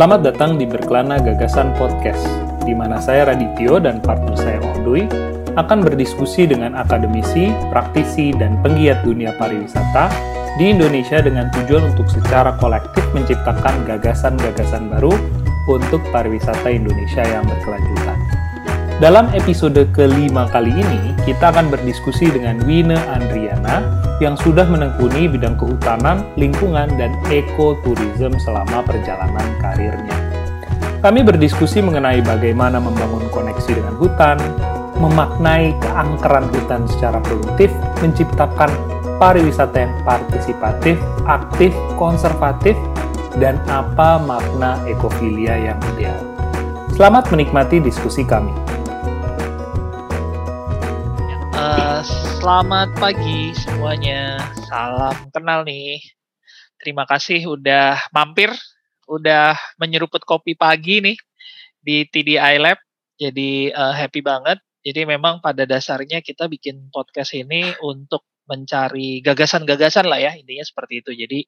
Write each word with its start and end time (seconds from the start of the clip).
Selamat 0.00 0.32
datang 0.32 0.56
di 0.56 0.64
Berkelana 0.64 1.20
Gagasan 1.20 1.76
Podcast, 1.76 2.24
di 2.64 2.72
mana 2.72 3.04
saya 3.04 3.28
Radityo 3.28 3.76
dan 3.84 4.00
partner 4.00 4.32
saya 4.32 4.56
Odui 4.72 5.04
akan 5.60 5.84
berdiskusi 5.84 6.48
dengan 6.48 6.72
akademisi, 6.72 7.52
praktisi, 7.68 8.32
dan 8.32 8.56
penggiat 8.64 9.04
dunia 9.04 9.36
pariwisata 9.36 10.08
di 10.56 10.72
Indonesia 10.72 11.20
dengan 11.20 11.52
tujuan 11.52 11.92
untuk 11.92 12.08
secara 12.08 12.56
kolektif 12.56 13.04
menciptakan 13.12 13.84
gagasan-gagasan 13.84 14.88
baru 14.88 15.12
untuk 15.78 16.02
pariwisata 16.10 16.66
Indonesia 16.72 17.22
yang 17.22 17.46
berkelanjutan. 17.46 18.18
Dalam 19.00 19.32
episode 19.32 19.88
kelima 19.96 20.44
kali 20.52 20.74
ini, 20.76 21.16
kita 21.24 21.48
akan 21.54 21.72
berdiskusi 21.72 22.28
dengan 22.28 22.60
Wina 22.68 23.00
Andriana 23.08 23.80
yang 24.20 24.36
sudah 24.36 24.68
menekuni 24.68 25.24
bidang 25.24 25.56
kehutanan, 25.56 26.28
lingkungan, 26.36 26.92
dan 27.00 27.16
ekoturism 27.32 28.36
selama 28.36 28.84
perjalanan 28.84 29.48
karirnya. 29.64 30.16
Kami 31.00 31.24
berdiskusi 31.24 31.80
mengenai 31.80 32.20
bagaimana 32.20 32.76
membangun 32.76 33.24
koneksi 33.32 33.72
dengan 33.72 33.96
hutan, 33.96 34.36
memaknai 35.00 35.72
keangkeran 35.80 36.44
hutan 36.52 36.84
secara 36.84 37.24
produktif, 37.24 37.72
menciptakan 38.04 38.68
pariwisata 39.16 39.88
yang 39.88 39.96
partisipatif, 40.04 41.00
aktif, 41.24 41.72
konservatif, 41.96 42.76
dan 43.38 43.62
apa 43.70 44.18
makna 44.18 44.80
ekofilia 44.90 45.54
yang 45.54 45.78
ideal. 45.94 46.18
Selamat 46.96 47.30
menikmati 47.30 47.78
diskusi 47.78 48.26
kami. 48.26 48.70
Selamat 52.40 52.88
pagi 52.96 53.52
semuanya. 53.52 54.40
Salam 54.64 55.12
kenal 55.28 55.60
nih. 55.60 56.00
Terima 56.80 57.04
kasih 57.04 57.44
udah 57.44 58.00
mampir, 58.16 58.48
udah 59.04 59.52
menyeruput 59.76 60.24
kopi 60.24 60.56
pagi 60.56 61.04
nih 61.04 61.20
di 61.84 62.08
TDI 62.08 62.56
Lab. 62.56 62.80
Jadi 63.20 63.68
uh, 63.68 63.92
happy 63.92 64.24
banget. 64.24 64.56
Jadi 64.80 65.04
memang 65.04 65.44
pada 65.44 65.68
dasarnya 65.68 66.24
kita 66.24 66.48
bikin 66.48 66.88
podcast 66.88 67.36
ini 67.36 67.76
untuk 67.84 68.24
mencari 68.48 69.20
gagasan-gagasan 69.20 70.08
lah 70.08 70.24
ya 70.24 70.32
intinya 70.32 70.64
seperti 70.64 71.04
itu. 71.04 71.12
Jadi 71.12 71.44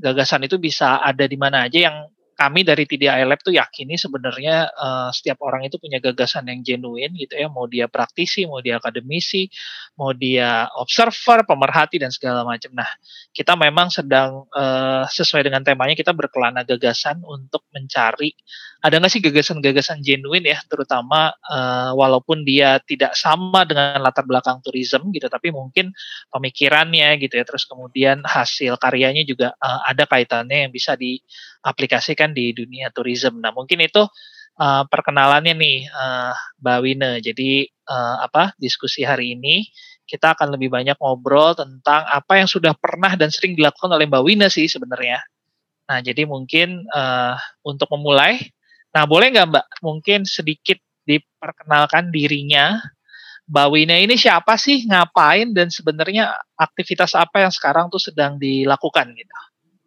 gagasan 0.00 0.46
itu 0.46 0.56
bisa 0.56 1.00
ada 1.00 1.24
di 1.28 1.36
mana 1.36 1.68
aja 1.68 1.90
yang 1.90 1.96
kami 2.42 2.64
dari 2.66 2.88
TDI 2.88 3.22
Lab 3.28 3.38
tuh 3.44 3.54
yakini 3.54 3.94
sebenarnya 3.94 4.72
uh, 4.72 5.10
setiap 5.14 5.38
orang 5.44 5.68
itu 5.68 5.78
punya 5.78 6.02
gagasan 6.02 6.48
yang 6.48 6.64
genuine 6.64 7.14
gitu 7.14 7.38
ya, 7.38 7.46
mau 7.46 7.68
dia 7.68 7.86
praktisi, 7.86 8.48
mau 8.48 8.58
dia 8.58 8.80
akademisi, 8.80 9.46
mau 9.94 10.10
dia 10.16 10.66
observer, 10.74 11.44
pemerhati 11.46 12.02
dan 12.02 12.10
segala 12.10 12.42
macam. 12.42 12.72
Nah, 12.74 12.88
kita 13.30 13.54
memang 13.54 13.92
sedang 13.92 14.48
uh, 14.50 15.04
sesuai 15.06 15.46
dengan 15.46 15.62
temanya 15.62 15.94
kita 15.94 16.10
berkelana 16.16 16.66
gagasan 16.66 17.22
untuk 17.22 17.62
mencari 17.70 18.34
ada 18.82 18.98
nggak 18.98 19.12
sih 19.14 19.22
gagasan-gagasan 19.22 20.02
genuine 20.02 20.50
ya, 20.50 20.58
terutama 20.66 21.30
uh, 21.46 21.94
walaupun 21.94 22.42
dia 22.42 22.82
tidak 22.82 23.14
sama 23.14 23.62
dengan 23.62 24.02
latar 24.02 24.26
belakang 24.26 24.58
tourism 24.58 25.14
gitu, 25.14 25.30
tapi 25.30 25.54
mungkin 25.54 25.94
pemikirannya 26.34 27.14
gitu 27.22 27.38
ya, 27.38 27.46
terus 27.46 27.62
kemudian 27.62 28.26
hasil 28.26 28.74
karyanya 28.82 29.22
juga 29.22 29.54
uh, 29.62 29.86
ada 29.86 30.02
kaitannya 30.10 30.66
yang 30.66 30.72
bisa 30.74 30.98
diaplikasikan 30.98 32.34
di 32.34 32.50
dunia 32.50 32.90
tourism. 32.90 33.38
Nah 33.38 33.54
mungkin 33.54 33.86
itu 33.86 34.02
uh, 34.58 34.82
perkenalannya 34.90 35.54
nih 35.54 35.78
uh, 35.86 36.34
Mbak 36.58 36.78
Wine. 36.82 37.10
Jadi 37.22 37.70
uh, 37.86 38.26
apa 38.26 38.50
diskusi 38.58 39.06
hari 39.06 39.38
ini 39.38 39.62
kita 40.02 40.34
akan 40.34 40.58
lebih 40.58 40.74
banyak 40.74 40.98
ngobrol 40.98 41.54
tentang 41.54 42.02
apa 42.10 42.42
yang 42.42 42.50
sudah 42.50 42.74
pernah 42.74 43.14
dan 43.14 43.30
sering 43.30 43.54
dilakukan 43.54 43.94
oleh 43.94 44.10
Mbak 44.10 44.22
Wina 44.26 44.46
sih 44.50 44.66
sebenarnya. 44.66 45.22
Nah, 45.86 46.02
jadi 46.02 46.26
mungkin 46.26 46.82
uh, 46.90 47.38
untuk 47.62 47.86
memulai 47.94 48.50
Nah, 48.92 49.04
boleh 49.08 49.32
nggak 49.32 49.48
Mbak 49.48 49.66
mungkin 49.80 50.28
sedikit 50.28 50.76
diperkenalkan 51.08 52.12
dirinya? 52.12 52.76
Mbak 53.48 53.68
Wina 53.72 53.96
ini 53.98 54.14
siapa 54.14 54.54
sih, 54.60 54.86
ngapain, 54.86 55.50
dan 55.50 55.68
sebenarnya 55.72 56.32
aktivitas 56.54 57.16
apa 57.18 57.42
yang 57.42 57.52
sekarang 57.52 57.90
tuh 57.90 57.98
sedang 57.98 58.38
dilakukan 58.38 59.12
gitu? 59.16 59.34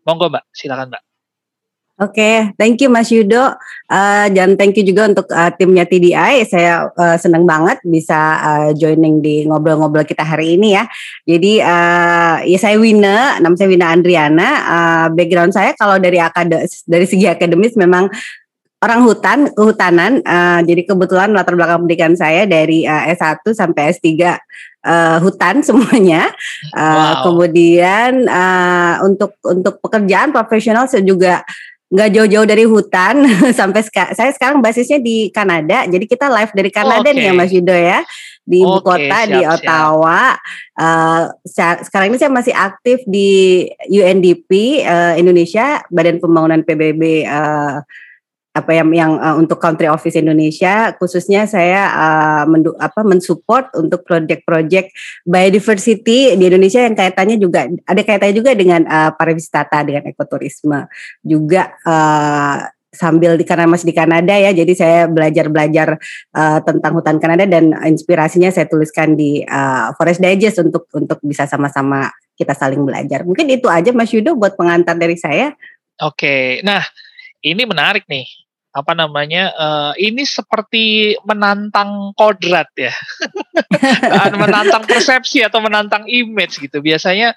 Monggo 0.05 0.29
Mbak, 0.29 0.45
silakan 0.53 0.93
Mbak. 0.93 1.03
Oke, 1.95 2.19
okay, 2.19 2.35
thank 2.59 2.75
you 2.83 2.91
Mas 2.91 3.07
Yudo, 3.07 3.55
uh, 3.87 4.27
dan 4.35 4.59
thank 4.59 4.75
you 4.75 4.83
juga 4.83 5.07
untuk 5.07 5.31
uh, 5.31 5.47
timnya 5.55 5.87
TDI. 5.87 6.43
Saya 6.43 6.91
uh, 6.91 7.15
senang 7.15 7.47
banget 7.47 7.79
bisa 7.87 8.19
uh, 8.35 8.69
joining 8.75 9.23
di 9.23 9.47
ngobrol-ngobrol 9.47 10.03
kita 10.03 10.19
hari 10.27 10.59
ini 10.59 10.75
ya. 10.75 10.83
Jadi 11.23 11.63
uh, 11.63 12.43
ya 12.43 12.57
saya 12.59 12.75
Wina, 12.75 13.39
nama 13.39 13.55
saya 13.55 13.71
Wina 13.71 13.95
Andriana. 13.95 14.49
Uh, 14.67 15.07
background 15.15 15.55
saya 15.55 15.71
kalau 15.79 15.95
dari 15.95 16.19
akad 16.19 16.51
dari 16.83 17.07
segi 17.07 17.31
akademis 17.31 17.79
memang 17.79 18.11
orang 18.85 19.01
hutan, 19.01 19.39
kehutanan. 19.49 20.21
Uh, 20.21 20.61
jadi 20.61 20.85
kebetulan 20.85 21.33
latar 21.33 21.57
belakang 21.57 21.83
pendidikan 21.83 22.13
saya 22.13 22.45
dari 22.45 22.85
uh, 22.85 23.09
S1 23.09 23.41
sampai 23.57 23.97
S3 23.97 24.05
uh, 24.85 25.17
hutan 25.25 25.61
semuanya. 25.67 26.29
Uh, 26.69 26.79
wow. 26.85 27.13
Kemudian 27.25 28.29
uh, 28.29 29.01
untuk 29.01 29.33
untuk 29.41 29.81
pekerjaan 29.81 30.29
profesional 30.29 30.85
saya 30.85 31.01
juga 31.01 31.41
nggak 31.85 32.09
jauh-jauh 32.17 32.47
dari 32.49 32.65
hutan 32.65 33.29
sampai 33.59 33.81
seka 33.85 34.11
saya 34.13 34.29
sekarang 34.33 34.61
basisnya 34.61 35.01
di 35.01 35.33
Kanada. 35.33 35.89
Jadi 35.89 36.05
kita 36.05 36.29
live 36.29 36.53
dari 36.53 36.69
Kanada 36.69 37.09
okay. 37.09 37.17
nih 37.17 37.25
ya 37.29 37.33
Mas 37.33 37.51
Yudo 37.53 37.73
ya 37.73 38.05
di 38.45 38.61
ibu 38.61 38.77
okay, 38.77 39.09
kota 39.09 39.17
siap, 39.25 39.33
di 39.33 39.39
Ottawa. 39.41 40.21
Uh, 40.77 41.23
sekarang 41.89 42.13
ini 42.13 42.17
saya 42.21 42.29
masih 42.29 42.53
aktif 42.53 43.01
di 43.09 43.65
UNDP 43.89 44.85
uh, 44.85 45.17
Indonesia 45.17 45.81
Badan 45.89 46.21
Pembangunan 46.21 46.61
PBB 46.61 47.25
uh, 47.25 47.81
apa 48.55 48.71
yang 48.71 48.87
yang 48.95 49.11
uh, 49.19 49.35
untuk 49.35 49.59
country 49.59 49.91
office 49.91 50.15
Indonesia 50.15 50.95
khususnya 50.95 51.43
saya 51.43 51.91
uh, 51.91 52.43
mendu, 52.47 52.71
apa 52.79 53.03
mensupport 53.03 53.67
untuk 53.75 54.07
project-project 54.07 54.95
biodiversity 55.27 56.39
di 56.39 56.43
Indonesia 56.47 56.79
yang 56.79 56.95
kaitannya 56.95 57.35
juga 57.35 57.67
ada 57.67 57.99
kaitannya 57.99 58.35
juga 58.39 58.55
dengan 58.55 58.87
uh, 58.87 59.11
pariwisata 59.11 59.83
dengan 59.83 60.07
ekoturisme. 60.07 60.87
Juga 61.19 61.75
uh, 61.83 62.63
sambil 62.95 63.35
di 63.35 63.43
karena 63.43 63.67
masih 63.67 63.91
di 63.91 63.95
Kanada 63.95 64.31
ya 64.39 64.55
jadi 64.55 64.71
saya 64.71 64.99
belajar 65.11 65.51
belajar 65.51 65.99
uh, 66.31 66.59
tentang 66.63 66.95
hutan 66.95 67.19
Kanada 67.19 67.43
dan 67.43 67.75
inspirasinya 67.83 68.47
saya 68.55 68.71
tuliskan 68.71 69.19
di 69.19 69.43
uh, 69.43 69.91
Forest 69.99 70.23
Digest 70.23 70.63
untuk 70.63 70.87
untuk 70.95 71.19
bisa 71.19 71.43
sama-sama 71.43 72.07
kita 72.39 72.55
saling 72.55 72.79
belajar. 72.87 73.27
Mungkin 73.27 73.51
itu 73.51 73.67
aja 73.67 73.91
Mas 73.91 74.15
Yudo 74.15 74.39
buat 74.39 74.55
pengantar 74.55 74.95
dari 74.95 75.19
saya. 75.19 75.51
Oke 75.99 76.63
nah 76.63 76.87
ini 77.43 77.67
menarik 77.67 78.07
nih 78.07 78.44
apa 78.75 78.91
namanya 78.91 79.55
uh, 79.55 79.93
ini 79.95 80.27
seperti 80.27 81.15
menantang 81.23 82.11
kodrat 82.11 82.67
ya 82.75 82.91
menantang 84.43 84.83
persepsi 84.83 85.39
atau 85.47 85.63
menantang 85.63 86.03
image 86.11 86.59
gitu 86.59 86.83
biasanya 86.83 87.31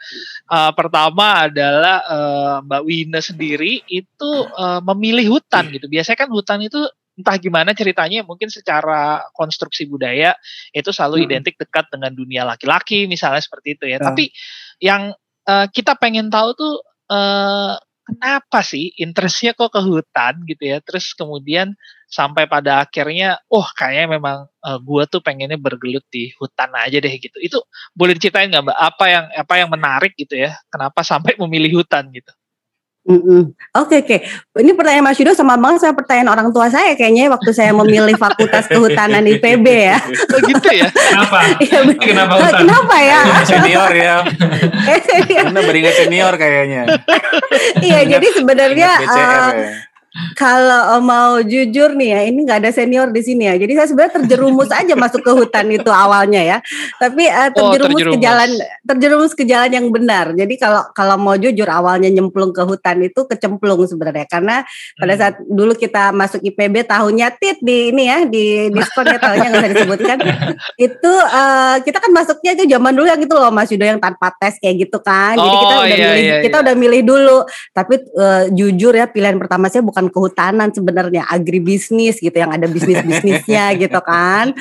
uh, 0.51 0.75
pertama 0.75 1.47
adalah 1.47 2.03
uh, 2.11 2.57
Mbak 2.67 2.83
Wina 2.83 3.21
sendiri 3.23 3.87
itu 3.87 4.31
uh, 4.59 4.83
memilih 4.83 5.39
hutan 5.39 5.71
gitu 5.71 5.87
biasanya 5.87 6.27
kan 6.27 6.31
hutan 6.35 6.59
itu 6.59 6.83
entah 7.19 7.39
gimana 7.39 7.71
ceritanya 7.71 8.27
mungkin 8.27 8.51
secara 8.51 9.23
konstruksi 9.31 9.87
budaya 9.87 10.35
itu 10.75 10.91
selalu 10.91 11.23
hmm. 11.23 11.27
identik 11.31 11.55
dekat 11.55 11.87
dengan 11.87 12.15
dunia 12.19 12.43
laki-laki 12.43 13.07
misalnya 13.07 13.43
seperti 13.43 13.79
itu 13.79 13.87
ya 13.87 14.03
hmm. 14.03 14.07
tapi 14.11 14.35
yang 14.83 15.15
uh, 15.47 15.67
kita 15.71 15.95
pengen 15.99 16.31
tahu 16.35 16.55
tuh 16.59 16.75
uh, 17.11 17.79
kenapa 18.09 18.59
sih 18.65 18.97
interestnya 18.97 19.53
kok 19.53 19.71
ke 19.77 19.81
hutan 19.85 20.35
gitu 20.49 20.65
ya? 20.73 20.79
Terus 20.81 21.13
kemudian 21.13 21.77
sampai 22.09 22.49
pada 22.49 22.81
akhirnya 22.85 23.37
oh 23.53 23.69
kayaknya 23.77 24.07
memang 24.17 24.39
uh, 24.65 24.79
gua 24.81 25.05
tuh 25.05 25.21
pengennya 25.21 25.61
bergelut 25.61 26.05
di 26.09 26.33
hutan 26.41 26.73
aja 26.81 26.97
deh 27.05 27.15
gitu. 27.21 27.37
Itu 27.43 27.59
boleh 27.93 28.17
diceritain 28.17 28.49
nggak 28.53 28.65
mbak? 28.73 28.79
Apa 28.79 29.05
yang 29.13 29.25
apa 29.37 29.55
yang 29.61 29.69
menarik 29.73 30.13
gitu 30.17 30.35
ya? 30.41 30.57
Kenapa 30.73 31.05
sampai 31.05 31.37
memilih 31.37 31.85
hutan 31.85 32.09
gitu 32.15 32.33
Oke 33.09 33.17
mm 33.25 33.43
oke, 33.73 33.89
okay, 33.89 33.99
okay. 34.05 34.19
ini 34.61 34.77
pertanyaan 34.77 35.09
Mas 35.09 35.17
Yudo 35.17 35.33
sama 35.33 35.57
banget 35.57 35.81
sama 35.81 35.97
pertanyaan 35.97 36.29
orang 36.29 36.49
tua 36.53 36.69
saya 36.69 36.93
kayaknya 36.93 37.33
waktu 37.33 37.57
saya 37.57 37.73
memilih 37.73 38.21
Fakultas 38.21 38.69
Kehutanan 38.69 39.25
IPB 39.25 39.65
ya. 39.65 39.97
Oh 40.37 40.41
gitu 40.45 40.69
ya? 40.77 40.93
Kenapa? 40.93 41.39
ya, 41.57 41.79
kenapa 41.97 42.33
hutan? 42.37 42.61
Kenapa 42.69 42.97
ya? 43.01 43.21
Senior 43.49 43.93
ya. 43.97 44.17
Karena 45.41 45.61
beringat 45.65 45.95
senior 46.05 46.33
kayaknya. 46.37 46.83
iya, 47.81 48.01
jadi 48.05 48.27
sebenarnya 48.37 48.91
uh, 49.09 49.17
ya. 49.17 49.89
Kalau 50.35 50.99
mau 51.05 51.39
jujur 51.43 51.95
nih 51.95 52.09
ya, 52.11 52.21
ini 52.27 52.39
nggak 52.43 52.59
ada 52.65 52.71
senior 52.75 53.09
di 53.15 53.23
sini 53.23 53.47
ya. 53.47 53.55
Jadi 53.55 53.73
saya 53.79 53.87
sebenarnya 53.87 54.15
terjerumus 54.23 54.71
aja 54.75 54.95
masuk 54.99 55.23
ke 55.23 55.33
hutan 55.33 55.67
itu 55.71 55.91
awalnya 55.91 56.43
ya. 56.43 56.59
Tapi 56.99 57.31
uh, 57.31 57.51
terjerumus, 57.55 57.63
oh, 57.63 57.73
terjerumus 57.75 58.15
ke 58.15 58.19
jalan 58.19 58.51
terjerumus 58.83 59.33
ke 59.35 59.45
jalan 59.47 59.71
yang 59.71 59.87
benar. 59.95 60.35
Jadi 60.35 60.55
kalau 60.59 60.83
kalau 60.91 61.17
mau 61.17 61.39
jujur 61.39 61.67
awalnya 61.71 62.11
nyemplung 62.11 62.51
ke 62.51 62.63
hutan 62.67 62.99
itu 63.07 63.21
kecemplung 63.31 63.79
sebenarnya 63.87 64.27
karena 64.27 64.67
pada 64.99 65.15
hmm. 65.15 65.21
saat 65.23 65.35
dulu 65.47 65.73
kita 65.79 66.11
masuk 66.11 66.43
IPB 66.43 66.91
tahunnya 66.91 67.39
tit 67.39 67.63
di 67.63 67.95
ini 67.95 68.11
ya 68.11 68.19
di 68.27 68.75
diskon 68.75 69.07
ya 69.07 69.19
tahunnya 69.23 69.49
nggak 69.55 69.63
usah 69.63 69.73
disebutkan. 69.73 70.19
itu 70.91 71.13
uh, 71.31 71.77
kita 71.87 71.99
kan 72.03 72.11
masuknya 72.11 72.51
itu 72.59 72.65
zaman 72.67 72.93
dulu 72.95 73.07
yang 73.07 73.21
itu 73.23 73.35
loh 73.35 73.55
Mas 73.55 73.71
Yudo 73.71 73.87
yang 73.87 74.03
tanpa 74.03 74.35
tes 74.35 74.59
kayak 74.59 74.89
gitu 74.89 74.99
kan. 74.99 75.39
Jadi 75.39 75.47
oh, 75.47 75.61
kita 75.63 75.75
udah 75.79 75.87
iya, 75.87 75.97
milih 75.97 76.23
iya, 76.25 76.37
kita 76.43 76.57
iya. 76.59 76.65
udah 76.67 76.75
milih 76.75 77.01
dulu. 77.07 77.39
Tapi 77.71 77.95
uh, 78.19 78.45
jujur 78.51 78.93
ya 78.99 79.07
pilihan 79.07 79.39
pertama 79.39 79.71
saya 79.71 79.87
bukan 79.87 80.08
kehutanan 80.09 80.73
sebenarnya 80.73 81.29
agribisnis 81.29 82.19
gitu 82.19 82.35
yang 82.35 82.53
ada 82.53 82.67
bisnis 82.67 83.01
bisnisnya 83.05 83.73
gitu 83.81 84.01
kan. 84.03 84.53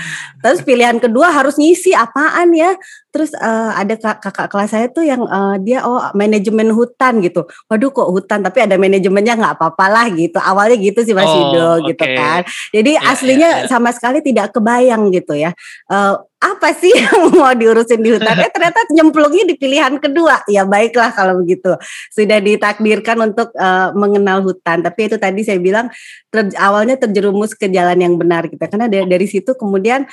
Terus 0.43 0.59
pilihan 0.61 0.99
kedua 1.01 1.31
harus 1.31 1.55
ngisi 1.57 1.91
apaan 1.95 2.53
ya? 2.53 2.75
Terus 3.07 3.31
uh, 3.39 3.71
ada 3.73 3.95
kakak 3.97 4.51
kelas 4.51 4.69
saya 4.75 4.87
tuh 4.91 5.07
yang 5.07 5.23
uh, 5.23 5.55
dia 5.57 5.81
oh 5.87 6.11
manajemen 6.11 6.69
hutan 6.75 7.23
gitu. 7.23 7.47
Waduh 7.71 7.89
kok 7.89 8.09
hutan 8.11 8.43
tapi 8.43 8.67
ada 8.67 8.75
manajemennya 8.75 9.39
nggak 9.39 9.53
apa-apa 9.57 9.85
lah 9.87 10.05
gitu. 10.11 10.37
Awalnya 10.37 10.77
gitu 10.77 10.99
sih 11.07 11.15
Mas 11.15 11.31
oh, 11.31 11.33
Yudo 11.33 11.67
okay. 11.81 11.85
gitu 11.93 12.05
kan. 12.13 12.41
Jadi 12.75 12.91
ya, 12.99 13.01
aslinya 13.07 13.49
ya, 13.49 13.59
ya. 13.63 13.67
sama 13.71 13.89
sekali 13.95 14.19
tidak 14.19 14.51
kebayang 14.51 15.09
gitu 15.15 15.33
ya. 15.33 15.55
Uh, 15.87 16.19
apa 16.37 16.69
sih 16.77 16.93
yang 17.01 17.33
mau 17.33 17.49
diurusin 17.55 17.97
di 18.03 18.13
hutan? 18.13 18.37
Eh 18.37 18.51
ternyata 18.53 18.85
nyemplungnya 18.93 19.49
di 19.49 19.55
pilihan 19.57 19.97
kedua. 19.97 20.45
Ya 20.45 20.67
baiklah 20.67 21.09
kalau 21.15 21.41
begitu. 21.41 21.73
Sudah 22.13 22.37
ditakdirkan 22.37 23.17
untuk 23.23 23.49
uh, 23.57 23.95
mengenal 23.97 24.45
hutan. 24.45 24.85
Tapi 24.85 25.09
itu 25.09 25.17
tadi 25.17 25.41
saya 25.41 25.57
bilang 25.57 25.89
ter, 26.29 26.53
awalnya 26.61 26.99
terjerumus 26.99 27.57
ke 27.57 27.65
jalan 27.71 27.97
yang 27.97 28.13
benar 28.19 28.45
gitu. 28.45 28.61
Karena 28.61 28.85
dari, 28.85 29.09
dari 29.09 29.27
situ 29.27 29.57
kemudian 29.57 30.05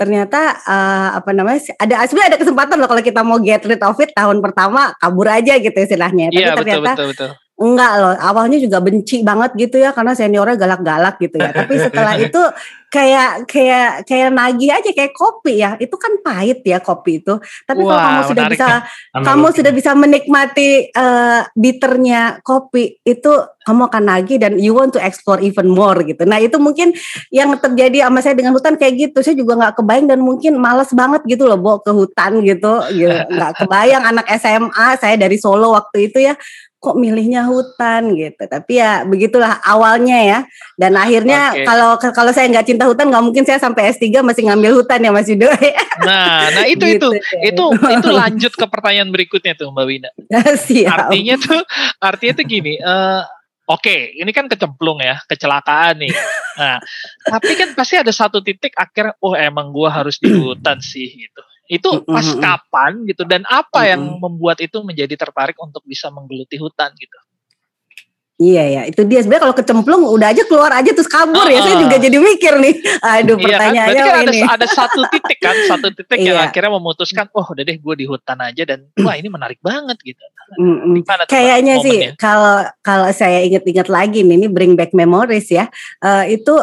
ternyata 0.00 0.56
uh, 0.64 1.20
apa 1.20 1.36
namanya 1.36 1.60
ada 1.76 2.08
sebenarnya 2.08 2.32
ada 2.32 2.40
kesempatan 2.40 2.80
loh 2.80 2.88
kalau 2.88 3.04
kita 3.04 3.20
mau 3.20 3.36
get 3.36 3.60
rid 3.68 3.84
of 3.84 4.00
it 4.00 4.16
tahun 4.16 4.40
pertama 4.40 4.96
kabur 4.96 5.28
aja 5.28 5.60
gitu 5.60 5.76
istilahnya. 5.76 6.32
Tapi 6.32 6.40
yeah, 6.40 6.56
ternyata 6.56 6.96
betul, 6.96 7.12
betul, 7.12 7.28
betul. 7.28 7.30
Enggak 7.60 7.92
loh, 8.00 8.16
awalnya 8.16 8.56
juga 8.56 8.80
benci 8.80 9.20
banget 9.20 9.52
gitu 9.52 9.76
ya 9.76 9.92
karena 9.92 10.16
seniornya 10.16 10.56
galak-galak 10.56 11.20
gitu 11.20 11.36
ya. 11.36 11.52
Tapi 11.52 11.74
setelah 11.76 12.16
itu 12.24 12.40
kayak 12.88 13.44
kayak 13.44 14.08
kayak 14.08 14.32
nagih 14.32 14.72
aja 14.72 14.90
kayak 14.96 15.12
kopi 15.12 15.60
ya. 15.60 15.76
Itu 15.76 16.00
kan 16.00 16.24
pahit 16.24 16.64
ya 16.64 16.80
kopi 16.80 17.20
itu. 17.20 17.36
Tapi 17.68 17.84
Wah, 17.84 17.92
kalau 17.92 18.00
kamu 18.00 18.22
sudah 18.32 18.44
bisa 18.48 18.68
ya. 18.80 19.20
kamu 19.20 19.46
sudah 19.52 19.72
bisa 19.76 19.90
menikmati 19.92 20.88
uh, 20.88 21.44
bitternya 21.52 22.40
kopi 22.40 22.96
itu 23.04 23.32
kamu 23.60 23.92
akan 23.92 24.04
nagih 24.08 24.40
dan 24.40 24.56
you 24.56 24.72
want 24.72 24.96
to 24.96 25.00
explore 25.04 25.36
even 25.44 25.68
more 25.68 26.00
gitu. 26.00 26.24
Nah, 26.24 26.40
itu 26.40 26.56
mungkin 26.56 26.96
yang 27.28 27.52
terjadi 27.60 28.08
sama 28.08 28.24
saya 28.24 28.32
dengan 28.40 28.56
hutan 28.56 28.80
kayak 28.80 28.96
gitu. 28.96 29.20
Saya 29.20 29.36
juga 29.36 29.52
nggak 29.60 29.84
kebayang 29.84 30.08
dan 30.08 30.24
mungkin 30.24 30.56
males 30.56 30.88
banget 30.96 31.28
gitu 31.28 31.44
loh 31.44 31.60
bawa 31.60 31.84
ke 31.84 31.92
hutan 31.92 32.40
gitu. 32.40 32.72
gitu. 32.88 33.12
Nggak 33.36 33.52
kebayang 33.60 34.00
anak 34.00 34.24
SMA 34.40 34.96
saya 34.96 35.20
dari 35.20 35.36
Solo 35.36 35.76
waktu 35.76 36.08
itu 36.08 36.24
ya 36.24 36.32
kok 36.80 36.96
milihnya 36.96 37.44
hutan 37.44 38.16
gitu. 38.16 38.40
Tapi 38.48 38.80
ya 38.80 39.04
begitulah 39.04 39.60
awalnya 39.60 40.18
ya. 40.24 40.38
Dan 40.80 40.96
akhirnya 40.96 41.52
okay. 41.52 41.68
kalau 41.68 42.00
kalau 42.00 42.32
saya 42.32 42.48
nggak 42.48 42.66
cinta 42.66 42.88
hutan 42.88 43.12
nggak 43.12 43.24
mungkin 43.24 43.44
saya 43.44 43.60
sampai 43.60 43.92
S3 43.92 44.24
masih 44.24 44.48
ngambil 44.48 44.80
hutan 44.80 45.04
ya 45.04 45.12
Mas 45.12 45.28
Yudo. 45.28 45.52
Nah, 46.00 46.48
nah 46.56 46.64
itu 46.64 46.80
gitu. 46.96 47.12
itu 47.12 47.52
itu 47.52 47.64
itu 47.76 48.08
lanjut 48.08 48.52
ke 48.56 48.64
pertanyaan 48.64 49.12
berikutnya 49.12 49.52
tuh 49.52 49.68
Mbak 49.68 49.84
Wina. 49.84 50.10
Siap. 50.66 51.12
Artinya 51.12 51.36
tuh 51.36 51.60
artinya 52.00 52.32
tuh 52.40 52.44
gini, 52.48 52.80
uh, 52.80 53.20
Oke, 53.70 53.86
okay, 53.86 54.00
ini 54.18 54.34
kan 54.34 54.50
kecemplung 54.50 54.98
ya, 54.98 55.22
kecelakaan 55.30 56.02
nih. 56.02 56.10
Nah, 56.58 56.82
tapi 57.22 57.54
kan 57.54 57.70
pasti 57.78 57.94
ada 57.94 58.10
satu 58.10 58.42
titik 58.42 58.74
akhirnya, 58.74 59.14
oh 59.22 59.38
emang 59.38 59.70
gua 59.70 59.94
harus 59.94 60.18
di 60.18 60.26
hutan 60.26 60.82
sih 60.82 61.06
gitu. 61.06 61.42
Itu 61.70 62.02
pas 62.02 62.26
mm 62.26 62.34
-hmm. 62.34 62.42
kapan 62.42 62.92
gitu 63.06 63.22
dan 63.22 63.46
apa 63.46 63.62
mm 63.62 63.78
-hmm. 63.78 63.92
yang 63.94 64.02
membuat 64.18 64.58
itu 64.58 64.82
menjadi 64.82 65.14
tertarik 65.14 65.54
untuk 65.62 65.86
bisa 65.86 66.10
menggeluti 66.10 66.58
hutan 66.58 66.90
gitu? 66.98 67.18
Iya 68.40 68.64
ya, 68.72 68.82
itu 68.88 69.04
dia 69.04 69.20
sebenarnya 69.20 69.44
kalau 69.44 69.56
kecemplung 69.60 70.02
udah 70.16 70.32
aja 70.32 70.48
keluar 70.48 70.72
aja 70.72 70.96
terus 70.96 71.12
kabur 71.12 71.44
uh, 71.44 71.52
ya. 71.52 71.60
Saya 71.60 71.76
juga 71.76 72.00
jadi 72.00 72.16
mikir 72.16 72.56
nih. 72.56 72.74
Aduh, 73.04 73.36
iya 73.36 73.44
pertanyaannya 73.44 74.00
kan? 74.00 74.08
kan 74.16 74.24
ini. 74.24 74.40
Ada, 74.40 74.56
ada 74.56 74.66
satu 74.72 75.00
titik 75.12 75.38
kan, 75.44 75.56
satu 75.68 75.88
titik 75.92 76.18
yang 76.24 76.40
iya. 76.40 76.48
akhirnya 76.48 76.72
memutuskan, 76.72 77.28
oh 77.36 77.44
udah 77.44 77.60
deh 77.68 77.76
gue 77.76 77.94
di 78.00 78.08
hutan 78.08 78.40
aja 78.40 78.64
dan 78.64 78.88
wah 79.04 79.12
ini 79.12 79.28
menarik 79.28 79.60
banget 79.60 80.00
gitu. 80.00 80.24
Mm 80.56 81.04
-mm. 81.04 81.28
Kayaknya 81.28 81.84
sih 81.84 81.98
kalau 82.16 82.64
kalau 82.80 83.12
saya 83.12 83.44
ingat-ingat 83.44 83.92
lagi 83.92 84.24
nih, 84.24 84.40
ini 84.40 84.48
bring 84.48 84.72
back 84.72 84.96
memories 84.96 85.52
ya. 85.52 85.68
Uh, 86.00 86.24
itu 86.24 86.56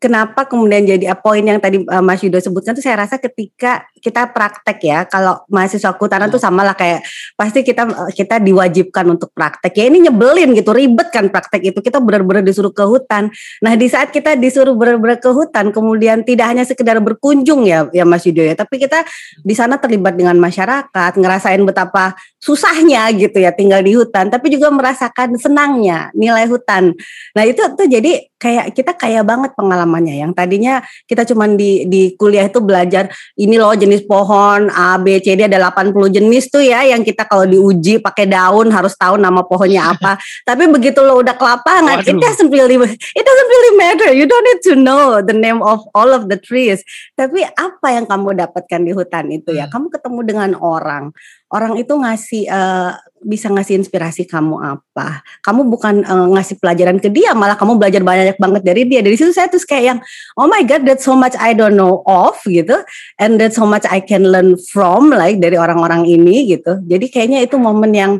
kenapa 0.00 0.48
kemudian 0.48 0.82
jadi 0.88 1.12
poin 1.20 1.44
yang 1.44 1.60
tadi 1.60 1.84
uh, 1.84 2.00
Mas 2.00 2.24
Yudo 2.24 2.40
sebutkan 2.40 2.72
tuh 2.72 2.82
saya 2.82 3.04
rasa 3.04 3.20
ketika 3.20 3.84
kita 4.00 4.32
praktek 4.32 4.78
ya. 4.80 4.98
Kalau 5.04 5.44
mahasiswa 5.52 5.92
kehutanan 5.94 6.32
hmm. 6.32 6.34
tuh 6.34 6.42
sama 6.42 6.64
lah 6.64 6.74
kayak 6.74 7.04
pasti 7.36 7.60
kita 7.60 8.10
kita 8.16 8.40
diwajibkan 8.40 9.04
untuk 9.12 9.30
praktek. 9.36 9.76
Ya 9.76 9.84
ini 9.86 10.08
nyebelin 10.08 10.56
gitu 10.56 10.72
ribet 10.72 11.12
kan 11.12 11.28
praktek 11.28 11.70
itu. 11.70 11.78
Kita 11.84 12.00
benar-benar 12.00 12.40
disuruh 12.40 12.72
ke 12.72 12.82
hutan. 12.82 13.28
Nah 13.60 13.72
di 13.76 13.86
saat 13.86 14.08
kita 14.10 14.34
disuruh 14.40 14.72
benar-benar 14.72 15.20
ke 15.20 15.28
hutan 15.28 15.68
kemudian 15.70 16.24
tidak 16.24 16.46
hanya 16.48 16.64
sekedar 16.64 16.96
berkunjung 17.02 17.68
ya 17.68 17.90
ya 17.92 18.06
Mas 18.06 18.24
Yudo 18.24 18.40
ya 18.40 18.54
tapi 18.54 18.78
kita 18.80 19.02
di 19.42 19.52
sana 19.52 19.76
terlibat 19.76 20.14
dengan 20.14 20.38
masyarakat 20.38 21.12
ngerasain 21.18 21.60
betapa 21.66 22.14
susahnya 22.40 23.10
gitu 23.12 23.36
ya 23.36 23.52
tinggal 23.52 23.82
di 23.82 23.92
hutan 23.92 24.30
tapi 24.30 24.48
juga 24.48 24.70
merasakan 24.70 25.36
senangnya 25.36 26.08
nilai 26.14 26.46
hutan. 26.46 26.94
Nah 27.34 27.44
itu 27.44 27.60
tuh 27.74 27.84
jadi 27.90 28.30
kayak 28.40 28.72
kita 28.72 28.94
kaya 28.94 29.20
banget 29.26 29.52
pengalamannya. 29.58 30.22
Yang 30.22 30.32
tadinya 30.38 30.74
kita 31.04 31.26
cuma 31.26 31.50
di 31.50 31.84
di 31.90 32.14
kuliah 32.14 32.46
itu 32.46 32.62
belajar 32.62 33.10
ini 33.34 33.58
loh 33.58 33.74
jenis 33.74 33.89
pohon 34.06 34.70
A 34.70 34.94
B 35.02 35.18
C 35.18 35.34
D 35.34 35.50
ada 35.50 35.58
80 35.58 35.90
jenis 36.14 36.46
tuh 36.46 36.62
ya 36.62 36.86
yang 36.86 37.02
kita 37.02 37.26
kalau 37.26 37.42
diuji 37.42 37.98
pakai 37.98 38.30
daun 38.30 38.70
harus 38.70 38.94
tahu 38.94 39.18
nama 39.18 39.42
pohonnya 39.42 39.90
apa. 39.90 40.14
Tapi 40.48 40.70
begitu 40.70 41.02
lo 41.02 41.18
udah 41.18 41.34
ke 41.34 41.42
lapangan 41.42 42.06
it 42.06 42.14
doesn't 42.14 42.54
really 42.54 42.78
it 42.94 43.24
doesn't 43.26 43.50
really 43.50 43.74
matter. 43.74 44.14
You 44.14 44.30
don't 44.30 44.46
need 44.46 44.62
to 44.70 44.74
know 44.78 45.18
the 45.18 45.34
name 45.34 45.58
of 45.66 45.82
all 45.98 46.14
of 46.14 46.30
the 46.30 46.38
trees. 46.38 46.86
Tapi 47.18 47.42
apa 47.42 47.86
yang 47.90 48.06
kamu 48.06 48.38
dapatkan 48.38 48.80
di 48.86 48.94
hutan 48.94 49.26
itu 49.34 49.50
ya? 49.50 49.66
Hmm. 49.66 49.72
kamu 49.74 49.86
ketemu 49.98 50.20
dengan 50.22 50.50
orang 50.60 51.04
orang 51.50 51.74
itu 51.82 51.90
ngasih 51.90 52.46
uh, 52.46 52.94
bisa 53.20 53.50
ngasih 53.52 53.82
inspirasi 53.82 54.24
kamu 54.24 54.56
apa. 54.62 55.20
Kamu 55.44 55.66
bukan 55.68 56.06
uh, 56.06 56.28
ngasih 56.32 56.56
pelajaran 56.62 56.96
ke 57.02 57.10
dia 57.10 57.34
malah 57.36 57.58
kamu 57.58 57.76
belajar 57.76 58.00
banyak 58.06 58.38
banget 58.38 58.62
dari 58.64 58.82
dia. 58.86 59.02
Dari 59.02 59.18
situ 59.18 59.34
saya 59.34 59.50
tuh 59.50 59.60
kayak 59.66 59.84
yang 59.84 59.98
oh 60.38 60.46
my 60.46 60.62
god 60.64 60.86
that's 60.86 61.04
so 61.04 61.12
much 61.18 61.34
I 61.36 61.52
don't 61.52 61.74
know 61.74 62.06
of 62.06 62.38
gitu. 62.46 62.80
And 63.18 63.36
that's 63.36 63.58
so 63.58 63.66
much 63.66 63.84
I 63.90 64.00
can 64.00 64.30
learn 64.30 64.56
from 64.70 65.10
like 65.10 65.42
dari 65.42 65.58
orang-orang 65.58 66.06
ini 66.06 66.54
gitu. 66.54 66.80
Jadi 66.86 67.06
kayaknya 67.10 67.44
itu 67.44 67.58
momen 67.58 67.92
yang 67.92 68.12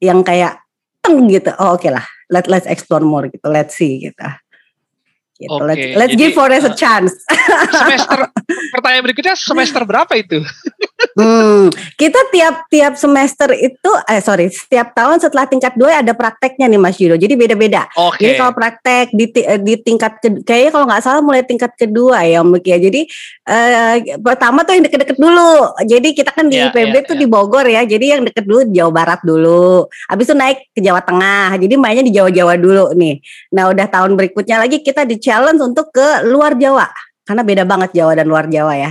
yang 0.00 0.24
kayak 0.24 0.58
teng 1.04 1.28
gitu. 1.28 1.52
Oh 1.60 1.76
oke 1.76 1.84
okay 1.84 1.92
lah. 1.92 2.04
Let 2.32 2.50
let's 2.50 2.66
explore 2.66 3.04
more 3.04 3.28
gitu. 3.30 3.46
Let's 3.52 3.76
see 3.76 4.10
gitu. 4.10 4.26
Gitu. 5.36 5.52
Okay, 5.52 5.68
let's 5.68 5.84
let's 6.00 6.12
jadi, 6.16 6.32
give 6.32 6.32
Forest 6.32 6.64
uh, 6.64 6.72
a 6.72 6.74
chance. 6.74 7.12
Semester 7.68 8.18
pertanyaan 8.72 9.04
berikutnya 9.04 9.34
semester 9.36 9.84
berapa 9.84 10.16
itu? 10.16 10.40
hmm, 11.16 11.72
kita 11.96 12.20
tiap-tiap 12.32 12.94
semester 12.96 13.52
itu 13.52 13.90
eh 14.08 14.20
sorry, 14.24 14.48
setiap 14.48 14.96
tahun 14.96 15.20
setelah 15.20 15.44
tingkat 15.48 15.76
dua 15.76 16.00
ada 16.00 16.12
prakteknya 16.16 16.66
nih 16.68 16.80
Mas 16.80 16.96
Yudo. 16.96 17.16
Jadi 17.20 17.34
beda-beda. 17.36 17.88
Okay. 17.92 18.20
Jadi 18.22 18.32
kalau 18.40 18.52
praktek 18.56 19.06
di 19.12 19.26
di 19.64 19.74
tingkat 19.80 20.20
kayaknya 20.44 20.70
kalau 20.72 20.84
nggak 20.88 21.02
salah 21.04 21.20
mulai 21.20 21.44
tingkat 21.44 21.72
kedua 21.76 22.24
ya 22.24 22.40
Om 22.40 22.58
ya. 22.64 22.78
Jadi 22.80 23.00
eh, 23.48 23.94
pertama 24.20 24.64
tuh 24.64 24.72
yang 24.76 24.84
deket-deket 24.88 25.18
dulu. 25.20 25.54
Jadi 25.84 26.08
kita 26.16 26.30
kan 26.32 26.48
di 26.48 26.58
yeah, 26.60 26.72
IPB 26.72 26.94
yeah, 26.94 27.04
tuh 27.04 27.16
yeah. 27.16 27.22
di 27.22 27.26
Bogor 27.28 27.66
ya. 27.68 27.82
Jadi 27.84 28.06
yang 28.16 28.22
deket 28.24 28.44
dulu 28.44 28.60
Jawa 28.72 28.92
Barat 28.92 29.20
dulu. 29.24 29.86
Habis 30.08 30.24
itu 30.28 30.34
naik 30.34 30.58
ke 30.72 30.80
Jawa 30.80 31.00
Tengah. 31.04 31.56
Jadi 31.60 31.74
mainnya 31.76 32.04
di 32.04 32.12
Jawa-Jawa 32.14 32.54
dulu 32.58 32.84
nih. 32.96 33.20
Nah, 33.52 33.70
udah 33.70 33.86
tahun 33.86 34.16
berikutnya 34.16 34.56
lagi 34.60 34.80
kita 34.80 35.04
di 35.04 35.16
challenge 35.20 35.60
untuk 35.62 35.92
ke 35.92 36.26
luar 36.26 36.56
Jawa 36.56 36.88
karena 37.26 37.42
beda 37.42 37.66
banget 37.66 37.90
Jawa 37.90 38.14
dan 38.14 38.30
luar 38.30 38.46
Jawa 38.46 38.78
ya. 38.78 38.90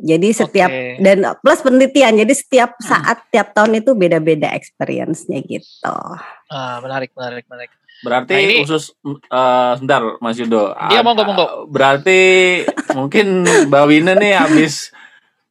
Jadi 0.00 0.28
setiap 0.32 0.72
okay. 0.72 0.96
dan 1.04 1.36
plus 1.44 1.60
penelitian. 1.60 2.16
Jadi 2.16 2.32
setiap 2.32 2.80
hmm. 2.80 2.84
saat 2.88 3.16
hmm. 3.20 3.28
tiap 3.30 3.48
tahun 3.52 3.84
itu 3.84 3.92
beda-beda 3.92 4.48
experience-nya 4.56 5.44
gitu. 5.44 5.96
Ah, 6.48 6.80
menarik, 6.80 7.12
menarik, 7.12 7.44
menarik. 7.46 7.70
Berarti 8.04 8.34
nah, 8.34 8.42
ini, 8.42 8.54
khusus 8.64 8.84
uh, 9.06 9.72
sebentar 9.78 10.02
Mas 10.18 10.36
Yudo. 10.36 10.72
Iya 10.90 11.00
monggo 11.04 11.22
monggo. 11.24 11.46
Berarti 11.70 12.18
mungkin 12.92 13.46
Mbak 13.70 13.84
Wina 13.86 14.12
nih 14.18 14.34
habis 14.34 14.90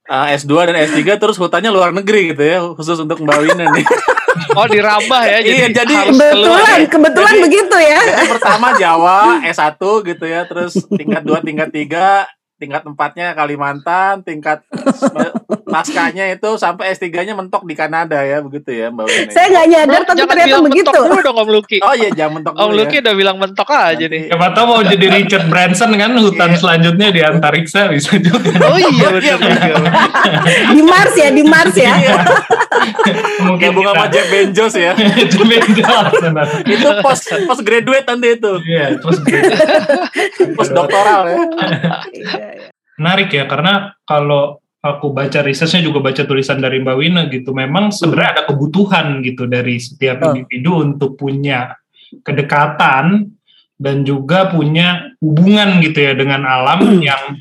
uh, 0.09 0.27
S2 0.33 0.53
dan 0.71 0.75
S3 0.75 0.99
terus 1.19 1.37
hutannya 1.39 1.71
luar 1.71 1.95
negeri 1.95 2.35
gitu 2.35 2.43
ya, 2.43 2.59
khusus 2.75 2.97
untuk 2.99 3.19
Mbak 3.21 3.39
Wina 3.43 3.67
nih. 3.71 3.87
Oh 4.57 4.65
dirambah 4.65 5.23
ya 5.29 5.45
jadi, 5.45 5.49
iya, 5.49 5.67
jadi 5.69 5.93
kebetulan 6.09 6.65
ya. 6.81 6.89
kebetulan 6.89 7.33
jadi, 7.37 7.43
begitu 7.45 7.77
ya. 7.77 8.01
Jadi 8.09 8.27
pertama 8.33 8.67
Jawa 8.77 9.19
S1 9.45 9.81
gitu 10.09 10.25
ya, 10.25 10.41
terus 10.49 10.73
tingkat 10.89 11.21
2, 11.21 11.45
tingkat 11.45 11.69
3, 11.69 12.57
tingkat 12.57 12.81
empatnya 12.81 13.37
Kalimantan, 13.37 14.25
tingkat 14.25 14.65
Paskanya 15.73 16.25
itu 16.29 16.49
sampai 16.55 16.93
S3-nya 16.93 17.33
mentok 17.33 17.65
di 17.65 17.73
Kanada 17.73 18.21
ya, 18.21 18.39
begitu 18.39 18.69
ya 18.69 18.93
Mbak 18.93 19.05
Wina. 19.05 19.31
Saya 19.33 19.45
nggak 19.49 19.67
nyadar 19.67 20.01
tapi 20.05 20.19
ternyata 20.21 20.45
bilang 20.45 20.63
begitu. 20.63 20.85
mentok 20.85 21.03
dulu 21.03 21.19
dong 21.19 21.37
Om 21.41 21.49
Luki. 21.49 21.77
Oh 21.81 21.93
iya, 21.93 22.09
jangan 22.13 22.31
mentok 22.37 22.53
Om 22.53 22.71
Luki 22.71 22.95
ya. 22.95 23.01
udah 23.01 23.13
bilang 23.17 23.37
mentok 23.41 23.69
aja 23.69 24.05
nih. 24.05 24.23
Siapa 24.29 24.47
tahu 24.53 24.65
mau 24.69 24.81
jadi 24.85 25.05
Richard 25.09 25.45
Branson 25.49 25.91
kan 25.93 26.11
hutan 26.13 26.49
Iya. 26.53 26.59
selanjutnya 26.61 27.07
di 27.09 27.21
antariksa 27.25 27.89
bisa 27.89 28.13
juga. 28.21 28.53
Oh 28.69 28.77
iya 28.77 29.07
juga. 29.17 29.49
Di 30.69 30.81
Mars 30.85 31.13
ya, 31.17 31.29
di 31.33 31.43
Mars 31.43 31.73
ya. 31.73 31.93
Iya, 31.97 32.15
Mungkin 33.41 33.69
gabung 33.71 33.85
sama 33.89 34.05
Jeff 34.09 34.27
Bezos 34.29 34.73
ya. 34.75 34.93
benar. 34.93 36.45
itu 36.63 36.87
post 37.01 37.25
post 37.45 37.61
graduate 37.61 38.05
nanti 38.05 38.27
itu. 38.35 38.51
Iya, 38.63 38.97
terus 39.01 39.17
Post 40.53 40.71
doktoral 40.71 41.21
ya. 41.27 41.37
Iya, 42.13 42.45
iya. 42.53 42.67
menarik 42.93 43.33
ya 43.33 43.49
karena 43.49 43.97
kalau 44.05 44.61
aku 44.83 45.15
baca 45.15 45.39
risetnya 45.39 45.79
juga 45.79 46.03
baca 46.03 46.27
tulisan 46.27 46.59
dari 46.59 46.83
Mbak 46.83 46.97
Wina 46.99 47.21
gitu. 47.31 47.55
Memang 47.55 47.95
sebenarnya 47.95 48.29
ada 48.35 48.43
kebutuhan 48.51 49.23
gitu 49.23 49.47
dari 49.47 49.79
setiap 49.79 50.19
Oh. 50.19 50.35
individu 50.35 50.83
untuk 50.83 51.15
punya 51.15 51.71
kedekatan 52.27 53.31
dan 53.79 54.03
juga 54.03 54.51
punya 54.51 55.15
hubungan 55.23 55.79
gitu 55.81 56.03
ya 56.03 56.13
dengan 56.13 56.43
alam 56.45 56.99
yang 56.99 57.39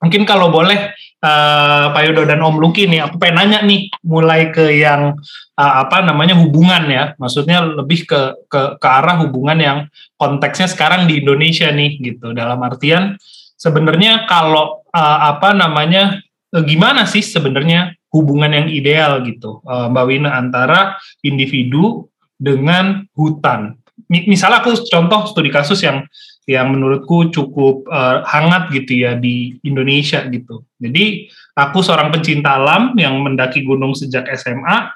mungkin 0.00 0.22
kalau 0.24 0.48
boleh 0.48 0.94
eh, 1.20 1.84
Pak 1.90 2.02
Yodo 2.06 2.22
dan 2.22 2.38
Om 2.40 2.62
Luki 2.62 2.86
nih 2.86 3.02
aku 3.02 3.18
pengen 3.18 3.44
nanya 3.44 3.60
nih 3.66 3.90
mulai 4.06 4.54
ke 4.54 4.78
yang 4.78 5.18
eh, 5.58 5.74
apa 5.82 6.06
namanya 6.06 6.38
hubungan 6.38 6.86
ya. 6.86 7.04
Maksudnya 7.18 7.66
lebih 7.66 8.06
ke 8.06 8.46
ke 8.46 8.78
ke 8.78 8.88
arah 8.88 9.18
hubungan 9.26 9.58
yang 9.58 9.78
konteksnya 10.14 10.70
sekarang 10.70 11.10
di 11.10 11.18
Indonesia 11.18 11.66
nih 11.68 11.98
gitu. 11.98 12.30
Dalam 12.30 12.62
artian 12.62 13.18
sebenarnya 13.58 14.24
kalau 14.30 14.86
eh, 14.94 15.18
apa 15.34 15.50
namanya 15.50 16.22
gimana 16.52 17.04
sih 17.08 17.24
sebenarnya 17.24 17.94
hubungan 18.14 18.52
yang 18.52 18.68
ideal 18.70 19.20
gitu 19.26 19.60
eh, 19.66 19.86
Mbak 19.90 20.04
Wina 20.06 20.30
antara 20.38 20.96
individu 21.20 22.08
dengan 22.36 23.04
hutan. 23.16 23.76
Mi- 24.12 24.28
Misalnya 24.28 24.60
aku 24.60 24.76
contoh 24.86 25.24
studi 25.28 25.48
kasus 25.48 25.80
yang 25.82 26.04
yang 26.46 26.70
menurutku 26.70 27.32
cukup 27.34 27.88
eh, 27.90 28.16
hangat 28.24 28.70
gitu 28.70 29.02
ya 29.02 29.18
di 29.18 29.58
Indonesia 29.66 30.22
gitu. 30.30 30.62
Jadi 30.78 31.26
aku 31.58 31.82
seorang 31.82 32.14
pencinta 32.14 32.54
alam 32.54 32.94
yang 32.94 33.18
mendaki 33.20 33.66
gunung 33.66 33.96
sejak 33.96 34.30
SMA 34.38 34.92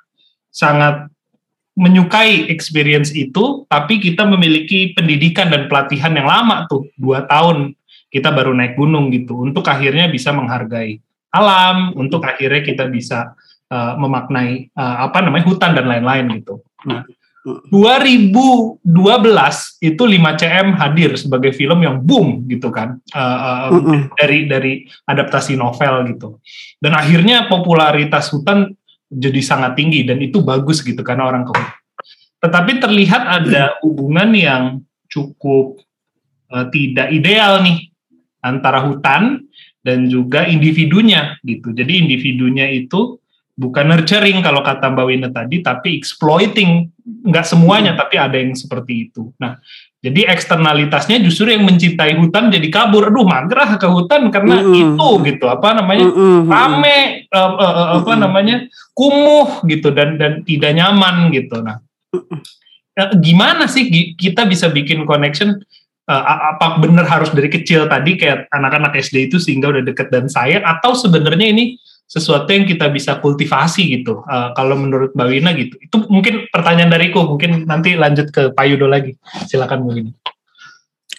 sangat 0.53 1.11
menyukai 1.81 2.51
experience 2.51 3.15
itu, 3.15 3.65
tapi 3.71 4.03
kita 4.03 4.27
memiliki 4.29 4.93
pendidikan 4.93 5.49
dan 5.49 5.65
pelatihan 5.71 6.13
yang 6.13 6.29
lama 6.29 6.69
tuh 6.69 6.91
dua 6.99 7.25
tahun 7.25 7.73
kita 8.11 8.35
baru 8.35 8.53
naik 8.53 8.75
gunung 8.75 9.09
gitu 9.15 9.39
untuk 9.39 9.65
akhirnya 9.71 10.11
bisa 10.11 10.35
menghargai 10.35 10.99
alam, 11.31 11.95
untuk 11.95 12.27
akhirnya 12.27 12.63
kita 12.63 12.85
bisa 12.91 13.35
uh, 13.71 13.95
memaknai 13.97 14.75
uh, 14.75 15.07
apa 15.09 15.23
namanya 15.23 15.47
hutan 15.47 15.73
dan 15.79 15.87
lain-lain 15.87 16.43
gitu. 16.43 16.63
Nah, 16.87 17.07
2012 17.73 18.85
itu 19.81 20.03
5CM 20.05 20.77
hadir 20.77 21.17
sebagai 21.17 21.57
film 21.57 21.81
yang 21.81 21.97
boom 22.05 22.45
gitu 22.45 22.69
kan 22.69 23.01
uh, 23.17 23.73
uh, 23.73 24.13
dari 24.21 24.45
dari 24.45 24.85
adaptasi 25.09 25.57
novel 25.57 26.05
gitu. 26.13 26.37
Dan 26.77 26.93
akhirnya 26.93 27.49
popularitas 27.49 28.29
hutan 28.29 28.69
jadi 29.09 29.41
sangat 29.41 29.73
tinggi 29.81 30.05
dan 30.05 30.21
itu 30.21 30.45
bagus 30.45 30.85
gitu 30.85 31.01
karena 31.01 31.33
orang 31.33 31.49
ke. 31.49 31.53
Tetapi 32.45 32.73
terlihat 32.77 33.23
ada 33.25 33.81
hubungan 33.81 34.37
yang 34.37 34.63
cukup 35.09 35.81
uh, 36.53 36.69
tidak 36.69 37.09
ideal 37.09 37.65
nih 37.65 37.89
antara 38.45 38.85
hutan 38.85 39.49
dan 39.81 40.09
juga 40.09 40.45
individunya 40.47 41.37
gitu. 41.45 41.73
Jadi 41.73 42.05
individunya 42.05 42.69
itu 42.69 43.17
bukan 43.57 43.93
nurturing 43.93 44.41
kalau 44.41 44.61
kata 44.65 44.93
Mbak 44.93 45.07
Wina 45.09 45.29
tadi, 45.33 45.61
tapi 45.61 45.97
exploiting. 45.97 46.93
Nggak 47.01 47.47
semuanya, 47.49 47.99
tapi 47.99 48.17
ada 48.17 48.39
yang 48.39 48.55
seperti 48.55 49.11
itu. 49.11 49.35
Nah, 49.43 49.59
jadi 50.01 50.31
eksternalitasnya 50.31 51.19
justru 51.21 51.51
yang 51.51 51.67
mencintai 51.67 52.15
hutan 52.17 52.49
jadi 52.49 52.69
kabur. 52.71 53.11
Aduh, 53.11 53.27
magerah 53.27 53.77
ke 53.77 53.89
hutan 53.91 54.31
karena 54.31 54.63
Mm-mm. 54.63 54.79
itu 54.97 55.09
gitu. 55.27 55.45
Apa 55.51 55.75
namanya? 55.75 56.07
Mm-mm. 56.07 56.47
rame 56.47 57.27
eh, 57.27 57.37
eh, 57.37 57.75
eh, 57.75 57.89
apa 57.99 58.13
namanya 58.15 58.57
kumuh 58.95 59.65
gitu 59.65 59.95
dan 59.95 60.21
dan 60.21 60.45
tidak 60.45 60.77
nyaman 60.77 61.33
gitu 61.33 61.63
nah 61.63 61.81
gimana 63.17 63.65
sih 63.71 64.13
kita 64.19 64.45
bisa 64.45 64.69
bikin 64.69 65.07
connection 65.09 65.63
a- 66.13 66.59
apa 66.59 66.83
benar 66.83 67.07
harus 67.07 67.31
dari 67.31 67.47
kecil 67.47 67.87
tadi 67.87 68.19
kayak 68.19 68.51
anak-anak 68.51 68.99
SD 68.99 69.31
itu 69.31 69.37
sehingga 69.39 69.71
udah 69.71 69.83
deket 69.87 70.11
dan 70.11 70.27
sayang 70.27 70.67
atau 70.67 70.93
sebenarnya 70.99 71.51
ini 71.55 71.79
sesuatu 72.11 72.51
yang 72.51 72.67
kita 72.67 72.91
bisa 72.91 73.23
kultivasi 73.23 74.03
gitu? 74.03 74.27
Eh, 74.27 74.51
kalau 74.59 74.75
menurut 74.75 75.15
Mbak 75.15 75.29
Wina 75.31 75.51
gitu. 75.55 75.79
Itu 75.79 75.97
mungkin 76.11 76.51
pertanyaan 76.51 76.91
dariku 76.91 77.23
mungkin 77.23 77.71
nanti 77.71 77.95
lanjut 77.95 78.35
ke 78.35 78.51
Pak 78.51 78.65
Yudo 78.67 78.91
lagi. 78.91 79.15
Silakan 79.47 79.87
Mbak 79.87 79.95
Wina. 79.95 80.13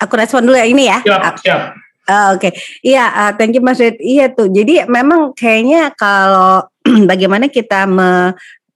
Aku 0.04 0.14
respon 0.20 0.44
dulu 0.44 0.58
ya 0.60 0.68
ini 0.68 0.92
ya. 0.92 1.00
siap 1.00 1.40
siap. 1.40 1.62
Ah, 2.10 2.34
Oke, 2.36 2.52
iya, 2.84 3.08
ah, 3.08 3.32
thank 3.38 3.56
you 3.56 3.64
Mas 3.64 3.78
Red. 3.80 3.96
Iya 4.02 4.34
tuh, 4.34 4.50
jadi 4.52 4.90
memang 4.90 5.32
kayaknya 5.38 5.94
kalau 5.96 6.66
bagaimana 7.12 7.48
kita 7.48 7.86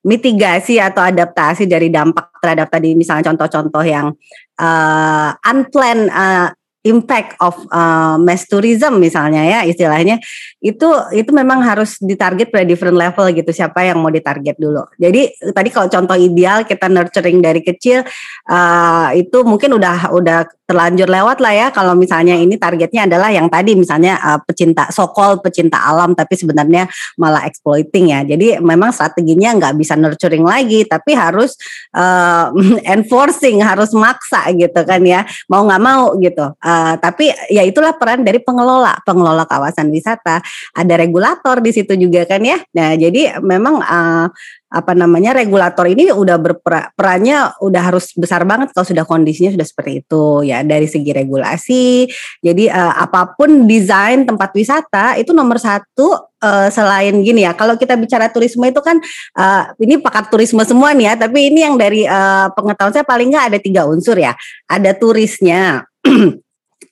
memitigasi 0.05 0.77
atau 0.77 1.01
adaptasi 1.01 1.65
dari 1.65 1.89
dampak 1.89 2.29
terhadap 2.37 2.69
tadi 2.69 2.93
misalnya 2.93 3.33
contoh-contoh 3.33 3.81
yang 3.81 4.13
uh, 4.61 5.29
unplanned 5.49 6.13
uh, 6.13 6.53
impact 6.85 7.33
of 7.41 7.57
uh, 7.73 8.15
mass 8.21 8.45
tourism 8.45 9.01
misalnya 9.01 9.41
ya 9.41 9.59
istilahnya 9.65 10.21
itu 10.61 10.85
itu 11.13 11.29
memang 11.33 11.61
harus 11.65 11.97
ditarget 11.97 12.53
pada 12.53 12.65
different 12.65 12.97
level 12.97 13.25
gitu 13.33 13.49
siapa 13.49 13.85
yang 13.85 14.01
mau 14.01 14.13
ditarget 14.13 14.57
dulu. 14.57 14.85
Jadi 14.97 15.33
tadi 15.53 15.69
kalau 15.73 15.89
contoh 15.89 16.17
ideal 16.17 16.65
kita 16.65 16.85
nurturing 16.89 17.41
dari 17.41 17.61
kecil 17.65 18.05
uh, 18.49 19.09
itu 19.17 19.41
mungkin 19.45 19.77
udah 19.77 20.13
udah 20.13 20.45
terlanjur 20.65 21.05
lewat 21.05 21.37
lah 21.41 21.53
ya. 21.53 21.67
Kalau 21.69 21.93
misalnya 21.93 22.33
ini 22.33 22.57
targetnya 22.57 23.05
adalah 23.05 23.29
yang 23.29 23.45
tadi 23.49 23.77
misalnya 23.77 24.17
uh, 24.17 24.39
pecinta 24.41 24.89
sokol 24.89 25.41
pecinta 25.41 25.77
alam 25.85 26.17
tapi 26.17 26.33
sebenarnya 26.33 26.89
malah 27.21 27.45
exploiting 27.45 28.13
ya. 28.13 28.25
Jadi 28.25 28.57
memang 28.61 28.89
strateginya 28.89 29.53
nggak 29.61 29.73
bisa 29.77 29.93
nurturing 29.93 30.45
lagi 30.45 30.81
tapi 30.89 31.13
harus 31.13 31.53
uh, 31.93 32.49
enforcing 32.97 33.61
harus 33.61 33.93
maksa 33.93 34.49
gitu 34.57 34.81
kan 34.81 35.01
ya. 35.05 35.21
Mau 35.45 35.65
nggak 35.69 35.81
mau 35.81 36.17
gitu. 36.17 36.45
Uh, 36.57 36.74
tapi 36.99 37.31
ya 37.51 37.63
itulah 37.63 37.95
peran 37.95 38.25
dari 38.25 38.39
pengelola 38.41 38.99
pengelola 39.05 39.47
kawasan 39.47 39.89
wisata. 39.93 40.41
Ada 40.75 40.93
regulator 40.99 41.61
di 41.63 41.71
situ 41.71 41.93
juga 41.95 42.27
kan 42.27 42.41
ya. 42.41 42.59
Nah 42.75 42.97
jadi 42.97 43.39
memang 43.39 43.81
uh, 43.81 44.27
apa 44.75 44.91
namanya 44.91 45.31
regulator 45.31 45.87
ini 45.87 46.11
udah 46.11 46.35
berperannya 46.35 47.63
udah 47.63 47.81
harus 47.81 48.11
besar 48.19 48.43
banget 48.43 48.75
kalau 48.75 48.83
sudah 48.83 49.07
kondisinya 49.07 49.55
sudah 49.55 49.67
seperti 49.67 50.03
itu. 50.03 50.43
Ya 50.43 50.61
dari 50.65 50.89
segi 50.89 51.15
regulasi 51.15 52.11
jadi 52.43 52.73
uh, 52.75 52.93
apa 53.07 53.37
pun 53.39 53.63
desain 53.69 54.27
tempat 54.27 54.51
wisata 54.51 55.15
itu 55.15 55.31
nomor 55.31 55.61
satu 55.61 56.35
uh, 56.43 56.67
selain 56.67 57.15
gini 57.23 57.47
ya 57.47 57.55
kalau 57.55 57.79
kita 57.79 57.95
bicara 57.95 58.27
turisme 58.27 58.67
itu 58.67 58.81
kan 58.83 58.99
uh, 59.39 59.71
ini 59.79 59.95
pakar 60.01 60.27
turisme 60.27 60.61
semua 60.67 60.91
nih 60.91 61.11
ya 61.11 61.13
tapi 61.15 61.49
ini 61.53 61.63
yang 61.63 61.75
dari 61.79 62.03
uh, 62.03 62.51
pengetahuan 62.51 62.93
saya 62.93 63.05
paling 63.07 63.31
nggak 63.31 63.55
ada 63.55 63.59
tiga 63.63 63.81
unsur 63.87 64.19
ya. 64.19 64.35
Ada 64.67 64.91
turisnya 64.97 65.87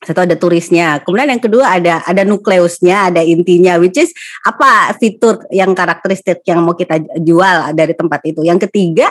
satu 0.03 0.27
ada 0.27 0.35
turisnya, 0.35 0.99
kemudian 1.01 1.31
yang 1.33 1.43
kedua 1.43 1.79
ada 1.79 2.03
ada 2.03 2.23
nukleusnya, 2.27 3.09
ada 3.11 3.23
intinya, 3.23 3.79
which 3.79 3.97
is 3.97 4.11
apa 4.43 4.91
fitur 4.99 5.43
yang 5.49 5.71
karakteristik 5.71 6.43
yang 6.43 6.61
mau 6.61 6.75
kita 6.75 6.99
jual 7.23 7.71
dari 7.71 7.95
tempat 7.95 8.21
itu. 8.27 8.43
Yang 8.43 8.67
ketiga 8.69 9.09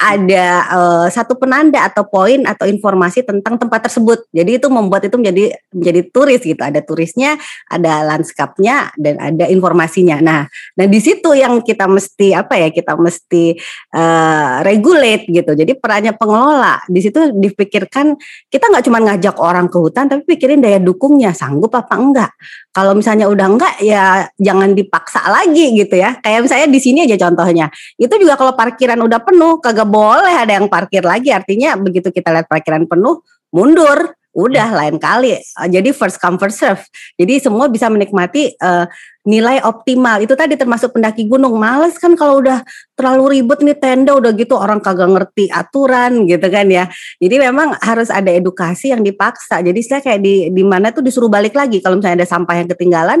ada 0.00 0.46
uh, 0.72 1.06
satu 1.12 1.36
penanda 1.36 1.84
atau 1.84 2.08
poin 2.08 2.40
atau 2.48 2.64
informasi 2.64 3.20
tentang 3.20 3.60
tempat 3.60 3.84
tersebut. 3.84 4.24
Jadi 4.32 4.56
itu 4.56 4.72
membuat 4.72 5.04
itu 5.04 5.20
menjadi 5.20 5.52
menjadi 5.76 6.00
turis 6.08 6.40
gitu. 6.40 6.56
Ada 6.56 6.80
turisnya, 6.80 7.36
ada 7.68 8.08
lanskapnya 8.08 8.96
dan 8.96 9.20
ada 9.20 9.44
informasinya. 9.52 10.24
Nah, 10.24 10.48
nah 10.48 10.86
di 10.88 10.96
situ 11.04 11.36
yang 11.36 11.60
kita 11.60 11.84
mesti 11.84 12.32
apa 12.32 12.56
ya? 12.56 12.72
Kita 12.72 12.96
mesti 12.96 13.52
uh, 13.92 14.64
regulate 14.64 15.28
gitu. 15.28 15.52
Jadi 15.52 15.76
perannya 15.76 16.16
pengelola 16.16 16.80
di 16.88 17.04
situ 17.04 17.36
dipikirkan 17.36 18.16
kita 18.48 18.72
nggak 18.72 18.84
cuma 18.88 19.04
ngajak 19.04 19.36
orang 19.36 19.68
ke 19.68 19.76
hutan, 19.76 20.08
tapi 20.08 20.24
pikirin 20.24 20.64
daya 20.64 20.80
dukungnya 20.80 21.36
sanggup 21.36 21.76
apa 21.76 21.94
enggak. 22.00 22.32
Kalau 22.72 22.96
misalnya 22.96 23.28
udah 23.28 23.46
enggak 23.52 23.74
ya 23.84 24.24
jangan 24.40 24.72
dipaksa 24.72 25.28
lagi 25.28 25.76
gitu 25.76 26.00
ya. 26.00 26.16
Kayak 26.24 26.48
misalnya 26.48 26.68
di 26.72 26.80
sini 26.80 27.04
aja 27.04 27.20
contohnya. 27.28 27.68
Itu 28.00 28.16
juga 28.16 28.40
kalau 28.40 28.56
parkiran 28.56 28.96
udah 29.04 29.20
penuh 29.20 29.60
kagak 29.60 29.89
boleh 29.90 30.34
ada 30.38 30.56
yang 30.56 30.70
parkir 30.70 31.02
lagi. 31.02 31.34
Artinya 31.34 31.74
begitu 31.74 32.14
kita 32.14 32.30
lihat 32.30 32.46
parkiran 32.46 32.86
penuh 32.86 33.20
mundur 33.50 34.14
udah 34.30 34.70
lain 34.70 34.96
kali. 35.02 35.42
Jadi 35.58 35.90
first 35.90 36.22
come 36.22 36.38
first 36.38 36.62
serve. 36.62 36.82
Jadi 37.18 37.42
semua 37.42 37.66
bisa 37.66 37.90
menikmati 37.90 38.54
uh, 38.62 38.86
nilai 39.26 39.58
optimal. 39.66 40.22
Itu 40.22 40.38
tadi 40.38 40.54
termasuk 40.54 40.94
pendaki 40.94 41.26
gunung. 41.26 41.58
Males 41.58 41.98
kan 41.98 42.14
kalau 42.14 42.38
udah 42.38 42.62
terlalu 42.94 43.42
ribet 43.42 43.58
nih 43.66 43.74
tenda 43.74 44.14
udah 44.14 44.30
gitu 44.38 44.54
orang 44.54 44.78
kagak 44.78 45.10
ngerti 45.10 45.50
aturan 45.50 46.30
gitu 46.30 46.46
kan 46.46 46.70
ya. 46.70 46.86
Jadi 47.18 47.36
memang 47.42 47.74
harus 47.82 48.06
ada 48.06 48.30
edukasi 48.30 48.94
yang 48.94 49.02
dipaksa. 49.02 49.66
Jadi 49.66 49.80
saya 49.82 49.98
kayak 49.98 50.20
di 50.22 50.54
di 50.54 50.62
mana 50.62 50.94
tuh 50.94 51.02
disuruh 51.02 51.28
balik 51.28 51.58
lagi. 51.58 51.82
Kalau 51.82 51.98
misalnya 51.98 52.22
ada 52.22 52.28
sampah 52.30 52.54
yang 52.54 52.68
ketinggalan 52.70 53.20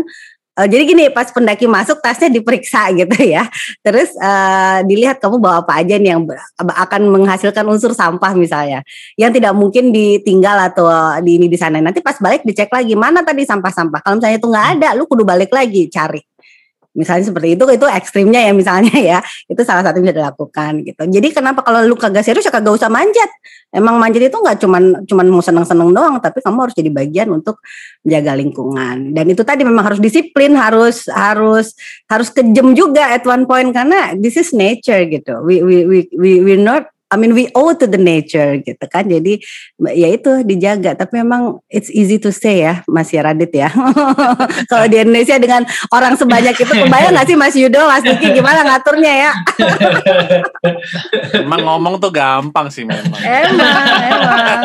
Uh, 0.58 0.66
jadi 0.66 0.82
gini, 0.82 1.04
pas 1.14 1.30
pendaki 1.30 1.70
masuk 1.70 2.02
tasnya 2.02 2.28
diperiksa 2.28 2.90
gitu 3.00 3.16
ya. 3.22 3.46
Terus 3.82 4.12
uh, 4.18 4.82
dilihat 4.84 5.22
kamu 5.22 5.38
bawa 5.38 5.62
apa 5.62 5.82
aja 5.82 5.96
nih 5.96 6.10
yang 6.16 6.22
akan 6.58 7.02
menghasilkan 7.10 7.64
unsur 7.70 7.94
sampah 7.94 8.34
misalnya, 8.34 8.82
yang 9.14 9.30
tidak 9.30 9.54
mungkin 9.54 9.94
ditinggal 9.94 10.70
atau 10.70 10.86
di 11.22 11.38
ini 11.38 11.46
di 11.46 11.58
sana. 11.58 11.78
Nanti 11.78 12.02
pas 12.02 12.18
balik 12.18 12.42
dicek 12.42 12.70
lagi 12.70 12.94
mana 12.98 13.22
tadi 13.22 13.46
sampah-sampah. 13.46 14.02
Kalau 14.02 14.18
misalnya 14.18 14.38
itu 14.38 14.48
nggak 14.50 14.68
ada, 14.78 14.88
lu 14.98 15.06
kudu 15.06 15.22
balik 15.22 15.50
lagi 15.54 15.86
cari 15.90 16.29
misalnya 16.90 17.30
seperti 17.30 17.54
itu 17.54 17.64
itu 17.70 17.86
ekstrimnya 17.86 18.40
ya 18.50 18.52
misalnya 18.52 18.94
ya. 18.98 19.18
Itu 19.46 19.62
salah 19.62 19.86
satu 19.86 20.02
yang 20.02 20.10
bisa 20.10 20.16
dilakukan 20.18 20.72
gitu. 20.82 21.02
Jadi 21.06 21.28
kenapa 21.30 21.62
kalau 21.62 21.86
lu 21.86 21.94
kagak 21.94 22.26
serius 22.26 22.46
ya 22.46 22.52
kagak 22.52 22.74
usah 22.74 22.90
manjat. 22.90 23.30
Emang 23.70 24.02
manjat 24.02 24.26
itu 24.26 24.34
nggak 24.34 24.58
cuman 24.58 24.82
cuman 25.06 25.26
mau 25.30 25.38
seneng 25.38 25.62
seneng 25.62 25.94
doang 25.94 26.18
tapi 26.18 26.42
kamu 26.42 26.58
harus 26.66 26.74
jadi 26.74 26.90
bagian 26.90 27.28
untuk 27.30 27.62
menjaga 28.02 28.32
lingkungan. 28.34 29.14
Dan 29.14 29.24
itu 29.30 29.42
tadi 29.46 29.62
memang 29.62 29.86
harus 29.86 30.02
disiplin 30.02 30.58
harus 30.58 31.06
harus 31.06 31.78
harus 32.10 32.28
kejam 32.34 32.74
juga 32.74 33.14
at 33.14 33.22
one 33.22 33.46
point 33.46 33.70
karena 33.70 34.18
this 34.18 34.34
is 34.34 34.50
nature 34.50 35.06
gitu. 35.06 35.38
We 35.46 35.62
we 35.62 35.86
we 35.86 35.98
we 36.10 36.30
we 36.42 36.54
not 36.58 36.89
I 37.10 37.18
mean 37.18 37.34
we 37.34 37.50
owe 37.58 37.74
to 37.74 37.90
the 37.90 37.98
nature 37.98 38.62
gitu 38.62 38.84
kan. 38.86 39.10
Jadi 39.10 39.42
ya 39.98 40.08
itu 40.14 40.46
dijaga. 40.46 40.94
Tapi 40.94 41.18
memang 41.18 41.58
it's 41.66 41.90
easy 41.90 42.22
to 42.22 42.30
say 42.30 42.62
ya 42.62 42.86
Mas 42.86 43.10
Radit 43.10 43.50
ya. 43.50 43.66
Kalau 44.70 44.86
di 44.86 44.96
Indonesia 45.02 45.34
dengan 45.42 45.66
orang 45.90 46.14
sebanyak 46.14 46.54
itu 46.54 46.70
kebayang 46.70 47.10
nggak 47.10 47.26
sih 47.26 47.34
Mas 47.34 47.58
Yudo, 47.58 47.82
Mas 47.82 48.06
Diki 48.06 48.30
gimana 48.30 48.62
ngaturnya 48.62 49.12
ya? 49.26 49.30
emang 51.42 51.66
ngomong 51.66 51.98
tuh 51.98 52.14
gampang 52.14 52.70
sih 52.70 52.86
memang. 52.86 53.18
Emang, 53.26 53.84
emang. 54.06 54.62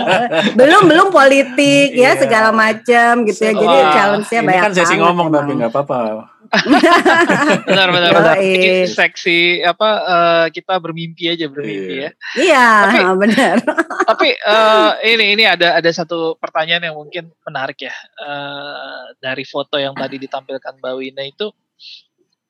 Belum 0.54 0.84
belum 0.86 1.08
politik 1.10 1.98
ya 1.98 2.14
iya. 2.14 2.22
segala 2.22 2.54
macam 2.54 3.26
gitu 3.26 3.42
ya. 3.42 3.54
Jadi 3.58 3.78
challenge-nya 3.90 4.42
banyak. 4.46 4.62
Ini 4.62 4.66
kan 4.70 4.74
sesi 4.78 4.96
ngomong 5.02 5.28
tapi 5.34 5.52
nggak 5.58 5.74
apa-apa 5.74 6.35
benar 7.68 7.90
benar 7.90 8.12
benar. 8.14 8.38
seksi 8.86 9.64
apa 9.66 9.90
uh, 10.06 10.46
kita 10.52 10.78
bermimpi 10.78 11.32
aja 11.32 11.50
bermimpi 11.50 11.94
ya. 12.08 12.12
Iya, 12.38 12.68
tapi, 12.88 13.00
benar. 13.26 13.56
tapi 14.10 14.30
uh, 14.46 14.92
ini 15.02 15.36
ini 15.38 15.44
ada 15.44 15.78
ada 15.80 15.90
satu 15.92 16.38
pertanyaan 16.38 16.92
yang 16.92 16.96
mungkin 16.96 17.32
menarik 17.44 17.84
ya 17.84 17.96
uh, 18.22 19.14
dari 19.18 19.44
foto 19.44 19.76
yang 19.76 19.98
tadi 19.98 20.22
ditampilkan 20.22 20.78
Mbak 20.80 20.94
Wina 21.00 21.24
itu 21.26 21.50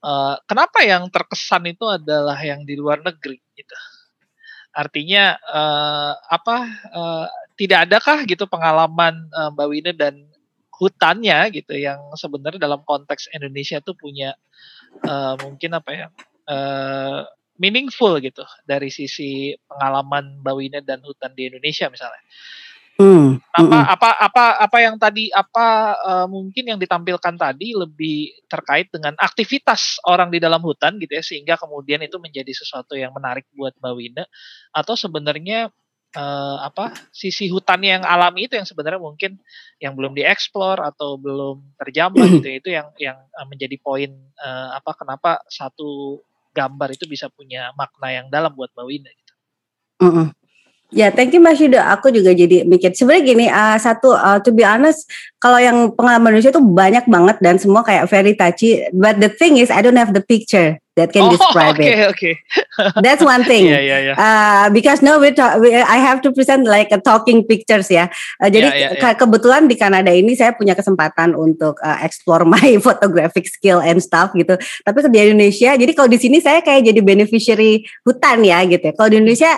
uh, 0.03 0.35
kenapa 0.45 0.83
yang 0.83 1.07
terkesan 1.09 1.71
itu 1.71 1.85
adalah 1.87 2.37
yang 2.41 2.61
di 2.67 2.75
luar 2.75 3.01
negeri 3.01 3.39
gitu. 3.55 3.75
Artinya 4.75 5.39
uh, 5.39 6.13
apa 6.27 6.57
uh, 6.91 7.25
tidak 7.55 7.87
adakah 7.87 8.27
gitu 8.27 8.43
pengalaman 8.45 9.31
uh, 9.31 9.49
Mbak 9.55 9.67
Wina 9.71 9.91
dan 9.95 10.35
hutannya 10.75 11.51
gitu 11.55 11.74
yang 11.75 12.00
sebenarnya 12.20 12.60
dalam 12.60 12.84
konteks 12.84 13.32
Indonesia 13.32 13.79
tuh 13.79 13.96
punya 13.96 14.36
uh, 15.08 15.39
mungkin 15.39 15.72
apa 15.79 15.89
ya 15.96 16.08
uh, 16.51 17.24
meaningful 17.55 18.20
gitu 18.20 18.44
dari 18.67 18.91
sisi 18.91 19.55
pengalaman 19.67 20.44
Bawina 20.44 20.84
dan 20.84 21.00
hutan 21.03 21.32
di 21.32 21.48
Indonesia 21.48 21.88
misalnya. 21.88 22.24
Hmm, 22.96 23.44
apa 23.51 23.75
hmm. 23.75 23.91
apa 23.91 24.10
apa 24.24 24.44
apa 24.55 24.77
yang 24.79 24.96
tadi 24.96 25.27
apa 25.27 26.00
uh, 26.00 26.27
mungkin 26.32 26.63
yang 26.63 26.79
ditampilkan 26.79 27.36
tadi 27.36 27.75
lebih 27.75 28.32
terkait 28.48 28.88
dengan 28.88 29.12
aktivitas 29.20 30.00
orang 30.08 30.32
di 30.32 30.39
dalam 30.39 30.63
hutan 30.63 30.96
gitu 31.03 31.12
ya 31.12 31.20
sehingga 31.20 31.60
kemudian 31.60 32.00
itu 32.08 32.15
menjadi 32.24 32.55
sesuatu 32.55 32.96
yang 32.96 33.12
menarik 33.12 33.44
buat 33.51 33.75
Bawina 33.84 34.24
atau 34.72 34.96
sebenarnya 34.96 35.75
uh, 36.15 36.57
apa 36.63 36.95
sisi 37.12 37.51
hutan 37.51 37.84
yang 37.84 38.01
alami 38.01 38.48
itu 38.48 38.55
yang 38.57 38.65
sebenarnya 38.65 38.98
mungkin 38.98 39.38
yang 39.77 39.93
belum 39.93 40.15
dieksplor 40.15 40.79
atau 40.81 41.19
belum 41.19 41.75
terjamah 41.77 42.25
gitu 42.39 42.50
itu 42.50 42.69
yang 42.72 42.88
yang 42.98 43.19
eh, 43.19 43.45
menjadi 43.45 43.75
poin 43.84 44.12
uh, 44.39 44.79
apa 44.79 44.91
kenapa 44.95 45.43
satu 45.51 46.24
gambar 46.55 46.95
itu 46.95 47.05
bisa 47.05 47.27
punya 47.27 47.75
makna 47.75 48.15
yang 48.15 48.25
dalam 48.31 48.55
buat 48.55 48.72
Mbak 48.72 48.86
Winda 48.88 49.12
gitu. 49.12 49.34
Mm 50.00 50.12
-mm. 50.12 50.27
Ya, 50.95 51.12
thank 51.12 51.36
you 51.36 51.43
Mas 51.43 51.60
Yuda. 51.60 51.91
Aku 51.98 52.13
juga 52.13 52.31
jadi 52.31 52.63
mikir. 52.63 52.95
Sebenarnya 52.95 53.24
gini, 53.25 53.45
uh, 53.51 53.75
satu 53.75 54.15
uh, 54.15 54.39
to 54.39 54.55
be 54.55 54.63
honest, 54.63 55.10
kalau 55.43 55.60
yang 55.60 55.91
pengalaman 55.91 56.31
Indonesia 56.31 56.55
itu 56.55 56.63
banyak 56.63 57.05
banget 57.10 57.38
dan 57.43 57.60
semua 57.60 57.84
kayak 57.84 58.07
very 58.07 58.38
touchy. 58.38 58.86
But 58.95 59.19
the 59.19 59.27
thing 59.27 59.60
is, 59.60 59.74
I 59.74 59.84
don't 59.84 60.00
have 60.00 60.15
the 60.15 60.24
picture 60.24 60.79
that 60.95 61.11
can 61.11 61.27
oh, 61.27 61.31
describe 61.35 61.75
okay, 61.75 62.07
it. 62.07 62.09
Okay, 62.15 62.33
That's 63.03 63.23
one 63.23 63.43
thing. 63.43 63.67
yeah, 63.67 63.83
yeah, 63.83 63.99
yeah. 64.11 64.15
Uh, 64.15 64.65
because 64.71 65.03
no, 65.03 65.19
we, 65.19 65.31
talk, 65.31 65.59
we 65.59 65.75
I 65.75 65.99
have 65.99 66.23
to 66.23 66.31
present 66.31 66.65
like 66.65 66.91
a 66.91 66.99
talking 66.99 67.43
pictures 67.43 67.91
ya. 67.91 68.07
Uh, 68.39 68.47
jadi 68.47 68.71
yeah, 68.71 68.91
yeah, 68.91 68.91
yeah. 68.95 69.13
Ke 69.13 69.27
kebetulan 69.27 69.67
di 69.67 69.75
Kanada 69.75 70.11
ini 70.11 70.33
saya 70.33 70.55
punya 70.55 70.73
kesempatan 70.73 71.35
untuk 71.35 71.77
uh, 71.83 71.99
explore 72.01 72.47
my 72.55 72.79
photographic 72.79 73.47
skill 73.47 73.83
and 73.83 73.99
stuff 73.99 74.31
gitu. 74.33 74.55
Tapi 74.84 74.97
di 75.12 75.19
Indonesia, 75.19 75.75
jadi 75.75 75.91
kalau 75.91 76.10
di 76.10 76.19
sini 76.19 76.39
saya 76.39 76.63
kayak 76.63 76.88
jadi 76.88 76.99
beneficiary 77.03 77.84
hutan 78.08 78.41
ya 78.41 78.63
gitu. 78.65 78.84
Ya. 78.89 78.93
Kalau 78.95 79.10
di 79.12 79.17
Indonesia 79.19 79.51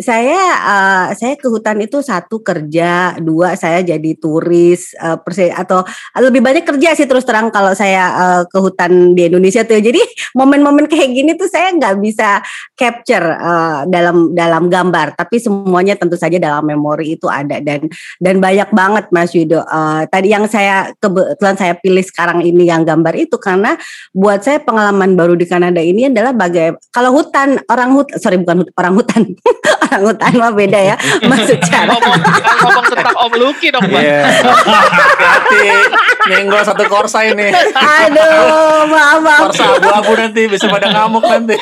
saya 0.00 0.40
uh, 0.56 1.06
saya 1.12 1.36
ke 1.36 1.44
hutan 1.52 1.76
itu 1.84 2.00
satu 2.00 2.40
kerja, 2.40 3.20
dua 3.20 3.52
saya 3.60 3.84
jadi 3.84 4.16
turis 4.16 4.96
uh, 4.96 5.20
perse 5.20 5.52
atau 5.52 5.84
lebih 6.16 6.40
banyak 6.40 6.64
kerja 6.64 6.96
sih 6.96 7.04
terus 7.04 7.28
terang 7.28 7.52
kalau 7.52 7.76
saya 7.76 8.04
uh, 8.16 8.42
ke 8.48 8.56
hutan 8.56 9.12
di 9.12 9.28
Indonesia 9.28 9.60
tuh. 9.68 9.76
Jadi 9.76 10.00
momen-momen 10.32 10.88
kayak 10.88 11.12
gini 11.12 11.32
tuh 11.36 11.44
saya 11.44 11.76
nggak 11.76 12.00
bisa 12.00 12.40
capture 12.72 13.36
uh, 13.36 13.84
dalam 13.84 14.32
dalam 14.32 14.72
gambar, 14.72 15.12
tapi 15.12 15.36
semuanya 15.36 15.92
tentu 16.00 16.16
saja 16.16 16.40
dalam 16.40 16.64
memori 16.64 17.20
itu 17.20 17.28
ada 17.28 17.60
dan 17.60 17.84
dan 18.16 18.40
banyak 18.40 18.72
banget 18.72 19.04
Mas 19.12 19.36
Yudo. 19.36 19.60
Uh, 19.68 20.08
tadi 20.08 20.32
yang 20.32 20.48
saya 20.48 20.88
kebetulan 20.96 21.56
saya 21.60 21.76
pilih 21.76 22.04
sekarang 22.04 22.40
ini 22.40 22.64
yang 22.64 22.88
gambar 22.88 23.12
itu 23.12 23.36
karena 23.36 23.76
buat 24.16 24.40
saya 24.40 24.56
pengalaman 24.64 25.12
baru 25.20 25.36
di 25.36 25.44
Kanada 25.44 25.84
ini 25.84 26.08
adalah 26.08 26.32
bagai 26.32 26.80
kalau 26.88 27.12
hutan 27.12 27.60
orang 27.68 27.92
hutan 27.92 28.16
sorry 28.16 28.40
bukan 28.40 28.64
hut, 28.64 28.70
orang 28.78 28.94
hutan 28.96 29.22
orang 29.92 30.08
hutan 30.08 30.32
mah 30.40 30.52
beda 30.56 30.80
ya. 30.80 30.96
Maksud 31.30 31.58
cara 31.68 31.92
ngomong, 31.92 32.20
ngomong 32.64 32.84
tentang 32.88 33.16
Om 33.20 33.32
Luki 33.36 33.68
dong 33.68 33.84
Pak 33.84 34.00
yeah. 34.00 34.40
hati 35.20 35.68
nyenggol 36.32 36.62
satu 36.64 36.84
korsa 36.88 37.28
ini. 37.28 37.52
Aduh 37.76 38.88
maaf 38.88 39.18
maaf. 39.20 39.40
Korsa 39.52 39.76
abu-abu 39.76 40.12
nanti 40.16 40.48
bisa 40.48 40.66
pada 40.72 40.88
ngamuk 40.88 41.24
nanti. 41.28 41.56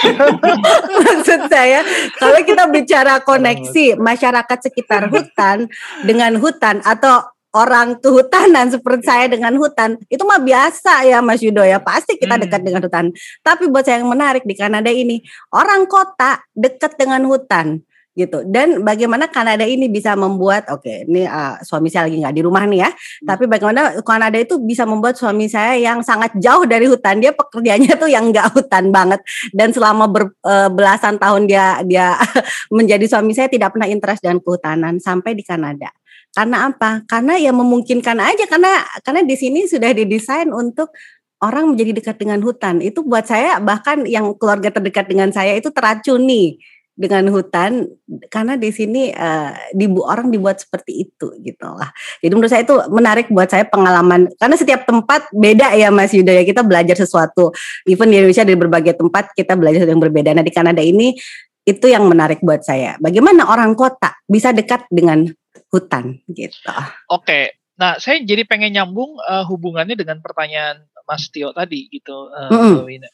Maksud 1.05 1.41
saya 1.51 1.83
kalau 2.23 2.41
kita 2.47 2.71
bicara 2.71 3.19
koneksi 3.27 3.99
masyarakat 3.99 4.59
sekitar 4.71 5.11
hutan 5.11 5.67
dengan 6.07 6.39
hutan 6.39 6.79
atau 6.87 7.27
orang 7.51 7.99
kehutanan 7.99 8.71
seperti 8.71 9.11
saya 9.11 9.27
dengan 9.27 9.51
hutan 9.59 9.99
itu 10.07 10.23
mah 10.23 10.39
biasa 10.39 11.03
ya 11.03 11.19
Mas 11.19 11.43
Yudo 11.43 11.67
ya. 11.67 11.83
Pasti 11.83 12.15
kita 12.15 12.39
hmm. 12.39 12.43
dekat 12.47 12.61
dengan 12.63 12.83
hutan. 12.87 13.11
Tapi 13.43 13.67
buat 13.67 13.83
saya 13.83 13.99
yang 13.99 14.11
menarik 14.11 14.47
di 14.47 14.55
Kanada 14.55 14.91
ini 14.91 15.19
orang 15.51 15.91
kota 15.91 16.47
dekat 16.55 16.95
dengan 16.95 17.27
hutan 17.27 17.83
gitu. 18.15 18.43
Dan 18.47 18.83
bagaimana 18.83 19.31
Kanada 19.31 19.63
ini 19.63 19.87
bisa 19.87 20.19
membuat 20.19 20.67
oke 20.67 20.83
okay, 20.83 21.07
ini 21.07 21.25
uh, 21.25 21.63
suami 21.63 21.87
saya 21.89 22.11
lagi 22.11 22.19
nggak 22.19 22.35
di 22.35 22.43
rumah 22.43 22.67
nih 22.67 22.81
ya 22.83 22.91
hmm. 22.91 23.27
tapi 23.27 23.45
bagaimana 23.47 24.03
Kanada 24.03 24.39
itu 24.39 24.59
bisa 24.59 24.83
membuat 24.83 25.15
suami 25.15 25.47
saya 25.47 25.79
yang 25.79 26.03
sangat 26.03 26.35
jauh 26.37 26.67
dari 26.67 26.91
hutan 26.91 27.23
dia 27.23 27.31
pekerjaannya 27.31 27.95
tuh 27.97 28.11
yang 28.11 28.29
nggak 28.31 28.51
hutan 28.55 28.91
banget. 28.91 29.21
Dan 29.55 29.71
selama 29.71 30.11
ber, 30.11 30.35
uh, 30.43 30.69
belasan 30.69 31.17
tahun 31.23 31.47
dia 31.47 31.81
dia 31.87 32.19
menjadi 32.77 33.07
suami 33.07 33.33
saya 33.33 33.47
tidak 33.47 33.75
pernah 33.75 33.87
interest 33.87 34.27
dengan 34.27 34.43
kehutanan 34.43 34.99
sampai 34.99 35.39
di 35.39 35.47
Kanada. 35.47 35.95
Karena 36.31 36.71
apa? 36.71 37.03
Karena 37.11 37.35
ya 37.39 37.51
memungkinkan 37.51 38.19
aja 38.23 38.47
karena 38.47 38.87
karena 39.03 39.27
di 39.27 39.35
sini 39.35 39.67
sudah 39.67 39.91
didesain 39.91 40.47
untuk 40.55 40.95
orang 41.43 41.75
menjadi 41.75 41.97
dekat 41.97 42.17
dengan 42.23 42.39
hutan. 42.45 42.79
Itu 42.79 43.03
buat 43.03 43.27
saya 43.27 43.59
bahkan 43.59 44.07
yang 44.07 44.37
keluarga 44.39 44.71
terdekat 44.71 45.11
dengan 45.11 45.35
saya 45.35 45.59
itu 45.59 45.73
teracuni 45.75 46.61
dengan 46.97 47.33
hutan 47.33 47.89
karena 48.29 48.61
di 48.61 48.69
sini 48.69 49.09
uh, 49.15 49.57
dibu 49.73 50.05
orang 50.05 50.29
dibuat 50.29 50.61
seperti 50.61 51.09
itu 51.09 51.33
gitu 51.41 51.65
lah. 51.65 51.89
Jadi 52.21 52.33
menurut 52.37 52.53
saya 52.53 52.63
itu 52.67 52.77
menarik 52.93 53.33
buat 53.33 53.49
saya 53.49 53.65
pengalaman 53.65 54.29
karena 54.37 54.57
setiap 54.59 54.85
tempat 54.85 55.31
beda 55.33 55.73
ya 55.81 55.89
Mas 55.89 56.13
Yuda 56.13 56.37
ya 56.37 56.45
kita 56.45 56.61
belajar 56.61 56.97
sesuatu. 56.99 57.55
Even 57.89 58.13
di 58.13 58.21
Indonesia 58.21 58.45
dari 58.45 58.59
berbagai 58.59 59.01
tempat 59.01 59.33
kita 59.33 59.57
belajar 59.57 59.85
sesuatu 59.85 59.97
yang 59.97 60.05
berbeda. 60.05 60.31
Nah 60.37 60.45
di 60.45 60.53
Kanada 60.53 60.85
ini 60.85 61.17
itu 61.65 61.87
yang 61.89 62.05
menarik 62.09 62.43
buat 62.43 62.65
saya. 62.65 62.97
Bagaimana 62.99 63.49
orang 63.49 63.73
kota 63.79 64.17
bisa 64.29 64.51
dekat 64.51 64.85
dengan 64.93 65.29
hutan 65.71 66.19
gitu. 66.29 66.73
Oke. 67.09 67.61
Nah, 67.81 67.97
saya 67.97 68.21
jadi 68.21 68.45
pengen 68.45 68.77
nyambung 68.77 69.17
uh, 69.25 69.47
hubungannya 69.49 69.97
dengan 69.97 70.21
pertanyaan 70.21 70.85
Mas 71.09 71.33
Tio 71.33 71.57
tadi 71.57 71.89
gitu. 71.89 72.29
Uh, 72.29 72.53
mm 72.53 72.61
-hmm. 72.85 73.09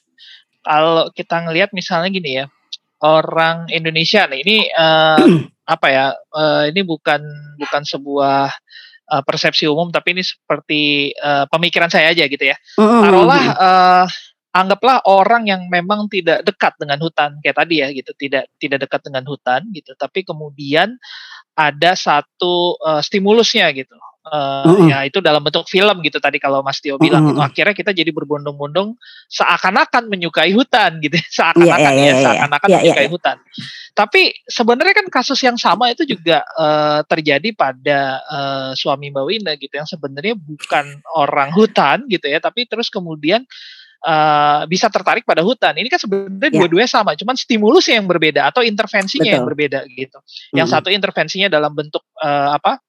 Kalau 0.66 1.06
kita 1.14 1.46
ngelihat 1.46 1.70
misalnya 1.70 2.10
gini 2.10 2.42
ya, 2.42 2.50
orang 3.02 3.68
Indonesia 3.72 4.24
nih. 4.28 4.40
Ini 4.44 4.58
uh, 4.72 5.18
apa 5.74 5.86
ya 5.90 6.06
uh, 6.14 6.64
ini 6.70 6.86
bukan 6.86 7.20
bukan 7.58 7.82
sebuah 7.82 8.48
uh, 9.10 9.22
persepsi 9.26 9.66
umum 9.66 9.90
tapi 9.90 10.14
ini 10.14 10.22
seperti 10.22 11.10
uh, 11.18 11.50
pemikiran 11.50 11.90
saya 11.90 12.12
aja 12.14 12.24
gitu 12.30 12.44
ya. 12.44 12.56
Taruhlah 12.78 13.44
uh, 13.58 14.06
anggaplah 14.56 15.04
orang 15.04 15.50
yang 15.50 15.68
memang 15.68 16.08
tidak 16.08 16.40
dekat 16.46 16.72
dengan 16.80 17.02
hutan 17.02 17.36
kayak 17.42 17.56
tadi 17.60 17.82
ya 17.82 17.88
gitu. 17.92 18.14
Tidak 18.14 18.56
tidak 18.56 18.78
dekat 18.88 19.00
dengan 19.04 19.24
hutan 19.26 19.66
gitu. 19.74 19.92
Tapi 19.98 20.24
kemudian 20.24 20.96
ada 21.56 21.92
satu 21.96 22.76
uh, 22.80 23.00
stimulusnya 23.00 23.72
gitu 23.72 23.96
Uh, 24.26 24.66
mm-hmm. 24.66 24.88
Ya 24.90 24.98
itu 25.06 25.22
dalam 25.22 25.38
bentuk 25.38 25.70
film 25.70 26.02
gitu 26.02 26.18
tadi 26.18 26.42
kalau 26.42 26.58
Mas 26.58 26.82
Tio 26.82 26.98
bilang 26.98 27.30
mm-hmm. 27.30 27.38
itu 27.38 27.42
akhirnya 27.46 27.74
kita 27.78 27.94
jadi 27.94 28.10
berbondong-bondong 28.10 28.98
seakan-akan 29.30 30.10
menyukai 30.10 30.50
hutan 30.50 30.98
gitu, 30.98 31.14
seakan-akan 31.38 31.78
yeah, 31.78 31.94
yeah, 31.94 31.94
yeah, 31.94 32.18
ya, 32.18 32.24
seakan-akan 32.26 32.68
yeah, 32.68 32.80
menyukai 32.82 33.06
yeah, 33.06 33.12
hutan. 33.14 33.36
Tapi 33.94 34.22
sebenarnya 34.50 34.94
kan 34.98 35.06
kasus 35.14 35.38
yang 35.46 35.54
sama 35.54 35.94
itu 35.94 36.02
juga 36.02 36.42
uh, 36.58 37.06
terjadi 37.06 37.54
pada 37.54 38.18
uh, 38.26 38.70
suami 38.74 39.14
Mbak 39.14 39.24
Winda 39.30 39.52
gitu 39.54 39.78
yang 39.78 39.86
sebenarnya 39.86 40.34
bukan 40.34 40.98
orang 41.14 41.54
hutan 41.54 42.02
gitu 42.10 42.26
ya, 42.26 42.42
tapi 42.42 42.66
terus 42.66 42.90
kemudian 42.90 43.46
uh, 44.02 44.66
bisa 44.66 44.90
tertarik 44.90 45.22
pada 45.22 45.46
hutan. 45.46 45.70
Ini 45.78 45.86
kan 45.86 46.02
sebenarnya 46.02 46.50
yeah. 46.50 46.60
dua-duanya 46.66 46.90
sama, 46.90 47.14
cuman 47.14 47.38
stimulusnya 47.38 48.02
yang 48.02 48.10
berbeda 48.10 48.50
atau 48.50 48.66
intervensinya 48.66 49.30
Betul. 49.30 49.36
yang 49.38 49.46
berbeda 49.46 49.78
gitu. 49.94 50.18
Yang 50.50 50.68
satu 50.74 50.88
intervensinya 50.90 51.46
dalam 51.46 51.70
bentuk 51.70 52.02
uh, 52.18 52.58
apa? 52.58 52.82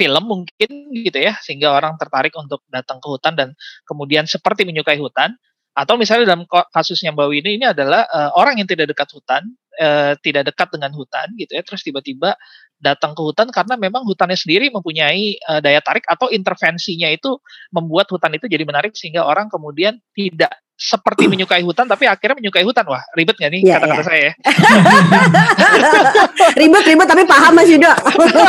Film 0.00 0.24
mungkin 0.24 0.70
gitu 0.96 1.20
ya 1.20 1.36
sehingga 1.44 1.76
orang 1.76 2.00
tertarik 2.00 2.32
untuk 2.32 2.64
datang 2.72 2.96
ke 3.04 3.06
hutan 3.12 3.36
dan 3.36 3.48
kemudian 3.84 4.24
seperti 4.24 4.64
menyukai 4.64 4.96
hutan. 4.96 5.36
Atau 5.70 5.94
misalnya 5.94 6.34
dalam 6.34 6.48
kasusnya 6.50 7.14
Mbak 7.14 7.28
Winnie 7.30 7.54
ini 7.60 7.66
adalah 7.68 8.02
uh, 8.10 8.34
orang 8.34 8.58
yang 8.58 8.66
tidak 8.66 8.90
dekat 8.90 9.06
hutan 9.14 9.54
uh, 9.80 10.12
tidak 10.20 10.52
dekat 10.52 10.68
dengan 10.74 10.92
hutan 10.92 11.32
gitu 11.38 11.56
ya 11.56 11.62
terus 11.64 11.80
tiba-tiba 11.80 12.36
datang 12.80 13.16
ke 13.16 13.22
hutan 13.24 13.48
karena 13.52 13.76
memang 13.76 14.04
hutannya 14.04 14.36
sendiri 14.36 14.72
mempunyai 14.72 15.40
uh, 15.48 15.60
daya 15.64 15.80
tarik 15.84 16.04
atau 16.08 16.28
intervensinya 16.32 17.08
itu 17.08 17.40
membuat 17.72 18.08
hutan 18.12 18.36
itu 18.36 18.48
jadi 18.48 18.64
menarik 18.64 18.92
sehingga 18.96 19.24
orang 19.24 19.48
kemudian 19.48 20.00
tidak 20.16 20.52
seperti 20.80 21.28
menyukai 21.32 21.60
hutan 21.60 21.84
tapi 21.84 22.08
akhirnya 22.08 22.40
menyukai 22.40 22.64
hutan. 22.64 22.88
Wah 22.88 23.04
ribet 23.12 23.36
gak 23.36 23.52
nih 23.52 23.60
kata-kata 23.68 23.92
yeah, 23.92 24.00
yeah. 24.00 24.06
saya 24.08 24.30
ribet 26.60 26.84
ribet 26.88 27.06
tapi 27.06 27.22
paham 27.28 27.52
Mas 27.52 27.68
Yudo. 27.68 27.92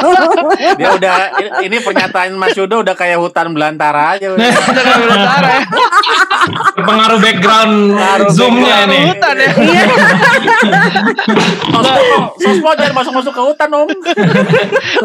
Dia 0.79 0.89
udah 0.95 1.15
ini 1.59 1.77
pernyataan 1.83 2.31
Mas 2.39 2.55
Yudo 2.55 2.79
udah 2.81 2.95
kayak 2.95 3.19
hutan 3.19 3.51
belantara 3.51 4.15
aja 4.15 4.31
udah, 4.33 4.47
belantara 5.03 5.49
ya? 5.51 5.61
Pengaruh 6.79 7.19
background 7.19 7.75
zoomnya 8.31 8.87
ini. 8.87 8.99
hutan 9.11 9.35
ya? 9.35 9.51
Iya. 9.51 9.83
Sosmo 12.39 12.71
jangan 12.77 12.93
masuk 12.95 13.13
masuk 13.13 13.33
ke 13.35 13.41
hutan 13.43 13.69
om. 13.75 13.89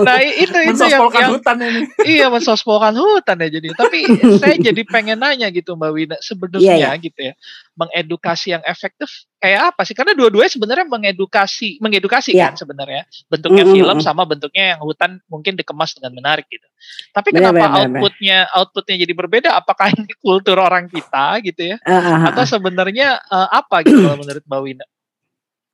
Nah 0.06 0.16
itu 0.22 0.56
itu 0.70 0.84
yang, 0.86 1.08
yang 1.10 1.32
hutan 1.34 1.56
ini. 1.58 1.80
Iya 2.06 2.26
mensosmokan 2.30 2.94
hutan 2.94 3.36
ya 3.42 3.48
jadi. 3.50 3.68
Tapi 3.74 3.98
saya 4.38 4.56
jadi 4.60 4.82
pengen 4.86 5.18
nanya 5.20 5.50
gitu 5.50 5.74
Mbak 5.74 5.90
Wina 5.92 6.16
sebenarnya 6.22 6.62
yeah, 6.62 6.92
yeah. 6.92 6.94
gitu 7.00 7.15
gitu 7.16 7.32
ya 7.32 7.34
mengedukasi 7.72 8.52
yang 8.52 8.62
efektif 8.68 9.24
kayak 9.40 9.72
apa 9.72 9.88
sih 9.88 9.96
karena 9.96 10.12
dua-duanya 10.12 10.52
sebenarnya 10.52 10.84
mengedukasi 10.84 11.80
mengedukasi 11.80 12.36
yeah. 12.36 12.52
kan 12.52 12.60
sebenarnya 12.60 13.08
bentuknya 13.32 13.64
mm 13.64 13.70
-hmm. 13.72 13.78
film 13.80 13.96
sama 14.04 14.28
bentuknya 14.28 14.76
yang 14.76 14.80
hutan 14.84 15.16
mungkin 15.32 15.56
dikemas 15.56 15.96
dengan 15.96 16.12
menarik 16.20 16.44
gitu 16.52 16.68
tapi 17.16 17.32
bener, 17.32 17.52
kenapa 17.52 17.64
bener, 17.64 17.76
outputnya 17.80 18.38
bener. 18.44 18.56
outputnya 18.60 18.96
jadi 19.00 19.12
berbeda 19.16 19.48
apakah 19.56 19.88
ini 19.96 20.12
kultur 20.20 20.60
orang 20.60 20.92
kita 20.92 21.40
gitu 21.40 21.72
ya 21.72 21.76
uh, 21.80 21.92
-huh. 21.96 22.20
atau 22.32 22.44
sebenarnya 22.44 23.16
uh, 23.32 23.48
apa 23.48 23.80
gitu 23.88 24.04
kalau 24.04 24.20
menurut 24.20 24.44
Mbak 24.44 24.60
Wina 24.60 24.86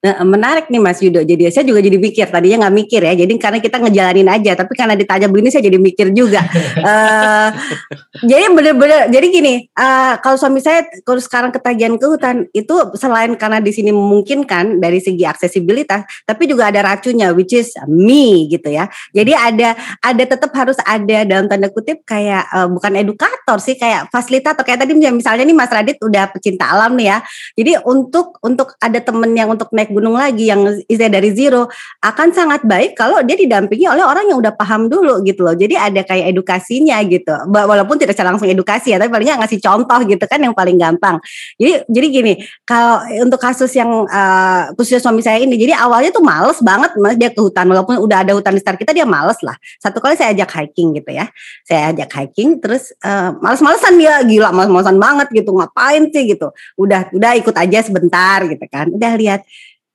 Nah, 0.03 0.19
menarik 0.27 0.67
nih 0.67 0.83
Mas 0.83 0.99
Yudo. 0.99 1.23
Jadi 1.23 1.47
saya 1.55 1.62
juga 1.62 1.79
jadi 1.79 1.95
mikir. 1.95 2.27
Tadinya 2.27 2.67
nggak 2.67 2.75
mikir 2.75 3.01
ya. 3.07 3.15
Jadi 3.15 3.38
karena 3.38 3.62
kita 3.62 3.79
ngejalanin 3.79 4.27
aja. 4.27 4.59
Tapi 4.59 4.75
karena 4.75 4.99
ditanya 4.99 5.31
begini 5.31 5.55
saya 5.55 5.62
jadi 5.62 5.79
mikir 5.79 6.11
juga. 6.11 6.43
uh, 6.83 7.55
jadi 8.31 8.51
bener-bener. 8.51 9.07
Jadi 9.15 9.27
gini. 9.31 9.55
Uh, 9.79 10.19
kalau 10.19 10.35
suami 10.35 10.59
saya 10.59 10.83
kalau 11.07 11.23
sekarang 11.23 11.55
ketagihan 11.55 11.95
ke 11.95 12.03
hutan 12.03 12.51
itu 12.51 12.75
selain 12.99 13.31
karena 13.38 13.62
di 13.62 13.71
sini 13.71 13.95
memungkinkan 13.95 14.83
dari 14.83 14.99
segi 14.99 15.23
aksesibilitas, 15.23 16.27
tapi 16.27 16.51
juga 16.51 16.75
ada 16.75 16.83
racunnya, 16.83 17.31
which 17.31 17.55
is 17.55 17.71
me 17.87 18.51
gitu 18.51 18.75
ya. 18.75 18.91
Jadi 19.15 19.38
ada 19.38 19.79
ada 20.03 20.25
tetap 20.27 20.51
harus 20.59 20.83
ada 20.83 21.23
dalam 21.23 21.47
tanda 21.47 21.71
kutip 21.71 22.03
kayak 22.03 22.51
uh, 22.51 22.67
bukan 22.67 22.99
edukator 22.99 23.62
sih, 23.62 23.79
kayak 23.79 24.11
fasilitator. 24.11 24.67
Kayak 24.67 24.83
tadi 24.83 24.99
misalnya 24.99 25.47
nih 25.47 25.55
Mas 25.55 25.71
Radit 25.71 26.03
udah 26.03 26.27
pecinta 26.35 26.75
alam 26.75 26.99
nih 26.99 27.07
ya. 27.07 27.19
Jadi 27.55 27.73
untuk 27.87 28.43
untuk 28.43 28.75
ada 28.83 28.99
temen 28.99 29.31
yang 29.38 29.47
untuk 29.47 29.71
gunung 29.92 30.16
lagi 30.16 30.48
yang 30.48 30.64
istilahnya 30.88 31.20
dari 31.20 31.31
zero 31.37 31.68
akan 32.00 32.28
sangat 32.33 32.64
baik 32.64 32.96
kalau 32.96 33.20
dia 33.22 33.37
didampingi 33.37 33.87
oleh 33.87 34.02
orang 34.02 34.26
yang 34.26 34.40
udah 34.40 34.57
paham 34.57 34.88
dulu 34.88 35.20
gitu 35.22 35.44
loh. 35.44 35.55
Jadi 35.55 35.76
ada 35.76 36.00
kayak 36.02 36.33
edukasinya 36.33 36.98
gitu. 37.07 37.33
Walaupun 37.52 38.00
tidak 38.00 38.16
secara 38.16 38.35
langsung 38.35 38.48
edukasi 38.48 38.94
ya, 38.94 38.98
tapi 38.98 39.12
palingnya 39.12 39.38
ngasih 39.44 39.61
contoh 39.61 40.00
gitu 40.09 40.24
kan 40.24 40.40
yang 40.40 40.57
paling 40.57 40.81
gampang. 40.81 41.20
Jadi 41.61 41.85
jadi 41.87 42.07
gini, 42.09 42.33
kalau 42.64 43.05
untuk 43.22 43.38
kasus 43.38 43.70
yang 43.76 44.09
uh, 44.09 44.72
khususnya 44.74 45.00
suami 45.05 45.20
saya 45.20 45.38
ini, 45.44 45.55
jadi 45.61 45.76
awalnya 45.76 46.11
tuh 46.11 46.24
males 46.24 46.59
banget 46.64 46.96
mas 46.96 47.14
dia 47.20 47.28
ke 47.28 47.40
hutan 47.40 47.68
walaupun 47.68 48.00
udah 48.00 48.24
ada 48.24 48.33
hutan 48.33 48.57
di 48.57 48.61
sekitar 48.64 48.78
kita 48.81 48.92
dia 48.96 49.07
males 49.07 49.38
lah. 49.44 49.55
Satu 49.78 50.00
kali 50.00 50.16
saya 50.16 50.33
ajak 50.33 50.48
hiking 50.48 50.96
gitu 50.96 51.11
ya. 51.12 51.28
Saya 51.66 51.92
ajak 51.92 52.09
hiking 52.14 52.59
terus 52.62 52.94
uh, 53.05 53.35
males-malesan 53.42 53.94
dia 54.00 54.22
gila 54.24 54.55
males-malesan 54.55 54.96
banget 54.96 55.28
gitu 55.35 55.50
ngapain 55.52 56.09
sih 56.09 56.24
gitu. 56.33 56.48
Udah 56.78 57.11
udah 57.12 57.33
ikut 57.37 57.55
aja 57.55 57.78
sebentar 57.85 58.42
gitu 58.48 58.64
kan. 58.70 58.88
Udah 58.90 59.12
lihat 59.18 59.42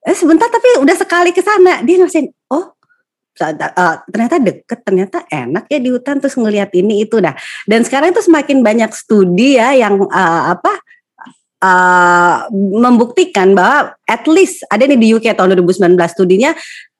eh, 0.08 0.16
sebentar 0.16 0.48
tapi 0.48 0.80
udah 0.80 0.96
sekali 0.96 1.36
ke 1.36 1.44
sana. 1.44 1.84
Dia 1.84 2.00
ngasihin 2.00 2.32
oh 2.50 2.74
uh, 3.44 3.96
ternyata 4.10 4.42
deket 4.42 4.80
ternyata 4.82 5.18
enak 5.28 5.68
ya 5.68 5.80
di 5.84 5.90
hutan. 5.92 6.24
Terus 6.24 6.40
ngelihat 6.40 6.72
ini 6.74 7.04
itu. 7.04 7.20
Dah 7.20 7.36
dan 7.68 7.84
sekarang 7.84 8.16
itu 8.16 8.24
semakin 8.24 8.64
banyak 8.64 8.92
studi 8.96 9.60
ya 9.60 9.76
yang 9.76 10.00
uh, 10.00 10.44
apa 10.56 10.74
uh, 11.62 12.48
membuktikan 12.54 13.54
bahwa 13.54 13.94
at 14.08 14.24
least 14.30 14.64
ada 14.72 14.88
nih 14.88 15.00
di 15.00 15.08
UK 15.14 15.34
tahun 15.36 15.58
2019 15.60 15.98
studinya 16.10 16.52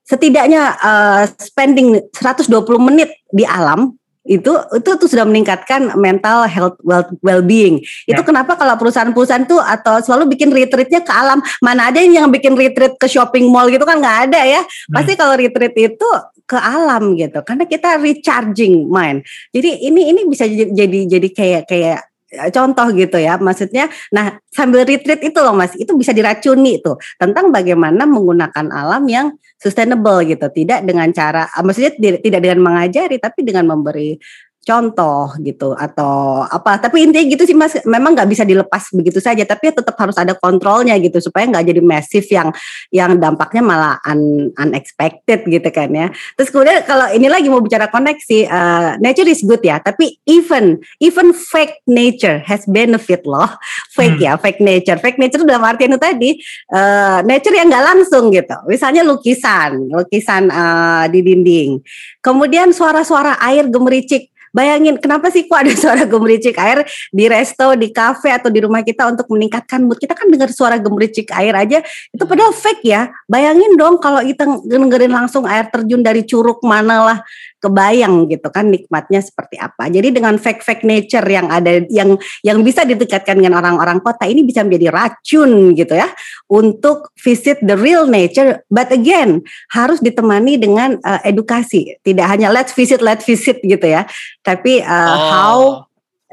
setidaknya 0.08 0.62
uh, 0.80 1.22
spending 1.36 2.00
120 2.16 2.48
menit 2.80 3.12
di 3.28 3.44
alam 3.44 3.92
itu 4.28 4.52
itu 4.76 4.90
tuh 5.00 5.08
sudah 5.08 5.24
meningkatkan 5.24 5.96
mental 5.96 6.44
health 6.44 6.76
well, 6.84 7.08
well 7.24 7.40
being. 7.40 7.80
Itu 8.04 8.20
ya. 8.20 8.26
kenapa 8.26 8.60
kalau 8.60 8.76
perusahaan-perusahaan 8.76 9.48
tuh 9.48 9.58
atau 9.64 10.04
selalu 10.04 10.36
bikin 10.36 10.52
retreatnya 10.52 11.00
ke 11.00 11.12
alam. 11.12 11.40
Mana 11.64 11.88
ada 11.88 11.98
yang 12.04 12.28
bikin 12.28 12.52
retreat 12.52 13.00
ke 13.00 13.08
shopping 13.08 13.48
mall 13.48 13.72
gitu 13.72 13.88
kan 13.88 13.98
nggak 13.98 14.18
ada 14.28 14.40
ya. 14.44 14.60
Hmm. 14.60 14.94
Pasti 15.00 15.16
kalau 15.16 15.34
retreat 15.34 15.72
itu 15.74 16.08
ke 16.44 16.56
alam 16.56 17.16
gitu. 17.16 17.40
Karena 17.44 17.64
kita 17.64 17.96
recharging 17.96 18.88
mind. 18.88 19.24
Jadi 19.52 19.88
ini 19.88 20.12
ini 20.12 20.20
bisa 20.28 20.44
jadi 20.48 20.98
jadi 21.08 21.28
kayak 21.32 21.62
kayak 21.68 22.07
contoh 22.28 22.86
gitu 22.92 23.16
ya. 23.16 23.40
Maksudnya 23.40 23.88
nah 24.12 24.36
sambil 24.52 24.84
retreat 24.84 25.20
itu 25.24 25.38
loh 25.40 25.56
mas. 25.56 25.72
Itu 25.76 25.96
bisa 25.96 26.12
diracuni 26.12 26.80
tuh 26.84 27.00
tentang 27.16 27.48
bagaimana 27.48 28.04
menggunakan 28.04 28.66
alam 28.68 29.04
yang 29.08 29.26
sustainable 29.56 30.24
gitu. 30.28 30.46
Tidak 30.48 30.84
dengan 30.84 31.08
cara 31.12 31.48
maksudnya 31.64 31.92
tidak 31.98 32.40
dengan 32.40 32.60
mengajari 32.60 33.16
tapi 33.16 33.40
dengan 33.44 33.68
memberi 33.68 34.20
contoh 34.68 35.32
gitu 35.40 35.72
atau 35.72 36.44
apa. 36.44 36.76
Tapi 36.76 37.08
intinya 37.08 37.24
gitu 37.24 37.48
sih 37.48 37.56
mas. 37.56 37.80
Memang 37.88 38.12
nggak 38.12 38.28
bisa 38.28 38.44
dilepas 38.44 38.92
begitu 38.92 39.16
saja 39.24 39.40
tapi 39.48 39.72
ya 39.72 39.80
tetap 39.80 39.96
harus 39.96 40.20
ada 40.20 40.36
kontrolnya 40.36 40.92
gitu 41.00 41.16
supaya 41.24 41.48
nggak 41.48 41.64
jadi 41.72 41.80
masif 41.80 42.28
yang 42.28 42.52
yang 42.92 43.16
dampaknya 43.16 43.64
malah 43.64 43.94
un, 44.04 44.52
unexpected 44.60 45.48
gitu 45.48 45.68
kan 45.72 45.88
ya. 45.88 46.12
Terus 46.36 46.52
kemudian 46.52 46.84
kalau 46.84 47.08
ini 47.16 47.32
lagi 47.32 47.48
mau 47.48 47.64
bicara 47.64 47.88
koneksi 47.88 48.38
uh, 48.44 49.00
nature 49.00 49.32
is 49.32 49.40
good 49.40 49.64
ya 49.64 49.80
tapi 49.80 50.20
even 50.28 50.76
even 51.00 51.32
fake 51.32 51.80
nature 51.88 52.44
has 52.44 52.68
benefit 52.68 53.24
loh. 53.24 53.48
Fake 53.96 54.20
hmm. 54.20 54.26
ya 54.28 54.32
fake 54.36 54.60
nature. 54.60 55.00
Fake 55.00 55.16
nature 55.16 55.48
dalam 55.48 55.64
artian 55.64 55.96
itu 55.96 56.00
tadi 56.02 56.30
uh, 56.76 57.24
nature 57.24 57.56
yang 57.56 57.72
nggak 57.72 57.86
langsung 57.96 58.28
gitu. 58.28 58.56
Misalnya 58.68 59.00
lukisan 59.00 59.88
lukisan 59.88 60.52
uh, 60.52 61.08
di 61.08 61.24
dinding. 61.24 61.80
Kemudian 62.20 62.74
suara-suara 62.74 63.40
air 63.40 63.70
gemericik 63.70 64.28
Bayangin 64.52 64.96
kenapa 64.96 65.28
sih 65.28 65.44
kok 65.44 65.58
ada 65.60 65.72
suara 65.82 66.04
gemericik 66.04 66.56
air 66.56 66.84
di 67.12 67.24
resto, 67.28 67.74
di 67.74 67.88
cafe 67.92 68.32
atau 68.32 68.48
di 68.48 68.60
rumah 68.64 68.80
kita 68.84 69.08
untuk 69.08 69.28
meningkatkan 69.32 69.84
mood. 69.84 69.98
Kita 70.00 70.16
kan 70.16 70.28
dengar 70.28 70.50
suara 70.52 70.76
gemericik 70.80 71.30
air 71.34 71.54
aja 71.54 71.78
itu 72.12 72.24
padahal 72.24 72.52
fake 72.54 72.84
ya. 72.84 73.12
Bayangin 73.28 73.76
dong 73.76 74.00
kalau 74.00 74.24
kita 74.24 74.44
dengerin 74.64 75.12
langsung 75.12 75.44
air 75.44 75.68
terjun 75.68 76.00
dari 76.00 76.24
curug 76.24 76.60
mana 76.64 76.96
lah 77.04 77.18
kebayang 77.58 78.30
gitu 78.30 78.48
kan 78.54 78.70
nikmatnya 78.70 79.18
seperti 79.18 79.58
apa. 79.58 79.90
Jadi 79.90 80.14
dengan 80.14 80.38
fake-fake 80.38 80.86
nature 80.86 81.26
yang 81.26 81.50
ada 81.50 81.82
yang 81.90 82.14
yang 82.46 82.62
bisa 82.62 82.86
ditekatkan 82.86 83.38
dengan 83.38 83.58
orang-orang 83.58 83.98
kota 83.98 84.24
ini 84.30 84.46
bisa 84.46 84.62
menjadi 84.62 84.94
racun 84.94 85.74
gitu 85.74 85.94
ya 85.98 86.08
untuk 86.46 87.10
visit 87.18 87.58
the 87.66 87.74
real 87.74 88.06
nature. 88.06 88.62
But 88.70 88.94
again 88.94 89.42
harus 89.74 89.98
ditemani 89.98 90.62
dengan 90.62 91.02
uh, 91.02 91.20
edukasi. 91.26 91.98
Tidak 92.02 92.26
hanya 92.26 92.54
let's 92.54 92.72
visit 92.72 93.02
let's 93.02 93.26
visit 93.26 93.58
gitu 93.60 93.86
ya, 93.86 94.06
tapi 94.46 94.80
uh, 94.82 95.14
oh. 95.14 95.18
how 95.30 95.58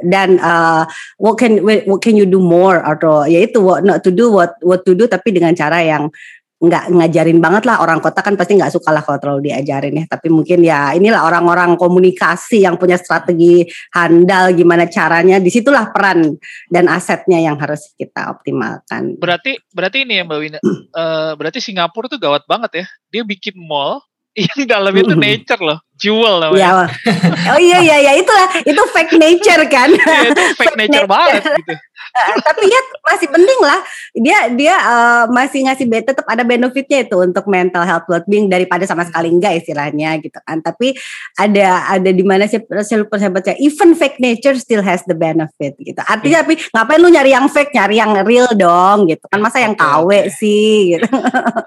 dan 0.03 0.37
uh, 0.43 0.83
what 1.15 1.39
can 1.39 1.63
what 1.63 2.03
can 2.03 2.19
you 2.19 2.27
do 2.27 2.43
more 2.43 2.83
atau 2.83 3.23
yaitu 3.23 3.63
what 3.63 3.79
not 3.87 4.03
to 4.03 4.11
do 4.11 4.27
what 4.27 4.59
what 4.59 4.83
to 4.83 4.91
do 4.91 5.07
tapi 5.07 5.31
dengan 5.31 5.55
cara 5.55 5.79
yang 5.79 6.11
nggak 6.59 6.91
ngajarin 6.91 7.39
banget 7.43 7.63
lah. 7.67 7.83
Orang 7.83 7.99
kota 7.99 8.19
kan 8.23 8.33
pasti 8.39 8.57
nggak 8.57 8.73
suka 8.73 8.89
lah 8.89 9.03
kalau 9.03 9.19
terlalu 9.21 9.51
diajarin 9.51 10.01
ya. 10.01 10.05
Tapi 10.09 10.27
mungkin 10.31 10.65
ya 10.65 10.95
inilah 10.95 11.23
orang-orang 11.27 11.77
komunikasi 11.77 12.65
yang 12.65 12.79
punya 12.79 12.95
strategi 12.97 13.67
handal 13.93 14.51
gimana 14.55 14.89
caranya. 14.89 15.37
Di 15.37 15.51
situlah 15.53 15.91
peran 15.93 16.35
dan 16.71 16.89
asetnya 16.89 17.39
yang 17.43 17.55
harus 17.61 17.93
kita 17.95 18.33
optimalkan. 18.33 19.19
Berarti 19.19 19.59
berarti 19.71 20.07
ini 20.07 20.19
ya 20.19 20.23
mbak 20.25 20.39
Wina 20.41 20.59
uh, 20.59 21.31
berarti 21.37 21.61
Singapura 21.61 22.09
tuh 22.09 22.19
gawat 22.19 22.43
banget 22.49 22.83
ya. 22.83 22.85
Dia 23.11 23.23
bikin 23.23 23.53
mall 23.55 24.01
yang 24.35 24.67
dalamnya 24.67 25.03
itu 25.05 25.15
nature 25.27 25.61
loh 25.61 25.84
Jewel 25.95 26.43
namanya. 26.43 26.91
Ya, 26.91 27.51
oh 27.55 27.59
iya 27.59 27.79
iya 27.79 27.97
ya 28.11 28.13
itulah. 28.19 28.47
Itu 28.67 28.81
fake 28.91 29.15
nature 29.15 29.63
kan. 29.71 29.89
Iya, 29.95 30.31
itu 30.31 30.43
fake 30.59 30.75
nature 30.75 31.07
banget 31.07 31.43
gitu. 31.63 31.73
Uh, 32.15 32.39
tapi 32.43 32.67
ya 32.71 32.81
masih 33.03 33.27
penting 33.31 33.59
lah. 33.63 33.79
Dia 34.15 34.39
dia 34.51 34.75
uh, 34.75 35.23
masih 35.31 35.67
ngasih 35.67 35.87
tetap 36.03 36.27
ada 36.27 36.43
benefitnya 36.43 37.07
itu 37.07 37.15
untuk 37.19 37.47
mental 37.47 37.83
health 37.87 38.07
well-being 38.11 38.51
daripada 38.51 38.83
sama 38.83 39.07
sekali 39.07 39.31
enggak 39.31 39.63
istilahnya 39.63 40.19
gitu 40.19 40.35
kan. 40.43 40.59
Tapi 40.59 40.95
ada 41.39 41.95
ada 41.95 42.11
di 42.11 42.23
mana 42.23 42.47
sih 42.47 42.59
baca 42.59 43.51
even 43.59 43.95
fake 43.95 44.19
nature 44.19 44.55
still 44.59 44.83
has 44.83 44.99
the 45.07 45.15
benefit 45.15 45.79
gitu. 45.79 45.99
Artinya 46.03 46.43
tapi 46.43 46.59
ngapain 46.75 46.99
lu 46.99 47.07
nyari 47.07 47.31
yang 47.31 47.47
fake 47.47 47.71
nyari 47.71 47.95
yang 47.99 48.11
real 48.27 48.51
dong 48.51 49.07
gitu 49.07 49.23
kan? 49.31 49.39
Masa 49.39 49.63
yang 49.63 49.75
KW 49.75 50.27
sih 50.27 50.95
gitu. 50.95 51.07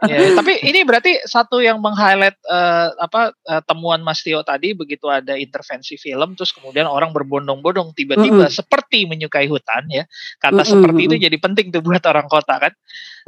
Ya, 0.04 0.36
tapi 0.36 0.60
ini 0.64 0.84
berarti 0.84 1.20
satu 1.24 1.60
yang 1.60 1.80
meng-highlight 1.80 2.36
eh, 2.36 2.88
apa 3.00 3.32
eh, 3.32 3.62
temuan 3.68 4.00
Mas 4.00 4.17
Tio 4.22 4.40
tadi 4.42 4.74
begitu 4.74 5.06
ada 5.06 5.34
intervensi 5.34 5.94
film 5.94 6.34
terus 6.34 6.50
kemudian 6.50 6.86
orang 6.86 7.10
berbondong-bondong 7.10 7.94
tiba-tiba 7.94 8.46
seperti 8.50 9.06
menyukai 9.06 9.46
hutan 9.46 9.86
ya. 9.88 10.04
Kata 10.38 10.62
Mm-mm, 10.62 10.68
seperti 10.68 11.00
itu 11.06 11.14
jadi 11.18 11.36
penting 11.38 11.70
tuh 11.70 11.80
buat 11.82 12.02
orang 12.06 12.26
kota 12.26 12.58
kan. 12.58 12.72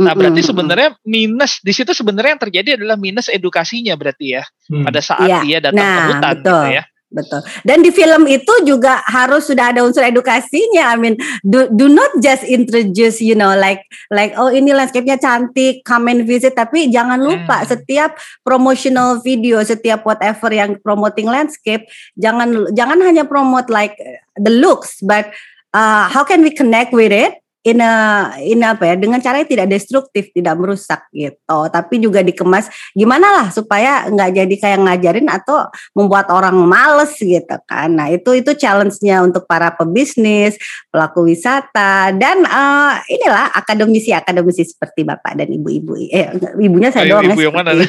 Nah, 0.01 0.17
berarti 0.17 0.41
sebenarnya 0.41 0.97
minus 1.05 1.61
di 1.61 1.77
situ 1.77 1.93
sebenarnya 1.93 2.37
yang 2.37 2.43
terjadi 2.43 2.69
adalah 2.81 2.97
minus 2.97 3.29
edukasinya 3.29 3.93
berarti 4.01 4.27
ya 4.33 4.45
Hmm. 4.71 4.87
pada 4.87 5.01
saat 5.03 5.27
Iya. 5.29 5.41
dia 5.45 5.59
datang 5.61 5.83
ke 5.83 6.01
Nah, 6.01 6.07
hutan 6.15 6.35
betul. 6.41 6.47
gitu 6.47 6.69
ya. 6.73 6.83
Betul. 7.11 7.43
Dan 7.67 7.83
di 7.83 7.91
film 7.91 8.31
itu 8.31 8.55
juga 8.63 9.03
harus 9.03 9.51
sudah 9.51 9.75
ada 9.75 9.83
unsur 9.83 10.07
edukasinya. 10.07 10.95
I 10.95 10.97
mean, 10.97 11.19
do, 11.43 11.67
do 11.75 11.91
not 11.91 12.15
just 12.23 12.47
introduce, 12.47 13.19
you 13.19 13.35
know, 13.35 13.51
like 13.59 13.83
like 14.15 14.31
oh 14.39 14.47
ini 14.47 14.71
landscape-nya 14.71 15.19
cantik, 15.19 15.83
come 15.83 16.15
and 16.15 16.23
visit. 16.23 16.55
Tapi 16.55 16.87
jangan 16.87 17.19
lupa 17.19 17.67
Hmm. 17.67 17.67
setiap 17.67 18.15
promotional 18.47 19.19
video, 19.27 19.59
setiap 19.67 20.07
whatever 20.07 20.55
yang 20.55 20.79
promoting 20.79 21.27
landscape, 21.27 21.83
jangan 22.15 22.71
jangan 22.79 23.03
hanya 23.03 23.27
promote 23.27 23.67
like 23.67 23.99
the 24.39 24.53
looks, 24.63 25.03
but 25.03 25.35
uh, 25.75 26.07
how 26.07 26.23
can 26.23 26.47
we 26.47 26.55
connect 26.55 26.95
with 26.95 27.11
it? 27.11 27.43
In 27.61 27.77
a 27.77 27.93
in 28.41 28.65
apa 28.65 28.89
ya 28.89 28.95
dengan 28.97 29.21
cara 29.21 29.37
yang 29.37 29.51
tidak 29.51 29.69
destruktif 29.69 30.33
tidak 30.33 30.57
merusak 30.57 31.05
gitu 31.13 31.59
tapi 31.69 32.01
juga 32.01 32.25
dikemas 32.25 32.67
gimana 32.93 33.29
lah 33.37 33.47
supaya 33.53 34.09
nggak 34.09 34.31
jadi 34.33 34.55
kayak 34.57 34.79
ngajarin 34.81 35.29
atau 35.29 35.69
membuat 35.93 36.33
orang 36.33 36.57
males 36.57 37.13
gitu 37.17 37.57
kan 37.69 37.93
nah 37.93 38.09
itu 38.09 38.33
itu 38.33 38.57
challenge-nya 38.57 39.21
untuk 39.21 39.45
para 39.45 39.69
pebisnis 39.71 40.57
pelaku 40.89 41.29
wisata 41.29 42.17
dan 42.17 42.41
eh, 42.43 42.93
inilah 43.13 43.53
akademisi 43.53 44.09
akademisi 44.11 44.65
seperti 44.65 45.05
bapak 45.05 45.37
dan 45.37 45.53
ibu-ibu 45.53 46.01
eh 46.01 46.33
ibunya 46.57 46.89
saya 46.89 47.05
Ayo, 47.05 47.13
doang 47.15 47.29
ya, 47.29 47.33
ibu 47.37 47.43
yang 47.45 47.55
mana? 47.55 47.71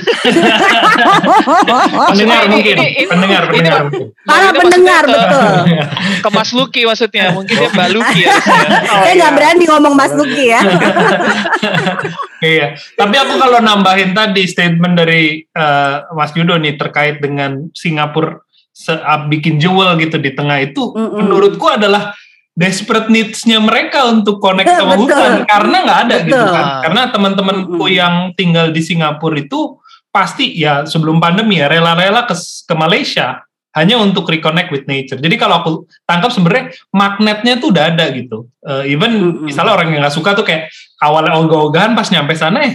Pendengar 2.11 2.43
mungkin, 2.47 2.75
pendengar, 3.07 3.43
pendengar 3.47 3.81
mungkin. 3.87 4.05
para 4.23 4.49
pendengar 4.51 5.03
ke- 5.03 5.11
betul 5.11 5.47
Ke 6.21 6.29
Mas 6.29 6.49
Luki 6.51 6.81
maksudnya, 6.83 7.31
mungkin 7.31 7.53
dia 7.53 7.69
Mbak 7.69 7.89
Luki 7.91 8.19
ya. 8.21 8.35
saya 8.85 9.13
nggak 9.15 9.33
berani 9.33 9.60
ngomong 9.67 9.93
Mas 9.93 10.13
Luki 10.13 10.49
ya 10.49 10.61
Iya, 12.41 12.73
tapi 12.97 13.21
aku 13.21 13.37
kalau 13.37 13.61
nambahin 13.61 14.17
tadi 14.17 14.49
statement 14.49 14.97
dari 14.97 15.45
eh, 15.45 15.95
Mas 16.17 16.33
Yudo 16.33 16.57
nih 16.57 16.73
terkait 16.73 17.21
dengan 17.21 17.69
Singapura 17.69 18.41
ah, 19.05 19.29
bikin 19.29 19.61
jewel 19.61 19.93
gitu 20.01 20.17
di 20.17 20.33
tengah 20.33 20.57
itu, 20.57 20.89
Mm-mm. 20.89 21.21
menurutku 21.21 21.69
adalah 21.69 22.17
desperate 22.57 23.13
needs-nya 23.13 23.61
mereka 23.61 24.09
untuk 24.09 24.41
connect 24.41 24.73
sama 24.81 24.97
Betul. 24.97 25.13
hutan 25.13 25.33
karena 25.45 25.77
nggak 25.85 25.99
ada 26.09 26.15
gitu 26.25 26.33
Betul. 26.41 26.55
kan. 26.57 26.65
Karena 26.81 27.01
teman-temanku 27.13 27.83
Mm-mm. 27.85 27.93
yang 27.93 28.15
tinggal 28.33 28.73
di 28.73 28.81
Singapura 28.81 29.37
itu 29.37 29.77
pasti 30.09 30.57
ya 30.57 30.83
sebelum 30.83 31.21
pandemi 31.21 31.61
ya 31.61 31.69
rela-rela 31.69 32.25
ke, 32.25 32.35
ke 32.35 32.73
Malaysia 32.73 33.45
hanya 33.71 33.95
untuk 33.99 34.27
reconnect 34.27 34.69
with 34.71 34.85
nature. 34.87 35.15
Jadi 35.15 35.35
kalau 35.39 35.55
aku 35.63 35.71
tangkap 36.03 36.31
sebenarnya 36.31 36.65
magnetnya 36.91 37.53
tuh 37.59 37.71
udah 37.71 37.83
ada 37.95 38.05
gitu. 38.11 38.51
Eh, 38.67 38.91
even 38.95 39.11
Mm-mm. 39.15 39.47
misalnya 39.47 39.79
orang 39.79 39.95
yang 39.95 40.03
nggak 40.03 40.15
suka 40.15 40.35
tuh 40.35 40.43
kayak 40.43 40.67
awalnya 40.99 41.39
ogah-ogahan 41.39 41.95
pas 41.95 42.11
nyampe 42.11 42.35
sana 42.35 42.67
eh 42.67 42.73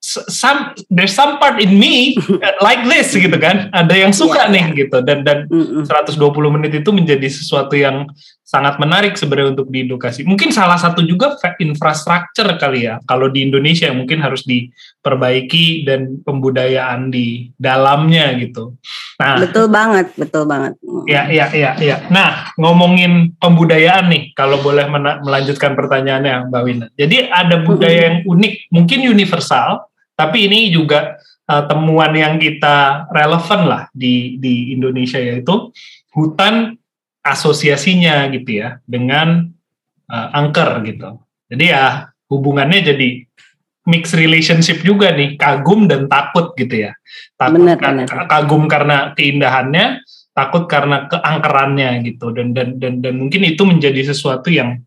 some 0.00 0.72
there's 0.88 1.12
some 1.12 1.36
part 1.36 1.60
in 1.60 1.76
me 1.76 2.16
uh, 2.16 2.56
like 2.66 2.82
this 2.88 3.12
gitu 3.12 3.36
kan. 3.36 3.68
Ada 3.70 4.08
yang 4.08 4.12
suka 4.16 4.48
Iya, 4.48 4.52
nih 4.52 4.64
gitu 4.86 5.04
dan 5.04 5.26
dan 5.26 5.44
Mm-mm. 5.50 5.84
120 5.84 6.16
menit 6.56 6.72
itu 6.80 6.90
menjadi 6.90 7.28
sesuatu 7.28 7.76
yang 7.76 8.08
sangat 8.40 8.82
menarik 8.82 9.14
sebenarnya 9.14 9.54
untuk 9.54 9.68
diedukasi. 9.70 10.26
Mungkin 10.26 10.50
salah 10.50 10.74
satu 10.74 11.06
juga 11.06 11.38
infrastruktur 11.62 12.50
kali 12.58 12.90
ya. 12.90 12.98
Kalau 13.06 13.30
di 13.30 13.46
Indonesia 13.46 13.86
mungkin 13.94 14.18
harus 14.18 14.42
diperbaiki 14.42 15.86
dan 15.86 16.18
pembudayaan 16.24 17.14
di 17.14 17.52
dalamnya 17.54 18.34
gitu. 18.40 18.74
Nah, 19.20 19.36
betul 19.44 19.68
banget 19.68 20.06
betul 20.16 20.48
banget 20.48 20.72
Ya, 21.04 21.28
ya, 21.28 21.52
ya, 21.52 21.76
ya. 21.80 21.96
Nah, 22.08 22.52
ngomongin 22.56 23.34
pembudayaan 23.40 24.12
nih, 24.12 24.36
kalau 24.36 24.60
boleh 24.60 24.86
melanjutkan 25.24 25.72
pertanyaannya, 25.74 26.52
Mbak 26.52 26.62
Wina. 26.64 26.86
Jadi 26.94 27.26
ada 27.26 27.64
budaya 27.64 28.12
yang 28.12 28.18
unik, 28.28 28.52
mungkin 28.70 29.00
universal, 29.08 29.90
tapi 30.14 30.46
ini 30.46 30.68
juga 30.70 31.18
uh, 31.48 31.64
temuan 31.66 32.12
yang 32.12 32.36
kita 32.36 33.08
relevan 33.10 33.60
lah 33.66 33.82
di 33.96 34.38
di 34.38 34.76
Indonesia 34.76 35.18
yaitu 35.18 35.72
hutan 36.14 36.76
asosiasinya 37.24 38.28
gitu 38.30 38.60
ya 38.60 38.78
dengan 38.84 39.50
uh, 40.06 40.28
angker 40.36 40.84
gitu. 40.84 41.18
Jadi 41.50 41.64
ya 41.74 42.12
hubungannya 42.30 42.94
jadi 42.94 43.08
mixed 43.90 44.14
relationship 44.14 44.78
juga 44.86 45.10
nih, 45.10 45.34
kagum 45.34 45.90
dan 45.90 46.06
takut 46.06 46.54
gitu 46.54 46.86
ya. 46.86 46.94
Takut 47.34 47.58
Benar, 47.58 47.76
ka- 47.82 47.90
benar. 47.90 48.06
kagum 48.30 48.70
karena 48.70 48.96
keindahannya, 49.18 49.98
takut 50.30 50.70
karena 50.70 51.10
keangkerannya 51.10 52.06
gitu 52.06 52.30
dan 52.30 52.54
dan 52.54 52.78
dan 52.78 53.02
dan 53.02 53.14
mungkin 53.18 53.42
itu 53.42 53.66
menjadi 53.66 54.14
sesuatu 54.14 54.46
yang 54.48 54.78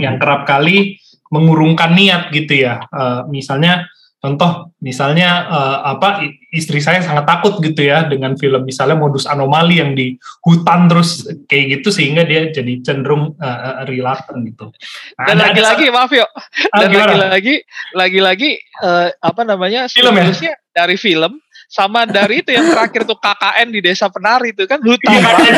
yang 0.00 0.16
kerap 0.16 0.48
kali 0.48 0.96
mengurungkan 1.28 1.92
niat 1.92 2.32
gitu 2.32 2.64
ya. 2.64 2.80
Eh, 2.88 3.20
misalnya 3.28 3.84
contoh 4.18 4.72
misalnya 4.80 5.28
eh, 5.52 5.78
apa 5.92 6.08
istri 6.52 6.84
saya 6.84 7.00
sangat 7.00 7.24
takut 7.24 7.56
gitu 7.64 7.80
ya 7.80 8.04
dengan 8.04 8.36
film 8.36 8.68
misalnya 8.68 9.00
modus 9.00 9.24
anomali 9.24 9.80
yang 9.80 9.96
di 9.96 10.20
hutan 10.44 10.84
terus 10.84 11.24
kayak 11.48 11.80
gitu 11.80 11.88
sehingga 11.88 12.28
dia 12.28 12.52
jadi 12.52 12.84
cenderung 12.84 13.32
eh, 13.40 13.48
eh, 13.48 13.88
reluctant 13.88 14.44
gitu. 14.44 14.68
Nah, 15.16 15.26
Dan 15.32 15.36
lagi-lagi 15.40 15.88
maaf 15.88 16.12
yuk. 16.12 16.28
Ah, 16.76 16.84
Dan 16.84 16.92
lagi-lagi 16.92 17.54
lagi-lagi 17.96 18.50
eh, 18.60 19.08
apa 19.16 19.42
namanya? 19.48 19.88
Film 19.88 20.12
ya? 20.12 20.28
dari 20.72 20.96
film 21.00 21.40
sama 21.72 22.04
dari 22.04 22.44
itu 22.44 22.52
yang 22.52 22.68
terakhir 22.68 23.08
tuh 23.08 23.16
KKN 23.16 23.68
di 23.72 23.80
Desa 23.80 24.12
Penari 24.12 24.52
itu 24.52 24.68
kan 24.68 24.76
hutan. 24.84 25.08
Iya. 25.08 25.20
banget. 25.24 25.54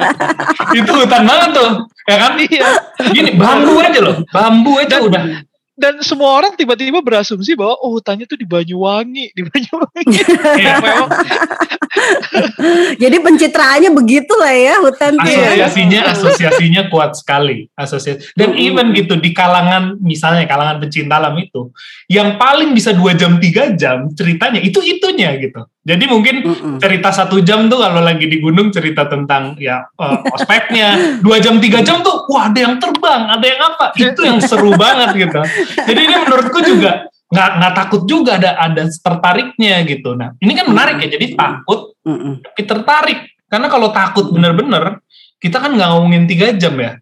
itu 0.84 0.90
hutan 0.92 1.22
banget 1.24 1.50
tuh 1.56 1.70
ya 2.04 2.16
kan 2.20 2.32
Iya. 2.36 2.68
gini 3.12 3.30
bambu 3.40 3.80
aja 3.80 4.00
loh 4.04 4.16
bambu 4.28 4.72
aja 4.76 4.96
Dan- 5.00 5.06
udah 5.08 5.22
Dan 5.80 6.04
semua 6.04 6.36
orang 6.36 6.52
tiba-tiba 6.60 7.00
berasumsi 7.00 7.56
bahwa 7.56 7.80
oh 7.80 7.96
hutannya 7.96 8.28
tuh 8.28 8.36
di 8.36 8.44
Banyuwangi, 8.44 9.32
di 9.32 9.42
Banyuwangi. 9.48 10.20
Iya. 10.60 10.76
Jadi 13.02 13.16
pencitraannya 13.18 13.90
begitu 13.90 14.30
lah 14.36 14.54
ya 14.54 14.74
hutan 14.78 15.16
ya. 15.18 15.24
asosiasinya 15.26 16.00
asosiasinya 16.12 16.82
kuat 16.92 17.18
sekali 17.18 17.66
asosiasi 17.74 18.30
dan 18.38 18.54
Mm-mm. 18.54 18.66
even 18.66 18.86
gitu 18.94 19.18
di 19.18 19.34
kalangan 19.34 19.98
misalnya 19.98 20.46
kalangan 20.46 20.78
pecinta 20.78 21.18
alam 21.18 21.34
itu 21.40 21.74
yang 22.06 22.38
paling 22.38 22.76
bisa 22.76 22.94
dua 22.94 23.16
jam 23.16 23.42
tiga 23.42 23.74
jam 23.74 24.06
ceritanya 24.14 24.62
itu 24.62 24.78
itunya 24.84 25.34
gitu 25.40 25.66
jadi 25.80 26.04
mungkin 26.04 26.44
Mm-mm. 26.44 26.76
cerita 26.76 27.08
satu 27.08 27.40
jam 27.40 27.72
tuh 27.72 27.80
kalau 27.80 28.04
lagi 28.04 28.28
di 28.28 28.36
gunung 28.36 28.68
cerita 28.68 29.08
tentang 29.08 29.56
ya 29.56 29.80
eh, 29.96 30.16
ospeknya. 30.28 31.18
Dua 31.24 31.40
jam 31.40 31.56
tiga 31.56 31.80
jam 31.80 32.04
tuh 32.04 32.28
wah 32.28 32.52
ada 32.52 32.60
yang 32.60 32.76
terbang 32.76 33.22
ada 33.32 33.46
yang 33.48 33.60
apa? 33.64 33.96
Itu 33.96 34.20
yang 34.20 34.44
seru 34.44 34.76
banget 34.76 35.16
gitu. 35.16 35.40
Jadi 35.88 36.00
ini 36.04 36.14
menurutku 36.20 36.60
juga 36.60 37.08
nggak 37.32 37.50
nggak 37.56 37.72
takut 37.72 38.02
juga 38.04 38.36
ada 38.36 38.60
ada 38.60 38.82
tertariknya 38.92 39.80
gitu. 39.88 40.12
Nah 40.12 40.36
ini 40.44 40.52
kan 40.52 40.68
menarik 40.68 41.00
ya 41.00 41.16
jadi 41.16 41.32
takut 41.32 41.96
Mm-mm. 42.04 42.44
tapi 42.44 42.62
tertarik. 42.68 43.18
Karena 43.48 43.66
kalau 43.72 43.88
takut 43.88 44.28
bener-bener 44.30 45.00
kita 45.40 45.64
kan 45.64 45.72
nggak 45.72 45.88
ngomongin 45.96 46.28
tiga 46.28 46.52
jam 46.60 46.76
ya 46.76 47.00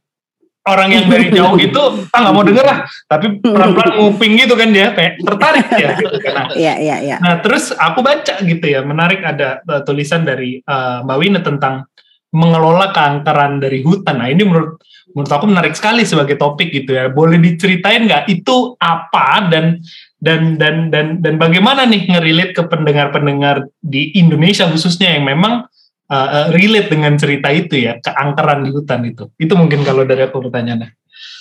orang 0.68 0.88
yang 0.92 1.04
dari 1.09 1.33
jauh 1.33 1.57
itu 1.66 1.83
ah 2.12 2.18
nggak 2.20 2.35
mau 2.35 2.44
denger 2.44 2.64
lah 2.64 2.78
tapi 3.09 3.40
pelan-pelan 3.40 3.92
nguping 3.96 4.33
gitu 4.37 4.54
kan 4.54 4.68
dia 4.70 4.92
kayak 4.92 5.18
tertarik 5.24 5.66
ya 5.74 5.90
gitu 6.00 6.18
Iya 6.59 6.74
iya 6.81 6.96
iya. 7.02 7.16
Nah, 7.22 7.40
terus 7.40 7.70
aku 7.74 8.00
baca 8.00 8.40
gitu 8.42 8.66
ya, 8.66 8.83
menarik 8.83 9.22
ada 9.22 9.62
uh, 9.64 9.83
tulisan 9.87 10.26
dari 10.26 10.61
uh, 10.64 11.04
Mbak 11.04 11.18
Wina 11.18 11.40
tentang 11.40 11.87
mengelola 12.35 12.92
keangkeran 12.92 13.62
dari 13.62 13.81
hutan. 13.81 14.20
Nah, 14.20 14.28
ini 14.28 14.44
menurut 14.44 14.76
menurut 15.16 15.33
aku 15.33 15.48
menarik 15.48 15.72
sekali 15.72 16.04
sebagai 16.04 16.37
topik 16.37 16.68
gitu 16.68 16.92
ya. 16.92 17.09
Boleh 17.09 17.40
diceritain 17.40 18.04
nggak 18.04 18.28
itu 18.28 18.76
apa 18.76 19.48
dan 19.48 19.81
dan 20.20 20.61
dan 20.61 20.92
dan 20.92 21.07
dan 21.24 21.35
bagaimana 21.40 21.88
nih 21.88 22.11
ngerelate 22.11 22.52
ke 22.52 22.62
pendengar-pendengar 22.68 23.70
di 23.81 24.12
Indonesia 24.18 24.68
khususnya 24.68 25.16
yang 25.16 25.24
memang 25.24 25.64
uh, 26.08 26.28
uh, 26.28 26.46
relate 26.52 26.88
dengan 26.90 27.14
cerita 27.16 27.48
itu 27.52 27.88
ya, 27.88 28.00
keangkeran 28.00 28.64
di 28.64 28.70
hutan 28.72 29.00
itu. 29.04 29.30
Itu 29.36 29.54
mungkin 29.54 29.84
kalau 29.84 30.04
dari 30.04 30.24
aku 30.24 30.44
pertanyaannya. 30.48 30.90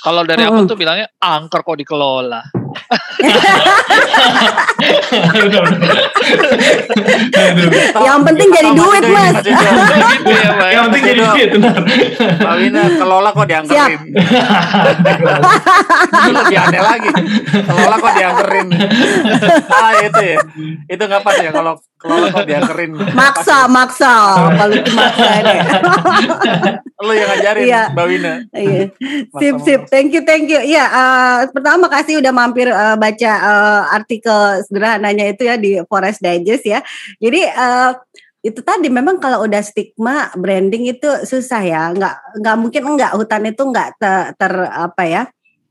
kalau 0.02 0.26
dari 0.26 0.42
aku 0.42 0.64
Mm-mm. 0.64 0.70
tuh 0.70 0.78
bilangnya 0.78 1.08
angker 1.20 1.62
kok 1.62 1.78
dikelola. 1.78 2.42
Yang 7.98 8.20
penting 8.28 8.48
jadi 8.54 8.70
duit, 8.74 9.04
Mas. 9.10 9.36
Gitu 9.42 9.52
ya, 9.52 10.52
Pak. 10.54 10.70
Yang 10.72 10.84
penting 10.90 11.04
jadi 11.04 11.22
Mas 11.22 11.34
duit, 11.34 11.50
benar. 11.58 11.82
Wina 12.58 12.84
kelola 12.98 13.30
kok 13.34 13.46
diangkerin. 13.48 14.02
Itu 16.08 16.32
lebih 16.34 16.58
aneh 16.58 16.82
lagi. 16.82 17.10
Kelola 17.68 17.96
kok 18.00 18.14
diangkerin. 18.18 18.68
Ah 19.70 19.92
itu 20.02 20.22
ya. 20.22 20.38
Itu 20.90 21.04
nggak 21.06 21.22
pas 21.22 21.36
ya 21.40 21.52
kalau 21.54 21.74
kelola 21.98 22.28
kok 22.34 22.46
diangkerin. 22.48 22.92
maksa, 23.14 23.68
maksa. 23.70 24.14
Kalau 24.56 24.74
itu 24.74 24.92
maksa 24.94 25.26
Lu 26.98 27.14
yang 27.14 27.30
ngajarin 27.30 27.66
Iya. 27.70 27.84
Mbak 27.94 28.06
Wina. 28.10 28.34
Iya. 28.58 28.82
Sip, 29.42 29.56
sip. 29.62 29.82
Thank 29.94 30.18
you, 30.18 30.26
thank 30.26 30.50
you. 30.50 30.58
Iya, 30.58 30.86
eh, 30.90 31.38
pertama 31.54 31.86
kasih 31.94 32.18
udah 32.18 32.34
mampir 32.34 32.66
eh, 32.74 32.96
baca 32.98 33.32
eh, 33.38 33.82
artikel 33.94 34.66
sederhananya 34.66 35.30
itu 35.30 35.46
ya 35.46 35.56
di 35.62 35.78
Forest 35.86 36.26
Digest 36.26 36.66
ya. 36.66 36.82
Jadi 37.22 37.42
eh, 37.46 37.92
itu 38.42 38.60
tadi 38.66 38.90
memang 38.90 39.22
kalau 39.22 39.46
udah 39.46 39.62
stigma 39.62 40.34
branding 40.34 40.90
itu 40.90 41.10
susah 41.22 41.62
ya. 41.62 41.82
Nggak 41.94 42.42
nggak 42.42 42.56
mungkin 42.58 42.82
enggak 42.82 43.12
hutan 43.14 43.46
itu 43.46 43.62
nggak 43.62 43.90
ter, 44.02 44.34
ter 44.34 44.54
apa 44.66 45.04
ya 45.06 45.24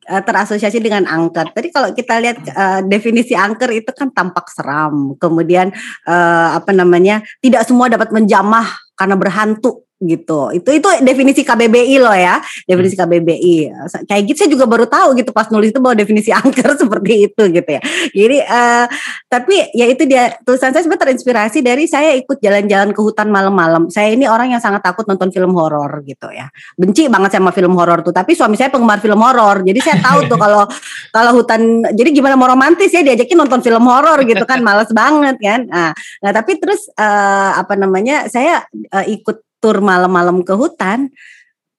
terasosiasi 0.07 0.79
dengan 0.79 1.03
angker. 1.03 1.51
Tadi 1.51 1.69
kalau 1.75 1.91
kita 1.91 2.23
lihat 2.23 2.39
eh, 2.47 2.81
definisi 2.87 3.35
angker 3.35 3.75
itu 3.75 3.91
kan 3.91 4.15
tampak 4.15 4.47
seram. 4.55 5.19
Kemudian 5.19 5.75
eh, 6.07 6.49
apa 6.55 6.71
namanya? 6.71 7.19
tidak 7.43 7.67
semua 7.67 7.91
dapat 7.91 8.15
menjamah 8.15 8.67
karena 8.95 9.19
berhantu 9.19 9.86
gitu. 10.01 10.53
Itu 10.53 10.69
itu 10.77 10.89
definisi 11.01 11.41
KBBI 11.41 11.97
loh 12.01 12.13
ya, 12.13 12.37
definisi 12.69 12.95
KBBI. 12.97 13.73
Kayak 14.05 14.23
gitu 14.29 14.37
saya 14.45 14.51
juga 14.53 14.65
baru 14.69 14.85
tahu 14.85 15.17
gitu 15.17 15.33
pas 15.33 15.49
nulis 15.49 15.73
itu 15.73 15.81
bahwa 15.81 15.97
definisi 15.97 16.29
angker 16.29 16.77
seperti 16.83 17.33
itu 17.33 17.43
gitu 17.49 17.71
ya. 17.71 17.83
Jadi 18.13 18.39
eh, 18.45 18.87
tapi 19.27 19.55
ya 19.73 19.87
itu 19.89 20.05
dia 20.05 20.37
tulisan 20.45 20.73
saya 20.73 20.85
sebenarnya 20.85 21.05
terinspirasi 21.09 21.59
dari 21.65 21.85
saya 21.89 22.13
ikut 22.17 22.39
jalan-jalan 22.41 22.93
ke 22.93 23.01
hutan 23.01 23.33
malam-malam. 23.33 23.89
Saya 23.89 24.13
ini 24.13 24.29
orang 24.29 24.53
yang 24.53 24.61
sangat 24.61 24.85
takut 24.85 25.09
nonton 25.09 25.33
film 25.33 25.57
horor 25.57 26.05
gitu 26.05 26.29
ya. 26.29 26.53
Benci 26.77 27.09
banget 27.09 27.41
sama 27.41 27.51
film 27.57 27.73
horor 27.73 28.05
tuh, 28.05 28.13
tapi 28.13 28.37
suami 28.37 28.61
saya 28.61 28.69
penggemar 28.69 29.01
film 29.01 29.21
horor. 29.21 29.65
Jadi 29.65 29.81
saya 29.81 29.97
tahu 30.05 30.29
tuh 30.29 30.37
kalau 30.37 30.69
kalau 31.17 31.31
hutan 31.41 31.89
jadi 31.97 32.13
gimana 32.13 32.37
mau 32.37 32.49
romantis 32.53 32.93
ya 32.93 33.01
diajakin 33.01 33.37
nonton 33.37 33.65
film 33.65 33.85
horor 33.89 34.21
gitu 34.29 34.45
kan 34.45 34.61
males 34.67 34.93
banget 34.93 35.37
kan. 35.41 35.61
Nah, 35.65 35.91
nah 36.21 36.31
tapi 36.37 36.61
terus 36.61 36.93
eh, 36.93 37.53
apa 37.57 37.73
namanya? 37.79 38.29
saya 38.29 38.65
eh, 38.73 39.07
ikut 39.17 39.47
tur 39.67 39.83
malam-malam 39.83 40.47
ke 40.47 40.55
hutan 40.55 41.11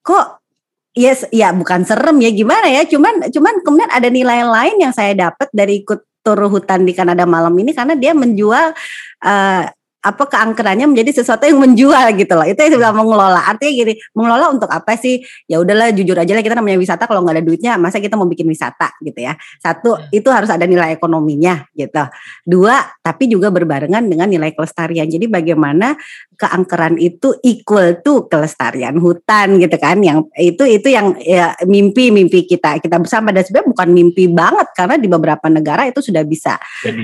kok 0.03 0.43
yes 0.91 1.23
ya 1.31 1.55
bukan 1.55 1.87
serem 1.87 2.19
ya 2.19 2.35
gimana 2.35 2.67
ya 2.67 2.83
cuman 2.83 3.31
cuman 3.31 3.63
kemudian 3.63 3.91
ada 3.95 4.11
nilai 4.11 4.43
lain 4.43 4.75
yang 4.83 4.91
saya 4.91 5.15
dapat 5.15 5.47
dari 5.55 5.87
ikut 5.87 6.03
tur 6.19 6.51
hutan 6.51 6.83
di 6.83 6.91
Kanada 6.91 7.23
malam 7.23 7.55
ini 7.55 7.71
karena 7.71 7.95
dia 7.95 8.11
menjual 8.11 8.75
eh, 9.23 9.63
apa 9.97 10.23
keangkerannya 10.29 10.85
menjadi 10.87 11.21
sesuatu 11.21 11.43
yang 11.49 11.57
menjual 11.57 12.05
gitu 12.15 12.33
loh. 12.37 12.45
Itu 12.45 12.59
yang 12.61 12.71
saya 12.77 12.79
bilang 12.79 12.97
mengelola. 13.01 13.41
Artinya 13.49 13.71
gini 13.73 13.93
mengelola 14.13 14.45
untuk 14.53 14.69
apa 14.69 14.93
sih? 14.93 15.25
Ya 15.49 15.57
udahlah 15.57 15.89
jujur 15.89 16.13
aja 16.13 16.31
lah 16.37 16.43
kita 16.45 16.53
namanya 16.53 16.77
wisata 16.77 17.09
kalau 17.09 17.25
nggak 17.25 17.41
ada 17.41 17.43
duitnya 17.43 17.71
masa 17.81 17.97
kita 17.97 18.13
mau 18.13 18.29
bikin 18.29 18.45
wisata 18.45 18.93
gitu 19.01 19.17
ya. 19.17 19.33
Satu 19.57 19.97
itu 20.13 20.29
harus 20.29 20.53
ada 20.53 20.69
nilai 20.69 20.93
ekonominya 20.93 21.65
gitu. 21.73 22.03
Dua 22.45 22.77
tapi 23.01 23.25
juga 23.25 23.49
berbarengan 23.49 24.05
dengan 24.05 24.29
nilai 24.29 24.53
kelestarian. 24.53 25.09
Jadi 25.09 25.25
bagaimana 25.25 25.97
keangkeran 26.37 27.01
itu 27.01 27.33
equal 27.41 27.97
to 28.05 28.29
kelestarian 28.29 29.01
hutan 29.01 29.57
gitu 29.57 29.73
kan 29.81 29.97
yang 30.05 30.21
itu 30.37 30.61
itu 30.69 30.93
yang 30.93 31.17
ya, 31.17 31.57
mimpi 31.65 32.13
mimpi 32.13 32.45
kita. 32.45 32.77
Kita 32.77 33.01
bersama 33.01 33.33
dan 33.33 33.41
sebenarnya 33.41 33.73
bukan 33.73 33.87
mimpi 33.89 34.29
banget 34.29 34.67
karena 34.77 34.95
di 35.01 35.07
beberapa 35.09 35.49
negara 35.49 35.89
itu 35.89 35.99
sudah 36.05 36.21
bisa 36.21 36.61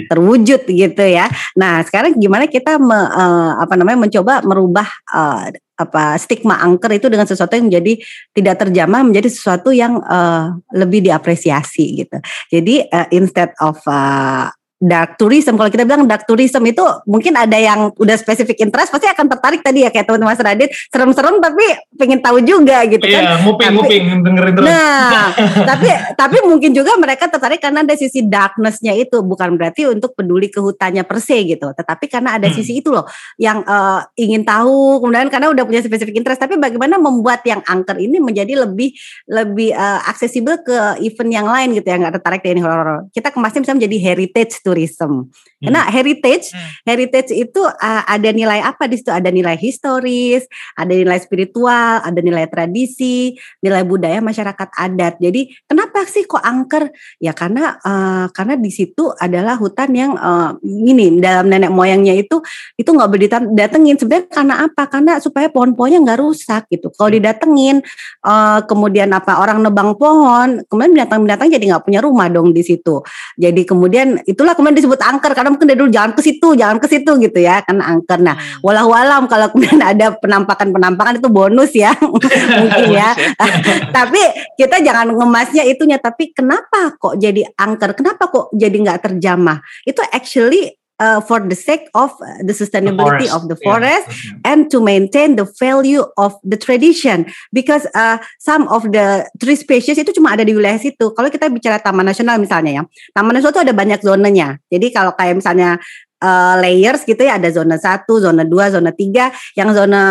terwujud 0.08 0.70
gitu 0.70 1.04
ya. 1.04 1.26
Nah 1.58 1.82
sekarang 1.82 2.14
gimana 2.22 2.46
kita 2.46 2.83
me- 2.84 3.12
eh, 3.12 3.52
apa 3.63 3.74
namanya 3.80 4.04
mencoba 4.04 4.43
merubah 4.43 4.88
eh, 5.15 5.58
apa 5.74 6.19
stigma 6.22 6.62
angker 6.62 6.91
itu 6.93 7.10
dengan 7.10 7.26
sesuatu 7.26 7.58
yang 7.58 7.72
menjadi 7.72 7.93
tidak 8.36 8.56
terjamah 8.67 9.02
menjadi 9.02 9.30
sesuatu 9.32 9.74
yang 9.74 9.98
eh, 10.04 10.46
lebih 10.76 11.02
diapresiasi 11.08 12.06
gitu. 12.06 12.17
Jadi 12.52 12.86
eh, 12.86 13.08
instead 13.15 13.56
of 13.63 13.80
eh, 13.88 14.48
dark 14.84 15.15
tourism 15.15 15.56
kalau 15.56 15.72
kita 15.72 15.88
bilang 15.88 16.04
dark 16.04 16.28
tourism 16.28 16.60
itu 16.67 16.84
mungkin 17.08 17.39
ada 17.39 17.56
yang 17.56 17.88
udah 17.96 18.15
spesifik 18.19 18.60
interest 18.60 18.91
pasti 18.91 19.08
akan 19.08 19.32
tertarik 19.32 19.63
tadi 19.63 19.88
ya 19.88 19.89
kayak 19.89 20.04
teman-teman 20.04 20.36
Mas 20.36 20.43
Radit 20.43 20.69
serem-serem 20.91 21.39
tapi 21.39 21.63
pengen 21.96 22.19
tahu 22.19 22.43
juga 22.43 22.84
gitu 22.89 23.00
kan. 23.00 23.24
Iya, 23.24 23.34
nguping, 23.48 23.67
Tapi- 23.69 23.78
nguping, 23.80 24.04
dengerin 24.28 24.54
terus. 24.60 24.67
Nah, 24.67 25.28
tapi 25.72 25.88
tapi 26.19 26.38
mungkin 26.43 26.76
juga 26.76 27.00
mereka 27.00 27.32
tertarik 27.32 27.63
karena 27.63 27.86
ada 27.88 27.96
sisi 27.96 28.26
darkness-nya 28.28 28.91
itu 28.98 29.24
bukan 29.24 29.56
berarti 29.56 29.88
untuk 29.88 30.12
peduli 30.17 30.52
ke 30.52 30.60
hutannya 30.60 31.08
per 31.08 31.24
se 31.24 31.38
gitu, 31.48 31.72
tetapi 31.72 32.12
karena 32.12 32.36
ada 32.36 32.52
Hmm. 32.52 32.56
sisi 32.60 32.84
itu 32.84 32.91
loh 32.91 33.08
yang 33.39 33.63
eh, 33.63 34.00
ingin 34.19 34.43
tahu 34.43 35.00
kemudian 35.00 35.32
karena 35.32 35.48
udah 35.50 35.63
punya 35.63 35.80
spesifik 35.80 36.19
interest 36.19 36.43
tapi 36.43 36.60
bagaimana 36.60 37.00
membuat 37.00 37.39
yang 37.48 37.63
angker 37.63 37.96
ini 37.98 38.19
menjadi 38.19 38.67
lebih 38.67 38.91
lebih 39.30 39.72
eh, 39.72 40.00
aksesibel 40.10 40.60
ke 40.60 41.00
event 41.02 41.32
yang 41.32 41.48
lain 41.48 41.78
gitu 41.78 41.88
ya 41.88 41.96
nggak 41.98 42.19
tertarik 42.19 42.41
dengan 42.43 42.74
horor. 42.74 43.00
Kita 43.13 43.32
kemasnya 43.32 43.62
bisa 43.63 43.74
menjadi 43.74 43.98
heritage 44.12 44.60
tourism. 44.74 45.30
Karena 45.62 45.86
heritage 45.86 46.50
Hmm. 46.54 46.70
heritage 46.90 47.30
itu 47.32 47.62
uh, 47.62 48.04
ada 48.10 48.34
nilai 48.34 48.60
apa 48.66 48.90
di 48.90 48.98
situ? 48.98 49.14
Ada 49.14 49.30
nilai 49.30 49.54
historis, 49.56 50.50
ada 50.74 50.90
nilai 50.90 51.22
spiritual, 51.22 52.02
ada 52.02 52.20
nilai 52.20 52.50
tradisi, 52.50 53.38
nilai 53.62 53.86
budaya 53.86 54.18
masyarakat 54.18 54.74
adat. 54.74 55.22
Jadi 55.22 55.54
kenapa 55.70 56.04
sih 56.10 56.26
kok 56.26 56.42
angker? 56.42 56.90
Ya 57.22 57.32
karena 57.38 57.78
uh, 57.86 58.26
karena 58.34 58.58
di 58.58 58.74
situ 58.74 59.14
adalah 59.22 59.56
hutan 59.62 59.94
yang 59.94 60.18
uh, 60.18 60.58
ini 60.66 61.22
dalam 61.22 61.48
nenek 61.48 61.70
moyangnya 61.70 62.18
itu 62.18 62.42
itu 62.76 62.90
nggak 62.90 63.10
boleh 63.14 63.30
datengin. 63.54 63.96
Sebenarnya 63.96 64.28
karena 64.34 64.56
apa? 64.66 64.84
Karena 64.90 65.14
supaya 65.22 65.48
pohon-pohonnya 65.54 66.02
nggak 66.02 66.20
rusak 66.20 66.64
gitu. 66.74 66.90
Kalau 66.98 67.14
didatengin, 67.14 67.84
uh, 68.26 68.60
kemudian 68.66 69.12
apa 69.14 69.38
orang 69.38 69.62
nebang 69.62 69.94
pohon, 69.96 70.64
kemudian 70.66 70.92
binatang-binatang 70.98 71.48
jadi 71.54 71.66
nggak 71.76 71.84
punya 71.86 72.00
rumah 72.02 72.28
dong 72.32 72.52
di 72.56 72.64
situ. 72.66 73.04
Jadi 73.38 73.62
kemudian 73.68 74.24
itulah 74.24 74.56
kemudian 74.63 74.80
disebut 74.80 75.04
angker 75.04 75.36
karena 75.36 75.52
mungkin 75.52 75.67
dari 75.67 75.76
dulu 75.76 75.91
jangan 75.91 76.15
ke 76.15 76.23
situ, 76.23 76.56
jangan 76.56 76.80
ke 76.80 76.88
situ 76.88 77.12
gitu 77.19 77.39
ya, 77.43 77.60
karena 77.67 77.84
angker. 77.91 78.23
Nah, 78.23 78.39
Hmm. 78.39 78.63
walau 78.63 78.95
alam 78.95 79.28
kalau 79.28 79.52
kemudian 79.52 79.84
ada 79.91 80.15
penampakan-penampakan 80.15 81.19
itu 81.19 81.28
bonus 81.28 81.76
ya 81.76 81.91
mungkin 82.08 82.32
ya. 82.95 83.12
tapi 83.97 84.23
kita 84.56 84.80
jangan 84.80 85.12
ngemasnya 85.12 85.67
itunya. 85.67 85.99
Tapi 85.99 86.32
kenapa 86.32 86.95
kok 86.95 87.19
jadi 87.19 87.43
angker? 87.60 87.91
Kenapa 87.99 88.32
kok 88.32 88.47
jadi 88.56 88.71
nggak 88.71 88.99
terjamah? 89.04 89.60
Itu 89.84 89.99
actually 90.08 90.71
uh, 91.04 91.20
for 91.20 91.44
the 91.44 91.58
sake 91.60 91.92
of 91.92 92.16
uh, 92.24 92.39
the 92.48 92.56
sustainability 92.56 93.28
forest, 93.28 93.36
of 93.36 93.42
the 93.52 93.58
forest 93.60 94.08
and 94.48 94.72
to 94.72 94.80
maintain 94.80 95.36
the 95.36 95.44
value 95.60 96.08
of 96.16 96.39
the 96.48 96.56
tradition 96.56 97.28
because 97.52 97.84
uh, 97.92 98.16
some 98.39 98.72
of 98.72 98.88
the 98.96 99.28
tree 99.44 99.60
species 99.60 100.00
itu 100.00 100.16
cuma 100.16 100.32
ada 100.39 100.48
di 100.48 100.56
wilayah 100.56 100.80
situ. 100.80 101.12
Kalau 101.12 101.28
kita 101.28 101.52
bicara 101.52 101.84
taman 101.84 102.08
nasional 102.08 102.39
misalnya 102.39 102.72
ya, 102.80 102.84
taman 103.12 103.36
nasional 103.36 103.52
itu 103.52 103.63
ada 103.68 103.74
banyak 103.76 104.00
zonanya. 104.00 104.56
Jadi 104.72 104.88
kalau 104.96 105.12
kayak 105.12 105.44
misalnya 105.44 105.76
uh, 106.24 106.56
layers 106.64 107.04
gitu 107.04 107.20
ya 107.20 107.36
ada 107.36 107.52
zona 107.52 107.76
1, 107.76 108.08
zona 108.08 108.44
2, 108.48 108.76
zona 108.80 108.92
3. 108.96 109.60
Yang 109.60 109.70
zona 109.76 110.02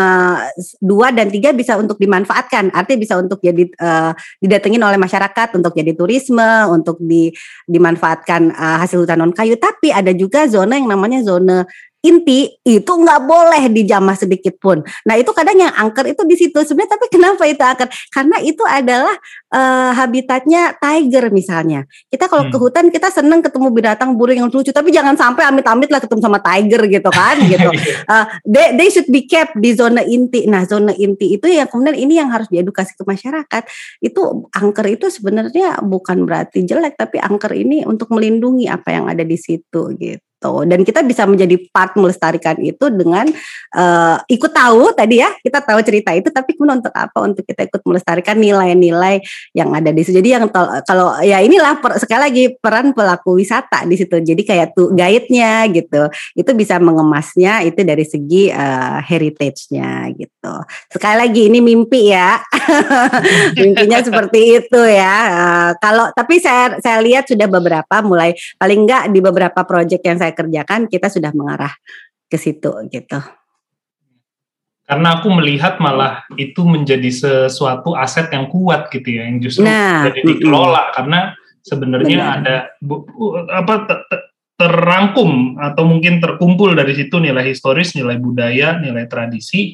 2 0.53 1.17
dan 1.17 1.27
3 1.33 1.57
bisa 1.57 1.73
untuk 1.81 1.97
dimanfaatkan. 1.97 2.69
Artinya 2.69 2.99
bisa 3.01 3.17
untuk 3.17 3.41
jadi 3.41 3.65
uh, 3.81 4.13
didatengin 4.37 4.85
oleh 4.85 5.01
masyarakat 5.01 5.57
untuk 5.57 5.73
jadi 5.73 5.97
turisme, 5.97 6.69
untuk 6.69 7.01
di 7.01 7.33
dimanfaatkan 7.65 8.53
uh, 8.53 8.77
hasil 8.85 9.01
hutan 9.01 9.17
non 9.25 9.33
kayu. 9.33 9.57
Tapi 9.57 9.89
ada 9.89 10.13
juga 10.13 10.45
zona 10.45 10.77
yang 10.77 10.85
namanya 10.85 11.25
zona 11.25 11.65
inti 12.03 12.51
itu 12.67 12.91
nggak 12.91 13.21
boleh 13.23 13.71
dijamah 13.71 14.19
sedikit 14.19 14.59
pun. 14.59 14.83
Nah 15.07 15.15
itu 15.15 15.31
kadang 15.31 15.55
yang 15.55 15.71
angker 15.71 16.03
itu 16.11 16.27
di 16.27 16.35
situ 16.35 16.59
sebenarnya. 16.59 16.99
Tapi 16.99 17.05
kenapa 17.15 17.43
itu 17.47 17.63
angker? 17.63 17.87
Karena 18.11 18.37
itu 18.43 18.63
adalah 18.67 19.15
eh, 19.55 19.91
habitatnya 19.95 20.75
tiger 20.75 21.31
misalnya. 21.31 21.87
Kita 22.11 22.27
kalau 22.27 22.51
ke 22.51 22.59
Hmm. 22.59 22.63
hutan 22.67 22.85
kita 22.91 23.07
seneng 23.07 23.39
ketemu 23.39 23.71
binatang 23.71 24.19
burung 24.19 24.35
yang 24.35 24.49
lucu. 24.51 24.75
Tapi 24.75 24.91
jangan 24.91 25.15
sampai 25.15 25.47
amit-amit 25.47 25.87
lah 25.87 26.03
ketemu 26.03 26.21
sama 26.21 26.43
tiger 26.43 26.81
gitu 26.91 27.09
kan 27.09 27.39
gitu. 27.51 27.69
Uh, 28.03 28.25
they, 28.43 28.75
they 28.75 28.89
should 28.91 29.07
be 29.07 29.23
kept 29.23 29.55
di 29.55 29.71
zona 29.71 30.03
inti. 30.03 30.43
Nah, 30.43 30.67
zona 30.67 30.91
inti 30.91 31.39
itu 31.39 31.47
yang 31.47 31.71
kemudian 31.71 31.95
ini 31.95 32.19
yang 32.19 32.27
harus 32.27 32.51
diedukasi 32.51 32.99
ke 32.99 33.03
masyarakat. 33.07 33.63
Itu 34.03 34.51
angker 34.51 34.85
itu 34.91 35.07
sebenarnya 35.07 35.79
bukan 35.79 36.27
berarti 36.27 36.67
jelek, 36.67 36.99
tapi 36.99 37.23
angker 37.23 37.55
ini 37.55 37.87
untuk 37.87 38.11
melindungi 38.11 38.67
apa 38.67 38.91
yang 38.91 39.07
ada 39.07 39.23
di 39.23 39.39
situ 39.39 39.95
gitu. 39.95 40.32
Dan 40.67 40.83
kita 40.83 41.05
bisa 41.05 41.23
menjadi 41.23 41.55
part 41.71 41.95
melestarikan 41.95 42.59
itu 42.59 42.91
dengan 42.91 43.29
uh, 43.77 44.17
ikut 44.27 44.51
tahu 44.51 44.91
tadi 44.91 45.23
ya, 45.23 45.31
kita 45.39 45.63
tahu 45.63 45.79
cerita 45.85 46.11
itu, 46.11 46.27
tapi 46.33 46.57
kemudian 46.57 46.83
untuk 46.83 46.95
apa? 46.95 47.17
Untuk 47.23 47.47
kita 47.47 47.69
ikut 47.69 47.81
melestarikan 47.87 48.35
nilai-nilai 48.35 49.23
yang 49.55 49.71
ada 49.71 49.93
di 49.93 50.01
situ. 50.03 50.19
Jadi 50.19 50.29
yang 50.35 50.45
kalau 50.83 51.15
ya 51.23 51.39
inilah 51.39 51.79
per- 51.79 52.01
sekali 52.01 52.21
lagi 52.21 52.43
peran 52.57 52.91
pelaku 52.91 53.39
wisata 53.39 53.87
di 53.87 53.95
situ. 53.95 54.19
Jadi 54.19 54.41
kayak 54.43 54.75
tuh 54.75 54.91
guide-nya 54.91 55.69
gitu 55.71 56.09
itu 56.33 56.51
bisa 56.57 56.81
mengemasnya 56.81 57.61
itu 57.65 57.81
dari 57.85 58.05
segi 58.05 58.49
eh, 58.49 58.97
heritage-nya 59.05 60.09
gitu. 60.17 60.53
Sekali 60.89 61.15
lagi 61.15 61.41
ini 61.47 61.59
mimpi 61.61 62.11
ya. 62.11 62.41
Mimpinya 63.61 64.01
seperti 64.01 64.59
itu 64.59 64.81
ya. 64.81 65.15
Uh, 65.33 65.71
kalau 65.79 66.09
tapi 66.11 66.41
saya 66.41 66.77
saya 66.81 66.99
lihat 66.99 67.29
sudah 67.29 67.47
beberapa 67.47 68.01
mulai 68.01 68.35
paling 68.57 68.85
enggak 68.85 69.03
di 69.13 69.19
beberapa 69.21 69.61
proyek 69.63 70.01
yang 70.03 70.17
saya 70.19 70.32
kerjakan 70.33 70.89
kita 70.89 71.07
sudah 71.09 71.31
mengarah 71.31 71.71
ke 72.27 72.37
situ 72.37 72.69
gitu. 72.89 73.19
Karena 74.83 75.15
aku 75.15 75.31
melihat 75.31 75.79
malah 75.79 76.27
itu 76.35 76.59
menjadi 76.67 77.07
sesuatu 77.07 77.95
aset 77.95 78.27
yang 78.35 78.51
kuat 78.51 78.91
gitu 78.91 79.15
ya, 79.15 79.23
yang 79.23 79.39
justru 79.39 79.63
nah, 79.63 80.11
jadi 80.11 80.19
dikelola 80.27 80.91
karena 80.91 81.31
sebenarnya 81.63 82.17
Benar. 82.19 82.35
ada 82.43 82.55
bu, 82.83 83.07
apa 83.47 83.87
terrangkum 84.59 85.55
atau 85.55 85.87
mungkin 85.87 86.19
terkumpul 86.19 86.75
dari 86.75 86.93
situ 86.99 87.15
nilai 87.15 87.47
historis, 87.47 87.95
nilai 87.95 88.19
budaya, 88.19 88.75
nilai 88.75 89.07
tradisi 89.07 89.71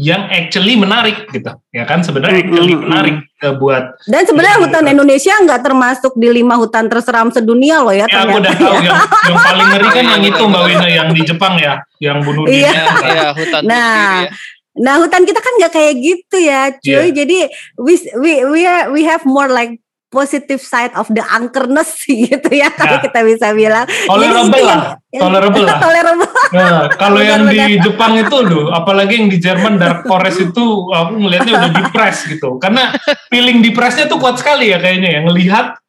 yang 0.00 0.24
actually 0.32 0.72
menarik 0.72 1.28
gitu 1.28 1.52
ya 1.68 1.84
kan 1.84 2.00
sebenarnya 2.00 2.48
actually 2.48 2.72
menarik 2.72 3.16
uh, 3.44 3.52
buat 3.60 3.92
dan 4.08 4.24
sebenarnya 4.24 4.64
hutan 4.64 4.84
Indonesia 4.88 5.36
nggak 5.36 5.60
termasuk 5.60 6.16
di 6.16 6.32
lima 6.32 6.56
hutan 6.56 6.88
terseram 6.88 7.28
sedunia 7.28 7.84
loh 7.84 7.92
ya, 7.92 8.08
ya 8.08 8.24
aku 8.24 8.40
udah 8.40 8.54
tahu 8.56 8.76
yang, 8.80 9.00
yang 9.28 9.36
paling 9.36 9.68
ngeri 9.68 9.88
kan 9.92 10.04
yang 10.16 10.24
itu 10.24 10.42
mbak 10.48 10.62
Wina 10.64 10.86
yang 10.88 11.08
di 11.12 11.22
Jepang 11.28 11.54
ya 11.60 11.84
yang 12.00 12.24
bunuh 12.24 12.48
diri 12.48 12.64
iya. 12.64 12.72
ya, 13.04 13.28
hutan 13.36 13.62
nah 13.68 14.24
ya. 14.24 14.32
Nah 14.72 14.96
hutan 15.04 15.28
kita 15.28 15.36
kan 15.44 15.52
nggak 15.60 15.72
kayak 15.76 15.94
gitu 16.00 16.36
ya, 16.40 16.72
cuy. 16.80 16.96
Yeah. 16.96 17.12
Jadi 17.12 17.38
we 17.76 17.92
we 18.16 18.32
we 18.48 18.60
are, 18.64 18.88
we 18.88 19.04
have 19.04 19.20
more 19.28 19.44
like 19.44 19.81
positive 20.12 20.60
side 20.60 20.92
of 20.92 21.08
the 21.08 21.24
angkerness 21.24 22.04
gitu 22.06 22.52
ya 22.52 22.68
kalau 22.76 23.00
ya. 23.00 23.02
kita 23.02 23.20
bisa 23.24 23.56
bilang. 23.56 23.88
Tolerable 23.88 24.62
lah, 24.62 24.80
tolerable 25.08 25.64
lah. 25.64 25.78
tolerable. 25.80 26.30
Nah, 26.52 26.80
kalau 27.00 27.20
yang 27.24 27.48
di 27.48 27.80
Jepang 27.80 28.14
itu 28.20 28.36
loh, 28.44 28.70
apalagi 28.70 29.24
yang 29.24 29.28
di 29.32 29.40
Jerman 29.40 29.80
Dark 29.80 30.04
Forest 30.04 30.52
itu 30.52 30.64
aku 30.92 31.16
ngelihatnya 31.16 31.52
udah 31.56 31.72
depres 31.72 32.28
gitu. 32.28 32.60
Karena 32.60 32.92
feeling 33.32 33.64
depresnya 33.64 34.06
tuh 34.06 34.20
kuat 34.20 34.36
sekali 34.36 34.70
ya 34.70 34.78
kayaknya 34.78 35.18
yang 35.18 35.26
lihat 35.32 35.81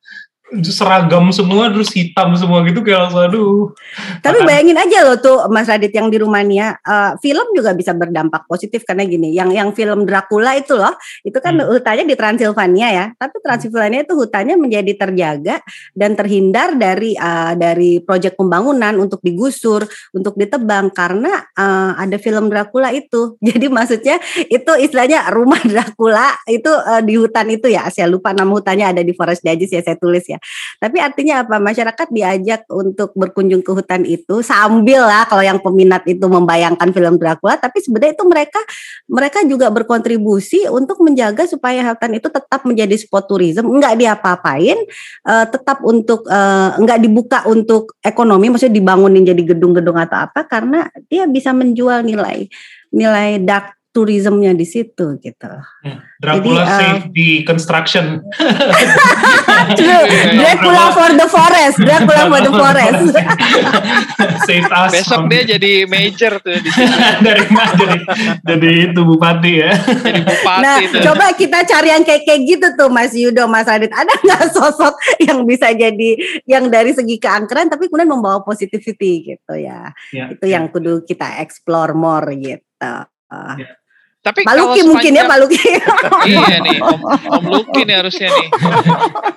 seragam 0.62 1.34
semua 1.34 1.74
terus 1.74 1.90
hitam 1.90 2.38
semua 2.38 2.62
gitu 2.68 2.86
kayak 2.86 3.10
langsung 3.10 3.24
aduh. 3.26 3.74
Tapi 4.22 4.46
bayangin 4.46 4.78
aja 4.78 5.02
loh 5.02 5.18
tuh 5.18 5.38
Mas 5.50 5.66
Radit 5.66 5.90
yang 5.90 6.14
di 6.14 6.22
Rumania 6.22 6.78
uh, 6.86 7.18
film 7.18 7.50
juga 7.58 7.74
bisa 7.74 7.96
berdampak 7.98 8.46
positif 8.46 8.86
karena 8.86 9.08
gini, 9.08 9.34
yang 9.34 9.50
yang 9.50 9.74
film 9.74 10.06
Dracula 10.06 10.54
itu 10.54 10.78
loh, 10.78 10.94
itu 11.26 11.38
kan 11.42 11.58
hmm. 11.58 11.74
hutannya 11.74 12.06
di 12.06 12.16
Transilvania 12.20 12.88
ya. 12.94 13.06
Tapi 13.18 13.36
Transilvania 13.42 14.06
itu 14.06 14.14
hutannya 14.14 14.56
menjadi 14.60 14.92
terjaga 14.94 15.58
dan 15.98 16.14
terhindar 16.14 16.78
dari 16.78 17.18
uh, 17.18 17.58
dari 17.58 18.04
proyek 18.04 18.38
pembangunan 18.38 18.94
untuk 19.02 19.24
digusur, 19.26 19.88
untuk 20.14 20.38
ditebang 20.38 20.94
karena 20.94 21.48
uh, 21.58 21.98
ada 21.98 22.20
film 22.22 22.52
Dracula 22.52 22.94
itu. 22.94 23.36
Jadi 23.48 23.66
maksudnya 23.72 24.20
itu 24.52 24.72
istilahnya 24.78 25.32
rumah 25.34 25.62
Dracula 25.64 26.36
itu 26.46 26.70
uh, 26.70 27.02
di 27.02 27.18
hutan 27.18 27.48
itu 27.50 27.72
ya. 27.72 27.90
Saya 27.90 28.12
lupa 28.12 28.36
nama 28.36 28.52
hutannya 28.52 28.94
ada 28.94 29.02
di 29.02 29.16
Forest 29.16 29.42
Dajis 29.42 29.72
ya 29.72 29.82
saya 29.82 29.98
tulis 29.98 30.28
ya. 30.28 30.43
Tapi 30.80 30.98
artinya 31.00 31.44
apa? 31.46 31.58
Masyarakat 31.60 32.08
diajak 32.12 32.68
untuk 32.72 33.12
berkunjung 33.14 33.62
ke 33.62 33.72
hutan 33.72 34.04
itu 34.04 34.42
sambil 34.44 35.06
lah 35.06 35.28
kalau 35.28 35.44
yang 35.44 35.60
peminat 35.60 36.04
itu 36.10 36.26
membayangkan 36.26 36.90
film 36.92 37.16
Dracula, 37.20 37.60
tapi 37.60 37.80
sebenarnya 37.80 38.14
itu 38.16 38.26
mereka 38.28 38.62
mereka 39.08 39.40
juga 39.46 39.68
berkontribusi 39.70 40.68
untuk 40.68 41.00
menjaga 41.04 41.46
supaya 41.46 41.94
hutan 41.94 42.18
itu 42.18 42.28
tetap 42.28 42.62
menjadi 42.64 42.96
spot 42.98 43.28
tourism, 43.28 43.70
enggak 43.70 44.00
diapa-apain, 44.00 44.78
uh, 45.28 45.46
tetap 45.48 45.84
untuk 45.86 46.26
uh, 46.28 46.76
enggak 46.80 47.00
dibuka 47.00 47.40
untuk 47.48 47.96
ekonomi, 48.02 48.50
maksudnya 48.52 48.76
dibangunin 48.80 49.24
jadi 49.24 49.44
gedung-gedung 49.56 49.96
atau 50.00 50.26
apa 50.30 50.46
karena 50.48 50.88
dia 51.08 51.28
bisa 51.28 51.52
menjual 51.52 52.04
nilai 52.04 52.48
nilai 52.94 53.42
dark 53.42 53.83
tourismnya 53.94 54.58
di 54.58 54.66
situ 54.66 55.22
gitu. 55.22 55.54
Hmm. 55.86 56.02
Dracula 56.18 56.66
Jadi, 56.66 56.74
uh, 56.74 56.78
save 56.82 57.04
the 57.14 57.30
construction. 57.46 58.06
Dracula 60.42 60.84
for 60.98 61.12
the 61.14 61.28
forest, 61.30 61.78
Dracula 61.78 62.26
for 62.26 62.42
the 62.42 62.54
forest. 62.58 63.02
save 64.50 64.66
us. 64.66 64.92
Besok 64.98 65.30
dia 65.30 65.46
jadi 65.46 65.86
major 65.86 66.42
tuh 66.42 66.58
di 66.58 66.74
sini. 66.74 66.90
dari 67.26 67.46
jadi 67.54 67.98
jadi 68.42 68.70
itu 68.90 69.02
bupati 69.06 69.52
ya. 69.62 69.72
Jadi 69.78 70.22
bupati. 70.26 70.64
Nah, 70.66 70.78
tuh. 70.90 71.02
coba 71.14 71.26
kita 71.38 71.60
cari 71.62 71.94
yang 71.94 72.02
kayak 72.02 72.26
kayak 72.26 72.42
gitu 72.50 72.68
tuh 72.74 72.90
Mas 72.90 73.14
Yudo, 73.14 73.46
Mas 73.46 73.70
Adit. 73.70 73.94
Ada 73.94 74.14
nggak 74.26 74.44
sosok 74.58 74.98
yang 75.22 75.46
bisa 75.46 75.70
jadi 75.70 76.18
yang 76.50 76.66
dari 76.74 76.98
segi 76.98 77.22
keangkeran 77.22 77.70
tapi 77.70 77.86
kemudian 77.94 78.10
membawa 78.10 78.42
positivity 78.42 79.38
gitu 79.38 79.54
ya. 79.54 79.94
ya 80.10 80.34
itu 80.34 80.50
ya. 80.50 80.58
yang 80.58 80.74
kudu 80.74 81.06
kita 81.06 81.46
explore 81.46 81.94
more 81.94 82.34
gitu. 82.34 82.66
Ya. 83.30 83.83
Tapi 84.24 84.48
Maluki 84.48 84.88
mungkin 84.88 85.12
ya 85.20 85.28
Maluki. 85.28 85.60
iya 86.32 86.64
nih, 86.64 86.80
Om, 86.80 87.00
Om 87.28 87.44
Luki 87.44 87.84
nih 87.84 87.96
harusnya 88.00 88.32
nih. 88.32 88.48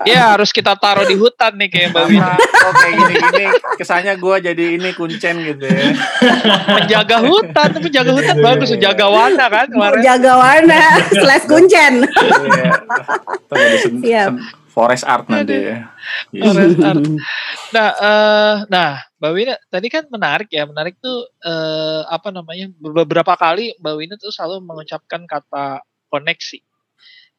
Iya 0.07 0.23
harus 0.39 0.55
kita 0.55 0.79
taruh 0.79 1.03
di 1.03 1.19
hutan 1.19 1.59
nih 1.59 1.67
kayak 1.67 1.91
Mbak 1.91 2.05
Wina. 2.07 2.39
Oh 2.39 2.71
kayak 2.71 2.95
gini-gini, 3.03 3.47
kesannya 3.83 4.15
gue 4.15 4.37
jadi 4.47 4.65
ini 4.79 4.95
kuncen 4.95 5.43
gitu 5.43 5.67
ya. 5.67 5.91
menjaga 6.79 7.19
hutan, 7.19 7.69
menjaga 7.83 8.13
hutan 8.15 8.37
bagus, 8.39 8.69
menjaga 8.79 9.07
warna 9.11 9.45
kan 9.51 9.67
kemarin. 9.67 9.99
Menjaga 9.99 10.33
warna, 10.39 10.83
slash 11.19 11.47
kuncen. 11.51 11.95
Iya. 14.07 14.39
Forest 14.77 15.09
art 15.09 15.25
nanti 15.33 15.57
ya. 15.57 15.89
Forest 16.37 16.85
art. 16.85 17.01
Nah, 17.75 17.91
uh, 17.99 18.57
nah 18.69 19.01
Mbak 19.19 19.33
Wina 19.33 19.55
tadi 19.73 19.89
kan 19.89 20.05
menarik 20.13 20.53
ya, 20.53 20.69
menarik 20.69 21.01
tuh 21.03 21.27
eh, 21.43 22.03
apa 22.07 22.31
namanya 22.31 22.71
beberapa 22.79 23.35
kali 23.35 23.75
Mbak 23.81 23.95
Wina 23.97 24.15
tuh 24.21 24.29
selalu 24.31 24.63
mengucapkan 24.63 25.25
kata 25.25 25.81
koneksi, 26.13 26.61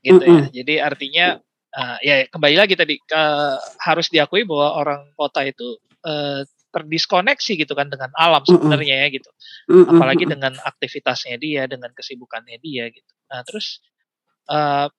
gitu 0.04 0.24
ya. 0.26 0.44
Jadi 0.52 0.74
artinya 0.82 1.40
uh, 1.78 1.98
ya 2.02 2.26
kembali 2.28 2.56
lagi 2.58 2.74
tadi 2.74 2.98
uh, 3.14 3.56
harus 3.86 4.10
diakui 4.10 4.44
bahwa 4.44 4.68
orang 4.84 5.02
kota 5.14 5.46
itu 5.46 5.78
uh, 6.04 6.42
terdiskoneksi 6.74 7.54
gitu 7.64 7.74
kan 7.74 7.88
dengan 7.88 8.12
alam 8.20 8.44
sebenarnya 8.44 9.06
ya 9.06 9.08
gitu, 9.10 9.30
apalagi 9.88 10.28
dengan 10.28 10.54
aktivitasnya 10.62 11.40
dia, 11.40 11.64
dengan 11.66 11.90
kesibukannya 11.96 12.60
dia 12.60 12.92
gitu. 12.92 13.14
Nah 13.32 13.42
terus 13.48 13.80
uh, 14.52 14.92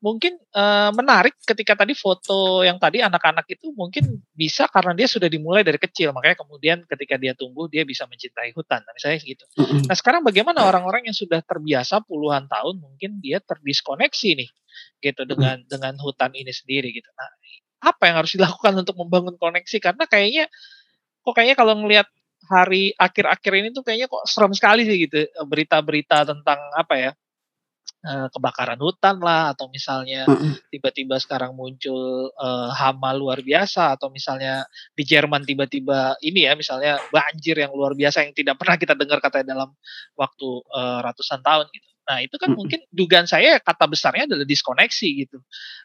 mungkin 0.00 0.40
uh, 0.56 0.90
menarik 0.96 1.36
ketika 1.44 1.76
tadi 1.76 1.92
foto 1.92 2.64
yang 2.64 2.80
tadi 2.80 3.04
anak-anak 3.04 3.44
itu 3.52 3.68
mungkin 3.76 4.24
bisa 4.32 4.64
karena 4.72 4.96
dia 4.96 5.04
sudah 5.04 5.28
dimulai 5.28 5.60
dari 5.60 5.76
kecil. 5.76 6.16
Makanya 6.16 6.40
kemudian 6.40 6.78
ketika 6.88 7.20
dia 7.20 7.36
tumbuh 7.36 7.68
dia 7.68 7.84
bisa 7.84 8.08
mencintai 8.08 8.56
hutan. 8.56 8.80
Nah, 8.80 8.92
misalnya 8.96 9.20
gitu. 9.20 9.44
Nah 9.86 9.96
sekarang 9.96 10.24
bagaimana 10.24 10.64
orang-orang 10.64 11.06
yang 11.12 11.16
sudah 11.16 11.44
terbiasa 11.44 12.00
puluhan 12.08 12.48
tahun 12.48 12.80
mungkin 12.80 13.20
dia 13.20 13.44
terdiskoneksi 13.44 14.30
nih 14.40 14.50
gitu 15.04 15.22
dengan 15.28 15.60
dengan 15.68 15.94
hutan 16.00 16.32
ini 16.32 16.50
sendiri 16.50 16.90
gitu. 16.96 17.08
Nah 17.12 17.28
apa 17.84 18.08
yang 18.08 18.16
harus 18.24 18.32
dilakukan 18.36 18.72
untuk 18.80 18.96
membangun 18.96 19.36
koneksi? 19.36 19.76
Karena 19.84 20.08
kayaknya 20.08 20.48
kok 21.20 21.32
kayaknya 21.36 21.56
kalau 21.60 21.76
ngelihat 21.76 22.08
hari 22.48 22.96
akhir-akhir 22.96 23.52
ini 23.52 23.68
tuh 23.76 23.84
kayaknya 23.84 24.08
kok 24.08 24.24
serem 24.24 24.56
sekali 24.56 24.88
sih 24.88 24.96
gitu 25.06 25.28
berita-berita 25.44 26.24
tentang 26.24 26.56
apa 26.72 26.94
ya 26.96 27.10
Eh, 28.00 28.28
kebakaran 28.32 28.80
hutan 28.80 29.20
lah 29.20 29.52
atau 29.52 29.68
misalnya 29.68 30.24
tiba-tiba 30.72 31.20
sekarang 31.20 31.52
muncul 31.52 32.32
uh, 32.32 32.72
hama 32.72 33.12
luar 33.12 33.44
biasa 33.44 33.92
atau 33.92 34.08
misalnya 34.08 34.64
di 34.96 35.04
Jerman 35.04 35.44
tiba-tiba 35.44 36.16
ini 36.24 36.48
ya 36.48 36.56
misalnya 36.56 36.96
banjir 37.12 37.60
yang 37.60 37.76
luar 37.76 37.92
biasa 37.92 38.24
yang 38.24 38.32
tidak 38.32 38.56
pernah 38.56 38.80
kita 38.80 38.96
dengar 38.96 39.20
katanya 39.20 39.52
dalam 39.52 39.76
waktu 40.16 40.48
uh, 40.72 41.04
ratusan 41.04 41.44
tahun 41.44 41.68
gitu. 41.76 41.88
Nah 42.08 42.24
itu 42.24 42.36
kan 42.40 42.56
mungkin 42.56 42.80
dugaan 42.88 43.28
saya 43.28 43.60
kata 43.60 43.84
besarnya 43.84 44.24
adalah 44.32 44.48
diskoneksi 44.48 45.08
gitu 45.20 45.36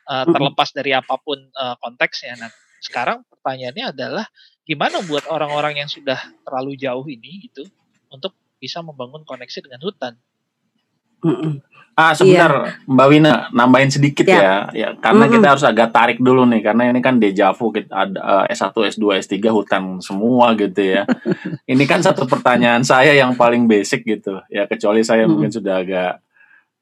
uh, 0.08 0.24
terlepas 0.24 0.72
dari 0.72 0.96
apa 0.96 1.20
pun 1.20 1.36
uh, 1.36 1.76
konteksnya. 1.84 2.40
Nah 2.40 2.48
sekarang 2.80 3.28
pertanyaannya 3.28 3.92
adalah 3.92 4.24
gimana 4.64 5.04
buat 5.04 5.28
orang-orang 5.28 5.84
yang 5.84 5.92
sudah 5.92 6.32
terlalu 6.48 6.80
jauh 6.80 7.04
ini 7.12 7.52
gitu 7.52 7.68
untuk 8.08 8.32
bisa 8.56 8.80
membangun 8.80 9.28
koneksi 9.28 9.68
dengan 9.68 9.84
hutan. 9.84 10.16
Ah 11.96 12.12
sebentar 12.12 12.52
iya. 12.52 12.92
Mbak 12.92 13.08
Wina 13.08 13.34
nambahin 13.56 13.88
sedikit 13.88 14.28
ya, 14.28 14.36
ya, 14.36 14.56
ya 14.76 14.90
karena 15.00 15.32
kita 15.32 15.48
harus 15.56 15.64
agak 15.64 15.96
tarik 15.96 16.20
dulu 16.20 16.44
nih 16.44 16.60
karena 16.60 16.92
ini 16.92 17.00
kan 17.00 17.16
dejavu 17.24 17.72
kita 17.72 17.88
ada 17.88 18.20
uh, 18.20 18.46
S1, 18.52 19.00
S2, 19.00 19.24
S3 19.24 19.40
hutan 19.48 20.04
semua 20.04 20.52
gitu 20.60 20.84
ya. 20.84 21.08
ini 21.72 21.88
kan 21.88 22.04
satu 22.04 22.28
pertanyaan 22.28 22.84
saya 22.84 23.16
yang 23.16 23.40
paling 23.40 23.64
basic 23.64 24.04
gitu 24.04 24.44
ya 24.52 24.68
kecuali 24.68 25.08
saya 25.08 25.24
mungkin 25.24 25.48
sudah 25.48 25.80
agak 25.80 26.20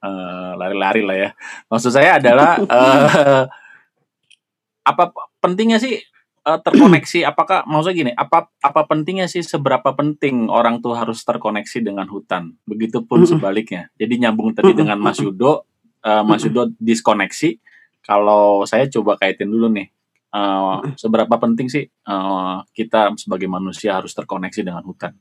eh, 0.01 0.51
lari-lari 0.57 1.05
lah 1.05 1.17
ya. 1.29 1.29
Maksud 1.69 1.93
saya 1.93 2.17
adalah 2.17 2.57
uh, 2.65 3.45
apa 4.89 5.03
pentingnya 5.37 5.77
sih 5.77 6.01
uh, 6.43 6.59
terkoneksi? 6.59 7.23
Apakah 7.27 7.63
maksudnya 7.65 7.95
gini 7.95 8.11
apa 8.13 8.51
apa 8.59 8.81
pentingnya 8.87 9.27
sih 9.31 9.41
seberapa 9.41 9.95
penting 9.95 10.51
orang 10.51 10.83
tuh 10.83 10.93
harus 10.95 11.23
terkoneksi 11.23 11.79
dengan 11.83 12.07
hutan? 12.11 12.55
Begitupun 12.67 13.23
sebaliknya. 13.27 13.89
Jadi 13.97 14.21
nyambung 14.21 14.53
tadi 14.53 14.75
dengan 14.75 14.99
Mas 14.99 15.19
Yudo 15.19 15.63
uh, 16.03 16.23
Mas 16.23 16.43
Yudo 16.43 16.71
diskoneksi. 16.77 17.59
Kalau 18.03 18.67
saya 18.67 18.91
coba 18.91 19.15
kaitin 19.15 19.47
dulu 19.47 19.71
nih 19.71 19.87
uh, 20.35 20.83
seberapa 20.99 21.39
penting 21.39 21.71
sih 21.71 21.87
uh, 22.03 22.59
kita 22.75 23.15
sebagai 23.15 23.47
manusia 23.47 23.95
harus 23.95 24.11
terkoneksi 24.11 24.59
dengan 24.59 24.83
hutan? 24.83 25.15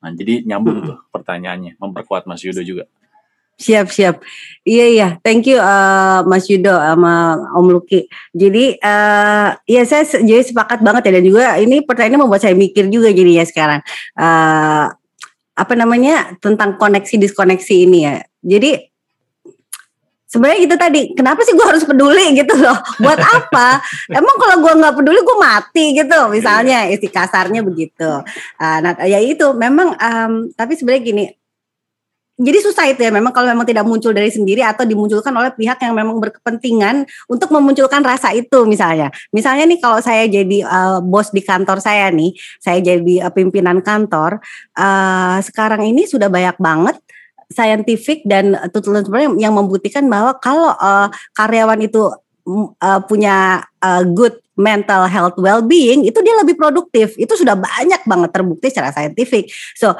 Nah 0.00 0.10
jadi 0.16 0.40
nyambung 0.48 0.80
tuh 0.80 0.98
pertanyaannya 1.12 1.76
memperkuat 1.76 2.24
Mas 2.24 2.40
Yudo 2.40 2.64
juga 2.64 2.88
Siap 3.56 3.88
siap. 3.88 4.20
Iya 4.68 4.86
iya, 4.92 5.08
thank 5.24 5.48
you 5.48 5.56
uh, 5.56 6.20
Mas 6.28 6.44
Yudo 6.44 6.76
sama 6.76 7.40
Om 7.56 7.72
Luki. 7.72 8.04
Jadi 8.36 8.76
uh, 8.76 9.56
ya 9.64 9.82
saya 9.88 10.04
jadi 10.04 10.44
sepakat 10.44 10.84
banget 10.84 11.08
ya 11.08 11.12
dan 11.16 11.24
juga 11.24 11.44
ini 11.56 11.80
pertanyaannya 11.80 12.20
membuat 12.20 12.44
saya 12.44 12.52
mikir 12.52 12.92
juga 12.92 13.08
jadi 13.08 13.40
ya 13.40 13.44
sekarang. 13.48 13.80
Uh, 14.12 14.92
apa 15.56 15.72
namanya 15.72 16.36
tentang 16.44 16.76
koneksi 16.76 17.16
diskoneksi 17.16 17.74
ini 17.88 17.98
ya. 18.04 18.16
Jadi 18.44 18.76
sebenarnya 20.28 20.60
itu 20.60 20.74
tadi 20.76 21.00
kenapa 21.16 21.40
sih 21.40 21.56
gue 21.56 21.64
harus 21.64 21.88
peduli 21.88 22.36
gitu 22.36 22.52
loh 22.60 22.76
buat 23.00 23.16
apa 23.16 23.80
emang 24.20 24.36
kalau 24.36 24.56
gue 24.58 24.72
nggak 24.84 24.94
peduli 24.98 25.22
gue 25.22 25.38
mati 25.38 25.84
gitu 25.96 26.18
misalnya 26.28 26.90
isi 26.92 27.08
kasarnya 27.08 27.62
begitu 27.62 28.20
uh, 28.60 28.78
nah 28.84 28.92
ya 29.06 29.22
itu 29.22 29.54
memang 29.54 29.94
um, 29.96 30.32
tapi 30.52 30.74
sebenarnya 30.74 31.02
gini 31.06 31.24
jadi 32.36 32.58
susah 32.60 32.84
itu 32.92 33.00
ya 33.00 33.08
memang 33.08 33.32
kalau 33.32 33.48
memang 33.48 33.64
tidak 33.64 33.88
muncul 33.88 34.12
dari 34.12 34.28
sendiri 34.28 34.60
atau 34.60 34.84
dimunculkan 34.84 35.32
oleh 35.32 35.56
pihak 35.56 35.80
yang 35.80 35.96
memang 35.96 36.20
berkepentingan 36.20 37.08
untuk 37.32 37.48
memunculkan 37.48 38.04
rasa 38.04 38.36
itu 38.36 38.68
misalnya. 38.68 39.08
Misalnya 39.32 39.64
nih 39.64 39.80
kalau 39.80 40.04
saya 40.04 40.28
jadi 40.28 40.60
uh, 40.68 41.00
bos 41.00 41.32
di 41.32 41.40
kantor 41.40 41.80
saya 41.80 42.12
nih, 42.12 42.36
saya 42.60 42.84
jadi 42.84 43.24
uh, 43.24 43.32
pimpinan 43.32 43.80
kantor, 43.80 44.44
uh, 44.76 45.40
sekarang 45.40 45.88
ini 45.88 46.04
sudah 46.04 46.28
banyak 46.28 46.60
banget 46.60 47.00
scientific 47.48 48.20
dan 48.28 48.52
tuntutan 48.68 49.40
yang 49.40 49.56
membuktikan 49.56 50.04
bahwa 50.04 50.36
kalau 50.36 50.76
uh, 50.76 51.08
karyawan 51.32 51.80
itu 51.88 52.12
uh, 52.84 53.00
punya 53.08 53.64
uh, 53.80 54.04
good 54.04 54.36
mental 54.56 55.04
health 55.08 55.36
well-being 55.40 56.04
itu 56.04 56.20
dia 56.20 56.36
lebih 56.36 56.56
produktif. 56.60 57.16
Itu 57.16 57.32
sudah 57.32 57.56
banyak 57.56 58.04
banget 58.04 58.30
terbukti 58.32 58.68
secara 58.68 58.92
saintifik. 58.92 59.48
So 59.72 59.96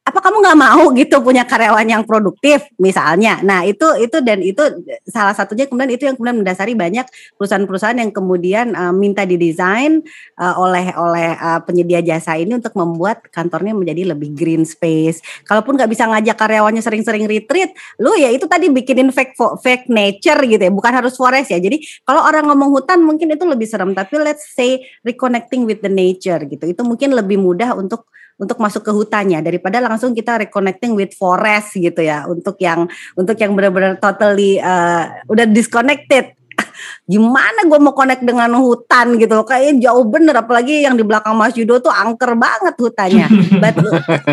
apa 0.00 0.16
kamu 0.16 0.40
nggak 0.40 0.58
mau 0.58 0.82
gitu 0.96 1.20
punya 1.20 1.44
karyawan 1.44 1.84
yang 1.84 2.02
produktif 2.08 2.64
misalnya? 2.80 3.36
Nah 3.44 3.68
itu 3.68 3.84
itu 4.00 4.18
dan 4.24 4.40
itu 4.40 4.58
salah 5.04 5.36
satunya 5.36 5.68
kemudian 5.68 5.92
itu 5.92 6.08
yang 6.08 6.16
kemudian 6.16 6.40
mendasari 6.40 6.72
banyak 6.72 7.04
perusahaan-perusahaan 7.36 8.00
yang 8.00 8.08
kemudian 8.08 8.72
uh, 8.72 8.96
minta 8.96 9.28
didesain 9.28 10.00
uh, 10.40 10.54
oleh 10.56 10.90
oleh 10.96 11.36
uh, 11.36 11.60
penyedia 11.62 12.00
jasa 12.00 12.34
ini 12.40 12.56
untuk 12.56 12.72
membuat 12.80 13.28
kantornya 13.28 13.76
menjadi 13.76 14.16
lebih 14.16 14.32
green 14.32 14.64
space. 14.64 15.20
Kalaupun 15.44 15.76
nggak 15.76 15.90
bisa 15.92 16.08
ngajak 16.08 16.36
karyawannya 16.36 16.80
sering-sering 16.80 17.28
retreat 17.28 17.76
lu 18.00 18.16
ya 18.16 18.32
itu 18.32 18.48
tadi 18.48 18.72
bikinin 18.72 19.12
fake 19.12 19.36
fake 19.60 19.92
nature 19.92 20.40
gitu 20.48 20.64
ya 20.64 20.72
bukan 20.72 20.96
harus 20.96 21.12
forest 21.14 21.52
ya. 21.52 21.60
Jadi 21.60 21.76
kalau 22.08 22.24
orang 22.24 22.48
ngomong 22.48 22.72
hutan 22.72 23.04
mungkin 23.04 23.36
itu 23.36 23.44
lebih 23.44 23.68
serem 23.68 23.92
tapi 23.92 24.16
let's 24.16 24.48
say 24.56 24.80
reconnecting 25.04 25.68
with 25.68 25.84
the 25.84 25.92
nature 25.92 26.40
gitu. 26.48 26.64
Itu 26.64 26.88
mungkin 26.88 27.12
lebih 27.12 27.36
mudah 27.36 27.76
untuk 27.76 28.08
untuk 28.40 28.56
masuk 28.56 28.80
ke 28.80 28.92
hutannya 28.96 29.44
daripada 29.44 29.84
langsung 29.84 30.16
kita 30.16 30.40
reconnecting 30.40 30.96
with 30.96 31.12
forest 31.12 31.76
gitu 31.76 32.00
ya 32.00 32.24
untuk 32.24 32.56
yang 32.56 32.88
untuk 33.12 33.36
yang 33.36 33.52
benar-benar 33.52 34.00
totally 34.00 34.56
uh, 34.56 35.20
udah 35.28 35.44
disconnected 35.44 36.39
gimana 37.08 37.66
gue 37.66 37.78
mau 37.82 37.94
connect 37.96 38.22
dengan 38.22 38.54
hutan 38.58 39.18
gitu 39.18 39.42
kayak 39.42 39.80
jauh 39.82 40.04
bener 40.06 40.38
apalagi 40.38 40.84
yang 40.84 40.94
di 40.94 41.02
belakang 41.02 41.34
Mas 41.34 41.56
Yudo 41.56 41.82
tuh 41.82 41.92
angker 41.92 42.36
banget 42.38 42.74
hutannya. 42.78 43.26
But 43.62 43.76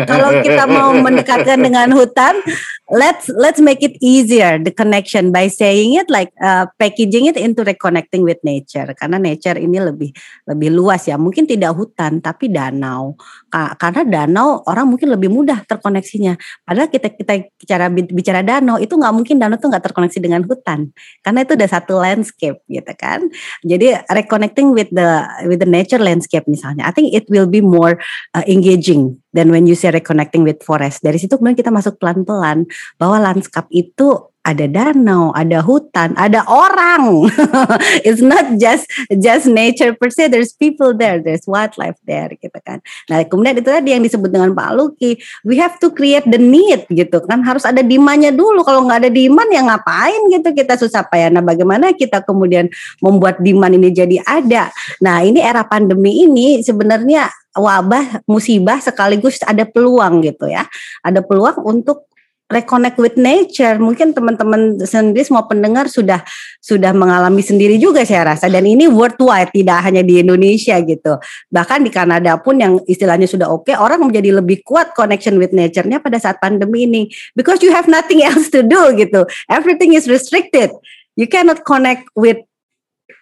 kalau 0.06 0.42
kita 0.42 0.64
mau 0.68 0.94
mendekatkan 0.96 1.58
dengan 1.58 1.90
hutan 1.92 2.38
let's 2.88 3.28
let's 3.36 3.60
make 3.60 3.84
it 3.84 4.00
easier 4.00 4.56
the 4.56 4.72
connection 4.72 5.28
by 5.28 5.44
saying 5.48 6.00
it 6.00 6.08
like 6.08 6.32
uh, 6.40 6.64
packaging 6.80 7.28
it 7.28 7.36
into 7.36 7.60
reconnecting 7.64 8.24
with 8.24 8.40
nature. 8.40 8.88
Karena 8.96 9.20
nature 9.20 9.60
ini 9.60 9.76
lebih 9.76 10.10
lebih 10.48 10.70
luas 10.72 11.04
ya. 11.04 11.20
Mungkin 11.20 11.44
tidak 11.44 11.76
hutan 11.76 12.24
tapi 12.24 12.48
danau. 12.48 13.16
Karena 13.52 14.02
danau 14.04 14.64
orang 14.64 14.88
mungkin 14.88 15.12
lebih 15.12 15.28
mudah 15.28 15.64
terkoneksinya. 15.68 16.36
Padahal 16.64 16.88
kita 16.88 17.12
kita 17.12 17.32
bicara 17.60 17.86
bicara 17.92 18.40
danau 18.40 18.80
itu 18.80 18.96
nggak 18.96 19.14
mungkin 19.14 19.36
danau 19.36 19.60
tuh 19.60 19.68
nggak 19.68 19.84
terkoneksi 19.92 20.18
dengan 20.18 20.42
hutan. 20.48 20.88
Karena 21.20 21.44
itu 21.44 21.52
udah 21.56 21.68
satu 21.68 22.00
landscape 22.38 22.62
gitu 22.70 22.92
kan. 22.94 23.26
Jadi 23.66 23.98
reconnecting 24.06 24.70
with 24.70 24.88
the 24.94 25.26
with 25.50 25.58
the 25.58 25.66
nature 25.66 25.98
landscape 25.98 26.46
misalnya, 26.46 26.86
I 26.86 26.94
think 26.94 27.10
it 27.10 27.26
will 27.26 27.50
be 27.50 27.58
more 27.58 27.98
uh, 28.38 28.46
engaging 28.46 29.18
than 29.34 29.50
when 29.50 29.66
you 29.66 29.74
say 29.74 29.90
reconnecting 29.90 30.46
with 30.46 30.62
forest. 30.62 31.02
Dari 31.02 31.18
situ 31.18 31.34
kemudian 31.34 31.58
kita 31.58 31.74
masuk 31.74 31.98
pelan-pelan 31.98 32.70
bahwa 32.94 33.18
landscape 33.18 33.66
itu 33.74 34.30
ada 34.48 34.64
danau, 34.64 35.28
ada 35.36 35.60
hutan, 35.60 36.16
ada 36.16 36.40
orang. 36.48 37.28
It's 38.08 38.24
not 38.24 38.56
just 38.56 38.88
just 39.20 39.44
nature 39.44 39.92
per 39.92 40.08
se. 40.08 40.32
There's 40.32 40.56
people 40.56 40.96
there, 40.96 41.20
there's 41.20 41.44
wildlife 41.44 42.00
there, 42.08 42.32
gitu 42.32 42.56
kan. 42.64 42.80
Nah 43.12 43.20
kemudian 43.28 43.60
itu 43.60 43.68
tadi 43.68 43.92
yang 43.92 44.00
disebut 44.00 44.32
dengan 44.32 44.56
Pak 44.56 44.70
Luki, 44.72 45.20
we 45.44 45.60
have 45.60 45.76
to 45.84 45.92
create 45.92 46.24
the 46.24 46.40
need, 46.40 46.88
gitu 46.88 47.20
kan. 47.28 47.44
Harus 47.44 47.68
ada 47.68 47.84
demandnya 47.84 48.32
dulu. 48.32 48.64
Kalau 48.64 48.88
nggak 48.88 49.04
ada 49.04 49.10
demand 49.12 49.50
ya 49.52 49.62
ngapain 49.68 50.20
gitu 50.32 50.48
kita 50.56 50.80
susah 50.80 51.04
payah. 51.04 51.28
Nah 51.28 51.44
bagaimana 51.44 51.92
kita 51.92 52.24
kemudian 52.24 52.72
membuat 53.04 53.44
demand 53.44 53.76
ini 53.76 53.92
jadi 53.92 54.16
ada. 54.24 54.72
Nah 55.04 55.20
ini 55.20 55.44
era 55.44 55.60
pandemi 55.68 56.24
ini 56.24 56.64
sebenarnya 56.64 57.28
wabah 57.58 58.24
musibah 58.24 58.78
sekaligus 58.78 59.42
ada 59.44 59.66
peluang 59.68 60.24
gitu 60.24 60.48
ya. 60.48 60.64
Ada 61.04 61.20
peluang 61.20 61.60
untuk 61.66 62.07
reconnect 62.48 62.96
with 62.96 63.14
nature. 63.20 63.76
Mungkin 63.76 64.16
teman-teman 64.16 64.80
sendiri 64.82 65.24
semua 65.24 65.44
pendengar 65.44 65.86
sudah 65.86 66.24
sudah 66.58 66.96
mengalami 66.96 67.44
sendiri 67.44 67.76
juga 67.76 68.02
saya 68.08 68.34
rasa 68.34 68.48
dan 68.48 68.64
ini 68.64 68.88
worldwide 68.88 69.52
tidak 69.52 69.78
hanya 69.84 70.00
di 70.00 70.20
Indonesia 70.24 70.80
gitu. 70.80 71.20
Bahkan 71.52 71.84
di 71.84 71.92
Kanada 71.92 72.40
pun 72.40 72.58
yang 72.58 72.80
istilahnya 72.88 73.28
sudah 73.28 73.52
oke, 73.52 73.68
okay, 73.68 73.76
orang 73.76 74.00
menjadi 74.00 74.40
lebih 74.40 74.64
kuat 74.64 74.96
connection 74.96 75.36
with 75.36 75.52
nature-nya 75.52 76.00
pada 76.00 76.16
saat 76.16 76.40
pandemi 76.40 76.88
ini 76.88 77.12
because 77.36 77.60
you 77.60 77.70
have 77.70 77.86
nothing 77.86 78.24
else 78.24 78.48
to 78.48 78.64
do 78.64 78.96
gitu. 78.96 79.28
Everything 79.52 79.92
is 79.92 80.08
restricted. 80.08 80.72
You 81.20 81.28
cannot 81.28 81.68
connect 81.68 82.08
with 82.16 82.40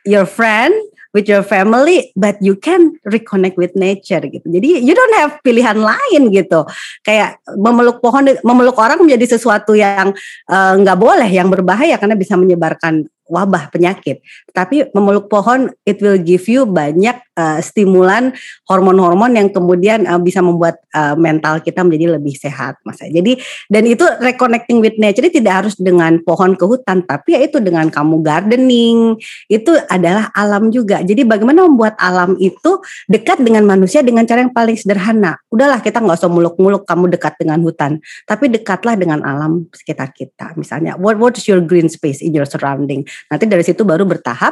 your 0.07 0.24
friend 0.24 0.72
with 1.12 1.26
your 1.30 1.44
family 1.44 2.11
but 2.16 2.38
you 2.40 2.57
can 2.57 2.96
reconnect 3.07 3.54
with 3.61 3.74
nature 3.78 4.22
gitu. 4.22 4.46
Jadi 4.46 4.82
you 4.82 4.94
don't 4.96 5.16
have 5.18 5.38
pilihan 5.44 5.78
lain 5.78 6.32
gitu. 6.32 6.66
Kayak 7.04 7.38
memeluk 7.54 8.02
pohon 8.02 8.26
memeluk 8.42 8.78
orang 8.78 9.02
menjadi 9.02 9.38
sesuatu 9.38 9.76
yang 9.76 10.14
eh, 10.50 10.72
nggak 10.80 10.96
uh, 10.96 11.02
boleh 11.02 11.28
yang 11.28 11.52
berbahaya 11.52 12.00
karena 12.00 12.16
bisa 12.18 12.34
menyebarkan 12.34 13.07
wabah 13.26 13.74
penyakit. 13.74 14.22
Tapi 14.57 14.88
memeluk 14.96 15.28
pohon 15.28 15.68
it 15.84 16.00
will 16.00 16.16
give 16.16 16.48
you 16.48 16.64
banyak 16.64 17.20
uh, 17.36 17.61
stimulan 17.61 18.32
hormon-hormon 18.64 19.36
yang 19.36 19.52
kemudian 19.52 20.09
uh, 20.09 20.16
bisa 20.16 20.40
membuat 20.40 20.80
uh, 20.96 21.12
mental 21.12 21.61
kita 21.61 21.84
menjadi 21.84 22.16
lebih 22.16 22.32
sehat, 22.32 22.80
Mas. 22.88 23.04
Jadi 23.04 23.36
dan 23.68 23.84
itu 23.84 24.02
reconnecting 24.24 24.80
with 24.80 24.96
nature 24.96 25.28
tidak 25.28 25.64
harus 25.64 25.76
dengan 25.76 26.16
pohon 26.24 26.57
ke 26.57 26.64
hutan, 26.64 27.04
tapi 27.04 27.36
ya 27.36 27.44
itu 27.44 27.61
dengan 27.61 27.92
kamu 27.92 28.24
gardening, 28.24 29.20
itu 29.52 29.76
adalah 29.92 30.32
alam 30.32 30.72
juga. 30.72 31.04
Jadi 31.04 31.28
bagaimana 31.28 31.68
membuat 31.68 32.00
alam 32.00 32.40
itu 32.40 32.80
dekat 33.12 33.44
dengan 33.44 33.68
manusia 33.68 34.00
dengan 34.00 34.24
cara 34.24 34.40
yang 34.40 34.54
paling 34.57 34.80
sederhana. 34.80 35.36
Udahlah 35.52 35.84
kita 35.84 36.00
nggak 36.00 36.16
usah 36.16 36.32
muluk-muluk 36.32 36.88
kamu 36.88 37.12
dekat 37.12 37.36
dengan 37.36 37.61
hutan, 37.61 38.00
tapi 38.24 38.48
dekatlah 38.48 38.96
dengan 38.96 39.20
alam 39.20 39.68
sekitar 39.74 40.16
kita. 40.16 40.57
Misalnya, 40.57 40.96
what 40.96 41.20
what 41.20 41.36
is 41.36 41.44
your 41.44 41.61
green 41.61 41.90
space 41.90 42.24
in 42.24 42.32
your 42.32 42.48
surrounding? 42.48 43.04
Nanti 43.28 43.44
dari 43.44 43.66
situ 43.66 43.82
baru 43.82 44.07
bertahap 44.07 44.45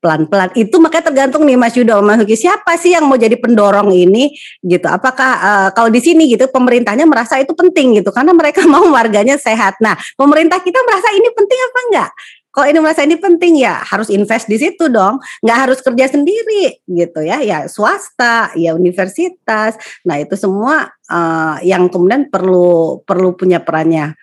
pelan-pelan. 0.00 0.54
Itu 0.54 0.78
makanya 0.78 1.10
tergantung 1.10 1.42
nih 1.42 1.58
Mas 1.58 1.74
Yudo, 1.74 1.98
Mas 2.04 2.22
Huki, 2.22 2.38
siapa 2.38 2.78
sih 2.78 2.94
yang 2.94 3.10
mau 3.10 3.18
jadi 3.18 3.34
pendorong 3.34 3.90
ini 3.90 4.30
gitu. 4.62 4.86
Apakah 4.86 5.30
uh, 5.42 5.68
kalau 5.74 5.90
di 5.90 5.98
sini 5.98 6.30
gitu 6.30 6.46
pemerintahnya 6.46 7.04
merasa 7.10 7.42
itu 7.42 7.50
penting 7.58 7.98
gitu 7.98 8.14
karena 8.14 8.30
mereka 8.30 8.62
mau 8.70 8.86
warganya 8.94 9.34
sehat. 9.34 9.82
Nah, 9.82 9.98
pemerintah 10.14 10.62
kita 10.62 10.78
merasa 10.86 11.10
ini 11.10 11.28
penting 11.34 11.58
apa 11.58 11.80
enggak? 11.90 12.10
Kalau 12.56 12.72
ini 12.72 12.80
merasa 12.80 13.04
ini 13.04 13.20
penting 13.20 13.60
ya 13.60 13.84
harus 13.84 14.08
invest 14.08 14.48
di 14.48 14.56
situ 14.56 14.88
dong, 14.88 15.20
nggak 15.44 15.58
harus 15.68 15.78
kerja 15.84 16.08
sendiri 16.08 16.80
gitu 16.88 17.20
ya, 17.20 17.44
ya 17.44 17.68
swasta, 17.68 18.48
ya 18.56 18.72
universitas. 18.72 19.76
Nah 20.08 20.16
itu 20.16 20.40
semua 20.40 20.88
uh, 21.12 21.60
yang 21.60 21.92
kemudian 21.92 22.32
perlu 22.32 23.04
perlu 23.04 23.36
punya 23.36 23.60
perannya 23.60 24.16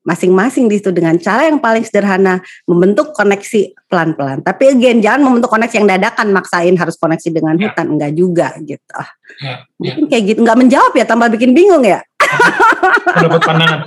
masing-masing 0.00 0.66
di 0.66 0.80
situ 0.80 0.90
dengan 0.96 1.16
cara 1.20 1.48
yang 1.48 1.60
paling 1.60 1.84
sederhana 1.84 2.40
membentuk 2.64 3.12
koneksi 3.12 3.76
pelan-pelan. 3.84 4.40
Tapi 4.40 4.72
again 4.72 5.04
jangan 5.04 5.28
membentuk 5.28 5.52
koneksi 5.52 5.84
yang 5.84 5.88
dadakan 5.88 6.32
maksain 6.32 6.74
harus 6.80 6.96
koneksi 6.96 7.28
dengan 7.28 7.54
ya. 7.60 7.68
hutan 7.68 7.86
enggak 7.96 8.12
juga 8.16 8.48
gitu. 8.64 9.00
Ya, 9.44 9.64
ya. 9.76 9.94
Mungkin 9.96 10.04
kayak 10.08 10.24
gitu 10.32 10.38
nggak 10.40 10.58
menjawab 10.58 10.92
ya 10.96 11.04
tambah 11.04 11.28
bikin 11.32 11.52
bingung 11.52 11.84
ya. 11.84 12.00
Dapat 13.24 13.40
pandangan. 13.44 13.80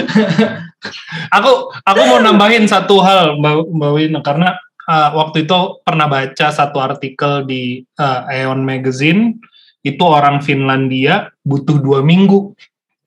aku 1.36 1.52
aku 1.84 2.00
mau 2.08 2.20
nambahin 2.20 2.64
satu 2.68 3.00
hal 3.04 3.36
Mbak 3.40 3.54
Mbak 3.72 3.90
Wina 3.96 4.20
karena 4.24 4.56
uh, 4.88 5.10
waktu 5.16 5.44
itu 5.48 5.80
pernah 5.84 6.08
baca 6.08 6.46
satu 6.52 6.78
artikel 6.80 7.44
di 7.46 7.84
uh, 8.00 8.28
Aeon 8.28 8.64
Magazine 8.64 9.38
itu 9.80 10.04
orang 10.04 10.44
Finlandia 10.44 11.32
butuh 11.40 11.80
dua 11.80 12.04
minggu 12.04 12.52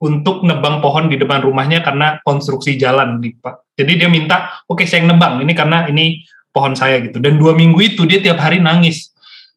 untuk 0.04 0.44
nebang 0.44 0.84
pohon 0.84 1.08
di 1.08 1.16
depan 1.16 1.40
rumahnya 1.40 1.80
karena 1.80 2.20
konstruksi 2.28 2.76
jalan 2.76 3.24
di 3.24 3.32
Pak. 3.32 3.72
Jadi 3.80 4.04
dia 4.04 4.10
minta, 4.12 4.62
oke 4.68 4.84
okay, 4.84 4.86
saya 4.86 5.08
yang 5.08 5.16
nebang 5.16 5.40
ini 5.40 5.56
karena 5.56 5.88
ini 5.88 6.20
pohon 6.52 6.76
saya 6.76 7.00
gitu. 7.00 7.24
Dan 7.24 7.40
dua 7.40 7.56
minggu 7.56 7.80
itu 7.80 8.04
dia 8.04 8.20
tiap 8.20 8.44
hari 8.44 8.60
nangis. 8.60 9.10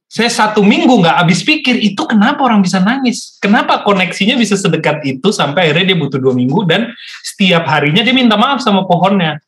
saya 0.06 0.30
satu 0.30 0.62
minggu 0.62 1.02
nggak 1.02 1.18
habis 1.18 1.42
pikir 1.42 1.82
itu 1.82 1.98
kenapa 2.06 2.46
orang 2.46 2.62
bisa 2.62 2.78
nangis, 2.78 3.42
kenapa 3.42 3.82
koneksinya 3.82 4.38
bisa 4.38 4.54
sedekat 4.54 5.02
itu 5.02 5.34
sampai 5.34 5.66
akhirnya 5.66 5.92
dia 5.92 5.98
butuh 5.98 6.22
dua 6.22 6.30
minggu 6.30 6.62
dan 6.62 6.94
setiap 7.26 7.66
harinya 7.66 8.06
dia 8.06 8.14
minta 8.14 8.38
maaf 8.38 8.62
sama 8.62 8.86
pohonnya. 8.86 9.42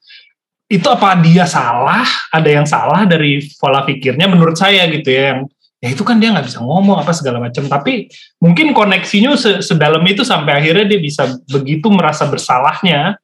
Itu 0.67 0.91
apa 0.91 1.15
dia 1.23 1.47
salah? 1.47 2.03
Ada 2.35 2.51
yang 2.51 2.67
salah 2.67 3.07
dari 3.07 3.39
pola 3.55 3.87
pikirnya 3.87 4.27
menurut 4.27 4.59
saya 4.59 4.91
gitu 4.91 5.09
ya 5.09 5.23
yang 5.33 5.41
ya 5.79 5.89
itu 5.95 6.03
kan 6.03 6.19
dia 6.19 6.35
nggak 6.35 6.47
bisa 6.47 6.59
ngomong 6.59 6.99
apa 6.99 7.15
segala 7.15 7.39
macam 7.39 7.67
tapi 7.71 8.11
mungkin 8.43 8.75
koneksinya 8.75 9.39
sedalam 9.63 10.03
itu 10.11 10.27
sampai 10.27 10.59
akhirnya 10.59 10.91
dia 10.91 10.99
bisa 10.99 11.39
begitu 11.47 11.87
merasa 11.87 12.27
bersalahnya 12.27 13.15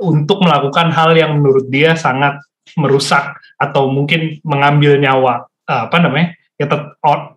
untuk 0.00 0.42
melakukan 0.42 0.90
hal 0.90 1.14
yang 1.14 1.38
menurut 1.38 1.70
dia 1.70 1.94
sangat 1.94 2.42
merusak 2.74 3.38
atau 3.60 3.90
mungkin 3.90 4.42
mengambil 4.42 4.98
nyawa 4.98 5.46
apa 5.66 5.96
namanya 6.02 6.34
ya 6.58 6.66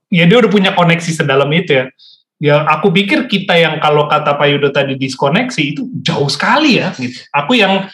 ya 0.10 0.24
dia 0.26 0.38
udah 0.42 0.52
punya 0.52 0.72
koneksi 0.74 1.12
sedalam 1.14 1.50
itu 1.54 1.78
ya 1.78 1.86
ya 2.42 2.56
aku 2.68 2.90
pikir 2.90 3.30
kita 3.30 3.56
yang 3.56 3.78
kalau 3.78 4.10
kata 4.10 4.36
Pak 4.36 4.48
Yudo 4.50 4.74
tadi 4.74 4.98
diskoneksi 4.98 5.62
itu 5.64 5.88
jauh 6.02 6.28
sekali 6.28 6.82
ya 6.82 6.92
gitu. 6.98 7.16
Aku 7.32 7.56
yang 7.56 7.88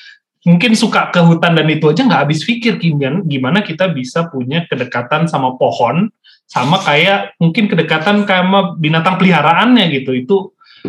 mungkin 0.48 0.74
suka 0.74 1.12
ke 1.12 1.20
hutan 1.20 1.54
dan 1.54 1.68
itu 1.68 1.92
aja 1.92 2.08
nggak 2.08 2.22
habis 2.26 2.42
pikir 2.48 2.80
gimana 2.80 3.20
gimana 3.28 3.60
kita 3.60 3.92
bisa 3.92 4.32
punya 4.32 4.64
kedekatan 4.66 5.28
sama 5.28 5.60
pohon 5.60 6.08
sama 6.50 6.82
kayak 6.82 7.38
mungkin 7.38 7.70
kedekatan 7.70 8.26
sama 8.26 8.74
binatang 8.74 9.22
peliharaannya 9.22 9.86
gitu 10.02 10.18
itu 10.18 10.38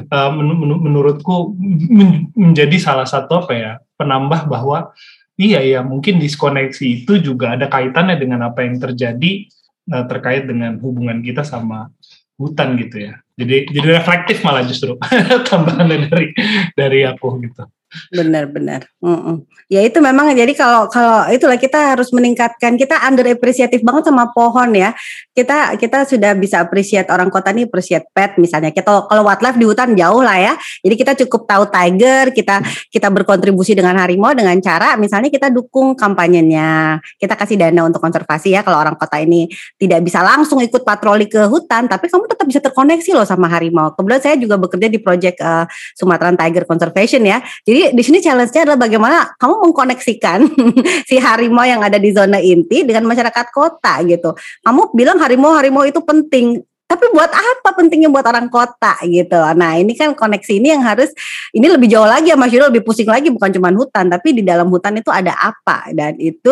uh, 0.09 0.31
men 0.33 0.57
men 0.57 0.73
menurutku 0.81 1.53
men 1.93 2.33
menjadi 2.33 2.81
salah 2.81 3.05
satu 3.05 3.45
apa 3.45 3.53
ya 3.53 3.73
penambah 4.01 4.49
bahwa 4.49 4.97
iya 5.37 5.61
ya 5.61 5.85
mungkin 5.85 6.17
diskoneksi 6.17 7.05
itu 7.05 7.21
juga 7.21 7.61
ada 7.61 7.69
kaitannya 7.69 8.17
dengan 8.17 8.49
apa 8.49 8.65
yang 8.65 8.81
terjadi 8.81 9.53
uh, 9.93 10.05
terkait 10.09 10.49
dengan 10.49 10.81
hubungan 10.81 11.21
kita 11.21 11.45
sama 11.45 11.93
hutan 12.41 12.81
gitu 12.81 13.05
ya. 13.05 13.21
Jadi 13.37 13.69
jadi 13.69 14.01
reflektif 14.01 14.41
malah 14.41 14.65
justru 14.65 14.97
tambahannya 15.49 16.09
dari 16.09 16.29
dari 16.73 17.01
aku 17.05 17.37
gitu. 17.45 17.69
Benar-benar. 18.15 18.87
Mm 19.03 19.19
-mm. 19.19 19.37
Ya 19.71 19.87
itu 19.87 20.03
memang 20.03 20.35
jadi 20.35 20.51
kalau 20.55 20.91
kalau 20.91 21.31
itulah 21.31 21.55
kita 21.55 21.95
harus 21.95 22.11
meningkatkan 22.11 22.75
kita 22.75 22.99
under 23.07 23.23
appreciative 23.31 23.83
banget 23.87 24.11
sama 24.11 24.31
pohon 24.35 24.75
ya. 24.75 24.91
Kita 25.31 25.79
kita 25.79 26.07
sudah 26.07 26.35
bisa 26.35 26.59
appreciate 26.59 27.07
orang 27.11 27.31
kota 27.31 27.55
nih 27.55 27.71
appreciate 27.71 28.07
pet 28.11 28.35
misalnya. 28.39 28.75
Kita 28.75 29.07
kalau 29.07 29.23
wildlife 29.23 29.59
di 29.59 29.67
hutan 29.67 29.95
jauh 29.95 30.23
lah 30.23 30.39
ya. 30.39 30.55
Jadi 30.83 30.95
kita 30.99 31.13
cukup 31.27 31.47
tahu 31.47 31.65
tiger, 31.71 32.35
kita 32.35 32.63
kita 32.91 33.09
berkontribusi 33.15 33.79
dengan 33.79 33.95
harimau 33.99 34.35
dengan 34.35 34.59
cara 34.59 34.99
misalnya 34.99 35.31
kita 35.31 35.51
dukung 35.51 35.95
kampanyenya. 35.95 36.99
Kita 37.19 37.39
kasih 37.39 37.59
dana 37.59 37.87
untuk 37.87 38.03
konservasi 38.03 38.55
ya 38.55 38.67
kalau 38.67 38.79
orang 38.83 38.99
kota 38.99 39.23
ini 39.23 39.47
tidak 39.79 40.03
bisa 40.03 40.23
langsung 40.23 40.59
ikut 40.63 40.83
patroli 40.83 41.31
ke 41.31 41.47
hutan, 41.47 41.87
tapi 41.87 42.11
kamu 42.11 42.27
tetap 42.27 42.47
bisa 42.47 42.61
terkoneksi 42.63 43.11
loh 43.15 43.27
sama 43.27 43.47
harimau. 43.47 43.95
Kebetulan 43.95 44.23
saya 44.23 44.35
juga 44.35 44.59
bekerja 44.59 44.91
di 44.91 44.99
project 44.99 45.39
uh, 45.43 45.65
Sumatera 45.95 46.35
Tiger 46.35 46.67
Conservation 46.67 47.23
ya. 47.23 47.39
Jadi 47.63 47.80
jadi 47.81 47.97
di 47.97 48.03
sini 48.05 48.21
challenge-nya 48.21 48.69
adalah 48.69 48.81
bagaimana 48.85 49.19
kamu 49.41 49.55
mengkoneksikan 49.65 50.45
si 51.09 51.17
harimau 51.17 51.65
yang 51.65 51.81
ada 51.81 51.97
di 51.97 52.13
zona 52.13 52.37
inti 52.37 52.85
dengan 52.85 53.09
masyarakat 53.09 53.47
kota 53.49 54.05
gitu. 54.05 54.37
Kamu 54.61 54.93
bilang 54.93 55.17
harimau-harimau 55.17 55.89
itu 55.89 56.05
penting, 56.05 56.61
tapi 56.91 57.07
buat 57.15 57.31
apa 57.31 57.71
pentingnya 57.79 58.11
buat 58.11 58.27
orang 58.27 58.51
kota 58.51 58.99
gitu. 59.07 59.39
Nah 59.55 59.79
ini 59.79 59.95
kan 59.95 60.11
koneksi 60.11 60.59
ini 60.59 60.75
yang 60.75 60.83
harus 60.83 61.15
ini 61.55 61.71
lebih 61.71 61.87
jauh 61.87 62.03
lagi 62.03 62.35
ya 62.35 62.37
Mas 62.37 62.51
Yudho 62.51 62.67
lebih 62.67 62.83
pusing 62.83 63.07
lagi 63.07 63.31
bukan 63.31 63.47
cuma 63.55 63.71
hutan 63.71 64.11
tapi 64.11 64.35
di 64.35 64.43
dalam 64.43 64.67
hutan 64.67 64.99
itu 64.99 65.07
ada 65.07 65.31
apa. 65.39 65.87
Dan 65.95 66.19
itu 66.19 66.51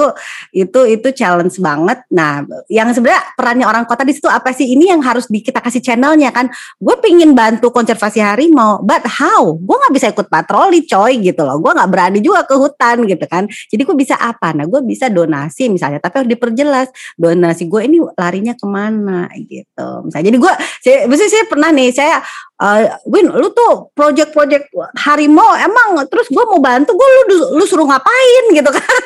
itu 0.55 0.81
itu 0.87 1.09
challenge 1.11 1.59
banget. 1.59 2.07
Nah 2.15 2.47
yang 2.71 2.87
sebenarnya 2.95 3.35
perannya 3.35 3.67
orang 3.67 3.83
kota 3.83 4.07
di 4.07 4.15
situ 4.15 4.31
apa 4.31 4.55
sih? 4.55 4.71
Ini 4.79 4.95
yang 4.95 5.03
harus 5.03 5.27
di, 5.27 5.43
kita 5.43 5.59
kasih 5.59 5.83
channelnya 5.83 6.31
kan. 6.31 6.47
Gue 6.79 6.95
pingin 7.03 7.35
bantu 7.35 7.75
konservasi 7.75 8.23
harimau 8.23 8.79
but 8.87 9.03
how? 9.11 9.59
Gue 9.59 9.75
nggak 9.75 9.95
bisa 9.99 10.07
ikut 10.15 10.31
patroli 10.31 10.87
coy 10.87 11.19
gitu 11.19 11.43
loh. 11.43 11.59
Gue 11.59 11.75
nggak 11.75 11.91
berani 11.91 12.23
juga 12.23 12.47
ke 12.47 12.55
hutan 12.55 13.03
gitu 13.11 13.27
kan. 13.27 13.51
Jadi 13.51 13.83
gue 13.83 13.97
bisa 13.99 14.15
apa? 14.15 14.55
Nah 14.55 14.71
gue 14.71 14.87
bisa 14.87 15.11
donasi 15.11 15.67
misalnya 15.67 15.99
tapi 15.99 16.23
harus 16.23 16.31
diperjelas. 16.31 16.95
Donasi 17.19 17.67
gue 17.67 17.83
ini 17.91 17.99
larinya 18.15 18.55
ke 18.55 18.67
mana 18.71 19.27
gitu. 19.35 20.07
Misalnya 20.07 20.28
jadi 20.29 20.37
gue, 20.37 20.53
saya, 20.85 20.99
maksudnya 21.09 21.33
saya 21.33 21.45
pernah 21.49 21.71
nih, 21.73 21.89
saya, 21.89 22.17
uh, 22.61 22.81
Win, 23.09 23.33
lu 23.33 23.49
tuh 23.57 23.89
project-project 23.97 24.69
harimau, 25.01 25.57
emang 25.57 26.05
terus 26.13 26.29
gue 26.29 26.45
mau 26.45 26.61
bantu, 26.61 26.93
gue 26.93 27.09
lu, 27.09 27.57
lu 27.57 27.65
suruh 27.65 27.89
ngapain 27.89 28.45
gitu 28.53 28.69
kan? 28.69 28.97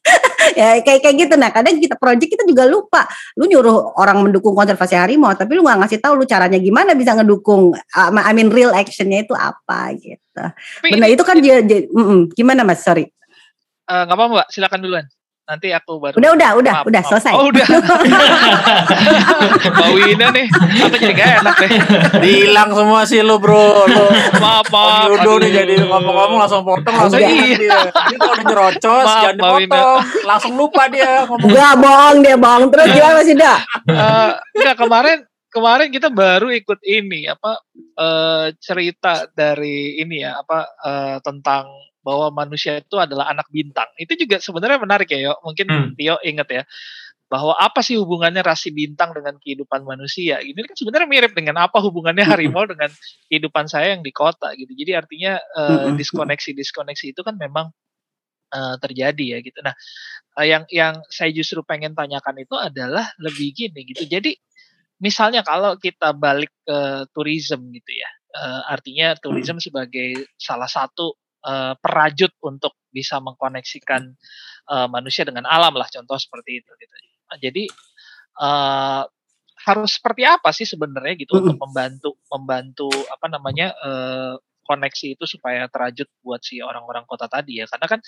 ya 0.58 0.80
kayak 0.80 1.00
kayak 1.04 1.16
gitu. 1.28 1.34
Nah 1.36 1.52
kadang 1.52 1.76
kita 1.76 2.00
project 2.00 2.32
kita 2.32 2.48
juga 2.48 2.64
lupa, 2.64 3.04
lu 3.36 3.44
nyuruh 3.44 4.00
orang 4.00 4.24
mendukung 4.24 4.56
konservasi 4.56 4.96
harimau, 4.96 5.36
tapi 5.36 5.52
lu 5.52 5.62
nggak 5.62 5.84
ngasih 5.84 6.00
tahu 6.00 6.16
lu 6.16 6.24
caranya 6.24 6.56
gimana 6.56 6.96
bisa 6.96 7.12
ngedukung, 7.12 7.76
uh, 7.76 8.10
I 8.24 8.32
mean 8.32 8.48
real 8.48 8.72
actionnya 8.72 9.28
itu 9.28 9.36
apa 9.36 9.92
gitu. 10.00 10.44
Benar 10.80 11.12
itu 11.12 11.22
kan 11.26 11.36
dia, 11.44 11.60
dia 11.60 11.84
mm 11.92 12.00
-mm. 12.00 12.20
gimana 12.32 12.64
mas? 12.64 12.80
Sorry. 12.80 13.12
Uh, 13.90 14.06
gak 14.06 14.16
apa-apa 14.16 14.32
mbak, 14.32 14.48
silakan 14.54 14.80
duluan 14.80 15.04
nanti 15.48 15.68
aku 15.74 15.98
baru 15.98 16.14
udah 16.20 16.30
udah 16.36 16.50
udah 16.62 16.74
maaf, 16.78 16.86
udah 16.86 17.02
maaf. 17.02 17.10
selesai. 17.10 17.34
Oh 17.34 17.50
udah. 17.50 17.66
Wina 19.98 20.26
nih. 20.30 20.46
Aku 20.86 20.96
jadi 20.96 21.14
gak 21.16 21.30
enak 21.42 21.54
deh 21.58 21.70
dihilang 22.22 22.70
semua 22.70 23.00
sih 23.02 23.20
lo 23.24 23.42
bro. 23.42 23.88
Lo 23.90 24.06
maaf 24.38 24.66
maaf. 24.70 25.10
Udah 25.10 25.34
nih 25.42 25.50
jadi 25.50 25.74
ngomong-ngomong 25.86 26.38
langsung 26.38 26.62
potong 26.62 26.94
langsung 26.94 27.18
iya. 27.18 27.58
dia. 27.58 27.80
Dia 27.90 28.18
kalau 28.18 28.34
udah 28.38 28.44
nyerocos 28.46 29.06
maaf, 29.06 29.22
jangan 29.26 29.36
dipotong. 29.36 30.00
Langsung 30.22 30.52
lupa 30.54 30.82
dia 30.86 31.10
ngomong. 31.26 31.48
Enggak 31.50 31.74
bohong 31.82 32.16
dia 32.22 32.36
bohong. 32.38 32.64
Terus 32.70 32.86
gimana 32.94 33.20
sih 33.26 33.36
dah 33.36 33.58
uh, 33.88 34.30
enggak 34.54 34.76
kemarin 34.78 35.18
kemarin 35.50 35.88
kita 35.90 36.08
baru 36.14 36.48
ikut 36.54 36.80
ini 36.86 37.26
apa 37.26 37.58
uh, 37.98 38.46
cerita 38.62 39.26
dari 39.34 39.98
ini 39.98 40.22
ya 40.22 40.38
apa 40.38 40.58
uh, 40.78 41.16
tentang 41.20 41.66
bahwa 42.00 42.32
manusia 42.32 42.80
itu 42.80 42.96
adalah 42.96 43.28
anak 43.28 43.48
bintang. 43.52 43.88
Itu 44.00 44.16
juga 44.16 44.40
sebenarnya 44.40 44.80
menarik 44.80 45.08
ya, 45.12 45.32
yo. 45.32 45.34
Mungkin 45.44 45.66
hmm. 45.68 45.88
Tio 45.96 46.16
ingat 46.24 46.48
ya 46.50 46.62
bahwa 47.30 47.54
apa 47.54 47.78
sih 47.78 47.94
hubungannya 47.94 48.42
rasi 48.42 48.74
bintang 48.74 49.14
dengan 49.14 49.38
kehidupan 49.38 49.86
manusia? 49.86 50.42
Ini 50.42 50.58
kan 50.66 50.74
sebenarnya 50.74 51.06
mirip 51.06 51.32
dengan 51.32 51.62
apa 51.62 51.78
hubungannya 51.78 52.26
hmm. 52.26 52.32
harimau 52.34 52.66
dengan 52.66 52.90
kehidupan 53.30 53.70
saya 53.70 53.94
yang 53.94 54.02
di 54.02 54.10
kota 54.10 54.50
gitu. 54.58 54.74
Jadi 54.74 54.98
artinya 54.98 55.38
uh, 55.54 55.94
diskoneksi 55.94 56.50
diskoneksi 56.58 57.14
itu 57.14 57.22
kan 57.22 57.38
memang 57.38 57.70
uh, 58.50 58.76
terjadi 58.82 59.38
ya 59.38 59.46
gitu. 59.46 59.62
Nah, 59.62 59.78
uh, 60.34 60.46
yang 60.46 60.66
yang 60.74 60.98
saya 61.06 61.30
justru 61.30 61.62
pengen 61.62 61.94
tanyakan 61.94 62.42
itu 62.42 62.58
adalah 62.58 63.14
lebih 63.22 63.54
gini 63.54 63.86
gitu. 63.86 64.10
Jadi 64.10 64.34
misalnya 64.98 65.46
kalau 65.46 65.78
kita 65.78 66.10
balik 66.18 66.50
ke 66.66 67.06
tourism 67.14 67.70
gitu 67.70 67.94
ya, 67.94 68.10
uh, 68.42 68.74
artinya 68.74 69.14
tourism 69.22 69.62
sebagai 69.62 70.34
salah 70.34 70.68
satu 70.68 71.14
uh, 71.44 71.74
perajut 71.78 72.32
untuk 72.44 72.76
bisa 72.90 73.22
mengkoneksikan 73.22 74.02
uh, 74.68 74.88
manusia 74.90 75.22
dengan 75.22 75.46
alam 75.46 75.74
lah 75.78 75.86
contoh 75.88 76.18
seperti 76.18 76.60
itu 76.62 76.70
gitu. 76.76 76.94
Nah, 77.30 77.38
jadi 77.38 77.64
uh, 78.42 79.02
harus 79.60 79.90
seperti 80.00 80.24
apa 80.24 80.50
sih 80.56 80.64
sebenarnya 80.64 81.14
gitu 81.20 81.36
untuk 81.36 81.60
membantu 81.60 82.10
membantu 82.32 82.88
apa 83.12 83.26
namanya 83.28 83.76
uh, 83.84 84.34
koneksi 84.64 85.18
itu 85.18 85.24
supaya 85.28 85.68
terajut 85.68 86.08
buat 86.24 86.40
si 86.40 86.64
orang-orang 86.64 87.04
kota 87.04 87.28
tadi 87.28 87.60
ya? 87.60 87.66
Karena 87.68 87.86
kan 87.86 88.00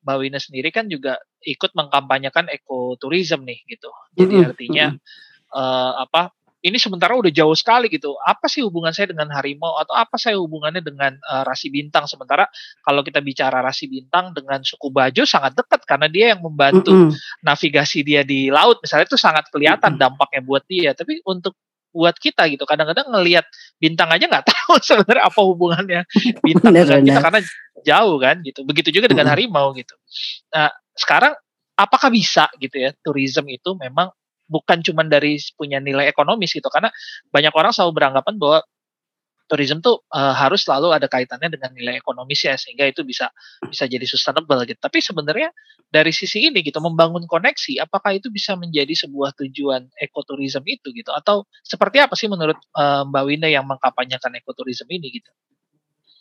Mbak 0.00 0.16
Wina 0.16 0.38
sendiri 0.40 0.68
kan 0.72 0.88
juga 0.88 1.20
ikut 1.44 1.76
mengkampanyekan 1.76 2.48
ekoturism 2.48 3.44
nih 3.44 3.60
gitu. 3.68 3.90
Jadi 4.16 4.34
artinya 4.48 4.86
uh, 5.52 5.92
apa 6.08 6.32
ini 6.60 6.76
sementara 6.76 7.16
udah 7.16 7.32
jauh 7.32 7.56
sekali 7.56 7.88
gitu. 7.88 8.12
Apa 8.20 8.44
sih 8.44 8.60
hubungan 8.60 8.92
saya 8.92 9.08
dengan 9.08 9.32
harimau 9.32 9.80
atau 9.80 9.96
apa 9.96 10.20
saya 10.20 10.36
hubungannya 10.36 10.84
dengan 10.84 11.16
uh, 11.24 11.42
rasi 11.48 11.72
bintang? 11.72 12.04
Sementara 12.04 12.44
kalau 12.84 13.00
kita 13.00 13.24
bicara 13.24 13.64
rasi 13.64 13.88
bintang 13.88 14.36
dengan 14.36 14.60
suku 14.60 14.92
Bajo 14.92 15.24
sangat 15.24 15.56
dekat 15.56 15.88
karena 15.88 16.06
dia 16.12 16.36
yang 16.36 16.44
membantu 16.44 16.92
mm 16.92 17.08
-hmm. 17.08 17.16
navigasi 17.40 18.04
dia 18.04 18.20
di 18.22 18.52
laut 18.52 18.76
misalnya 18.84 19.08
itu 19.08 19.16
sangat 19.16 19.48
kelihatan 19.48 19.96
mm 19.96 19.96
-hmm. 19.96 20.04
dampaknya 20.04 20.40
buat 20.44 20.64
dia. 20.68 20.92
Tapi 20.92 21.24
untuk 21.24 21.56
buat 21.90 22.14
kita 22.14 22.46
gitu 22.46 22.62
kadang-kadang 22.68 23.10
ngelihat 23.10 23.42
bintang 23.82 24.14
aja 24.14 24.30
nggak 24.30 24.46
tahu 24.54 24.78
sebenarnya 24.78 25.26
apa 25.26 25.40
hubungannya 25.42 26.00
bintang 26.46 26.70
dengan 26.76 27.02
kita 27.02 27.20
karena 27.24 27.40
jauh 27.82 28.16
kan 28.20 28.36
gitu. 28.44 28.60
Begitu 28.68 28.88
juga 29.00 29.08
dengan 29.08 29.32
harimau 29.32 29.72
gitu. 29.72 29.96
Nah 30.52 30.68
sekarang 30.92 31.32
apakah 31.72 32.12
bisa 32.12 32.52
gitu 32.60 32.76
ya 32.76 32.92
tourism 33.00 33.48
itu 33.48 33.72
memang 33.80 34.12
bukan 34.50 34.82
cuma 34.82 35.06
dari 35.06 35.38
punya 35.54 35.78
nilai 35.78 36.10
ekonomis 36.10 36.50
gitu 36.50 36.66
karena 36.66 36.90
banyak 37.30 37.54
orang 37.54 37.70
selalu 37.70 38.02
beranggapan 38.02 38.34
bahwa 38.34 38.58
tourism 39.50 39.82
tuh 39.82 40.06
uh, 40.14 40.30
harus 40.30 40.62
selalu 40.62 40.94
ada 40.94 41.10
kaitannya 41.10 41.50
dengan 41.50 41.74
nilai 41.74 41.98
ekonomis 41.98 42.46
ya 42.46 42.54
sehingga 42.54 42.86
itu 42.86 43.02
bisa 43.02 43.34
bisa 43.66 43.90
jadi 43.90 44.06
sustainable 44.06 44.62
gitu. 44.62 44.78
Tapi 44.78 45.02
sebenarnya 45.02 45.50
dari 45.90 46.14
sisi 46.14 46.46
ini 46.46 46.62
gitu 46.62 46.78
membangun 46.78 47.26
koneksi 47.26 47.82
apakah 47.82 48.14
itu 48.14 48.30
bisa 48.30 48.54
menjadi 48.54 48.94
sebuah 48.94 49.34
tujuan 49.42 49.90
ekoturism 49.98 50.62
itu 50.70 50.94
gitu 50.94 51.10
atau 51.10 51.42
seperti 51.66 51.98
apa 51.98 52.14
sih 52.14 52.30
menurut 52.30 52.62
uh, 52.78 53.02
Mbak 53.10 53.24
Wina 53.26 53.50
yang 53.50 53.66
mengkampanyekan 53.66 54.38
ekoturism 54.38 54.86
ini 54.86 55.18
gitu? 55.18 55.30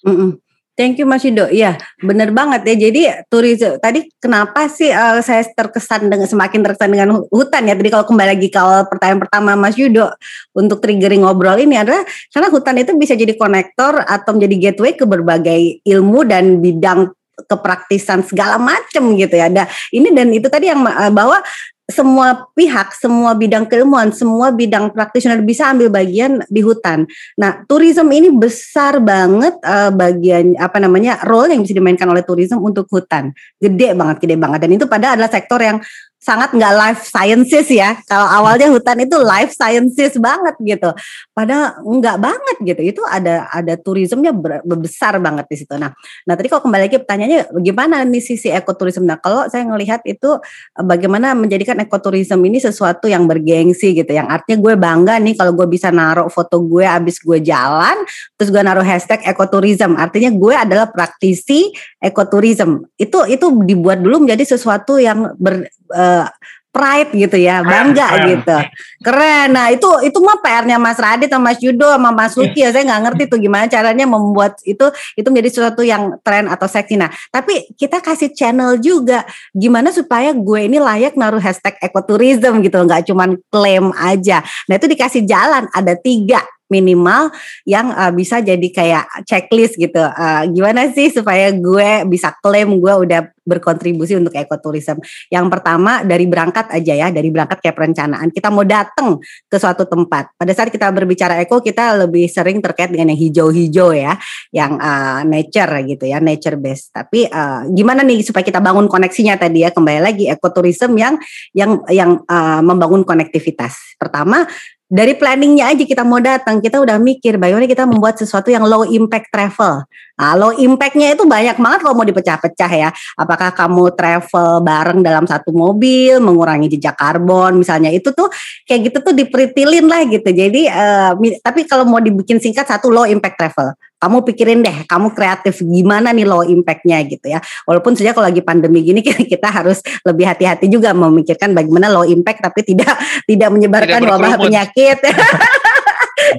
Mm 0.09 0.15
-mm. 0.17 0.48
Thank 0.79 0.95
you 0.95 1.03
Mas 1.03 1.27
Yudo. 1.27 1.51
Iya, 1.51 1.75
benar 1.99 2.31
banget 2.31 2.63
ya. 2.63 2.87
Jadi 2.87 3.11
turisme 3.27 3.75
tadi 3.83 4.07
kenapa 4.15 4.71
sih 4.71 4.87
uh, 4.87 5.19
saya 5.19 5.43
terkesan 5.43 6.07
dengan 6.07 6.23
semakin 6.23 6.63
terkesan 6.63 6.95
dengan 6.95 7.19
hutan 7.27 7.67
ya. 7.67 7.75
Tadi 7.75 7.91
kalau 7.91 8.07
kembali 8.07 8.39
lagi 8.39 8.47
ke 8.47 8.55
awal 8.55 8.87
pertanyaan 8.87 9.19
pertama 9.19 9.59
Mas 9.59 9.75
Yudo 9.75 10.07
untuk 10.55 10.79
triggering 10.79 11.27
ngobrol 11.27 11.59
ini 11.59 11.75
adalah 11.75 12.07
karena 12.31 12.47
hutan 12.47 12.79
itu 12.79 12.95
bisa 12.95 13.11
jadi 13.19 13.35
konektor 13.35 14.07
atau 14.07 14.31
menjadi 14.39 14.71
gateway 14.71 14.95
ke 14.95 15.03
berbagai 15.03 15.83
ilmu 15.83 16.23
dan 16.23 16.63
bidang 16.63 17.11
kepraktisan 17.43 18.23
segala 18.23 18.55
macam 18.55 19.19
gitu 19.19 19.35
ya. 19.35 19.51
Ada 19.51 19.67
ini 19.91 20.15
dan 20.15 20.31
itu 20.31 20.47
tadi 20.47 20.71
yang 20.71 20.79
uh, 20.87 21.11
bahwa 21.11 21.43
semua 21.89 22.45
pihak, 22.53 22.93
semua 22.93 23.33
bidang 23.33 23.65
keilmuan, 23.65 24.13
semua 24.13 24.53
bidang 24.53 24.93
praktisioner 24.93 25.41
bisa 25.41 25.73
ambil 25.73 25.89
bagian 25.89 26.45
di 26.45 26.61
hutan. 26.61 27.09
Nah, 27.33 27.65
tourism 27.65 28.13
ini 28.13 28.29
besar 28.29 29.01
banget 29.01 29.57
uh, 29.65 29.89
bagian 29.89 30.53
apa 30.61 30.77
namanya 30.77 31.25
role 31.25 31.49
yang 31.49 31.65
bisa 31.65 31.73
dimainkan 31.73 32.05
oleh 32.05 32.21
tourism 32.21 32.61
untuk 32.61 32.85
hutan. 32.93 33.33
Gede 33.57 33.97
banget, 33.97 34.21
gede 34.21 34.37
banget. 34.37 34.59
Dan 34.69 34.71
itu 34.77 34.85
pada 34.85 35.17
adalah 35.17 35.33
sektor 35.33 35.57
yang 35.57 35.81
sangat 36.19 36.51
nggak 36.51 36.73
life 36.75 37.01
sciences 37.07 37.67
ya. 37.71 37.95
Kalau 38.03 38.27
awalnya 38.27 38.67
hutan 38.67 38.99
itu 38.99 39.15
life 39.23 39.55
sciences 39.55 40.19
banget 40.19 40.59
gitu. 40.59 40.91
Padahal 41.31 41.79
nggak 41.79 42.17
banget 42.19 42.57
gitu. 42.59 42.81
Itu 42.91 43.01
ada 43.07 43.47
ada 43.47 43.79
turismenya 43.79 44.35
besar 44.67 45.15
banget 45.23 45.47
di 45.47 45.55
situ. 45.63 45.73
Nah, 45.79 45.95
nah 46.27 46.33
tadi 46.35 46.51
kalau 46.51 46.67
kembali 46.67 46.91
lagi 46.91 46.99
pertanyaannya 46.99 47.55
bagaimana 47.55 48.03
nih 48.03 48.19
sisi 48.19 48.51
ekoturisme? 48.51 49.07
Nah, 49.07 49.17
kalau 49.17 49.47
saya 49.47 49.63
ngelihat 49.63 50.03
itu 50.03 50.37
eh, 50.75 50.85
bagaimana 50.85 51.31
menjadikan 51.33 51.78
ekoturisme 51.81 52.43
ini 52.43 52.59
sesuatu 52.59 53.07
yang 53.07 53.25
bergengsi 53.25 53.95
gitu. 53.95 54.11
Yang 54.11 54.27
artinya 54.29 54.57
gue 54.59 54.73
bangga 54.75 55.15
nih 55.17 55.35
kalau 55.39 55.55
gue 55.55 55.67
bisa 55.67 55.89
naruh 55.89 56.27
foto 56.27 56.59
gue 56.61 56.83
abis 56.83 57.19
gue 57.23 57.39
jalan, 57.41 57.97
terus 58.35 58.49
gue 58.51 58.61
naruh 58.61 58.85
hashtag 58.85 59.23
ekoturisme. 59.25 59.95
Artinya 59.95 60.29
gue 60.31 60.53
adalah 60.53 60.87
praktisi 60.91 61.71
ekoturisme. 61.99 62.87
Itu 62.99 63.25
itu 63.25 63.45
dibuat 63.63 64.03
dulu 64.03 64.27
menjadi 64.27 64.55
sesuatu 64.55 64.99
yang 64.99 65.33
ber, 65.39 65.67
uh, 65.95 66.27
pride 66.69 67.11
gitu 67.17 67.37
ya, 67.41 67.65
bangga 67.65 68.07
keren, 68.13 68.27
gitu. 68.29 68.57
Keren. 69.01 69.47
Nah, 69.57 69.73
itu 69.73 69.89
itu 70.05 70.17
mah 70.21 70.37
PR-nya 70.37 70.77
Mas 70.77 71.01
Radit 71.01 71.29
sama 71.29 71.49
Mas 71.49 71.59
Yudo 71.59 71.89
sama 71.89 72.13
Mas 72.13 72.37
Luki 72.37 72.61
ya. 72.61 72.69
Saya 72.69 72.85
nggak 72.85 73.01
ngerti 73.09 73.23
tuh 73.25 73.39
gimana 73.41 73.65
caranya 73.65 74.05
membuat 74.05 74.61
itu 74.63 74.85
itu 75.17 75.27
menjadi 75.33 75.49
sesuatu 75.49 75.81
yang 75.81 76.21
tren 76.21 76.45
atau 76.45 76.69
seksi. 76.69 77.01
Nah, 77.01 77.09
tapi 77.33 77.73
kita 77.73 77.99
kasih 78.05 78.29
channel 78.37 78.77
juga 78.77 79.25
gimana 79.51 79.89
supaya 79.89 80.29
gue 80.29 80.69
ini 80.69 80.77
layak 80.77 81.17
naruh 81.17 81.41
hashtag 81.41 81.73
ekoturism 81.81 82.61
gitu, 82.61 82.77
nggak 82.85 83.09
cuman 83.09 83.41
klaim 83.49 83.89
aja. 83.97 84.45
Nah, 84.69 84.77
itu 84.77 84.85
dikasih 84.85 85.25
jalan 85.25 85.65
ada 85.73 85.97
tiga 85.97 86.45
minimal 86.69 87.33
yang 87.65 87.91
uh, 87.91 88.13
bisa 88.13 88.39
jadi 88.39 88.67
kayak 88.69 89.05
checklist 89.25 89.75
gitu. 89.75 89.99
Uh, 89.99 90.45
gimana 90.53 90.87
sih 90.93 91.09
supaya 91.09 91.49
gue 91.51 92.05
bisa 92.07 92.31
klaim 92.39 92.77
gue 92.77 92.93
udah 92.93 93.27
berkontribusi 93.49 94.13
untuk 94.13 94.37
ekoturism. 94.37 95.01
Yang 95.33 95.45
pertama 95.49 96.05
dari 96.05 96.29
berangkat 96.29 96.69
aja 96.69 96.93
ya, 96.93 97.07
dari 97.09 97.33
berangkat 97.33 97.57
kayak 97.65 97.73
perencanaan. 97.73 98.29
Kita 98.29 98.53
mau 98.53 98.61
datang 98.61 99.17
ke 99.49 99.57
suatu 99.57 99.89
tempat. 99.89 100.37
Pada 100.37 100.53
saat 100.53 100.69
kita 100.69 100.93
berbicara 100.93 101.41
eko, 101.41 101.57
kita 101.65 102.05
lebih 102.05 102.29
sering 102.29 102.61
terkait 102.61 102.93
dengan 102.93 103.09
yang 103.09 103.17
hijau-hijau 103.17 103.89
ya, 103.97 104.13
yang 104.53 104.77
uh, 104.77 105.25
nature 105.25 105.81
gitu 105.89 106.05
ya, 106.05 106.21
nature 106.21 106.61
based. 106.61 106.93
Tapi 106.93 107.25
uh, 107.25 107.65
gimana 107.73 108.05
nih 108.05 108.21
supaya 108.21 108.45
kita 108.45 108.61
bangun 108.61 108.85
koneksinya 108.85 109.41
tadi 109.41 109.65
ya, 109.65 109.73
kembali 109.73 109.99
lagi 110.05 110.29
ekoturism 110.29 110.93
yang 110.93 111.17
yang 111.57 111.81
yang 111.89 112.21
uh, 112.29 112.61
membangun 112.61 113.01
konektivitas. 113.01 113.97
Pertama 113.97 114.45
dari 114.89 115.13
planningnya 115.13 115.69
aja 115.69 115.85
kita 115.85 116.01
mau 116.01 116.17
datang 116.17 116.57
kita 116.57 116.81
udah 116.81 116.97
mikir 116.97 117.37
bagaimana 117.37 117.69
kita 117.69 117.85
membuat 117.85 118.17
sesuatu 118.17 118.49
yang 118.49 118.65
low 118.65 118.81
impact 118.89 119.29
travel. 119.29 119.85
Nah 120.17 120.33
low 120.33 120.49
impactnya 120.49 121.13
itu 121.13 121.29
banyak 121.29 121.61
banget 121.61 121.79
kalau 121.85 121.93
mau 121.93 122.03
dipecah-pecah 122.09 122.71
ya. 122.73 122.89
Apakah 123.13 123.53
kamu 123.53 123.93
travel 123.93 124.65
bareng 124.65 125.05
dalam 125.05 125.29
satu 125.29 125.53
mobil 125.53 126.17
mengurangi 126.17 126.73
jejak 126.73 126.97
karbon 126.97 127.61
misalnya. 127.61 127.93
Itu 127.93 128.17
tuh 128.17 128.33
kayak 128.65 128.89
gitu 128.89 128.97
tuh 129.05 129.13
diperitilin 129.13 129.85
lah 129.85 130.09
gitu. 130.09 130.25
Jadi 130.25 130.65
uh, 130.65 131.13
tapi 131.45 131.69
kalau 131.69 131.85
mau 131.85 132.01
dibikin 132.01 132.41
singkat 132.41 132.65
satu 132.65 132.89
low 132.89 133.05
impact 133.05 133.37
travel 133.37 133.77
kamu 133.99 134.23
pikirin 134.23 134.63
deh 134.63 134.87
kamu 134.87 135.11
kreatif 135.11 135.59
gimana 135.59 136.15
nih 136.15 136.23
low 136.23 136.41
impactnya 136.41 137.03
gitu 137.05 137.27
ya. 137.27 137.43
Walaupun 137.67 137.99
sejak 137.99 138.15
kalau 138.15 138.31
lagi 138.31 138.39
pandemi 138.39 138.81
gini 138.81 139.03
kita 139.33 139.51
harus 139.51 139.83
lebih 140.07 140.25
hati-hati 140.25 140.71
juga 140.71 140.95
memikirkan 140.95 141.51
bagaimana 141.51 141.91
low 141.91 142.07
impact 142.07 142.39
tapi 142.39 142.63
tidak 142.63 142.95
tidak 143.27 143.49
menyebarkan 143.51 143.99
tidak 143.99 144.11
wabah 144.15 144.33
penyakit 144.39 144.97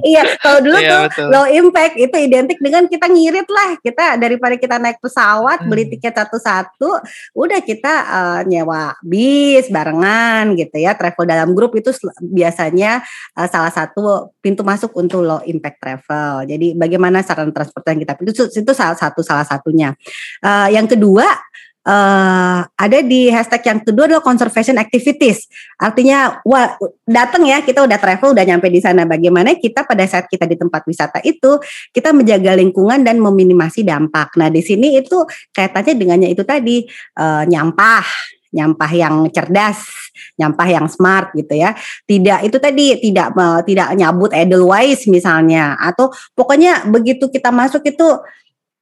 iya, 0.06 0.22
kalau 0.38 0.58
dulu 0.62 0.78
iya, 0.78 0.90
tuh 0.90 1.00
betul. 1.08 1.28
low 1.30 1.46
impact 1.48 1.94
itu 1.96 2.16
identik 2.16 2.58
dengan 2.58 2.86
kita 2.86 3.06
ngirit 3.06 3.48
lah. 3.48 3.70
Kita 3.80 4.04
daripada 4.16 4.54
kita 4.56 4.76
naik 4.78 4.98
pesawat, 5.02 5.64
hmm. 5.64 5.68
beli 5.68 5.84
tiket 5.90 6.14
satu-satu, 6.16 6.90
udah 7.36 7.60
kita 7.62 7.94
uh, 8.06 8.40
nyewa 8.46 8.94
bis 9.02 9.68
barengan 9.68 10.54
gitu 10.54 10.76
ya. 10.80 10.94
Travel 10.94 11.24
dalam 11.26 11.50
grup 11.52 11.74
itu 11.76 11.90
biasanya 12.22 13.02
uh, 13.36 13.48
salah 13.48 13.72
satu 13.72 14.32
pintu 14.40 14.62
masuk 14.62 14.94
untuk 14.96 15.24
low 15.24 15.40
impact 15.44 15.78
travel. 15.82 16.46
Jadi 16.46 16.74
bagaimana 16.76 17.20
sarana 17.20 17.52
transportasi 17.52 17.92
yang 17.94 18.00
kita 18.06 18.12
itu 18.22 18.44
itu 18.48 18.72
salah 18.72 18.96
satu 18.96 19.20
salah 19.20 19.46
satunya. 19.46 19.92
Uh, 20.40 20.68
yang 20.72 20.86
kedua 20.86 21.26
uh, 21.90 22.60
ada 22.70 22.98
di 23.02 23.26
hashtag 23.28 23.66
yang 23.66 23.80
kedua 23.82 24.06
adalah 24.06 24.22
conservation 24.22 24.78
activities. 24.78 25.50
Artinya, 25.74 26.38
wah 26.46 26.78
datang 27.02 27.42
ya 27.50 27.60
kita 27.66 27.82
udah 27.82 27.98
travel 27.98 28.32
udah 28.32 28.44
nyampe 28.46 28.70
di 28.70 28.78
sana. 28.78 29.02
Bagaimana 29.02 29.58
kita 29.58 29.82
pada 29.82 30.06
saat 30.06 30.30
kita 30.30 30.46
di 30.46 30.54
tempat 30.54 30.86
wisata 30.86 31.18
itu 31.26 31.58
kita 31.90 32.14
menjaga 32.14 32.54
lingkungan 32.54 33.02
dan 33.02 33.18
meminimasi 33.18 33.82
dampak. 33.82 34.38
Nah 34.38 34.48
di 34.48 34.62
sini 34.62 34.94
itu 35.02 35.26
kaitannya 35.50 35.94
dengannya 35.98 36.28
itu 36.30 36.46
tadi 36.46 36.86
uh, 37.18 37.42
nyampah 37.44 38.06
nyampah 38.50 38.90
yang 38.90 39.30
cerdas, 39.30 40.10
nyampah 40.34 40.66
yang 40.66 40.86
smart 40.90 41.30
gitu 41.38 41.54
ya. 41.54 41.70
Tidak 42.02 42.42
itu 42.42 42.58
tadi 42.58 42.98
tidak 42.98 43.30
tidak 43.62 43.88
nyabut 43.94 44.34
edelweiss 44.34 45.06
misalnya 45.06 45.78
atau 45.78 46.10
pokoknya 46.34 46.82
begitu 46.90 47.30
kita 47.30 47.54
masuk 47.54 47.86
itu 47.86 48.18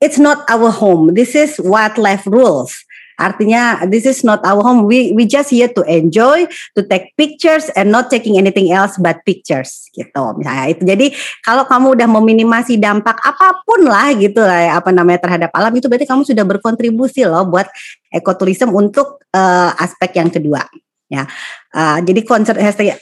it's 0.00 0.18
not 0.18 0.46
our 0.48 0.70
home. 0.70 1.14
This 1.14 1.34
is 1.34 1.58
wildlife 1.60 2.24
rules. 2.26 2.87
Artinya 3.18 3.82
this 3.90 4.06
is 4.06 4.22
not 4.22 4.38
our 4.46 4.62
home. 4.62 4.86
We 4.86 5.10
we 5.10 5.26
just 5.26 5.50
here 5.50 5.66
to 5.74 5.82
enjoy, 5.84 6.46
to 6.78 6.80
take 6.86 7.18
pictures 7.18 7.66
and 7.74 7.90
not 7.90 8.14
taking 8.14 8.38
anything 8.38 8.70
else 8.70 8.94
but 8.96 9.26
pictures 9.26 9.90
gitu. 9.90 10.38
Misalnya 10.38 10.64
itu. 10.70 10.82
Jadi 10.86 11.06
kalau 11.42 11.66
kamu 11.66 11.98
udah 11.98 12.08
meminimasi 12.08 12.78
dampak 12.78 13.18
apa 13.20 13.58
pun 13.66 13.90
lah 13.90 14.14
gitu 14.14 14.38
lah 14.38 14.78
apa 14.78 14.94
namanya 14.94 15.26
terhadap 15.26 15.50
alam 15.50 15.74
itu 15.74 15.90
berarti 15.90 16.06
kamu 16.06 16.22
sudah 16.22 16.44
berkontribusi 16.46 17.26
loh 17.26 17.42
buat 17.50 17.66
ekoturism 18.14 18.70
untuk 18.70 19.26
uh, 19.34 19.74
aspek 19.76 20.22
yang 20.22 20.30
kedua 20.30 20.62
ya. 21.10 21.26
Uh, 21.74 21.98
jadi 22.04 22.20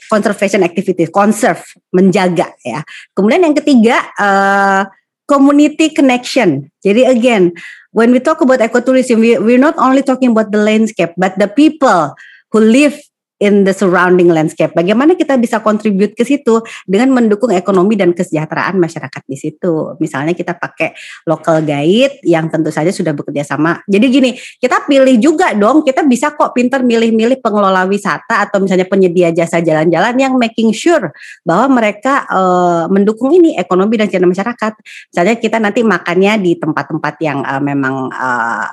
conservation 0.08 0.62
activity, 0.64 1.06
conserve, 1.12 1.62
menjaga 1.92 2.50
ya. 2.64 2.80
Kemudian 3.12 3.44
yang 3.46 3.54
ketiga 3.54 4.00
uh, 4.16 4.82
community 5.26 5.90
connection. 5.90 6.70
Jadi 6.80 7.02
again, 7.02 7.50
when 7.96 8.12
we 8.12 8.20
talk 8.20 8.44
about 8.44 8.60
ecotourism, 8.60 9.24
we, 9.24 9.40
we're 9.40 9.56
not 9.56 9.72
only 9.80 10.04
talking 10.04 10.36
about 10.36 10.52
the 10.52 10.60
landscape, 10.60 11.16
but 11.16 11.32
the 11.40 11.48
people 11.48 12.12
who 12.52 12.60
live 12.60 12.92
in 13.36 13.68
the 13.68 13.74
surrounding 13.76 14.32
landscape. 14.32 14.72
Bagaimana 14.72 15.12
kita 15.12 15.36
bisa 15.36 15.60
contribute 15.60 16.16
ke 16.16 16.24
situ 16.24 16.64
dengan 16.88 17.12
mendukung 17.12 17.52
ekonomi 17.52 17.92
dan 17.94 18.16
kesejahteraan 18.16 18.80
masyarakat 18.80 19.22
di 19.28 19.36
situ. 19.36 19.96
Misalnya 20.00 20.32
kita 20.32 20.56
pakai 20.56 20.96
local 21.28 21.60
guide 21.60 22.24
yang 22.24 22.48
tentu 22.48 22.72
saja 22.72 22.88
sudah 22.88 23.12
bekerja 23.12 23.44
sama. 23.44 23.84
Jadi 23.84 24.06
gini, 24.08 24.30
kita 24.36 24.88
pilih 24.88 25.20
juga 25.20 25.52
dong, 25.52 25.84
kita 25.84 26.04
bisa 26.08 26.32
kok 26.32 26.56
pinter 26.56 26.80
milih-milih 26.80 27.44
pengelola 27.44 27.84
wisata 27.84 28.48
atau 28.48 28.64
misalnya 28.64 28.88
penyedia 28.88 29.28
jasa 29.36 29.60
jalan-jalan 29.60 30.16
yang 30.16 30.34
making 30.40 30.72
sure 30.72 31.12
bahwa 31.44 31.80
mereka 31.80 32.24
uh, 32.32 32.88
mendukung 32.88 33.32
ini 33.36 33.60
ekonomi 33.60 34.00
dan 34.00 34.08
kesejahteraan 34.08 34.32
masyarakat. 34.32 34.72
Misalnya 35.12 35.36
kita 35.36 35.56
nanti 35.60 35.80
makannya 35.84 36.32
di 36.40 36.52
tempat-tempat 36.56 37.14
yang 37.20 37.44
uh, 37.44 37.60
memang 37.60 38.08
uh, 38.08 38.68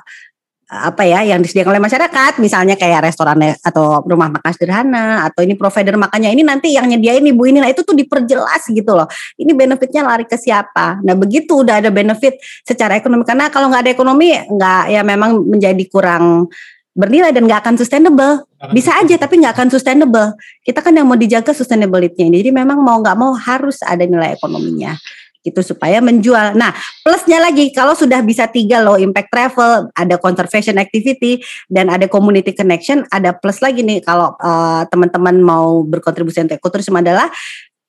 apa 0.74 1.06
ya 1.06 1.22
yang 1.22 1.38
disediakan 1.38 1.78
oleh 1.78 1.84
masyarakat. 1.86 2.42
Misalnya 2.42 2.74
kayak 2.74 3.06
restoran 3.06 3.38
atau 3.62 4.02
rumah 4.02 4.26
makan 4.26 4.50
sederhana 4.50 5.30
atau 5.30 5.46
ini 5.46 5.54
provider 5.54 5.94
makannya. 5.94 6.34
Ini 6.34 6.42
nanti 6.42 6.74
yang 6.74 6.90
nyediain 6.90 7.22
ibu 7.22 7.42
ini. 7.46 7.62
Nah 7.62 7.70
itu 7.70 7.86
tuh 7.86 7.94
diperjelas 7.94 8.66
gitu 8.66 8.92
loh. 8.92 9.06
Ini 9.38 9.54
benefitnya 9.54 10.02
lari 10.02 10.26
ke 10.26 10.34
siapa? 10.34 10.98
Nah 11.06 11.14
begitu 11.14 11.62
udah 11.62 11.78
ada 11.78 11.94
benefit 11.94 12.42
secara 12.66 12.98
ekonomi. 12.98 13.22
Karena 13.22 13.46
kalau 13.48 13.70
nggak 13.70 13.82
ada 13.86 13.92
ekonomi 13.94 14.34
nggak 14.34 14.82
ya 14.90 15.00
memang 15.06 15.38
menjadi 15.46 15.84
kurang 15.86 16.50
bernilai 16.94 17.30
dan 17.30 17.46
nggak 17.46 17.60
akan 17.62 17.74
sustainable. 17.78 18.46
Bisa 18.74 18.98
aja 18.98 19.14
tapi 19.14 19.38
nggak 19.38 19.54
akan 19.54 19.68
sustainable. 19.70 20.34
Kita 20.66 20.82
kan 20.82 20.94
yang 20.94 21.06
mau 21.06 21.18
dijaga 21.18 21.54
sustainability-nya. 21.54 22.34
Jadi 22.34 22.50
memang 22.50 22.82
mau 22.82 22.98
nggak 22.98 23.16
mau 23.18 23.30
harus 23.38 23.78
ada 23.86 24.02
nilai 24.02 24.34
ekonominya 24.34 24.98
gitu 25.44 25.60
supaya 25.60 26.00
menjual. 26.00 26.56
Nah, 26.56 26.72
plusnya 27.04 27.38
lagi 27.38 27.68
kalau 27.70 27.92
sudah 27.92 28.24
bisa 28.24 28.48
tiga 28.48 28.80
low 28.80 28.96
impact 28.96 29.28
travel, 29.28 29.92
ada 29.92 30.16
conservation 30.16 30.80
activity 30.80 31.44
dan 31.68 31.92
ada 31.92 32.08
community 32.08 32.56
connection, 32.56 33.04
ada 33.12 33.36
plus 33.36 33.60
lagi 33.60 33.84
nih 33.84 34.00
kalau 34.00 34.32
uh, 34.40 34.88
teman-teman 34.88 35.36
mau 35.44 35.84
berkontribusi 35.84 36.40
untuk 36.40 36.56
ekoturisme 36.56 36.96
adalah 36.96 37.28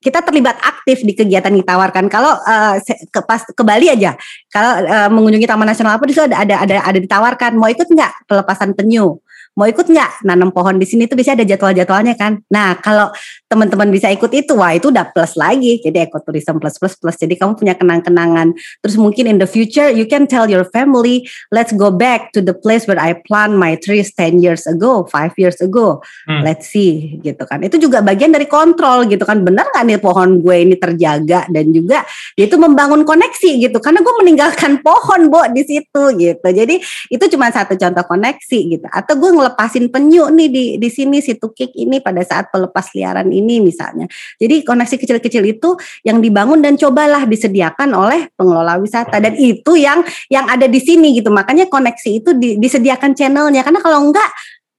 kita 0.04 0.22
terlibat 0.22 0.62
aktif 0.62 1.02
di 1.02 1.18
kegiatan 1.18 1.50
yang 1.50 1.66
ditawarkan. 1.66 2.06
Kalau 2.14 2.38
uh, 2.38 2.78
ke 2.86 3.20
pas 3.26 3.42
ke 3.42 3.64
Bali 3.66 3.90
aja, 3.90 4.14
kalau 4.54 4.86
uh, 4.86 5.10
mengunjungi 5.10 5.50
Taman 5.50 5.66
Nasional 5.66 5.98
apa 5.98 6.06
itu 6.06 6.22
ada 6.22 6.46
ada 6.46 6.56
ada 6.62 6.76
ada 6.94 7.00
ditawarkan 7.02 7.58
mau 7.58 7.72
ikut 7.72 7.90
nggak 7.90 8.30
pelepasan 8.30 8.78
penyu 8.78 9.18
mau 9.56 9.66
ikut 9.72 9.88
nggak 9.88 10.28
nanam 10.28 10.52
pohon 10.52 10.76
di 10.76 10.84
sini 10.84 11.08
tuh 11.08 11.16
bisa 11.16 11.32
ada 11.32 11.48
jadwal-jadwalnya 11.48 12.20
kan. 12.20 12.44
Nah 12.52 12.76
kalau 12.84 13.08
teman-teman 13.48 13.88
bisa 13.88 14.12
ikut 14.12 14.28
itu, 14.36 14.52
wah 14.60 14.76
itu 14.76 14.92
udah 14.92 15.16
plus 15.16 15.40
lagi. 15.40 15.80
Jadi 15.80 16.04
ekoturism 16.04 16.60
plus 16.60 16.76
plus 16.76 17.00
plus. 17.00 17.16
Jadi 17.16 17.40
kamu 17.40 17.56
punya 17.56 17.74
kenang-kenangan. 17.80 18.52
Terus 18.84 19.00
mungkin 19.00 19.32
in 19.32 19.40
the 19.40 19.48
future 19.48 19.88
you 19.88 20.04
can 20.04 20.28
tell 20.28 20.52
your 20.52 20.68
family, 20.76 21.24
let's 21.56 21.72
go 21.72 21.88
back 21.88 22.36
to 22.36 22.44
the 22.44 22.52
place 22.52 22.84
where 22.84 23.00
I 23.00 23.16
plant 23.16 23.56
my 23.56 23.80
trees 23.80 24.12
10 24.20 24.44
years 24.44 24.68
ago, 24.68 25.08
5 25.08 25.40
years 25.40 25.64
ago. 25.64 26.04
Hmm. 26.28 26.44
Let's 26.44 26.68
see 26.68 27.24
gitu 27.24 27.48
kan. 27.48 27.64
Itu 27.64 27.80
juga 27.80 28.04
bagian 28.04 28.36
dari 28.36 28.52
kontrol 28.52 29.08
gitu 29.08 29.24
kan. 29.24 29.40
Benar 29.40 29.72
nggak 29.72 29.84
nih 29.88 30.00
pohon 30.04 30.44
gue 30.44 30.68
ini 30.68 30.76
terjaga 30.76 31.48
dan 31.48 31.72
juga 31.72 32.04
itu 32.36 32.60
membangun 32.60 33.08
koneksi 33.08 33.72
gitu. 33.72 33.78
Karena 33.80 34.04
gue 34.04 34.14
meninggalkan 34.20 34.84
pohon, 34.84 35.32
Bo, 35.32 35.48
di 35.48 35.64
situ 35.64 36.04
gitu. 36.20 36.44
Jadi 36.44 36.84
itu 37.08 37.24
cuma 37.32 37.48
satu 37.56 37.80
contoh 37.80 38.04
koneksi 38.04 38.60
gitu. 38.68 38.88
Atau 38.92 39.16
gue 39.16 39.45
ngelepasin 39.46 39.94
penyu 39.94 40.26
nih 40.34 40.50
di 40.50 40.66
di 40.82 40.90
sini 40.90 41.22
si 41.22 41.38
tukik 41.38 41.70
ini 41.78 42.02
pada 42.02 42.26
saat 42.26 42.50
pelepas 42.50 42.90
liaran 42.98 43.30
ini 43.30 43.62
misalnya. 43.62 44.10
Jadi 44.42 44.66
koneksi 44.66 44.98
kecil-kecil 44.98 45.46
itu 45.46 45.78
yang 46.02 46.18
dibangun 46.18 46.66
dan 46.66 46.74
cobalah 46.74 47.30
disediakan 47.30 47.94
oleh 47.94 48.34
pengelola 48.34 48.82
wisata 48.82 49.22
dan 49.22 49.38
itu 49.38 49.78
yang 49.78 50.02
yang 50.34 50.50
ada 50.50 50.66
di 50.66 50.82
sini 50.82 51.14
gitu. 51.22 51.30
Makanya 51.30 51.70
koneksi 51.70 52.10
itu 52.10 52.34
di, 52.34 52.58
disediakan 52.58 53.14
channelnya 53.14 53.62
karena 53.62 53.78
kalau 53.86 54.10
enggak 54.10 54.28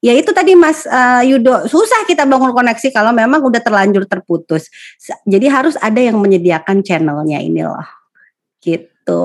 ya 0.03 0.11
itu 0.19 0.35
tadi 0.35 0.59
Mas 0.59 0.83
uh, 0.91 1.23
Yudo 1.23 1.71
susah 1.71 2.03
kita 2.11 2.27
bangun 2.27 2.51
koneksi 2.51 2.91
kalau 2.91 3.15
memang 3.15 3.39
udah 3.47 3.63
terlanjur 3.63 4.03
terputus. 4.11 4.67
Jadi 5.23 5.47
harus 5.47 5.79
ada 5.79 6.03
yang 6.03 6.19
menyediakan 6.19 6.83
channelnya 6.83 7.39
ini 7.39 7.63
loh. 7.63 7.87
Gitu. 8.59 9.23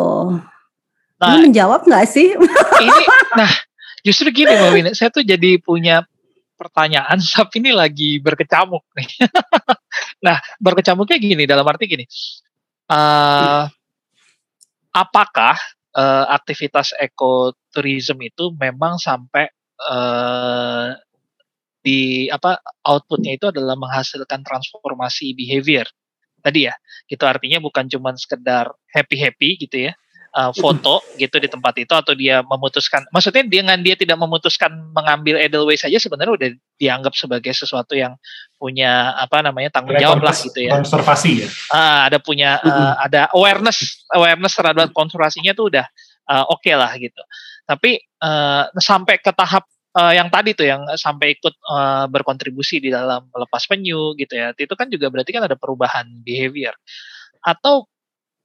Nah, 1.21 1.37
ini 1.37 1.49
menjawab 1.49 1.85
nggak 1.85 2.05
sih? 2.05 2.33
Ini, 2.33 3.01
nah 3.37 3.70
Justru 4.01 4.33
gini 4.33 4.49
Mbak 4.53 4.71
Wina, 4.73 4.91
saya 4.97 5.13
tuh 5.13 5.21
jadi 5.21 5.61
punya 5.61 6.05
pertanyaan, 6.61 7.17
tapi 7.33 7.61
ini 7.61 7.71
lagi 7.73 8.21
berkecamuk 8.21 8.85
nih. 8.93 9.09
nah, 10.25 10.37
berkecamuknya 10.61 11.17
gini, 11.17 11.43
dalam 11.49 11.65
arti 11.65 11.89
gini, 11.89 12.05
uh, 12.89 13.65
apakah 14.93 15.57
uh, 15.97 16.25
aktivitas 16.29 16.93
ekoturism 16.97 18.21
itu 18.21 18.53
memang 18.53 19.01
sampai 19.01 19.49
uh, 19.81 20.93
di 21.81 22.29
apa 22.29 22.61
outputnya 22.85 23.41
itu 23.41 23.49
adalah 23.49 23.73
menghasilkan 23.73 24.45
transformasi 24.45 25.33
behavior? 25.33 25.89
Tadi 26.41 26.65
ya, 26.65 26.73
gitu 27.05 27.21
artinya 27.25 27.61
bukan 27.61 27.85
cuma 27.85 28.17
sekedar 28.17 28.73
happy 28.89 29.17
happy 29.17 29.49
gitu 29.61 29.89
ya, 29.89 29.93
uh, 30.35 30.51
foto 30.55 31.03
gitu 31.19 31.37
di 31.37 31.47
tempat 31.51 31.73
itu 31.79 31.93
atau 31.93 32.13
dia 32.15 32.43
memutuskan 32.43 33.03
maksudnya 33.11 33.43
dengan 33.43 33.77
dia 33.79 33.95
tidak 33.95 34.17
memutuskan 34.19 34.71
mengambil 34.91 35.39
edelweiss 35.39 35.83
saja 35.83 35.99
sebenarnya 35.99 36.33
udah 36.33 36.49
dianggap 36.79 37.13
sebagai 37.13 37.51
sesuatu 37.53 37.93
yang 37.93 38.15
punya 38.61 39.17
apa 39.17 39.41
namanya 39.41 39.73
tanggung 39.73 39.97
jawab 39.97 40.21
lah 40.21 40.37
gitu 40.37 40.69
ya. 40.69 40.77
konservasi 40.77 41.45
ya? 41.45 41.47
Uh, 41.73 41.99
ada 42.09 42.17
punya 42.21 42.61
uh, 42.61 42.93
ada 43.01 43.25
awareness 43.33 44.05
awareness 44.13 44.53
terhadap 44.53 44.93
konservasinya 44.93 45.57
tuh 45.57 45.73
udah 45.73 45.85
uh, 46.29 46.45
oke 46.49 46.61
okay 46.61 46.77
lah 46.77 46.93
gitu. 47.01 47.21
Tapi 47.65 47.97
uh, 48.21 48.69
sampai 48.77 49.17
ke 49.17 49.33
tahap 49.33 49.65
uh, 49.97 50.13
yang 50.13 50.29
tadi 50.29 50.53
tuh 50.53 50.69
yang 50.69 50.85
sampai 50.93 51.41
ikut 51.41 51.57
uh, 51.65 52.05
berkontribusi 52.05 52.77
di 52.77 52.93
dalam 52.93 53.25
melepas 53.33 53.65
penyu 53.65 54.13
gitu 54.13 54.37
ya 54.37 54.53
itu 54.53 54.73
kan 54.77 54.87
juga 54.93 55.09
berarti 55.09 55.33
kan 55.33 55.49
ada 55.49 55.57
perubahan 55.57 56.05
behavior. 56.21 56.77
Atau 57.41 57.89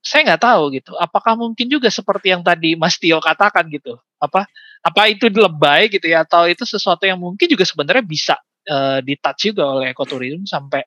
saya 0.07 0.23
nggak 0.23 0.43
tahu 0.47 0.63
gitu. 0.79 0.95
Apakah 1.03 1.35
mungkin 1.35 1.67
juga 1.67 1.91
seperti 1.91 2.31
yang 2.31 2.47
tadi 2.47 2.79
Mas 2.79 2.95
Tio 2.95 3.19
katakan 3.19 3.67
gitu? 3.67 3.99
Apa 4.23 4.47
apa 4.87 5.03
itu 5.11 5.27
lebay 5.27 5.91
gitu 5.91 6.07
ya? 6.07 6.23
Atau 6.23 6.47
itu 6.47 6.63
sesuatu 6.63 7.03
yang 7.03 7.19
mungkin 7.19 7.51
juga 7.51 7.67
sebenarnya 7.67 8.07
bisa 8.07 8.39
uh, 8.71 9.03
di 9.03 9.19
touch 9.19 9.51
juga 9.51 9.67
oleh 9.67 9.91
ekoturism 9.91 10.47
sampai 10.47 10.87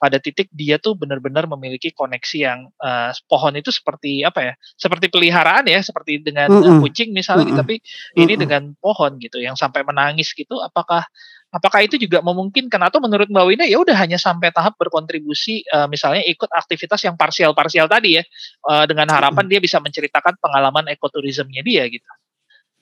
pada 0.00 0.16
titik 0.16 0.48
dia 0.48 0.80
tuh 0.80 0.96
benar-benar 0.96 1.44
memiliki 1.44 1.92
koneksi 1.92 2.38
yang 2.40 2.72
uh, 2.80 3.12
pohon 3.28 3.52
itu 3.60 3.68
seperti 3.68 4.24
apa 4.24 4.40
ya 4.40 4.54
seperti 4.72 5.12
peliharaan 5.12 5.68
ya 5.68 5.84
seperti 5.84 6.24
dengan 6.24 6.48
mm 6.48 6.80
kucing 6.80 7.12
misalnya 7.12 7.52
mm 7.52 7.58
tapi 7.60 7.84
ini 8.16 8.24
mm 8.24 8.28
-hmm. 8.32 8.40
dengan 8.40 8.62
pohon 8.80 9.20
gitu 9.20 9.36
yang 9.36 9.60
sampai 9.60 9.84
menangis 9.84 10.32
gitu 10.32 10.56
apakah 10.64 11.04
apakah 11.50 11.82
itu 11.82 11.98
juga 11.98 12.22
memungkinkan 12.22 12.78
atau 12.78 13.02
menurut 13.02 13.26
Mbak 13.26 13.44
Wina 13.50 13.64
ya 13.66 13.82
udah 13.82 13.98
hanya 13.98 14.16
sampai 14.16 14.54
tahap 14.54 14.78
berkontribusi 14.78 15.66
uh, 15.74 15.90
misalnya 15.90 16.22
ikut 16.30 16.46
aktivitas 16.46 17.02
yang 17.02 17.18
parsial-parsial 17.18 17.90
tadi 17.90 18.22
ya 18.22 18.24
uh, 18.70 18.86
dengan 18.86 19.10
harapan 19.10 19.50
dia 19.50 19.58
bisa 19.58 19.82
menceritakan 19.82 20.38
pengalaman 20.38 20.86
ekoturismnya 20.94 21.62
dia 21.66 21.90
gitu. 21.90 22.06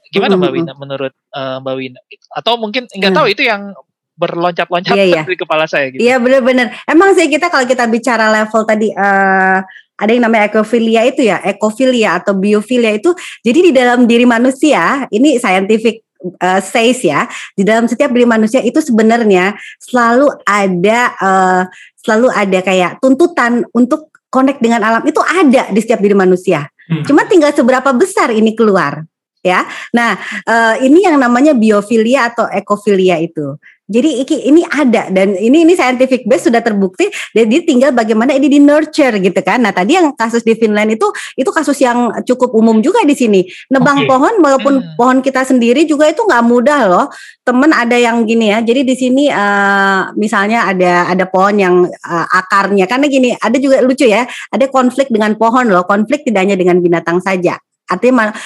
Gimana 0.09 0.41
Mbak 0.41 0.53
Wina 0.53 0.73
menurut 0.77 1.13
uh, 1.37 1.61
Mbak 1.61 1.75
Wina? 1.77 2.01
Atau 2.33 2.57
mungkin 2.61 2.89
nggak 2.89 3.13
tahu 3.13 3.27
itu 3.33 3.45
yang 3.45 3.73
berloncat-loncat 4.19 4.97
iya, 4.99 5.05
iya. 5.05 5.23
di 5.33 5.39
kepala 5.39 5.65
saya 5.65 5.95
gitu. 5.95 6.01
Iya 6.03 6.21
benar-benar. 6.21 6.75
Emang 6.85 7.15
sih 7.17 7.31
kita 7.31 7.49
kalau 7.49 7.65
kita 7.65 7.87
bicara 7.87 8.29
level 8.35 8.63
tadi 8.67 8.91
uh, 8.93 9.61
ada 9.99 10.11
yang 10.15 10.27
namanya 10.27 10.51
ekofilia 10.51 11.07
itu 11.07 11.27
ya, 11.27 11.43
ekofilia 11.43 12.23
atau 12.23 12.35
biofilia 12.35 12.95
itu 12.95 13.11
jadi 13.43 13.59
di 13.71 13.73
dalam 13.75 14.07
diri 14.07 14.27
manusia, 14.27 15.07
ini 15.11 15.39
scientific 15.39 16.08
uh, 16.21 16.61
says 16.63 17.01
ya 17.03 17.27
di 17.55 17.63
dalam 17.63 17.87
setiap 17.87 18.11
diri 18.11 18.27
manusia 18.27 18.63
itu 18.63 18.79
sebenarnya 18.83 19.55
selalu 19.79 20.29
ada 20.45 21.01
uh, 21.19 21.63
selalu 21.99 22.29
ada 22.35 22.59
kayak 22.63 22.91
tuntutan 22.99 23.65
untuk 23.75 24.11
connect 24.29 24.61
dengan 24.61 24.85
alam 24.85 25.03
itu 25.09 25.21
ada 25.25 25.73
di 25.73 25.81
setiap 25.81 26.01
diri 26.05 26.15
manusia. 26.15 26.69
Hmm. 26.89 27.05
Cuma 27.05 27.25
tinggal 27.29 27.53
seberapa 27.53 27.93
besar 27.97 28.33
ini 28.33 28.53
keluar 28.53 29.05
ya. 29.45 29.65
Nah, 29.95 30.17
uh, 30.45 30.75
ini 30.83 31.05
yang 31.05 31.17
namanya 31.17 31.57
biofilia 31.57 32.33
atau 32.33 32.49
ekofilia 32.49 33.21
itu. 33.21 33.57
Jadi 33.89 34.21
ini 34.45 34.61
ada 34.69 35.09
dan 35.09 35.33
ini 35.33 35.65
ini 35.65 35.73
scientific 35.73 36.29
base 36.29 36.53
sudah 36.53 36.61
terbukti. 36.61 37.09
Jadi 37.33 37.65
tinggal 37.65 37.97
bagaimana 37.97 38.37
ini 38.37 38.53
di 38.53 38.61
nurture 38.61 39.17
gitu 39.17 39.41
kan. 39.41 39.65
Nah 39.65 39.73
tadi 39.73 39.97
yang 39.97 40.13
kasus 40.13 40.45
di 40.45 40.53
Finland 40.53 40.93
itu 40.93 41.09
itu 41.41 41.49
kasus 41.49 41.81
yang 41.81 42.13
cukup 42.29 42.53
umum 42.53 42.85
juga 42.85 43.01
di 43.09 43.17
sini. 43.17 43.49
Nebang 43.73 44.05
okay. 44.05 44.09
pohon 44.13 44.35
walaupun 44.45 44.75
hmm. 44.85 44.93
pohon 45.01 45.19
kita 45.25 45.41
sendiri 45.49 45.89
juga 45.89 46.13
itu 46.13 46.21
nggak 46.21 46.45
mudah 46.45 46.81
loh. 46.85 47.07
Temen 47.41 47.73
ada 47.73 47.97
yang 47.97 48.29
gini 48.29 48.53
ya. 48.53 48.61
Jadi 48.61 48.85
di 48.85 48.93
sini 48.93 49.25
uh, 49.33 50.13
misalnya 50.21 50.69
ada 50.69 51.09
ada 51.09 51.25
pohon 51.25 51.57
yang 51.57 51.89
uh, 51.89 52.27
akarnya 52.29 52.85
karena 52.85 53.09
gini 53.09 53.33
ada 53.41 53.57
juga 53.57 53.81
lucu 53.81 54.05
ya. 54.05 54.29
Ada 54.53 54.69
konflik 54.69 55.09
dengan 55.09 55.33
pohon 55.41 55.65
loh. 55.73 55.89
Konflik 55.89 56.29
tidak 56.29 56.45
hanya 56.45 56.61
dengan 56.61 56.77
binatang 56.85 57.25
saja. 57.25 57.57
Artinya 57.89 58.37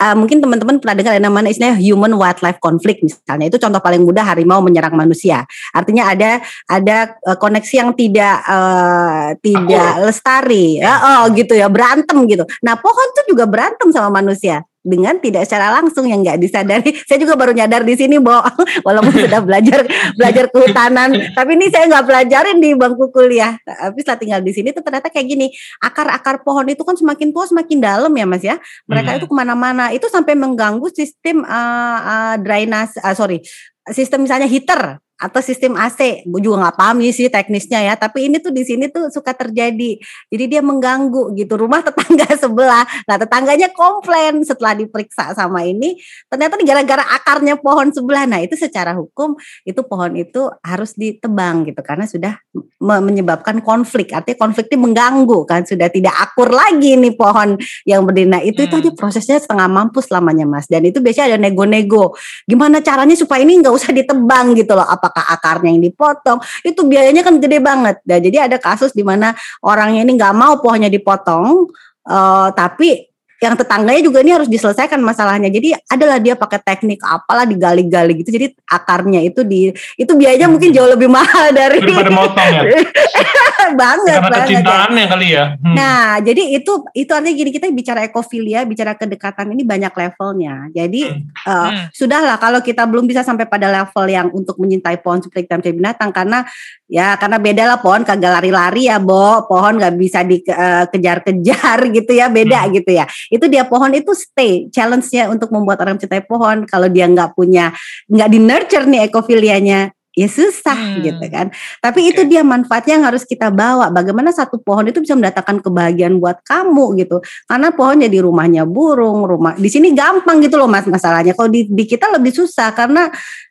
uh, 0.00 0.16
mungkin 0.16 0.40
teman-teman 0.40 0.80
pernah 0.80 0.96
dengar 0.96 1.12
yang 1.14 1.28
namanya 1.28 1.52
istilahnya 1.52 1.76
human 1.76 2.16
wildlife 2.16 2.56
conflict 2.58 3.04
misalnya. 3.04 3.52
Itu 3.52 3.60
contoh 3.60 3.78
paling 3.84 4.02
mudah 4.02 4.24
harimau 4.24 4.64
menyerang 4.64 4.96
manusia. 4.96 5.44
Artinya 5.76 6.08
ada 6.08 6.40
ada 6.66 7.14
uh, 7.28 7.36
koneksi 7.36 7.74
yang 7.76 7.90
tidak 7.92 8.40
uh, 8.48 9.36
tidak 9.44 9.92
Aku. 10.00 10.04
lestari. 10.08 10.80
Ya 10.80 10.94
oh 10.96 11.28
gitu 11.36 11.52
ya 11.52 11.68
berantem 11.68 12.16
gitu. 12.24 12.48
Nah 12.64 12.80
pohon 12.80 13.08
tuh 13.12 13.24
juga 13.28 13.44
berantem 13.44 13.92
sama 13.92 14.24
manusia 14.24 14.64
dengan 14.80 15.20
tidak 15.20 15.44
secara 15.44 15.76
langsung 15.76 16.08
yang 16.08 16.24
nggak 16.24 16.40
disadari. 16.40 16.90
Saya 17.08 17.20
juga 17.20 17.36
baru 17.36 17.52
nyadar 17.52 17.84
di 17.84 17.94
sini, 17.96 18.16
Bo. 18.16 18.32
Walaupun 18.86 19.12
sudah 19.12 19.40
belajar 19.44 19.84
belajar 20.18 20.44
kehutanan, 20.48 21.10
tapi 21.36 21.56
ini 21.56 21.68
saya 21.68 21.84
nggak 21.88 22.06
pelajarin 22.06 22.56
di 22.58 22.72
bangku 22.72 23.12
kuliah. 23.12 23.56
Tapi 23.64 24.00
setelah 24.00 24.18
tinggal 24.20 24.40
di 24.40 24.52
sini 24.56 24.68
tuh 24.72 24.80
ternyata 24.80 25.12
kayak 25.12 25.26
gini. 25.28 25.46
Akar-akar 25.84 26.40
pohon 26.40 26.64
itu 26.68 26.80
kan 26.80 26.96
semakin 26.96 27.28
tua 27.32 27.44
semakin 27.44 27.78
dalam 27.80 28.12
ya, 28.12 28.24
Mas 28.24 28.44
ya. 28.44 28.56
Mereka 28.88 29.10
hmm. 29.12 29.18
itu 29.20 29.26
ke 29.28 29.34
mana-mana. 29.36 29.84
Itu 29.92 30.08
sampai 30.08 30.32
mengganggu 30.36 30.88
sistem 30.92 31.44
uh, 31.44 31.98
uh, 32.00 32.34
drainase, 32.40 32.96
uh, 33.04 33.12
sorry, 33.12 33.44
sistem 33.92 34.24
misalnya 34.24 34.48
heater 34.48 35.00
atau 35.20 35.40
sistem 35.44 35.76
AC. 35.76 36.24
Gue 36.24 36.40
juga 36.40 36.64
nggak 36.64 36.76
paham 36.80 37.04
sih 37.12 37.28
teknisnya 37.28 37.84
ya, 37.84 37.94
tapi 38.00 38.32
ini 38.32 38.40
tuh 38.40 38.48
di 38.48 38.64
sini 38.64 38.88
tuh 38.88 39.12
suka 39.12 39.36
terjadi. 39.36 40.00
Jadi 40.32 40.44
dia 40.48 40.64
mengganggu 40.64 41.36
gitu 41.36 41.60
rumah 41.60 41.84
tetangga 41.86 42.32
sebelah. 42.40 42.88
Nah 43.04 43.16
tetangganya 43.20 43.68
komplain 43.76 44.40
setelah 44.40 44.72
diperiksa 44.72 45.36
sama 45.36 45.68
ini, 45.68 46.00
ternyata 46.32 46.56
gara-gara 46.64 47.04
akarnya 47.20 47.60
pohon 47.60 47.92
sebelah. 47.92 48.24
Nah 48.24 48.40
itu 48.40 48.56
secara 48.56 48.96
hukum 48.96 49.36
itu 49.68 49.80
pohon 49.84 50.16
itu 50.16 50.48
harus 50.64 50.96
ditebang 50.96 51.68
gitu 51.68 51.84
karena 51.84 52.08
sudah 52.08 52.40
menyebabkan 52.80 53.60
konflik. 53.60 54.16
Artinya 54.16 54.40
konflik 54.40 54.72
ini 54.72 54.78
mengganggu 54.80 55.44
kan 55.44 55.68
sudah 55.68 55.92
tidak 55.92 56.16
akur 56.16 56.48
lagi 56.48 56.96
nih 56.96 57.12
pohon 57.12 57.60
yang 57.84 58.08
berdiri. 58.08 58.28
Nah 58.30 58.40
itu 58.40 58.64
hmm. 58.64 58.68
itu 58.72 58.74
aja 58.80 58.90
prosesnya 58.96 59.36
setengah 59.36 59.68
mampus 59.68 60.08
lamanya 60.08 60.48
mas. 60.48 60.64
Dan 60.64 60.88
itu 60.88 61.04
biasanya 61.04 61.36
ada 61.36 61.38
nego-nego. 61.38 62.16
Gimana 62.48 62.80
caranya 62.80 63.12
supaya 63.12 63.44
ini 63.44 63.60
nggak 63.60 63.74
usah 63.74 63.92
ditebang 63.92 64.56
gitu 64.56 64.72
loh. 64.72 64.88
Apa 64.88 65.09
apakah 65.10 65.26
akarnya 65.34 65.74
yang 65.74 65.82
dipotong 65.82 66.38
itu 66.62 66.80
biayanya 66.86 67.26
kan 67.26 67.42
gede 67.42 67.58
banget. 67.58 67.98
Nah 68.06 68.18
jadi 68.22 68.46
ada 68.46 68.56
kasus 68.62 68.94
di 68.94 69.02
mana 69.02 69.34
orangnya 69.66 70.06
ini 70.06 70.14
nggak 70.14 70.34
mau 70.38 70.62
pohonnya 70.62 70.86
dipotong 70.86 71.66
uh, 72.06 72.48
tapi 72.54 73.09
yang 73.40 73.56
tetangganya 73.56 74.04
juga 74.04 74.20
ini 74.20 74.36
harus 74.36 74.52
diselesaikan 74.52 75.00
masalahnya. 75.00 75.48
Jadi 75.48 75.72
adalah 75.88 76.20
dia 76.20 76.36
pakai 76.36 76.60
teknik 76.60 77.00
apalah 77.00 77.48
digali-gali 77.48 78.20
gitu. 78.20 78.36
Jadi 78.36 78.52
akarnya 78.68 79.24
itu 79.24 79.40
di 79.48 79.72
itu 79.96 80.12
biayanya 80.12 80.44
hmm. 80.44 80.52
mungkin 80.52 80.70
jauh 80.76 80.90
lebih 80.92 81.08
mahal 81.08 81.48
dari 81.56 81.80
daripada 81.80 82.12
motong 82.12 82.48
ya. 82.52 82.62
banget 83.80 84.20
Karena 84.20 84.28
banget. 84.28 84.44
kecintaannya 84.44 85.04
ya. 85.04 85.08
kali 85.08 85.26
ya. 85.32 85.44
Hmm. 85.56 85.74
Nah, 85.76 86.06
jadi 86.20 86.42
itu 86.60 86.72
itu 86.92 87.10
artinya 87.16 87.32
gini 87.32 87.50
kita 87.50 87.64
bicara 87.72 88.00
ekofilia, 88.04 88.60
bicara 88.68 88.92
kedekatan 88.92 89.56
ini 89.56 89.62
banyak 89.64 89.92
levelnya. 89.92 90.68
Jadi 90.76 91.02
hmm. 91.08 91.48
Uh, 91.48 91.68
hmm. 91.72 91.84
sudahlah 91.96 92.36
kalau 92.36 92.60
kita 92.60 92.84
belum 92.84 93.08
bisa 93.08 93.24
sampai 93.24 93.48
pada 93.48 93.72
level 93.72 94.04
yang 94.04 94.28
untuk 94.36 94.60
menyintai 94.60 95.00
pohon 95.00 95.24
seperti 95.24 95.48
kita 95.48 95.72
binatang 95.72 96.12
karena 96.12 96.44
ya 96.90 97.16
karena 97.16 97.40
beda 97.40 97.62
lah 97.64 97.78
pohon 97.80 98.04
kagak 98.04 98.36
lari-lari 98.36 98.92
ya, 98.92 99.00
Bo. 99.00 99.48
Pohon 99.48 99.80
nggak 99.80 99.96
bisa 99.96 100.20
dikejar-kejar 100.28 101.78
gitu 101.96 102.12
ya, 102.12 102.28
beda 102.28 102.68
hmm. 102.68 102.72
gitu 102.76 102.90
ya 102.92 103.08
itu 103.30 103.46
dia 103.46 103.62
pohon 103.64 103.94
itu 103.94 104.10
stay 104.12 104.66
challenge-nya 104.74 105.30
untuk 105.30 105.54
membuat 105.54 105.80
orang 105.86 105.96
mencintai 105.96 106.26
pohon 106.26 106.66
kalau 106.66 106.90
dia 106.90 107.06
nggak 107.06 107.32
punya 107.38 107.70
nggak 108.10 108.28
di 108.28 108.38
nurture 108.42 108.86
nih 108.90 109.06
ekofilianya 109.06 109.94
ya 110.10 110.28
susah 110.28 110.76
hmm. 110.76 111.00
gitu 111.06 111.24
kan. 111.30 111.46
Tapi 111.78 112.10
itu 112.10 112.26
dia 112.26 112.42
manfaatnya 112.42 112.98
yang 112.98 113.06
harus 113.06 113.22
kita 113.22 113.48
bawa. 113.48 113.94
Bagaimana 113.94 114.34
satu 114.34 114.58
pohon 114.58 114.90
itu 114.90 114.98
bisa 114.98 115.14
mendatangkan 115.14 115.62
kebahagiaan 115.62 116.18
buat 116.18 116.42
kamu 116.42 116.98
gitu. 117.06 117.22
Karena 117.46 117.70
pohon 117.70 118.02
jadi 118.02 118.18
rumahnya 118.20 118.66
burung, 118.66 119.24
rumah 119.24 119.54
di 119.54 119.70
sini 119.70 119.94
gampang 119.94 120.42
gitu 120.42 120.58
loh 120.58 120.66
mas 120.66 120.84
masalahnya. 120.90 121.32
Kalau 121.32 121.48
di, 121.48 121.70
di 121.70 121.84
kita 121.86 122.10
lebih 122.10 122.34
susah 122.34 122.74
karena 122.74 123.08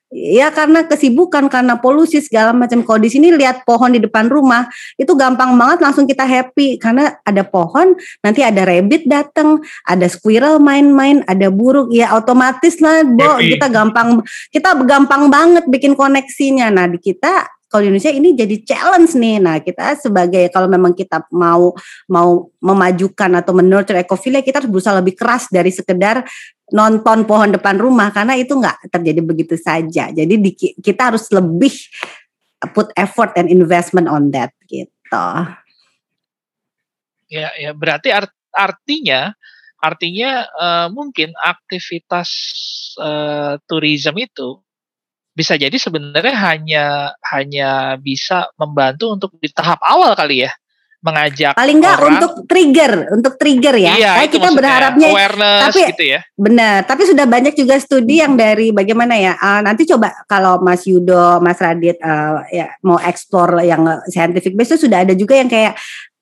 ya 0.09 0.49
karena 0.49 0.85
kesibukan 0.85 1.47
karena 1.47 1.77
polusi 1.77 2.19
segala 2.19 2.53
macam. 2.53 2.81
Kalau 2.81 2.99
di 2.99 3.09
sini 3.09 3.29
lihat 3.33 3.63
pohon 3.63 3.93
di 3.93 4.01
depan 4.01 4.27
rumah 4.27 4.65
itu 4.97 5.13
gampang 5.13 5.55
banget 5.55 5.79
langsung 5.85 6.09
kita 6.09 6.25
happy. 6.25 6.81
Karena 6.81 7.13
ada 7.21 7.45
pohon 7.45 7.93
nanti 8.25 8.41
ada 8.41 8.65
rabbit 8.65 9.05
datang 9.05 9.61
ada 9.85 10.05
squirrel 10.09 10.57
main-main 10.57 11.21
ada 11.29 11.53
burung. 11.53 11.93
Ya 11.93 12.13
otomatis 12.17 12.81
lah 12.81 13.05
bo 13.05 13.37
kita 13.37 13.69
gampang 13.69 14.21
kita 14.49 14.75
gampang 14.83 15.29
banget 15.29 15.65
bikin 15.69 15.93
koneksinya. 15.93 16.73
Nah 16.73 16.89
di 16.89 16.97
kita 16.97 17.59
kalau 17.69 17.85
di 17.85 17.93
Indonesia 17.93 18.09
ini 18.09 18.29
jadi 18.33 18.55
challenge 18.65 19.13
nih. 19.13 19.37
Nah, 19.37 19.61
kita 19.61 19.93
sebagai 20.01 20.49
kalau 20.49 20.65
memang 20.65 20.97
kita 20.97 21.21
mau 21.29 21.77
mau 22.09 22.49
memajukan 22.57 23.29
atau 23.37 23.53
menurture 23.53 24.01
ekofilia, 24.01 24.41
kita 24.41 24.65
harus 24.65 24.73
berusaha 24.73 24.97
lebih 24.97 25.13
keras 25.13 25.45
dari 25.53 25.69
sekedar 25.69 26.25
nonton 26.71 27.25
pohon 27.25 27.49
depan 27.53 27.77
rumah 27.77 28.13
karena 28.13 28.37
itu 28.37 28.53
nggak 28.57 28.89
terjadi 28.93 29.21
begitu 29.25 29.55
saja. 29.57 30.09
Jadi 30.13 30.33
di, 30.39 30.51
kita 30.57 31.13
harus 31.13 31.29
lebih 31.33 31.73
put 32.75 32.91
effort 32.99 33.33
and 33.39 33.47
investment 33.47 34.05
on 34.09 34.29
that 34.35 34.53
gitu. 34.67 35.27
Ya, 37.29 37.53
ya 37.57 37.71
berarti 37.77 38.09
art, 38.09 38.33
artinya 38.53 39.33
artinya 39.79 40.43
uh, 40.59 40.87
mungkin 40.91 41.31
aktivitas 41.39 42.29
uh, 42.99 43.55
tourism 43.63 44.19
itu 44.19 44.59
bisa 45.31 45.55
jadi 45.55 45.71
sebenarnya 45.71 46.35
hanya 46.35 46.85
hanya 47.31 47.95
bisa 47.95 48.51
membantu 48.59 49.15
untuk 49.15 49.31
di 49.39 49.47
tahap 49.47 49.79
awal 49.87 50.11
kali 50.11 50.43
ya 50.43 50.51
mengajak 50.99 51.55
paling 51.55 51.79
enggak 51.79 51.95
orang, 51.95 52.11
untuk 52.19 52.31
trigger 52.43 52.93
untuk 53.15 53.33
trigger 53.39 53.75
ya. 53.79 53.93
Iya, 53.95 54.11
Kayak 54.19 54.31
kita 54.35 54.49
berharapnya 54.51 55.07
awareness 55.11 55.63
tapi 55.71 55.81
gitu 55.95 56.05
ya. 56.05 56.19
benar 56.35 56.77
tapi 56.83 57.01
sudah 57.07 57.25
banyak 57.25 57.53
juga 57.55 57.75
studi 57.79 58.19
yang 58.19 58.35
dari 58.35 58.75
bagaimana 58.75 59.15
ya 59.15 59.33
uh, 59.39 59.63
nanti 59.63 59.87
coba 59.87 60.11
kalau 60.27 60.59
Mas 60.59 60.83
Yudo 60.83 61.39
Mas 61.39 61.59
Radit 61.63 61.95
uh, 62.03 62.43
ya 62.51 62.75
mau 62.83 62.99
explore 62.99 63.63
yang 63.63 63.87
scientific 64.11 64.59
base 64.59 64.75
itu 64.75 64.87
sudah 64.87 65.07
ada 65.07 65.15
juga 65.15 65.39
yang 65.39 65.47
kayak 65.47 65.79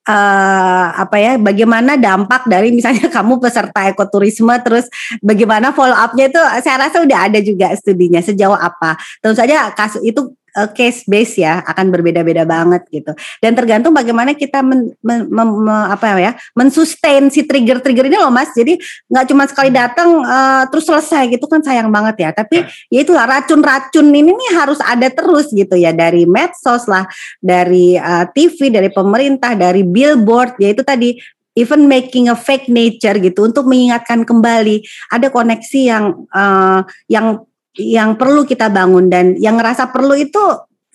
uh, 0.08 0.86
apa 0.96 1.16
ya 1.20 1.32
bagaimana 1.36 2.00
dampak 2.00 2.48
dari 2.48 2.72
misalnya 2.72 3.06
kamu 3.16 3.38
peserta 3.38 3.86
ekoturisme 3.92 4.50
terus 4.64 4.88
bagaimana 5.20 5.70
follow 5.76 5.94
upnya 5.94 6.32
itu 6.32 6.40
saya 6.64 6.88
rasa 6.88 7.04
udah 7.04 7.18
ada 7.28 7.38
juga 7.44 7.70
studinya 7.76 8.24
sejauh 8.24 8.56
apa. 8.56 8.96
Tentu 9.20 9.36
saja 9.36 9.70
kasus 9.76 10.00
itu 10.02 10.32
case 10.74 11.06
base 11.06 11.38
ya 11.38 11.62
akan 11.62 11.92
berbeda-beda 11.94 12.42
banget 12.42 12.82
gitu. 12.90 13.12
Dan 13.38 13.54
tergantung 13.54 13.94
bagaimana 13.94 14.34
kita 14.34 14.64
men, 14.64 14.90
men, 15.04 15.30
men, 15.30 15.48
men, 15.62 15.86
apa 15.92 16.18
ya 16.18 16.32
mensustain 16.56 17.30
si 17.30 17.46
trigger-trigger 17.46 18.10
ini 18.10 18.18
loh 18.18 18.32
mas. 18.32 18.50
Jadi 18.56 18.80
nggak 19.06 19.26
cuma 19.30 19.44
sekali 19.46 19.70
datang 19.70 20.24
uh, 20.24 20.64
terus 20.72 20.88
selesai 20.88 21.30
gitu 21.30 21.46
kan 21.46 21.62
sayang 21.62 21.92
banget 21.92 22.26
ya. 22.26 22.30
Tapi 22.34 22.66
ya. 22.90 23.04
itulah 23.04 23.28
racun-racun 23.28 24.06
ini 24.10 24.34
nih 24.34 24.50
harus 24.58 24.80
ada 24.82 25.06
terus 25.12 25.52
gitu 25.54 25.78
ya. 25.78 25.94
Dari 25.94 26.26
medsos 26.26 26.88
lah 26.90 27.06
dari 27.38 27.94
uh, 27.94 28.26
TV 28.32 28.72
dari 28.72 28.90
pemerintah 28.90 29.54
dari 29.54 29.86
billboard 29.86 30.58
ya 30.58 30.74
itu 30.74 30.82
tadi 30.82 31.14
even 31.58 31.90
making 31.90 32.30
a 32.30 32.38
fake 32.38 32.70
nature 32.70 33.18
gitu 33.18 33.50
untuk 33.50 33.66
mengingatkan 33.66 34.22
kembali. 34.22 34.86
Ada 35.10 35.34
koneksi 35.34 35.80
yang 35.82 36.04
uh, 36.30 36.86
yang 37.10 37.42
yang 37.78 38.18
perlu 38.18 38.42
kita 38.42 38.66
bangun 38.68 39.06
dan 39.06 39.38
yang 39.38 39.54
ngerasa 39.56 39.94
perlu 39.94 40.18
itu 40.18 40.42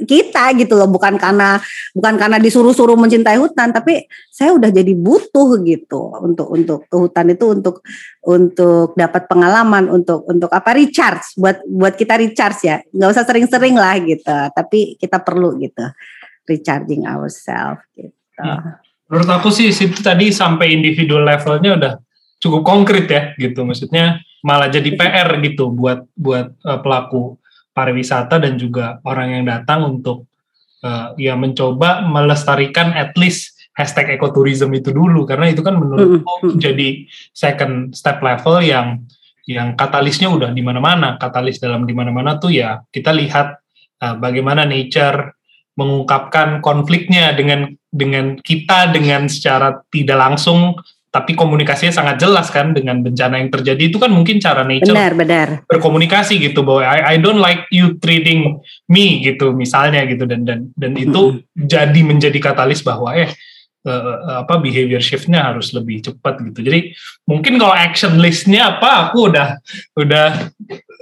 kita 0.03 0.51
gitu 0.57 0.73
loh 0.73 0.89
bukan 0.89 1.15
karena 1.15 1.61
bukan 1.95 2.17
karena 2.17 2.41
disuruh-suruh 2.41 2.97
mencintai 2.97 3.37
hutan 3.37 3.71
tapi 3.71 4.03
saya 4.27 4.51
udah 4.51 4.73
jadi 4.73 4.93
butuh 4.97 5.61
gitu 5.63 6.17
untuk 6.19 6.49
untuk 6.49 6.79
ke 6.89 6.95
hutan 6.97 7.31
itu 7.31 7.45
untuk 7.53 7.85
untuk 8.25 8.97
dapat 8.97 9.29
pengalaman 9.29 9.87
untuk 9.87 10.25
untuk 10.25 10.49
apa 10.49 10.75
recharge 10.75 11.37
buat 11.37 11.61
buat 11.69 11.93
kita 11.93 12.19
recharge 12.19 12.59
ya 12.65 12.81
nggak 12.89 13.09
usah 13.13 13.23
sering-sering 13.23 13.77
lah 13.77 13.95
gitu 14.01 14.37
tapi 14.51 14.97
kita 14.97 15.21
perlu 15.21 15.55
gitu 15.61 15.85
recharging 16.49 17.07
ourselves 17.07 17.85
gitu. 17.95 18.11
Hmm. 18.41 18.81
Menurut 19.07 19.29
aku 19.29 19.53
sih 19.53 19.69
itu 19.69 20.01
tadi 20.01 20.33
sampai 20.33 20.73
individual 20.73 21.21
levelnya 21.21 21.71
udah 21.77 21.93
cukup 22.43 22.61
konkret 22.67 23.07
ya 23.07 23.31
gitu. 23.39 23.63
Maksudnya 23.63 24.19
malah 24.43 24.67
jadi 24.67 24.91
PR 24.99 25.39
gitu 25.39 25.71
buat 25.71 26.03
buat 26.19 26.51
uh, 26.67 26.79
pelaku 26.83 27.39
pariwisata 27.71 28.43
dan 28.43 28.59
juga 28.59 28.99
orang 29.07 29.39
yang 29.39 29.43
datang 29.47 29.87
untuk 29.87 30.27
uh, 30.83 31.15
ya 31.15 31.39
mencoba 31.39 32.03
melestarikan 32.03 32.91
at 32.91 33.15
least 33.15 33.55
hashtag 33.71 34.11
ekoturism 34.11 34.75
itu 34.75 34.91
dulu. 34.91 35.23
Karena 35.23 35.47
itu 35.47 35.63
kan 35.63 35.79
menurutku 35.79 36.27
mm 36.27 36.51
-hmm. 36.51 36.59
jadi 36.59 36.89
second 37.31 37.95
step 37.95 38.19
level 38.19 38.59
yang 38.59 39.07
yang 39.47 39.79
katalisnya 39.79 40.27
udah 40.27 40.51
di 40.51 40.59
mana-mana. 40.59 41.15
Katalis 41.15 41.63
dalam 41.63 41.87
di 41.87 41.95
mana-mana 41.95 42.35
tuh 42.35 42.51
ya 42.51 42.83
kita 42.91 43.15
lihat 43.15 43.63
uh, 44.03 44.15
bagaimana 44.19 44.67
nature 44.67 45.31
mengungkapkan 45.73 46.61
konfliknya 46.61 47.33
dengan 47.33 47.73
dengan 47.89 48.37
kita 48.37 48.93
dengan 48.93 49.25
secara 49.25 49.81
tidak 49.89 50.17
langsung 50.17 50.77
tapi 51.13 51.37
komunikasinya 51.37 51.93
sangat 51.93 52.25
jelas 52.25 52.49
kan 52.49 52.73
dengan 52.73 53.05
bencana 53.05 53.37
yang 53.37 53.53
terjadi 53.53 53.85
itu 53.85 54.01
kan 54.01 54.09
mungkin 54.09 54.41
cara 54.41 54.65
nature 54.65 54.97
benar, 54.97 55.13
benar. 55.13 55.47
berkomunikasi 55.69 56.41
gitu 56.41 56.65
bahwa 56.65 56.81
I, 56.81 57.13
I 57.13 57.15
don't 57.21 57.37
like 57.37 57.69
you 57.69 58.01
treating 58.01 58.57
me 58.89 59.21
gitu 59.21 59.53
misalnya 59.53 60.09
gitu 60.09 60.25
dan 60.25 60.41
dan 60.41 60.73
dan 60.73 60.97
itu 60.97 61.37
mm-hmm. 61.37 61.69
jadi 61.69 61.99
menjadi 62.01 62.39
katalis 62.41 62.81
bahwa 62.81 63.13
eh 63.13 63.29
uh, 63.85 64.41
apa 64.41 64.57
behavior 64.57 65.05
shiftnya 65.05 65.53
harus 65.53 65.69
lebih 65.77 66.01
cepat 66.01 66.41
gitu 66.49 66.65
jadi 66.65 66.89
mungkin 67.29 67.61
kalau 67.61 67.77
action 67.77 68.17
listnya 68.17 68.73
apa 68.81 69.13
aku 69.13 69.29
udah 69.29 69.61
udah 69.93 70.27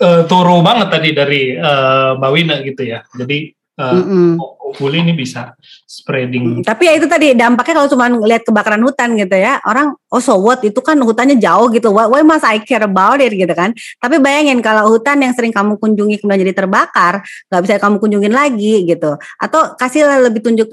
uh, 0.04 0.22
turu 0.28 0.60
banget 0.60 0.92
tadi 0.92 1.10
dari 1.16 1.42
uh, 1.56 2.20
Mbak 2.20 2.32
Wina 2.36 2.56
gitu 2.68 2.84
ya 2.84 3.00
jadi 3.16 3.56
uh, 3.78 3.94
mm 3.94 4.04
-mm 4.04 4.62
ini 4.80 5.12
bisa 5.12 5.56
spreading. 5.84 6.62
Hmm, 6.62 6.64
tapi 6.64 6.88
ya 6.88 6.94
itu 6.96 7.08
tadi 7.10 7.36
dampaknya 7.36 7.84
kalau 7.84 7.90
cuma 7.92 8.08
lihat 8.08 8.44
kebakaran 8.48 8.80
hutan 8.80 9.20
gitu 9.20 9.36
ya, 9.36 9.60
orang 9.68 9.92
oh 10.08 10.22
so 10.24 10.40
what? 10.40 10.64
Itu 10.64 10.80
kan 10.80 10.96
hutannya 11.00 11.36
jauh 11.36 11.68
gitu, 11.76 11.92
why, 11.92 12.08
why 12.08 12.24
must 12.24 12.48
I 12.48 12.64
care 12.64 12.84
about 12.88 13.20
it? 13.20 13.34
gitu 13.36 13.52
kan? 13.52 13.76
Tapi 14.00 14.22
bayangin 14.24 14.64
kalau 14.64 14.88
hutan 14.88 15.20
yang 15.20 15.34
sering 15.36 15.52
kamu 15.52 15.76
kunjungi 15.76 16.22
kemudian 16.22 16.48
jadi 16.48 16.54
terbakar, 16.56 17.24
nggak 17.52 17.62
bisa 17.68 17.74
kamu 17.82 17.98
kunjungin 18.00 18.34
lagi 18.34 18.88
gitu, 18.88 19.20
atau 19.20 19.76
kasih 19.76 20.08
lebih 20.24 20.42
tunjuk 20.44 20.68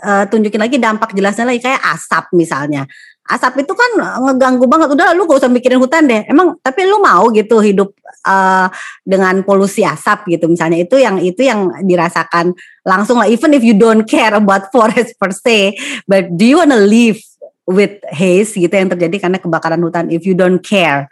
uh, 0.00 0.24
tunjukin 0.28 0.60
lagi 0.60 0.76
dampak 0.80 1.12
jelasnya 1.12 1.44
lagi 1.48 1.60
kayak 1.60 1.82
asap 1.92 2.32
misalnya 2.32 2.88
asap 3.22 3.62
itu 3.62 3.72
kan 3.72 3.90
ngeganggu 4.26 4.66
banget. 4.66 4.88
Udah 4.98 5.14
lu 5.14 5.24
gak 5.30 5.42
usah 5.44 5.52
mikirin 5.52 5.78
hutan 5.78 6.06
deh. 6.06 6.26
Emang 6.26 6.58
tapi 6.58 6.86
lu 6.86 6.98
mau 6.98 7.30
gitu 7.30 7.62
hidup 7.62 7.94
uh, 8.26 8.66
dengan 9.06 9.40
polusi 9.46 9.86
asap 9.86 10.34
gitu 10.38 10.50
misalnya. 10.50 10.82
Itu 10.82 10.98
yang 10.98 11.22
itu 11.22 11.46
yang 11.46 11.70
dirasakan 11.86 12.54
langsung 12.82 13.22
lah. 13.22 13.30
Even 13.30 13.54
if 13.54 13.62
you 13.62 13.78
don't 13.78 14.04
care 14.04 14.34
about 14.34 14.68
forest 14.74 15.14
per 15.16 15.30
se 15.30 15.78
but 16.10 16.26
do 16.34 16.44
you 16.44 16.58
wanna 16.58 16.82
live 16.82 17.18
with 17.62 18.02
haze 18.10 18.58
gitu 18.58 18.74
yang 18.74 18.90
terjadi 18.90 19.28
karena 19.28 19.38
kebakaran 19.38 19.80
hutan? 19.80 20.10
If 20.10 20.26
you 20.26 20.34
don't 20.34 20.60
care 20.60 21.06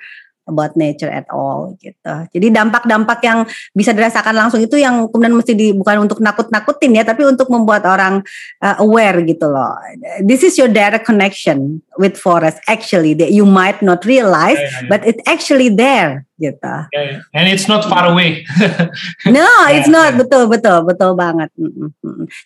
about 0.49 0.75
nature 0.79 1.11
at 1.11 1.29
all 1.29 1.77
gitu. 1.79 2.15
Jadi 2.33 2.47
dampak-dampak 2.53 3.21
yang 3.25 3.45
bisa 3.77 3.93
dirasakan 3.93 4.33
langsung 4.33 4.61
itu 4.61 4.81
yang 4.81 5.09
kemudian 5.11 5.37
mesti 5.37 5.53
di, 5.53 5.73
bukan 5.77 6.09
untuk 6.09 6.19
nakut-nakutin 6.23 6.97
ya, 6.97 7.05
tapi 7.05 7.27
untuk 7.29 7.51
membuat 7.53 7.85
orang 7.85 8.25
uh, 8.65 8.77
aware 8.81 9.21
gitu 9.25 9.51
loh. 9.51 9.77
This 10.25 10.41
is 10.47 10.57
your 10.57 10.69
direct 10.71 11.05
connection 11.05 11.85
with 12.01 12.17
forest 12.17 12.63
actually 12.67 13.13
that 13.21 13.31
you 13.31 13.45
might 13.45 13.85
not 13.85 14.03
realize, 14.09 14.57
yeah, 14.57 14.71
yeah, 14.71 14.83
yeah. 14.87 14.91
but 14.91 15.01
it's 15.05 15.23
actually 15.29 15.69
there 15.69 16.25
gitu. 16.41 16.75
Yeah, 16.97 17.05
yeah. 17.05 17.37
And 17.37 17.45
it's 17.47 17.69
not 17.69 17.85
far 17.85 18.09
away. 18.09 18.49
no, 19.29 19.49
it's 19.69 19.93
not 19.93 20.17
yeah. 20.17 20.21
betul 20.25 20.49
betul 20.49 20.89
betul 20.89 21.13
banget. 21.13 21.53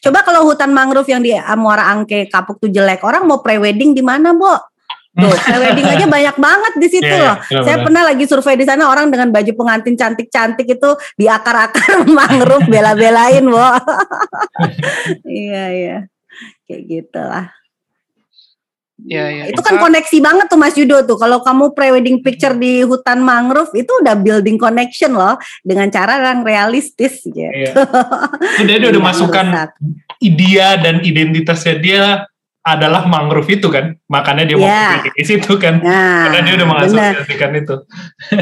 Coba 0.02 0.26
kalau 0.26 0.50
hutan 0.50 0.74
mangrove 0.74 1.06
yang 1.06 1.22
di 1.22 1.32
Muara 1.54 1.94
Angke 1.94 2.26
Kapuk 2.26 2.58
tuh 2.58 2.68
jelek, 2.68 3.06
orang 3.06 3.24
mau 3.24 3.38
pre-wedding 3.38 3.94
di 3.94 4.02
mana, 4.02 4.34
Bo? 4.34 4.73
Tuh, 5.14 5.30
wedding 5.30 5.86
aja 5.86 6.06
banyak 6.10 6.36
banget 6.42 6.72
di 6.74 6.88
situ 6.90 7.06
Iya, 7.06 7.22
loh. 7.22 7.36
iya, 7.46 7.60
Saya 7.62 7.76
benar. 7.78 7.84
pernah 7.86 8.02
lagi 8.02 8.24
survei 8.26 8.58
di 8.58 8.66
sana 8.66 8.90
orang 8.90 9.14
dengan 9.14 9.30
baju 9.30 9.52
pengantin 9.54 9.94
cantik-cantik 9.94 10.66
itu 10.66 10.90
di 11.14 11.30
akar-akar 11.30 12.02
mangrove 12.18 12.66
bela-belain, 12.66 13.46
Bo. 13.46 13.62
iya, 15.30 15.64
iya. 15.70 15.96
Kayak 16.66 16.82
gitu 16.90 17.20
lah. 17.22 17.46
Iya, 19.04 19.24
iya. 19.30 19.44
Itu 19.54 19.60
kan 19.62 19.78
koneksi 19.78 20.18
banget 20.18 20.46
tuh 20.50 20.58
Mas 20.58 20.74
Yudo 20.74 21.02
tuh. 21.06 21.14
Kalau 21.14 21.42
kamu 21.46 21.74
pre-wedding 21.78 22.18
picture 22.18 22.54
di 22.58 22.82
hutan 22.82 23.22
mangrove 23.22 23.70
itu 23.76 23.90
udah 24.02 24.18
building 24.18 24.58
connection 24.58 25.14
loh 25.14 25.38
dengan 25.62 25.90
cara 25.94 26.18
yang 26.34 26.42
realistis 26.42 27.22
gitu. 27.22 27.38
Iya. 27.38 27.70
Itu 28.58 28.62
dia, 28.66 28.78
dia 28.82 28.90
udah 28.90 29.02
Iya, 29.02 29.08
masukkan 29.14 29.46
dia 30.24 30.68
dan 30.80 31.04
identitasnya 31.04 31.74
dia 31.78 32.02
adalah 32.64 33.04
mangrove 33.04 33.46
itu 33.52 33.68
kan. 33.68 33.92
Makanya 34.08 34.48
dia 34.48 34.56
mau 34.56 34.64
Iya. 34.64 35.04
pilih 35.04 35.12
di 35.12 35.24
situ 35.28 35.52
kan. 35.60 35.84
Nah, 35.84 36.32
Karena 36.32 36.40
dia 36.42 36.54
udah 36.56 36.68
mengasosiasikan 36.72 37.50
itu. 37.54 37.76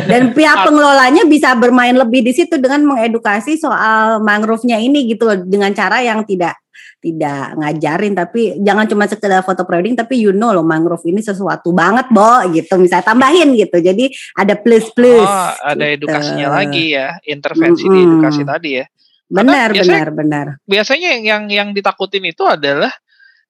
Dan 0.07 0.23
pihak 0.31 0.57
pengelolanya 0.63 1.27
bisa 1.27 1.59
bermain 1.59 1.93
lebih 1.93 2.23
di 2.23 2.31
situ 2.31 2.55
dengan 2.57 2.87
mengedukasi 2.87 3.59
soal 3.59 4.23
mangrove-nya 4.23 4.79
ini 4.79 5.11
gitu 5.11 5.27
loh 5.27 5.37
dengan 5.37 5.75
cara 5.75 5.99
yang 6.01 6.23
tidak 6.23 6.55
tidak 7.03 7.59
ngajarin 7.59 8.15
tapi 8.15 8.63
jangan 8.63 8.87
cuma 8.87 9.11
sekedar 9.11 9.43
foto 9.43 9.67
prewedding 9.67 9.99
tapi 9.99 10.23
you 10.23 10.31
know 10.31 10.55
loh 10.55 10.63
mangrove 10.63 11.03
ini 11.03 11.19
sesuatu 11.19 11.75
banget 11.75 12.07
Bo 12.15 12.47
gitu 12.55 12.79
misalnya 12.79 13.11
tambahin 13.11 13.59
gitu. 13.59 13.83
Jadi 13.83 14.07
ada 14.39 14.55
plus 14.55 14.87
plus. 14.95 15.27
Oh, 15.27 15.51
ada 15.67 15.83
gitu. 15.91 16.07
edukasinya 16.07 16.63
lagi 16.63 16.95
ya, 16.95 17.19
intervensi 17.27 17.83
di 17.83 17.99
Mm-mm. 17.99 18.07
edukasi 18.07 18.47
tadi 18.47 18.71
ya. 18.79 18.87
Benar 19.27 19.75
biasanya- 19.75 19.83
benar 19.99 20.09
benar. 20.15 20.47
Biasanya 20.63 21.09
yang 21.19 21.23
yang, 21.27 21.43
yang 21.51 21.69
ditakutin 21.75 22.23
itu 22.23 22.47
adalah 22.47 22.95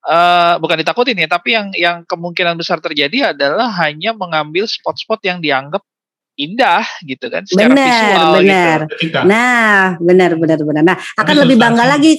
eh 0.03 0.55
bukan 0.59 0.77
ditakutin 0.83 1.15
ya, 1.15 1.29
tapi 1.31 1.55
yang 1.55 1.71
yang 1.79 1.97
kemungkinan 2.03 2.59
besar 2.59 2.83
terjadi 2.83 3.31
adalah 3.37 3.71
hanya 3.87 4.11
mengambil 4.11 4.67
spot-spot 4.67 5.23
yang 5.23 5.39
dianggap 5.39 5.83
indah 6.35 6.83
gitu 7.05 7.29
kan 7.29 7.45
secara 7.45 7.71
Benar, 7.71 7.87
visual 7.87 8.31
benar. 8.41 8.79
gitu. 8.97 9.19
Nah, 9.29 9.81
benar 10.01 10.31
benar 10.41 10.59
benar. 10.65 10.83
Nah, 10.83 10.97
akan 11.21 11.35
lebih 11.45 11.57
bangga 11.61 11.85
lagi. 11.87 12.19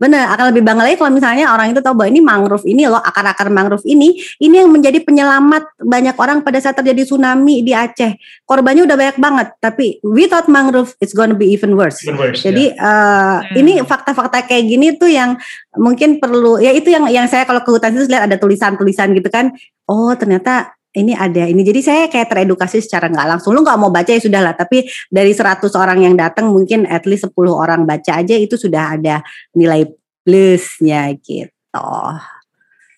Benar, 0.00 0.32
akan 0.32 0.56
lebih 0.56 0.64
bangga 0.64 0.82
lagi 0.88 0.96
kalau 0.96 1.12
misalnya 1.12 1.52
orang 1.52 1.76
itu 1.76 1.84
tahu 1.84 1.92
bahwa 1.92 2.08
ini 2.08 2.20
mangrove 2.24 2.64
ini 2.64 2.88
loh, 2.88 3.04
akar-akar 3.04 3.52
mangrove 3.52 3.84
ini, 3.84 4.16
ini 4.40 4.64
yang 4.64 4.72
menjadi 4.72 4.96
penyelamat 5.04 5.76
banyak 5.76 6.16
orang 6.16 6.40
pada 6.40 6.56
saat 6.56 6.72
terjadi 6.72 7.04
tsunami 7.04 7.60
di 7.60 7.76
Aceh. 7.76 8.16
Korbannya 8.48 8.88
udah 8.88 8.96
banyak 8.96 9.16
banget, 9.20 9.48
tapi 9.60 10.00
without 10.00 10.48
mangrove 10.48 10.96
it's 11.04 11.12
gonna 11.12 11.36
be 11.36 11.52
even 11.52 11.76
worse. 11.76 12.00
even 12.00 12.16
worse, 12.16 12.40
Jadi 12.40 12.72
ya. 12.72 12.80
eh, 12.80 13.36
Hmm. 13.44 13.60
ini 13.60 13.72
fakta-fakta 13.84 14.48
kayak 14.48 14.64
gini 14.64 14.96
tuh 14.96 15.12
yang 15.12 15.36
mungkin 15.76 16.16
perlu 16.16 16.56
ya 16.56 16.72
itu 16.72 16.88
yang 16.88 17.04
yang 17.12 17.28
saya 17.28 17.44
kalau 17.44 17.60
ke 17.60 17.68
hutan 17.68 17.92
itu 17.92 18.08
lihat 18.08 18.24
ada 18.24 18.40
tulisan-tulisan 18.40 19.12
gitu 19.12 19.28
kan. 19.28 19.52
Oh, 19.84 20.16
ternyata 20.16 20.79
ini 20.96 21.14
ada 21.14 21.46
ini. 21.46 21.62
Jadi 21.62 21.80
saya 21.80 22.02
kayak 22.10 22.28
teredukasi 22.34 22.82
secara 22.82 23.06
nggak 23.06 23.28
langsung. 23.36 23.54
Lu 23.54 23.62
nggak 23.62 23.78
mau 23.78 23.90
baca 23.94 24.10
ya 24.10 24.18
sudah 24.18 24.42
lah, 24.42 24.54
tapi 24.58 24.86
dari 25.06 25.30
100 25.30 25.70
orang 25.78 25.98
yang 26.02 26.14
datang 26.18 26.50
mungkin 26.50 26.86
at 26.90 27.06
least 27.06 27.30
10 27.30 27.34
orang 27.50 27.86
baca 27.86 28.18
aja 28.18 28.34
itu 28.34 28.58
sudah 28.58 28.98
ada 28.98 29.22
nilai 29.54 29.86
plusnya 30.26 31.14
gitu. 31.22 31.86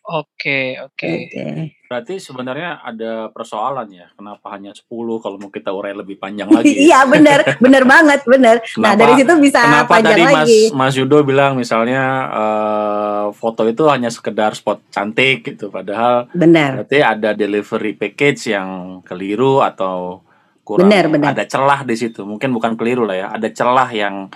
Oke, 0.03 0.74
oke. 0.82 1.11
Oke. 1.30 1.46
Berarti 1.86 2.18
sebenarnya 2.18 2.82
ada 2.82 3.30
persoalan 3.30 3.86
ya. 3.86 4.11
Kenapa 4.18 4.50
hanya 4.50 4.74
10 4.74 4.90
kalau 5.22 5.38
mau 5.38 5.46
kita 5.46 5.70
urai 5.70 5.94
lebih 5.94 6.18
panjang 6.18 6.50
lagi? 6.57 6.74
Iya 6.74 7.07
benar, 7.07 7.62
benar 7.62 7.86
banget, 7.86 8.20
benar. 8.26 8.57
Nah 8.82 8.98
dari 8.98 9.14
situ 9.14 9.30
bisa 9.38 9.62
Kenapa 9.62 10.03
panjang 10.03 10.18
tadi 10.18 10.22
Mas 10.26 10.34
lagi. 10.42 10.61
Mas 10.74 10.94
Yudo 10.98 11.22
bilang 11.22 11.55
misalnya 11.55 12.03
eh, 12.34 13.24
foto 13.30 13.62
itu 13.70 13.86
hanya 13.86 14.11
sekedar 14.11 14.59
spot 14.59 14.82
cantik 14.90 15.46
gitu, 15.55 15.70
padahal 15.70 16.26
Benar. 16.34 16.82
berarti 16.82 16.98
ada 16.98 17.30
delivery 17.30 17.94
package 17.94 18.59
yang 18.59 19.00
keliru 19.07 19.62
atau 19.62 20.26
kurang 20.66 20.90
Benar, 20.90 21.05
benar. 21.14 21.30
ada 21.38 21.46
celah 21.46 21.86
di 21.86 21.94
situ. 21.94 22.26
Mungkin 22.26 22.50
bukan 22.50 22.74
keliru 22.74 23.07
lah 23.07 23.16
ya, 23.18 23.28
ada 23.30 23.46
celah 23.55 23.86
yang 23.94 24.26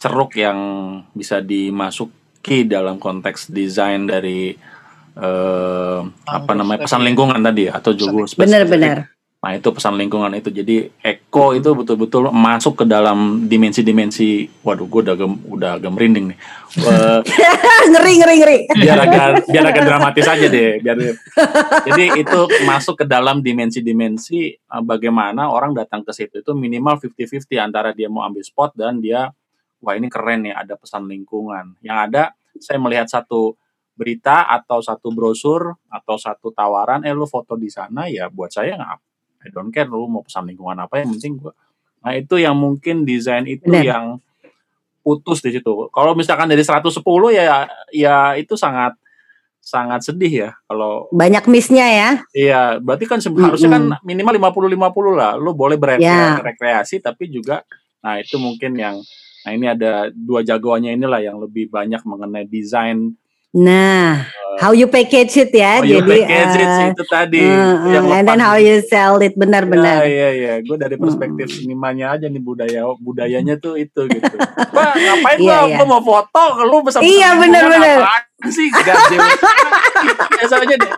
ceruk 0.00 0.40
yang 0.40 0.56
bisa 1.12 1.44
dimasuki 1.44 2.64
dalam 2.64 2.96
konteks 2.96 3.52
desain 3.52 4.08
dari 4.08 4.56
eh, 5.16 6.00
apa 6.26 6.52
namanya 6.56 6.84
pesan 6.84 7.02
lingkungan 7.04 7.40
tadi 7.40 7.68
ya, 7.68 7.78
atau 7.78 7.92
juga 7.92 8.24
Benar 8.24 8.28
spesifik. 8.30 8.68
benar. 8.70 8.98
Nah 9.42 9.58
itu 9.58 9.74
pesan 9.74 9.98
lingkungan 9.98 10.30
itu. 10.38 10.54
Jadi 10.54 10.86
eko 11.02 11.50
itu 11.50 11.74
betul-betul 11.74 12.30
masuk 12.30 12.78
ke 12.78 12.84
dalam 12.86 13.50
dimensi-dimensi. 13.50 14.46
Waduh, 14.62 14.86
gue 14.86 15.00
udah 15.02 15.16
gem, 15.18 15.34
udah 15.50 15.70
agak 15.82 15.90
merinding 15.90 16.30
nih. 16.30 16.38
Eh, 16.78 17.20
ngeri 17.90 18.12
ngeri 18.22 18.34
ngeri. 18.38 18.58
biar 18.78 18.98
agak 19.02 19.50
biar 19.50 19.64
agak 19.66 19.82
dramatis 19.90 20.30
aja 20.30 20.46
deh. 20.46 20.78
Biar 20.78 20.94
jadi 21.90 22.22
itu 22.22 22.40
masuk 22.62 23.02
ke 23.02 23.04
dalam 23.10 23.42
dimensi-dimensi 23.42 24.40
eh, 24.54 24.82
bagaimana 24.86 25.50
orang 25.50 25.74
datang 25.74 26.06
ke 26.06 26.14
situ 26.14 26.38
itu 26.38 26.54
minimal 26.54 27.02
50-50 27.02 27.58
antara 27.58 27.90
dia 27.90 28.06
mau 28.06 28.22
ambil 28.22 28.46
spot 28.46 28.78
dan 28.78 29.02
dia 29.02 29.26
wah 29.82 29.98
ini 29.98 30.06
keren 30.06 30.46
nih 30.46 30.54
ada 30.54 30.78
pesan 30.78 31.10
lingkungan. 31.10 31.74
Yang 31.82 31.98
ada 31.98 32.22
saya 32.62 32.78
melihat 32.78 33.10
satu 33.10 33.58
berita 34.02 34.42
atau 34.44 34.82
satu 34.82 35.08
brosur 35.08 35.78
atau 35.86 36.18
satu 36.18 36.50
tawaran 36.50 37.02
eh 37.02 37.14
lu 37.14 37.24
foto 37.24 37.54
di 37.54 37.70
sana 37.70 38.10
ya 38.10 38.26
buat 38.26 38.50
saya 38.50 38.74
nggak 38.74 38.98
I 39.42 39.48
don't 39.48 39.70
care 39.70 39.86
lu 39.86 40.06
mau 40.06 40.20
pesan 40.20 40.44
lingkungan 40.44 40.74
apa 40.76 40.98
yang 40.98 41.14
penting 41.14 41.38
gua 41.38 41.54
nah 42.02 42.12
itu 42.12 42.34
yang 42.36 42.58
mungkin 42.58 43.06
desain 43.06 43.46
itu 43.46 43.62
Benar. 43.64 43.86
yang 43.86 44.04
putus 45.00 45.38
di 45.38 45.50
situ 45.50 45.70
kalau 45.88 46.14
misalkan 46.14 46.46
dari 46.46 46.62
110 46.62 46.98
ya 47.30 47.66
ya 47.90 48.16
itu 48.34 48.54
sangat 48.54 48.94
sangat 49.58 50.02
sedih 50.02 50.32
ya 50.32 50.50
kalau 50.66 51.06
Banyak 51.10 51.46
missnya 51.46 51.86
ya. 51.86 52.10
iya 52.32 52.62
berarti 52.78 53.06
kan 53.06 53.18
se- 53.18 53.30
harusnya 53.30 53.70
kan 53.70 53.84
minimal 54.02 54.34
50 54.50 54.74
50 54.74 55.14
lah 55.14 55.32
lu 55.34 55.54
boleh 55.54 55.78
Ya. 55.98 56.34
berekreasi 56.36 56.98
tapi 56.98 57.30
juga 57.30 57.62
nah 58.02 58.18
itu 58.18 58.34
mungkin 58.38 58.74
yang 58.74 58.98
nah 59.42 59.50
ini 59.50 59.66
ada 59.66 60.10
dua 60.10 60.42
jagoannya 60.42 60.94
inilah 60.94 61.18
yang 61.18 61.38
lebih 61.38 61.66
banyak 61.66 62.02
mengenai 62.02 62.46
desain 62.46 63.14
Nah, 63.52 64.24
how 64.56 64.72
you 64.72 64.88
package 64.88 65.36
it 65.44 65.52
ya. 65.52 65.84
You 65.84 66.00
Jadi 66.00 66.24
package 66.24 66.54
it 66.56 66.68
sih, 66.72 66.84
eh, 66.88 66.90
itu 66.96 67.04
tadi 67.04 67.40
uh, 67.44 67.52
uh, 67.52 67.92
yang 67.92 68.04
and 68.08 68.24
then 68.24 68.40
how 68.40 68.56
you 68.56 68.80
sell 68.88 69.20
it 69.20 69.36
benar-benar. 69.36 70.04
Iya 70.04 70.08
iya 70.08 70.28
iya, 70.32 70.52
gue 70.64 70.76
dari 70.80 70.96
perspektif 70.96 71.52
senimannya 71.52 72.08
aja 72.08 72.26
nih 72.32 72.40
budaya 72.40 72.80
budayanya 72.96 73.60
tuh 73.60 73.76
itu 73.76 74.08
gitu. 74.08 74.34
Wah 74.76 74.96
ngapain 74.96 75.36
Iya, 75.36 75.58
gua, 75.68 75.68
iya. 75.68 75.84
mau 75.84 76.00
foto, 76.00 76.42
lu 76.64 76.80
pesan 76.80 77.00
Iya, 77.04 77.28
bener-bener. 77.36 77.98
sih 78.48 78.66
gaje. 78.72 79.16
Biasanya 80.40 80.76
deh. 80.80 80.92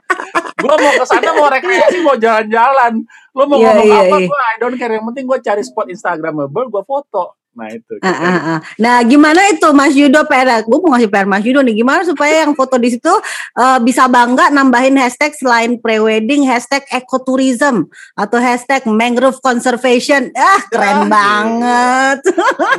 Gua 0.64 0.74
mau 0.80 0.92
ke 0.96 1.04
sana 1.04 1.30
mau 1.36 1.50
rekreasi 1.52 1.98
mau 2.00 2.16
jalan-jalan. 2.16 3.02
Lu 3.36 3.42
mau 3.50 3.58
Iya, 3.58 3.68
ngomong 3.74 3.86
iya, 3.90 3.98
apa 4.06 4.16
iya. 4.16 4.26
gua 4.30 4.40
I 4.40 4.56
don't 4.62 4.76
care 4.78 4.94
yang 4.94 5.04
penting 5.10 5.26
gua 5.26 5.38
cari 5.42 5.60
spot 5.66 5.90
instagramable 5.90 6.70
gua 6.70 6.86
foto. 6.86 7.36
Nah 7.54 7.70
itu. 7.70 7.94
Ah, 8.02 8.10
ah, 8.10 8.36
ah. 8.36 8.58
Nah, 8.76 8.98
gimana 9.06 9.46
itu 9.46 9.66
Mas 9.70 9.94
Yudo 9.94 10.26
PR? 10.26 10.66
Gue 10.66 10.78
mau 10.82 10.90
ngasih 10.94 11.06
PR 11.06 11.22
Mas 11.24 11.46
Yudo 11.46 11.62
nih. 11.62 11.78
Gimana 11.78 12.02
supaya 12.02 12.42
yang 12.42 12.52
foto 12.58 12.74
di 12.76 12.90
situ 12.90 13.12
eh, 13.54 13.78
bisa 13.78 14.10
bangga 14.10 14.50
nambahin 14.50 14.98
hashtag 14.98 15.32
selain 15.38 15.78
pre-wedding, 15.78 16.42
hashtag 16.44 16.82
ecotourism 16.90 17.86
atau 18.18 18.38
hashtag 18.42 18.82
mangrove 18.90 19.38
conservation. 19.38 20.34
Ah, 20.34 20.60
keren 20.66 21.06
Ah, 21.06 21.08
banget. 21.08 22.18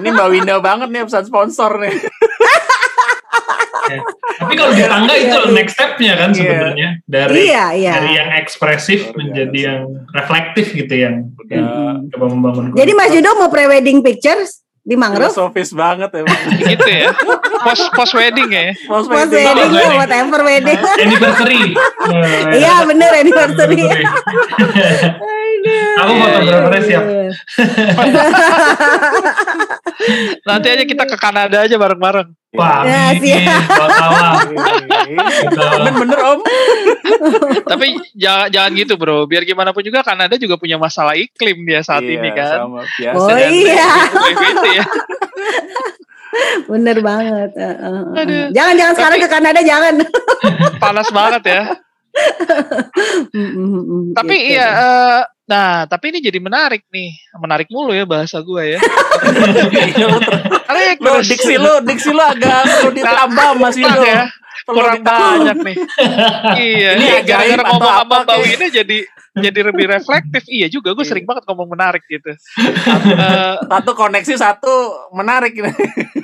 Ini 0.03 0.09
Mbak 0.11 0.28
Winda 0.30 0.55
banget 0.59 0.88
nih 0.91 1.07
pesan 1.07 1.23
sponsor 1.23 1.80
nih. 1.80 1.95
Ya. 3.86 4.01
Tapi 4.41 4.53
kalau 4.57 4.73
di 4.73 4.82
tangga 4.82 5.13
itu 5.13 5.38
next 5.53 5.78
step-nya 5.78 6.17
kan 6.17 6.34
Iya. 6.34 6.41
sebenarnya 6.41 6.89
dari 7.05 7.38
iya, 7.45 7.65
iya. 7.78 7.93
dari 8.01 8.11
yang 8.17 8.30
ekspresif 8.41 9.13
Luar 9.13 9.17
menjadi 9.21 9.59
yang 9.61 9.82
reflektif 10.09 10.65
gitu 10.73 10.89
yang, 10.89 11.30
yang 11.53 11.65
Udah 11.69 12.09
coba 12.09 12.26
membangun. 12.34 12.63
Jadi 12.73 12.91
Mas 12.97 13.13
Yudo 13.13 13.38
mau 13.38 13.53
pre-wedding 13.53 14.01
pictures 14.01 14.64
di 14.86 14.93
mangrove? 14.93 15.33
filosofis 15.33 15.73
banget 15.73 16.13
ya. 16.13 16.21
gitu 16.77 16.86
ya. 16.86 17.09
Post 17.65 17.89
post 17.97 18.13
wedding 18.13 18.53
ya. 18.53 18.69
Post 18.86 19.09
Post 19.09 19.33
wedding. 19.33 19.45
wedding 19.49 19.71
wedding. 19.73 19.89
ya, 19.89 19.97
whatever 19.97 20.39
wedding. 20.45 20.79
anniversary. 21.01 21.61
Iya 22.53 22.86
bener 22.86 23.11
anniversary. 23.17 23.81
Aku 25.95 26.11
fotografernya 26.16 26.82
siap. 26.82 27.03
Nanti 30.45 30.68
aja 30.70 30.84
kita 30.84 31.03
ke 31.05 31.16
Kanada 31.16 31.61
aja 31.61 31.76
bareng-bareng. 31.76 32.28
Wah, 32.55 32.82
Ya, 32.88 33.11
siap. 33.13 33.61
tawa. 33.68 34.41
Bener 35.76 35.93
bener 35.93 36.20
om. 36.24 36.39
Tapi 37.72 37.86
jangan 38.16 38.47
jangan 38.47 38.70
gitu 38.74 38.93
bro. 38.95 39.26
Biar 39.26 39.43
gimana 39.43 39.70
pun 39.70 39.82
juga 39.82 40.01
Kanada 40.01 40.34
juga 40.36 40.55
punya 40.55 40.76
masalah 40.76 41.13
iklim 41.13 41.63
dia 41.63 41.84
saat 41.84 42.01
Iya, 42.01 42.11
ini 42.16 42.30
kan. 42.32 42.57
Sama 42.63 42.82
biasa. 42.88 43.16
Oh 43.18 43.28
Dan 43.28 43.49
iya, 43.51 43.88
ya. 44.72 44.86
bener 46.66 46.97
banget. 46.99 47.49
Eh, 47.55 47.63
eh, 47.63 47.76
eh. 47.76 48.20
Aduh. 48.24 48.44
Jangan 48.52 48.73
jangan 48.76 48.94
sekarang 48.95 49.18
ke 49.19 49.27
Kanada 49.30 49.60
jangan. 49.61 49.94
Panas 50.80 51.07
banget 51.11 51.44
ya. 51.45 51.61
Tapi 54.17 54.35
gitu. 54.35 54.51
iya, 54.55 54.69
eh, 54.71 55.21
nah 55.45 55.85
tapi 55.85 56.15
ini 56.15 56.19
jadi 56.23 56.39
menarik 56.41 56.87
nih, 56.89 57.11
menarik 57.37 57.67
mulu 57.69 57.91
ya 57.91 58.07
bahasa 58.07 58.39
gue 58.41 58.77
ya. 58.77 58.79
Menarik 60.65 60.97
Lo 61.03 61.19
terus. 61.19 61.29
diksi 61.29 61.55
lo, 61.59 61.83
diksi 61.83 62.11
lo 62.15 62.23
agak 62.23 62.63
perlu 62.65 62.91
ditambah 62.95 63.49
Mas 63.59 63.75
Kurang 63.75 63.99
Yudo. 63.99 64.07
ya, 64.07 64.23
kurang 64.65 65.01
banyak 65.03 65.57
nih. 65.61 65.75
iya, 66.57 66.89
ini 66.97 67.07
gara-gara 67.27 67.63
ngomong 67.67 67.93
sama 68.01 68.15
Mbak 68.25 68.37
Wina 68.41 68.67
jadi 68.71 68.97
jadi 69.35 69.59
lebih 69.67 69.85
reflektif. 69.91 70.47
Iya 70.47 70.71
juga, 70.71 70.95
gue 70.95 71.03
iya. 71.03 71.11
sering 71.11 71.27
banget 71.27 71.43
ngomong 71.45 71.67
menarik 71.67 72.03
gitu. 72.07 72.31
uh, 72.31 73.55
satu 73.71 73.91
koneksi, 73.93 74.33
satu 74.39 74.73
menarik. 75.11 75.59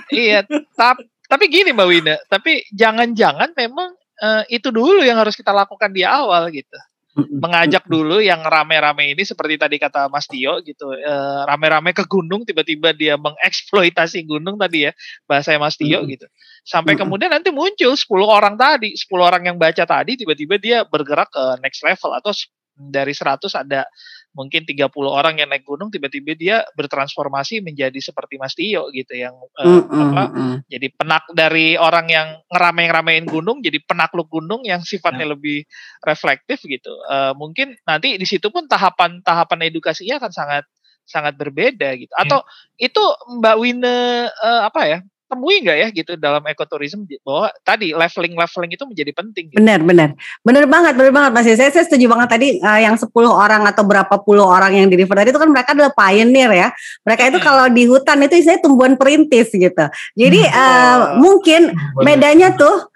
iya, 0.09 0.47
tapi 0.73 1.11
tapi 1.31 1.47
gini 1.47 1.71
Mbak 1.71 1.87
Wina, 1.87 2.15
tapi 2.27 2.67
jangan-jangan 2.75 3.55
memang 3.55 3.95
uh, 4.21 4.43
itu 4.47 4.69
dulu 4.69 5.01
yang 5.01 5.17
harus 5.17 5.33
kita 5.33 5.51
lakukan 5.51 5.89
di 5.91 6.05
awal 6.05 6.47
gitu. 6.53 6.77
Mengajak 7.11 7.91
dulu 7.91 8.23
yang 8.23 8.39
rame-rame 8.39 9.11
ini 9.11 9.27
seperti 9.27 9.59
tadi 9.59 9.75
kata 9.75 10.07
Mas 10.07 10.31
Tio 10.31 10.63
gitu. 10.63 10.95
Rame 10.95 11.67
rame-rame 11.67 11.91
ke 11.91 12.07
gunung 12.07 12.47
tiba-tiba 12.47 12.95
dia 12.95 13.19
mengeksploitasi 13.19 14.23
gunung 14.23 14.55
tadi 14.55 14.87
ya 14.87 14.95
bahasa 15.27 15.59
Mas 15.59 15.75
Tio 15.75 16.07
gitu. 16.07 16.23
Sampai 16.63 16.95
kemudian 16.95 17.27
nanti 17.27 17.51
muncul 17.51 17.99
10 17.99 18.07
orang 18.23 18.55
tadi 18.55 18.95
10 18.95 19.11
orang 19.19 19.43
yang 19.43 19.59
baca 19.59 19.83
tadi 19.83 20.15
tiba-tiba 20.15 20.55
dia 20.55 20.87
bergerak 20.87 21.27
ke 21.27 21.59
next 21.59 21.83
level 21.83 22.15
atau 22.15 22.31
dari 22.79 23.11
100 23.11 23.43
ada 23.59 23.83
mungkin 24.31 24.63
30 24.63 24.87
orang 25.03 25.43
yang 25.43 25.51
naik 25.51 25.67
gunung 25.67 25.91
tiba-tiba 25.91 26.31
dia 26.39 26.57
bertransformasi 26.79 27.59
menjadi 27.59 27.99
seperti 27.99 28.39
Mas 28.39 28.55
Tio 28.55 28.87
gitu 28.95 29.11
yang 29.11 29.35
uh, 29.59 29.83
mm, 29.83 29.91
apa 29.91 30.23
mm. 30.31 30.57
jadi 30.71 30.87
penak 30.95 31.23
dari 31.35 31.75
orang 31.75 32.07
yang 32.07 32.27
ngerame-ngeramein 32.47 33.27
gunung 33.27 33.59
jadi 33.59 33.83
penakluk 33.83 34.31
gunung 34.31 34.63
yang 34.63 34.79
sifatnya 34.79 35.27
mm. 35.27 35.33
lebih 35.35 35.67
reflektif 36.07 36.63
gitu. 36.63 36.91
Uh, 37.11 37.35
mungkin 37.35 37.75
nanti 37.83 38.15
di 38.15 38.23
situ 38.23 38.47
pun 38.47 38.71
tahapan-tahapan 38.71 39.67
edukasinya 39.67 40.23
akan 40.23 40.31
sangat 40.31 40.63
sangat 41.03 41.35
berbeda 41.35 41.91
gitu. 41.99 42.13
Atau 42.15 42.39
yeah. 42.79 42.87
itu 42.87 43.03
Mbak 43.41 43.55
Wine 43.59 43.91
uh, 44.31 44.61
apa 44.63 44.81
ya? 44.87 44.99
Temui 45.31 45.63
nggak 45.63 45.77
ya 45.79 45.87
gitu 45.95 46.11
dalam 46.19 46.43
ekoturism 46.43 47.07
bahwa 47.23 47.47
tadi 47.63 47.95
leveling 47.95 48.35
leveling 48.35 48.71
itu 48.75 48.83
menjadi 48.83 49.11
penting. 49.15 49.45
Gitu. 49.47 49.57
Benar 49.63 49.79
benar 49.79 50.09
benar 50.43 50.63
banget 50.67 50.93
benar 50.99 51.11
banget 51.15 51.31
mas. 51.31 51.47
Saya, 51.55 51.71
saya 51.71 51.87
setuju 51.87 52.11
banget 52.11 52.27
tadi 52.35 52.47
uh, 52.59 52.79
yang 52.83 52.99
10 52.99 53.07
orang 53.31 53.63
atau 53.63 53.87
berapa 53.87 54.15
puluh 54.19 54.43
orang 54.43 54.75
yang 54.75 54.91
di 54.91 54.99
river 54.99 55.15
tadi 55.15 55.31
itu 55.31 55.39
kan 55.39 55.47
mereka 55.47 55.71
adalah 55.71 55.95
pioneer 55.95 56.51
ya. 56.51 56.67
Mereka 57.07 57.21
itu 57.31 57.39
hmm. 57.39 57.47
kalau 57.47 57.65
di 57.71 57.83
hutan 57.87 58.19
itu 58.27 58.35
saya 58.43 58.59
tumbuhan 58.59 58.99
perintis 58.99 59.47
gitu. 59.55 59.85
Jadi 60.19 60.41
hmm. 60.43 60.51
uh, 60.51 60.97
mungkin 61.15 61.71
bedanya 62.03 62.51
tuh 62.59 62.90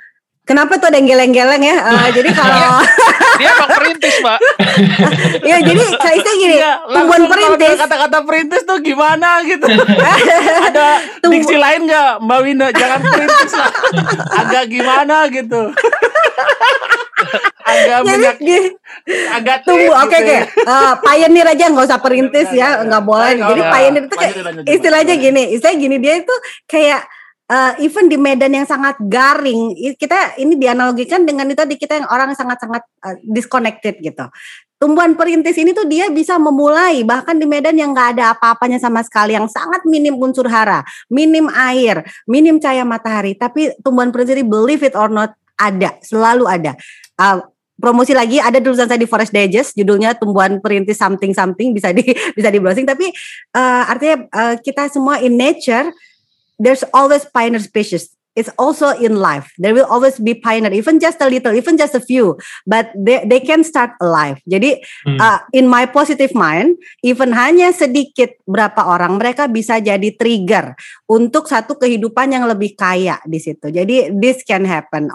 Kenapa 0.46 0.78
tuh 0.78 0.94
ada 0.94 1.02
yang 1.02 1.10
geleng-geleng 1.10 1.64
ya? 1.66 1.78
Uh, 1.82 2.08
jadi 2.18 2.30
kalau 2.38 2.86
dia 3.42 3.50
emang 3.58 3.70
perintis, 3.74 4.16
Mbak. 4.22 4.40
ya 5.50 5.58
jadi 5.66 5.84
saya 5.98 6.34
gini, 6.38 6.56
ya, 6.62 6.74
tumbuhan 6.86 7.26
perintis. 7.26 7.78
Kata-kata 7.82 8.18
perintis 8.22 8.62
tuh 8.62 8.78
gimana 8.78 9.42
gitu? 9.42 9.66
ada 10.70 11.02
Tumbu. 11.26 11.34
diksi 11.34 11.58
lain 11.58 11.90
nggak, 11.90 12.12
Mbak 12.22 12.40
Winda? 12.46 12.68
Jangan 12.78 13.00
perintis 13.02 13.52
lah. 13.58 13.72
Agak 14.46 14.64
gimana 14.70 15.26
gitu. 15.34 15.74
agak 17.66 18.00
banyak 18.06 18.36
agak 19.34 19.58
tumbuh 19.66 19.98
oke 19.98 20.14
okay, 20.14 20.22
gitu. 20.22 20.36
oke 20.38 20.52
okay. 20.62 20.70
uh, 20.70 20.94
pioneer 21.02 21.48
aja 21.50 21.66
nggak 21.74 21.88
usah 21.90 21.98
perintis 21.98 22.50
ya 22.54 22.86
nggak 22.86 23.02
boleh 23.02 23.34
jadi 23.42 23.62
pioneer 23.66 24.04
itu 24.06 24.16
kayak 24.20 24.36
istilahnya 24.70 25.16
gini 25.18 25.44
istilahnya 25.58 25.80
gini 25.82 25.98
dia 25.98 26.22
itu 26.22 26.36
kayak 26.70 27.02
uh, 27.50 27.74
even 27.82 28.10
di 28.10 28.18
medan 28.18 28.54
yang 28.54 28.68
sangat 28.68 28.98
garing 29.06 29.74
kita 29.98 30.38
ini 30.42 30.58
dianalogikan 30.58 31.26
dengan 31.26 31.50
itu 31.50 31.60
tadi 31.60 31.76
kita 31.78 32.02
yang 32.02 32.08
orang 32.10 32.34
sangat-sangat 32.34 32.84
uh, 33.06 33.16
disconnected 33.26 34.02
gitu. 34.02 34.26
Tumbuhan 34.76 35.16
perintis 35.16 35.56
ini 35.56 35.72
tuh 35.72 35.88
dia 35.88 36.12
bisa 36.12 36.36
memulai 36.36 37.02
bahkan 37.08 37.40
di 37.40 37.48
medan 37.48 37.80
yang 37.80 37.96
nggak 37.96 38.20
ada 38.20 38.36
apa-apanya 38.36 38.76
sama 38.76 39.00
sekali 39.08 39.32
yang 39.34 39.48
sangat 39.48 39.88
minim 39.88 40.20
unsur 40.20 40.52
hara 40.52 40.84
minim 41.08 41.48
air 41.48 42.04
minim 42.28 42.60
cahaya 42.60 42.84
matahari 42.84 43.40
tapi 43.40 43.72
tumbuhan 43.80 44.12
perintis 44.12 44.36
ini 44.36 44.46
believe 44.46 44.84
it 44.84 44.94
or 44.94 45.08
not 45.08 45.34
ada 45.56 45.96
selalu 46.04 46.46
ada. 46.46 46.76
Uh, 47.16 47.40
promosi 47.80 48.16
lagi 48.16 48.40
ada 48.40 48.60
tulisan 48.60 48.88
saya 48.88 49.00
di 49.00 49.08
Forest 49.08 49.36
Digest 49.36 49.76
judulnya 49.76 50.16
tumbuhan 50.16 50.64
perintis 50.64 51.00
something 51.00 51.36
something 51.36 51.76
bisa 51.76 51.92
di 51.92 52.04
bisa 52.38 52.48
di 52.52 52.60
browsing 52.60 52.88
tapi 52.88 53.12
uh, 53.56 53.84
artinya 53.88 54.28
uh, 54.32 54.56
kita 54.60 54.88
semua 54.88 55.20
in 55.20 55.36
nature 55.36 55.92
there's 56.60 56.84
always 56.94 57.26
pioneer 57.26 57.60
species. 57.62 58.16
It's 58.36 58.52
also 58.60 58.92
in 59.00 59.16
life. 59.16 59.56
There 59.56 59.72
will 59.72 59.88
always 59.88 60.20
be 60.20 60.36
pioneer, 60.36 60.76
even 60.76 61.00
just 61.00 61.24
a 61.24 61.32
little, 61.32 61.56
even 61.56 61.80
just 61.80 61.96
a 61.96 62.04
few, 62.04 62.36
but 62.68 62.92
they, 62.92 63.24
they 63.24 63.40
can 63.40 63.64
start 63.64 63.96
alive. 64.04 64.44
Jadi 64.44 64.84
hmm. 65.08 65.24
uh, 65.24 65.40
in 65.56 65.72
my 65.72 65.88
positive 65.88 66.36
mind, 66.36 66.76
even 67.00 67.32
hanya 67.32 67.72
sedikit 67.72 68.36
berapa 68.44 68.92
orang 68.92 69.16
mereka 69.16 69.48
bisa 69.48 69.80
jadi 69.80 70.12
trigger 70.20 70.76
untuk 71.08 71.48
satu 71.48 71.80
kehidupan 71.80 72.36
yang 72.36 72.44
lebih 72.44 72.76
kaya 72.76 73.24
di 73.24 73.40
situ. 73.40 73.72
Jadi 73.72 74.12
this 74.12 74.44
can 74.44 74.68
happen 74.68 75.08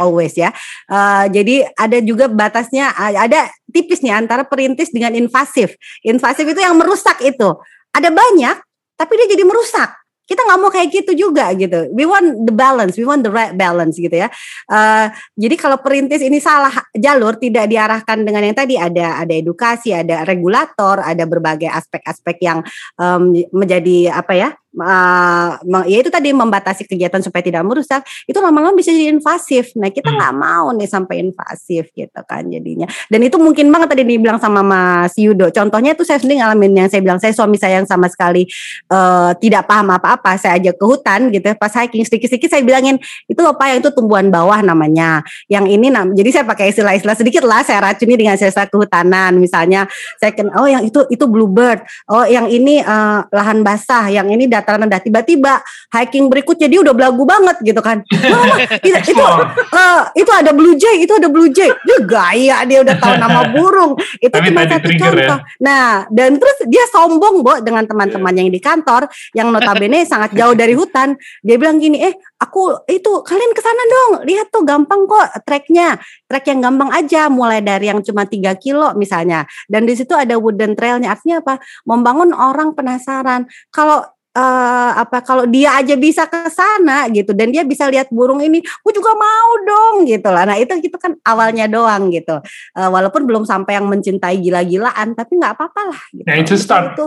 always 0.00 0.32
ya. 0.32 0.48
Uh, 0.88 1.28
jadi 1.28 1.68
ada 1.76 2.00
juga 2.00 2.24
batasnya, 2.24 2.96
ada 2.96 3.52
tipis 3.68 4.00
nih 4.00 4.16
antara 4.16 4.48
perintis 4.48 4.88
dengan 4.88 5.12
invasif. 5.12 5.76
Invasif 6.08 6.48
itu 6.48 6.60
yang 6.64 6.72
merusak 6.80 7.20
itu. 7.20 7.52
Ada 7.92 8.08
banyak, 8.08 8.56
tapi 8.96 9.12
dia 9.20 9.36
jadi 9.36 9.44
merusak 9.44 9.99
kita 10.30 10.46
nggak 10.46 10.60
mau 10.62 10.70
kayak 10.70 10.88
gitu 10.94 11.12
juga 11.18 11.50
gitu. 11.58 11.90
We 11.90 12.06
want 12.06 12.46
the 12.46 12.54
balance, 12.54 12.94
we 12.94 13.02
want 13.02 13.26
the 13.26 13.34
right 13.34 13.50
balance 13.58 13.98
gitu 13.98 14.14
ya. 14.14 14.30
Uh, 14.70 15.10
jadi 15.34 15.58
kalau 15.58 15.82
perintis 15.82 16.22
ini 16.22 16.38
salah 16.38 16.70
jalur, 16.94 17.34
tidak 17.34 17.66
diarahkan 17.66 18.22
dengan 18.22 18.46
yang 18.46 18.54
tadi 18.54 18.78
ada 18.78 19.18
ada 19.26 19.34
edukasi, 19.34 19.90
ada 19.90 20.22
regulator, 20.22 21.02
ada 21.02 21.26
berbagai 21.26 21.66
aspek-aspek 21.66 22.38
yang 22.46 22.62
um, 22.94 23.34
menjadi 23.50 24.14
apa 24.14 24.32
ya 24.38 24.50
uh, 24.78 25.58
ya 25.86 25.98
itu 25.98 26.10
tadi 26.12 26.30
membatasi 26.30 26.86
kegiatan 26.86 27.18
supaya 27.18 27.42
tidak 27.42 27.66
merusak 27.66 28.06
itu 28.26 28.38
lama-lama 28.38 28.76
bisa 28.78 28.94
jadi 28.94 29.10
invasif. 29.10 29.74
Nah 29.74 29.90
kita 29.90 30.10
hmm. 30.10 30.16
nggak 30.18 30.32
hmm. 30.34 30.42
mau 30.42 30.66
nih 30.76 30.88
sampai 30.88 31.14
invasif 31.22 31.90
gitu 31.90 32.20
kan 32.26 32.46
jadinya. 32.46 32.86
Dan 33.10 33.26
itu 33.26 33.36
mungkin 33.40 33.66
banget 33.74 33.96
tadi 33.96 34.02
dibilang 34.06 34.38
sama 34.38 34.62
Mas 34.62 35.14
Yudo. 35.18 35.50
Contohnya 35.50 35.98
itu 35.98 36.06
saya 36.06 36.22
sendiri 36.22 36.42
ngalamin 36.42 36.86
yang 36.86 36.88
saya 36.88 37.00
bilang 37.02 37.18
saya 37.18 37.34
suami 37.34 37.58
saya 37.58 37.82
yang 37.82 37.88
sama 37.88 38.06
sekali 38.06 38.46
uh, 38.92 39.34
tidak 39.42 39.66
paham 39.66 39.90
apa-apa 39.90 40.38
saya 40.38 40.60
ajak 40.60 40.78
ke 40.78 40.84
hutan 40.86 41.20
gitu 41.34 41.46
pas 41.58 41.72
hiking 41.74 42.06
sedikit-sedikit 42.06 42.50
saya 42.50 42.62
bilangin 42.62 42.96
itu 43.26 43.40
apa 43.42 43.74
yang 43.74 43.78
itu 43.82 43.90
tumbuhan 43.90 44.30
bawah 44.30 44.62
namanya. 44.62 45.24
Yang 45.50 45.66
ini 45.74 45.86
nam 45.90 46.14
jadi 46.14 46.30
saya 46.40 46.44
pakai 46.46 46.70
istilah-istilah 46.70 47.16
sedikit 47.18 47.42
lah 47.42 47.66
saya 47.66 47.82
racuni 47.82 48.14
dengan 48.14 48.38
sesa 48.38 48.66
kehutanan. 48.70 49.36
Misalnya 49.40 49.90
saya 50.20 50.30
ken 50.30 50.52
oh 50.54 50.68
yang 50.68 50.86
itu 50.86 51.02
itu 51.10 51.24
bluebird. 51.26 51.82
Oh 52.06 52.22
yang 52.22 52.46
ini 52.46 52.82
uh, 52.84 53.26
lahan 53.32 53.66
basah. 53.66 54.06
Yang 54.10 54.38
ini 54.38 54.44
dataran 54.60 54.86
rendah. 54.86 55.00
Tiba-tiba 55.00 55.64
hiking 55.96 56.28
berikutnya 56.28 56.68
dia 56.68 56.80
udah 56.84 56.94
belagu 56.94 57.24
banget 57.24 57.56
gitu 57.64 57.80
kan. 57.80 58.04
Mama, 58.06 58.56
itu 58.86 58.98
itu, 59.10 59.24
uh, 59.24 60.02
itu 60.12 60.30
ada 60.30 60.52
blue 60.52 60.76
jay 60.76 61.02
itu 61.02 61.12
ada 61.16 61.28
blue 61.32 61.50
jay. 61.50 61.72
Dia 61.84 61.98
gaya 62.04 62.58
dia 62.68 62.78
udah 62.84 62.96
tahu 63.00 63.14
nama 63.16 63.40
burung. 63.54 63.96
Itu 64.20 64.32
Tapi 64.32 64.52
cuma 64.52 64.68
satu 64.68 64.88
ya. 64.92 64.98
contoh. 65.00 65.38
Ya? 65.40 65.48
nah 65.60 65.86
dan 66.12 66.36
terus 66.36 66.58
dia 66.68 66.84
sombong 66.92 67.42
bo 67.42 67.58
dengan 67.60 67.84
teman-teman 67.84 68.34
yang 68.36 68.48
di 68.52 68.60
kantor 68.60 69.08
yang 69.32 69.48
notabene 69.50 70.04
sangat 70.12 70.36
jauh 70.36 70.54
dari 70.54 70.76
hutan. 70.76 71.16
Dia 71.40 71.56
bilang 71.56 71.80
gini 71.80 72.00
eh 72.00 72.14
aku 72.40 72.84
itu 72.88 73.24
kalian 73.24 73.52
ke 73.52 73.60
sana 73.60 73.82
dong. 73.86 74.12
Lihat 74.28 74.52
tuh 74.52 74.62
gampang 74.64 75.04
kok 75.08 75.44
treknya. 75.44 75.96
Trek 76.28 76.46
yang 76.46 76.60
gampang 76.62 76.90
aja 76.94 77.26
mulai 77.26 77.60
dari 77.60 77.90
yang 77.90 78.00
cuma 78.04 78.24
tiga 78.28 78.54
kilo 78.54 78.94
misalnya. 78.94 79.44
Dan 79.66 79.86
di 79.88 79.94
situ 79.96 80.12
ada 80.14 80.36
wooden 80.36 80.74
trailnya. 80.78 81.12
Artinya 81.12 81.42
apa? 81.42 81.58
Membangun 81.84 82.30
orang 82.30 82.72
penasaran. 82.72 83.46
Kalau 83.74 84.04
uh, 84.34 84.90
apa 84.98 85.22
kalau 85.26 85.44
dia 85.46 85.74
aja 85.74 85.94
bisa 85.98 86.26
ke 86.26 86.50
sana 86.50 87.10
gitu 87.10 87.34
dan 87.34 87.50
dia 87.50 87.66
bisa 87.66 87.86
lihat 87.90 88.10
burung 88.10 88.38
ini, 88.42 88.62
gue 88.62 88.92
juga 88.94 89.12
mau 89.14 89.50
dong 89.66 89.94
gitu 90.06 90.28
lah. 90.30 90.46
Nah 90.46 90.56
itu 90.58 90.78
itu 90.78 90.96
kan 90.98 91.16
awalnya 91.26 91.66
doang 91.66 92.10
gitu. 92.14 92.38
Uh, 92.74 92.88
walaupun 92.90 93.26
belum 93.26 93.42
sampai 93.46 93.78
yang 93.78 93.86
mencintai 93.90 94.38
gila-gilaan, 94.38 95.14
tapi 95.18 95.38
nggak 95.38 95.54
apa-apa 95.58 95.80
lah. 95.90 96.02
Gitu. 96.14 96.26
Nah 96.26 96.36
itu 96.38 96.54
start. 96.54 96.94
Itu, 96.94 97.04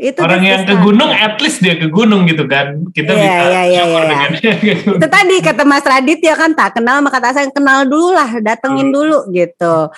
itu 0.00 0.18
orang 0.20 0.42
yang 0.44 0.62
ke 0.64 0.74
gunung, 0.80 1.10
at 1.12 1.36
least 1.40 1.64
dia 1.64 1.76
ke 1.76 1.88
gunung 1.88 2.28
gitu 2.28 2.44
kan. 2.44 2.76
Kita 2.92 3.12
yeah, 3.12 3.20
bisa 3.20 3.32
yeah, 3.32 3.64
yeah, 3.64 3.84
yeah, 3.86 4.04
dengan 4.04 4.30
yeah. 4.40 4.96
Itu 5.00 5.06
tadi 5.08 5.36
kata 5.40 5.62
Mas 5.64 5.84
Radit 5.84 6.20
ya 6.20 6.34
kan 6.36 6.52
tak 6.52 6.76
kenal 6.76 7.00
maka 7.00 7.20
kata 7.20 7.36
saya 7.40 7.48
kenal 7.52 7.88
dulu 7.88 8.12
lah, 8.12 8.40
datengin 8.40 8.92
hmm. 8.92 8.96
dulu 8.96 9.18
gitu. 9.32 9.88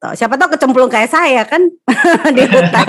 Gitu. 0.00 0.16
Siapa 0.16 0.40
tahu 0.40 0.56
kecemplung 0.56 0.88
kayak 0.88 1.12
saya 1.12 1.44
kan 1.44 1.60
di 2.36 2.42
hutan. 2.48 2.88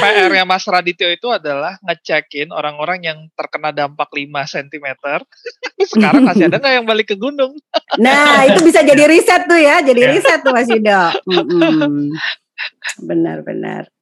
PR-nya 0.00 0.48
Mas 0.48 0.64
Radityo 0.64 1.12
itu 1.12 1.28
adalah 1.28 1.76
ngecekin 1.84 2.48
orang-orang 2.56 3.04
yang 3.04 3.18
terkena 3.36 3.68
dampak 3.68 4.08
5 4.08 4.32
cm. 4.48 4.96
Sekarang 5.92 6.24
masih 6.24 6.48
ada 6.48 6.56
nggak 6.56 6.72
yang 6.72 6.88
balik 6.88 7.12
ke 7.12 7.20
gunung? 7.20 7.52
nah, 8.00 8.48
itu 8.48 8.64
bisa 8.64 8.80
jadi 8.80 9.04
riset 9.04 9.44
tuh 9.44 9.60
ya, 9.60 9.84
jadi 9.84 10.08
riset 10.08 10.40
tuh 10.40 10.56
Mas 10.56 10.72
Yudo. 10.72 11.12
Benar-benar. 13.04 13.92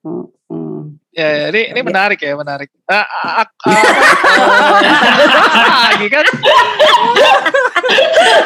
Ya, 1.17 1.29
ya, 1.33 1.47
ini 1.51 1.75
ini 1.75 1.81
menarik 1.83 2.21
ya, 2.23 2.37
menarik. 2.37 2.71
Uh, 2.87 3.01
uh, 3.01 3.43
uh, 3.43 3.83
lagi 5.91 6.07
kan? 6.13 6.25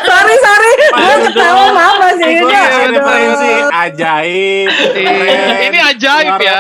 Sorry 0.09 0.35
sorry, 0.41 0.73
gue 0.81 1.17
ketawa 1.31 1.65
apa 1.73 2.09
sih? 2.19 2.33
Gue 2.41 2.61
referensi 2.93 3.53
ajaib. 3.73 4.69
Ini 5.71 5.79
ajaib 5.95 6.37
ya. 6.41 6.59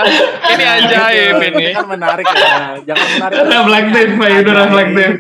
Ini 0.50 0.64
ajaib 0.64 1.36
ini. 1.40 1.66
Kan 1.74 1.86
menarik 1.88 2.26
ya. 2.26 2.78
Jangan 2.84 3.06
menarik. 3.16 3.36
Reflektif, 3.46 4.06
Pak 4.16 4.28
Yudo 4.30 4.52
reflektif. 4.54 5.10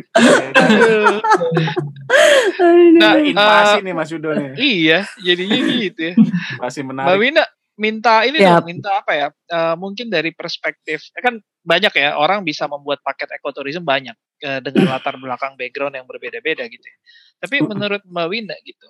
Nah, 2.98 3.14
invasi 3.22 3.78
eh, 3.78 3.82
nih 3.86 3.94
Mas 3.94 4.10
Yudo 4.10 4.30
nih. 4.34 4.50
Iya, 4.58 4.98
jadinya 5.22 5.56
gitu 5.78 6.00
ya. 6.00 6.14
Masih 6.58 6.80
Mbak 6.82 6.94
menarik. 6.94 7.18
Wina 7.20 7.44
minta 7.80 8.14
ini 8.28 8.44
Yap. 8.44 8.60
dong, 8.60 8.66
minta 8.68 8.90
apa 9.00 9.12
ya? 9.16 9.26
Eh, 9.30 9.74
mungkin 9.78 10.12
dari 10.12 10.34
perspektif 10.34 11.08
kan 11.16 11.40
banyak 11.60 11.92
ya 11.92 12.16
orang 12.16 12.42
bisa 12.42 12.64
membuat 12.66 13.04
paket 13.04 13.36
ekoturism 13.36 13.84
banyak 13.84 14.16
eh, 14.40 14.60
dengan 14.64 14.96
latar 14.96 15.16
belakang 15.20 15.54
background 15.54 15.94
yang 15.96 16.06
berbeda-beda 16.08 16.64
gitu. 16.66 16.84
ya. 16.84 16.98
Tapi 17.40 17.56
menurut 17.64 18.02
Mbak 18.04 18.26
Wina 18.28 18.56
gitu, 18.64 18.88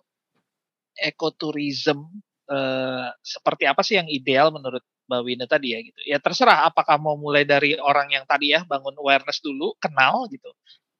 ekoturism 0.96 2.06
eh, 2.50 3.08
seperti 3.22 3.64
apa 3.66 3.82
sih 3.84 3.98
yang 3.98 4.08
ideal 4.10 4.50
menurut 4.54 4.82
Mbak 5.10 5.22
Wina 5.26 5.44
tadi 5.50 5.74
ya 5.74 5.80
gitu? 5.82 6.00
Ya 6.06 6.18
terserah 6.22 6.66
apakah 6.70 6.96
mau 6.98 7.18
mulai 7.18 7.42
dari 7.42 7.74
orang 7.78 8.14
yang 8.14 8.24
tadi 8.26 8.54
ya 8.54 8.62
bangun 8.66 8.94
awareness 8.98 9.42
dulu, 9.42 9.74
kenal 9.82 10.30
gitu, 10.30 10.50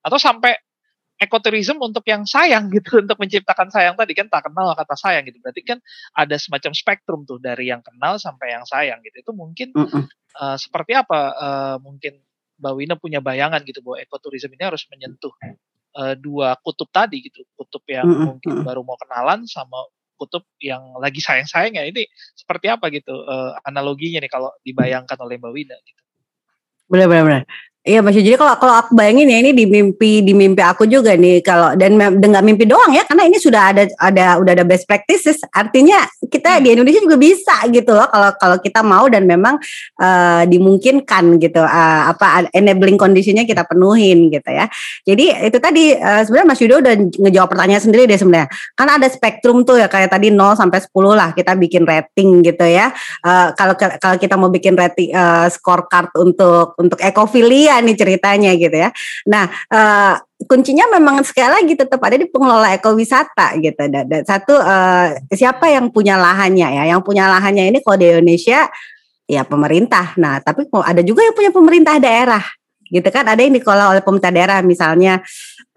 atau 0.02 0.18
sampai 0.18 0.58
ekoturism 1.20 1.76
untuk 1.84 2.02
yang 2.08 2.24
sayang 2.24 2.66
gitu 2.74 3.04
untuk 3.04 3.20
menciptakan 3.20 3.68
sayang 3.68 3.94
tadi 3.94 4.16
kan 4.16 4.26
tak 4.32 4.48
kenal 4.48 4.72
kata 4.72 4.96
sayang 4.96 5.28
gitu 5.28 5.38
berarti 5.44 5.62
kan 5.62 5.78
ada 6.16 6.40
semacam 6.40 6.72
spektrum 6.72 7.28
tuh 7.28 7.36
dari 7.36 7.68
yang 7.68 7.84
kenal 7.84 8.16
sampai 8.16 8.56
yang 8.56 8.64
sayang 8.64 9.04
gitu 9.04 9.20
itu 9.20 9.32
mungkin 9.36 9.68
Mm-mm. 9.76 10.04
eh, 10.40 10.56
seperti 10.56 10.96
apa 10.96 11.20
eh, 11.36 11.76
mungkin 11.84 12.16
Mbak 12.60 12.74
Wina 12.76 12.94
punya 13.00 13.24
bayangan 13.24 13.64
gitu 13.64 13.80
bahwa 13.80 13.98
ekoturism 14.04 14.52
ini 14.52 14.64
harus 14.68 14.84
menyentuh 14.92 15.32
eh, 15.96 16.14
dua 16.20 16.54
kutub 16.60 16.92
tadi 16.92 17.24
gitu 17.24 17.42
kutub 17.56 17.82
yang 17.88 18.06
Mm-mm, 18.06 18.36
mungkin 18.36 18.60
mm-mm. 18.60 18.66
baru 18.68 18.84
mau 18.84 19.00
kenalan 19.00 19.48
sama 19.48 19.88
kutub 20.20 20.44
yang 20.60 20.84
lagi 21.00 21.24
sayang-sayang 21.24 21.80
ya 21.80 21.88
ini 21.88 22.04
seperti 22.36 22.68
apa 22.68 22.92
gitu 22.92 23.24
eh, 23.24 23.52
analoginya 23.64 24.20
nih 24.20 24.30
kalau 24.30 24.52
dibayangkan 24.60 25.16
oleh 25.18 25.40
Mbak 25.40 25.52
Wina 25.56 25.76
gitu 25.80 26.00
Benar 26.90 27.06
benar 27.06 27.24
benar. 27.24 27.42
Iya 27.80 28.04
Mas 28.04 28.12
jadi 28.12 28.36
kalau 28.36 28.60
kalau 28.60 28.76
aku 28.76 28.92
bayangin 28.92 29.32
ya 29.32 29.40
ini 29.40 29.56
di 29.56 29.64
mimpi 29.64 30.20
di 30.20 30.36
mimpi 30.36 30.60
aku 30.60 30.84
juga 30.84 31.16
nih 31.16 31.40
kalau 31.40 31.72
dan 31.80 31.96
dengan 32.20 32.44
mimpi 32.44 32.68
doang 32.68 32.92
ya 32.92 33.08
karena 33.08 33.24
ini 33.24 33.40
sudah 33.40 33.72
ada 33.72 33.88
ada 33.96 34.36
udah 34.36 34.52
ada 34.52 34.68
best 34.68 34.84
practices 34.84 35.40
artinya 35.48 36.04
kita 36.28 36.60
di 36.60 36.76
Indonesia 36.76 37.00
juga 37.00 37.16
bisa 37.16 37.56
gitu 37.72 37.96
loh 37.96 38.04
kalau 38.12 38.30
kalau 38.36 38.56
kita 38.60 38.84
mau 38.84 39.08
dan 39.08 39.24
memang 39.24 39.56
eh, 39.96 40.42
dimungkinkan 40.52 41.40
gitu 41.40 41.64
eh, 41.64 42.02
apa 42.12 42.52
enabling 42.52 43.00
conditionnya 43.00 43.48
kita 43.48 43.64
penuhin 43.64 44.28
gitu 44.28 44.50
ya. 44.52 44.68
Jadi 45.08 45.48
itu 45.48 45.56
tadi 45.56 45.96
eh, 45.96 46.22
sebenarnya 46.28 46.48
Mas 46.52 46.60
Yudo 46.60 46.84
udah 46.84 46.94
ngejawab 47.16 47.48
pertanyaan 47.48 47.80
sendiri 47.80 48.04
deh 48.04 48.20
sebenarnya. 48.20 48.52
Kan 48.76 48.92
ada 48.92 49.08
spektrum 49.08 49.64
tuh 49.64 49.80
ya 49.80 49.88
kayak 49.88 50.12
tadi 50.12 50.28
0 50.28 50.52
sampai 50.52 50.84
10 50.84 50.92
lah 51.16 51.32
kita 51.32 51.56
bikin 51.56 51.88
rating 51.88 52.44
gitu 52.44 52.68
ya. 52.68 52.92
Eh, 53.24 53.48
kalau 53.56 53.72
kalau 53.78 54.16
kita 54.20 54.34
mau 54.36 54.52
bikin 54.52 54.76
rating 54.76 55.16
eh, 55.16 55.48
scorecard 55.48 56.12
untuk 56.20 56.76
untuk 56.76 57.00
ekofilia 57.00 57.69
nih 57.78 57.94
ceritanya 57.94 58.50
gitu 58.58 58.74
ya. 58.74 58.90
Nah, 59.30 59.46
eh, 59.70 60.14
kuncinya 60.50 60.90
memang 60.90 61.22
sekali 61.22 61.62
lagi 61.62 61.74
tetap 61.78 62.02
ada 62.02 62.18
di 62.18 62.26
pengelola 62.26 62.74
ekowisata 62.74 63.54
gitu. 63.62 63.86
Dan, 63.86 64.10
dan 64.10 64.22
satu 64.26 64.58
eh, 64.58 65.22
siapa 65.30 65.70
yang 65.70 65.94
punya 65.94 66.18
lahannya 66.18 66.68
ya? 66.82 66.82
Yang 66.90 67.06
punya 67.06 67.30
lahannya 67.30 67.70
ini 67.70 67.78
kalau 67.86 68.02
di 68.02 68.10
Indonesia 68.10 68.66
ya 69.30 69.46
pemerintah. 69.46 70.18
Nah, 70.18 70.42
tapi 70.42 70.66
ada 70.66 71.02
juga 71.06 71.22
yang 71.22 71.36
punya 71.38 71.54
pemerintah 71.54 72.02
daerah 72.02 72.42
gitu 72.90 73.06
kan 73.06 73.22
ada 73.22 73.38
yang 73.38 73.54
dikelola 73.54 73.94
oleh 73.94 74.02
pemerintah 74.02 74.34
daerah 74.34 74.58
misalnya 74.66 75.22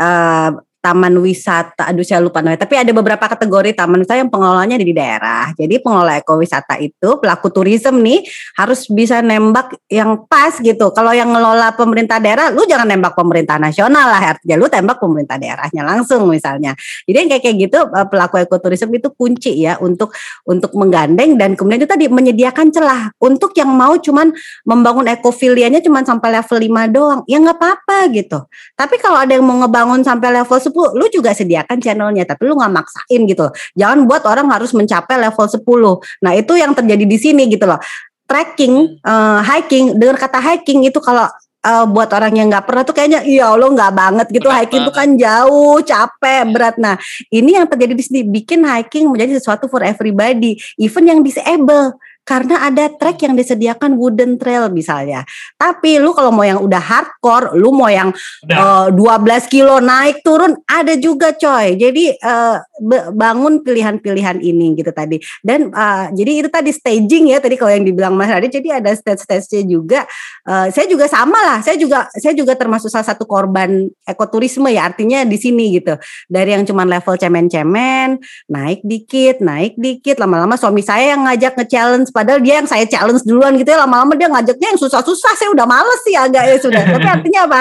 eh, 0.01 0.49
taman 0.83 1.15
wisata, 1.23 1.87
aduh 1.87 2.03
saya 2.03 2.19
lupa 2.19 2.43
namanya, 2.43 2.67
tapi 2.67 2.75
ada 2.75 2.91
beberapa 2.91 3.23
kategori 3.23 3.71
taman 3.71 4.03
wisata 4.03 4.19
yang 4.19 4.27
pengelolanya 4.27 4.75
di 4.75 4.91
daerah. 4.91 5.55
Jadi 5.55 5.79
pengelola 5.79 6.19
ekowisata 6.19 6.75
itu 6.83 7.23
pelaku 7.23 7.47
turisme 7.55 8.03
nih 8.03 8.19
harus 8.59 8.91
bisa 8.91 9.23
nembak 9.23 9.79
yang 9.87 10.27
pas 10.27 10.59
gitu. 10.59 10.91
Kalau 10.91 11.15
yang 11.15 11.31
ngelola 11.31 11.71
pemerintah 11.79 12.19
daerah, 12.19 12.51
lu 12.51 12.67
jangan 12.67 12.83
nembak 12.83 13.15
pemerintah 13.15 13.55
nasional 13.55 14.11
lah, 14.11 14.35
artinya 14.35 14.59
lu 14.59 14.67
tembak 14.67 14.99
pemerintah 14.99 15.39
daerahnya 15.39 15.87
langsung 15.87 16.27
misalnya. 16.27 16.75
Jadi 17.07 17.15
yang 17.15 17.29
kayak 17.31 17.43
kayak 17.47 17.55
gitu 17.63 17.79
eh, 17.87 18.07
pelaku 18.11 18.35
ekoturisme 18.43 18.91
itu 18.91 19.07
kunci 19.15 19.55
ya 19.63 19.79
untuk 19.79 20.11
untuk 20.43 20.75
menggandeng 20.75 21.39
dan 21.39 21.55
kemudian 21.55 21.79
itu 21.79 21.87
tadi 21.87 22.11
menyediakan 22.11 22.75
celah 22.75 23.15
untuk 23.23 23.55
yang 23.55 23.71
mau 23.71 23.95
cuman 23.95 24.35
membangun 24.67 25.07
ekofilianya 25.07 25.79
cuman 25.79 26.03
sampai 26.03 26.43
level 26.43 26.59
5 26.59 26.91
doang. 26.91 27.19
Ya 27.31 27.39
nggak 27.39 27.55
apa-apa 27.55 28.11
gitu. 28.11 28.43
Tapi 28.75 28.99
kalau 28.99 29.23
ada 29.23 29.31
yang 29.31 29.47
mau 29.47 29.63
ngebangun 29.63 30.03
sampai 30.03 30.43
level 30.43 30.59
10, 30.59 30.72
lu 30.73 31.05
juga 31.13 31.35
sediakan 31.35 31.77
channelnya, 31.77 32.25
tapi 32.25 32.49
lu 32.49 32.57
nggak 32.57 32.73
maksain 32.73 33.21
gitu. 33.29 33.49
Jangan 33.77 34.09
buat 34.09 34.23
orang 34.25 34.49
harus 34.49 34.73
mencapai 34.73 35.21
level 35.21 35.45
10. 35.45 36.23
Nah, 36.23 36.31
itu 36.33 36.53
yang 36.57 36.73
terjadi 36.73 37.05
di 37.05 37.17
sini 37.19 37.45
gitu 37.51 37.69
loh. 37.69 37.77
Trekking, 38.25 39.03
eh, 39.03 39.39
hiking, 39.43 39.99
dengan 39.99 40.17
kata 40.17 40.39
hiking 40.39 40.87
itu 40.87 40.97
kalau 41.03 41.27
eh, 41.63 41.85
buat 41.87 42.09
orang 42.11 42.33
yang 42.35 42.47
nggak 42.51 42.65
pernah 42.67 42.83
tuh 42.83 42.91
kayaknya 42.91 43.23
iya 43.23 43.47
lo 43.55 43.71
nggak 43.71 43.93
banget 43.95 44.27
gitu 44.35 44.51
Berat 44.51 44.67
hiking 44.67 44.83
tuh 44.83 44.95
kan 44.95 45.09
jauh 45.15 45.79
capek 45.79 46.43
berat 46.51 46.75
nah 46.75 46.99
ini 47.31 47.55
yang 47.55 47.63
terjadi 47.71 47.95
di 47.95 48.03
sini 48.03 48.19
bikin 48.27 48.67
hiking 48.67 49.07
menjadi 49.07 49.39
sesuatu 49.39 49.71
for 49.71 49.79
everybody 49.79 50.59
even 50.75 51.07
yang 51.07 51.23
disable 51.23 51.95
karena 52.23 52.71
ada 52.71 52.87
trek 52.87 53.19
yang 53.27 53.35
disediakan 53.35 53.99
wooden 53.99 54.39
trail 54.39 54.71
misalnya. 54.71 55.27
Tapi 55.59 55.99
lu 55.99 56.15
kalau 56.15 56.31
mau 56.31 56.47
yang 56.47 56.63
udah 56.63 56.79
hardcore, 56.79 57.51
lu 57.59 57.75
mau 57.75 57.91
yang 57.91 58.15
Udah. 58.47 58.87
eh, 58.89 59.43
12 59.43 59.51
kilo 59.51 59.83
naik 59.83 60.23
turun 60.23 60.55
ada 60.63 60.95
juga 60.95 61.35
coy. 61.35 61.75
Jadi 61.75 62.15
eh, 62.15 62.57
be- 62.79 63.11
bangun 63.11 63.59
pilihan-pilihan 63.59 64.39
ini 64.39 64.79
gitu 64.79 64.95
tadi. 64.95 65.19
Dan 65.43 65.67
eh, 65.67 66.05
jadi 66.15 66.31
itu 66.43 66.49
tadi 66.49 66.71
staging 66.71 67.35
ya 67.35 67.43
tadi 67.43 67.59
kalau 67.59 67.75
yang 67.75 67.83
dibilang 67.83 68.15
Mas 68.15 68.31
Radit 68.31 68.55
jadi 68.55 68.79
ada 68.79 68.95
stage-stage-nya 68.95 69.63
juga. 69.67 70.07
Eh, 70.47 70.67
saya 70.71 70.87
juga 70.87 71.11
sama 71.11 71.39
lah. 71.43 71.59
Saya 71.59 71.75
juga 71.75 72.07
saya 72.15 72.31
juga 72.31 72.55
termasuk 72.55 72.87
salah 72.87 73.05
satu 73.05 73.27
korban 73.27 73.91
ekoturisme 74.07 74.71
ya 74.71 74.87
artinya 74.87 75.27
di 75.27 75.35
sini 75.35 75.75
gitu. 75.75 75.99
Dari 76.31 76.55
yang 76.55 76.63
cuman 76.63 76.87
level 76.87 77.19
cemen-cemen, 77.19 78.15
naik 78.47 78.79
dikit, 78.87 79.43
naik 79.43 79.75
dikit, 79.75 80.23
lama-lama 80.23 80.55
suami 80.55 80.79
saya 80.79 81.17
yang 81.19 81.27
ngajak 81.27 81.59
nge-challenge 81.59 82.12
padahal 82.13 82.39
dia 82.39 82.61
yang 82.61 82.69
saya 82.69 82.85
challenge 82.85 83.25
duluan 83.25 83.57
gitu 83.57 83.73
ya. 83.73 83.83
Lama-lama 83.83 84.13
dia 84.13 84.29
ngajaknya 84.29 84.77
yang 84.77 84.79
susah-susah. 84.79 85.33
Saya 85.33 85.49
udah 85.49 85.65
males 85.65 85.99
sih 86.05 86.13
agak 86.13 86.45
ya 86.45 86.57
sudah. 86.61 86.83
Tapi 86.85 87.07
artinya 87.09 87.49
apa? 87.49 87.59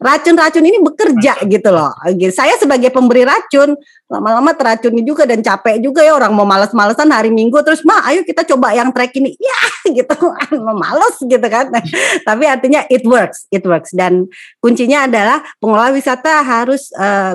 Racun-racun 0.00 0.64
ini 0.64 0.78
bekerja 0.80 1.44
gitu 1.44 1.68
loh. 1.70 1.92
Gitu. 2.16 2.32
saya 2.32 2.56
sebagai 2.56 2.88
pemberi 2.88 3.28
racun 3.28 3.76
lama-lama 4.10 4.50
teracuni 4.58 5.06
juga 5.06 5.22
dan 5.28 5.44
capek 5.44 5.78
juga 5.78 6.00
ya. 6.00 6.16
Orang 6.16 6.32
mau 6.32 6.48
males-malesan 6.48 7.12
hari 7.12 7.28
minggu 7.30 7.60
terus 7.62 7.84
mah 7.84 8.08
ayo 8.10 8.24
kita 8.24 8.42
coba 8.48 8.72
yang 8.72 8.88
trek 8.90 9.12
ini. 9.20 9.36
Ya 9.36 9.60
gitu. 10.02 10.16
Mau 10.66 10.74
males 10.74 11.20
gitu 11.20 11.46
kan. 11.46 11.68
Tapi 12.28 12.44
artinya 12.48 12.88
it 12.88 13.04
works 13.04 13.44
it 13.52 13.62
works. 13.68 13.92
Dan 13.92 14.26
kuncinya 14.58 15.04
adalah 15.04 15.44
pengelola 15.60 15.92
wisata 15.92 16.40
harus 16.40 16.88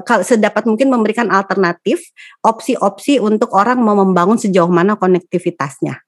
kal- 0.04 0.26
sedapat 0.26 0.66
mungkin 0.66 0.90
memberikan 0.90 1.30
alternatif 1.30 2.02
opsi-opsi 2.42 3.22
untuk 3.22 3.54
orang 3.54 3.78
mau 3.82 3.98
membangun 3.98 4.38
sejauh 4.38 4.70
mana 4.70 4.98
konektivitasnya 4.98 6.02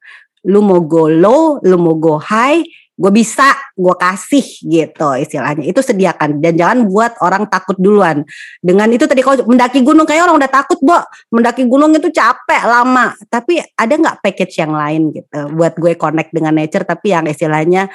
lu 0.45 0.61
mau 0.61 0.83
go 0.85 1.09
low, 1.09 1.57
lu 1.65 1.77
mau 1.79 1.97
go 1.97 2.21
high, 2.21 2.61
gue 2.97 3.11
bisa, 3.13 3.53
gue 3.77 3.93
kasih 3.93 4.45
gitu 4.65 5.09
istilahnya. 5.13 5.69
Itu 5.69 5.85
sediakan 5.85 6.41
dan 6.41 6.57
jangan 6.57 6.89
buat 6.89 7.13
orang 7.21 7.45
takut 7.45 7.77
duluan. 7.77 8.25
Dengan 8.57 8.89
itu 8.89 9.05
tadi 9.05 9.21
kalau 9.21 9.45
mendaki 9.45 9.85
gunung 9.85 10.09
kayak 10.09 10.25
orang 10.25 10.41
udah 10.41 10.49
takut, 10.49 10.81
Bo. 10.81 10.97
Mendaki 11.29 11.69
gunung 11.69 11.93
itu 11.93 12.09
capek 12.09 12.65
lama. 12.65 13.13
Tapi 13.29 13.61
ada 13.77 13.93
nggak 13.93 14.25
package 14.25 14.65
yang 14.65 14.73
lain 14.73 15.13
gitu 15.13 15.39
buat 15.53 15.77
gue 15.77 15.93
connect 15.93 16.33
dengan 16.33 16.57
nature 16.57 16.85
tapi 16.89 17.13
yang 17.13 17.29
istilahnya 17.29 17.85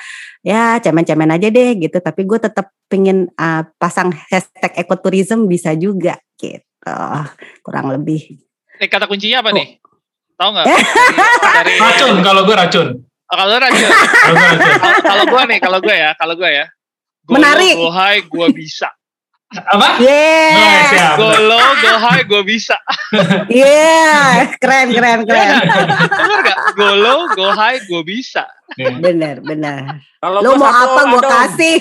ya 0.47 0.79
cemen-cemen 0.79 1.35
aja 1.35 1.51
deh 1.51 1.71
gitu. 1.83 1.99
Tapi 1.99 2.23
gue 2.23 2.39
tetap 2.39 2.71
pengen 2.87 3.27
uh, 3.35 3.67
pasang 3.83 4.15
hashtag 4.31 4.71
ekoturism 4.79 5.51
bisa 5.51 5.75
juga 5.75 6.15
gitu. 6.39 6.63
Kurang 7.67 7.91
lebih. 7.91 8.39
Nih 8.79 8.87
kata 8.91 9.11
kuncinya 9.11 9.43
apa 9.43 9.51
nih? 9.51 9.83
Tahu 10.43 10.51
nggak? 10.59 10.67
Dari, 10.67 10.83
dari 11.63 11.75
Racun 11.79 12.15
kalau 12.19 12.43
gue 12.43 12.57
racun. 12.59 12.89
Oh, 13.31 13.37
kalau 13.39 13.55
racun. 13.63 13.91
Kalau 13.95 14.35
gue 14.35 14.51
racun. 14.51 14.59
Kalau- 14.75 15.03
kalau 15.07 15.25
gue 15.31 15.43
nih, 15.47 15.59
kalau 15.63 15.79
gue 15.79 15.95
ya, 15.95 16.11
kalau 16.19 16.35
gue 16.35 16.51
ya. 16.51 16.67
Go 17.23 17.39
Menarik. 17.39 17.79
Go 17.79 17.95
high, 17.95 18.21
gue 18.27 18.47
bisa. 18.51 18.91
Apa? 19.53 20.01
Yeah. 20.03 21.15
Go 21.15 21.29
low, 21.31 21.67
go 21.79 21.93
high, 21.95 22.27
gue 22.27 22.43
bisa. 22.43 22.75
Iya, 23.47 24.51
keren 24.59 24.91
keren 24.91 25.23
keren. 25.23 25.51
Bener 26.11 26.39
gak? 26.43 26.59
Go 26.75 26.91
low, 26.99 27.21
go 27.37 27.55
high, 27.55 27.79
gue 27.87 28.03
bisa. 28.03 28.43
Bener 28.75 29.39
bener. 29.45 30.03
Kalau 30.19 30.43
Lo 30.43 30.59
mau 30.59 30.73
satu 30.73 30.91
apa 30.91 31.03
gue 31.07 31.23
kasih. 31.23 31.79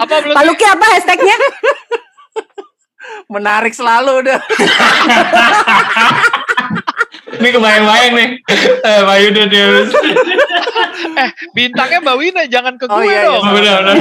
Apa 0.00 0.14
belum? 0.24 0.34
Pak 0.38 0.44
Luki 0.48 0.64
apa 0.64 0.86
hashtagnya? 0.96 1.36
Menarik 3.28 3.74
selalu 3.76 4.24
udah. 4.24 4.40
Ini 7.38 7.48
kebayang-bayang 7.50 8.12
nih. 8.14 8.28
Eh, 8.80 9.00
Pak 9.02 9.16
Yudo 9.22 9.42
dia. 9.46 9.66
Eh, 10.98 11.30
bintangnya 11.50 11.98
Mbak 11.98 12.16
Wina, 12.18 12.42
jangan 12.46 12.74
ke 12.74 12.86
gue 12.86 12.94
Oh, 12.94 13.02
iya, 13.02 13.22
iya. 13.22 13.26
dong. 13.26 13.42
Oh, 13.42 13.50
benar, 13.54 13.78
benar. 13.82 13.96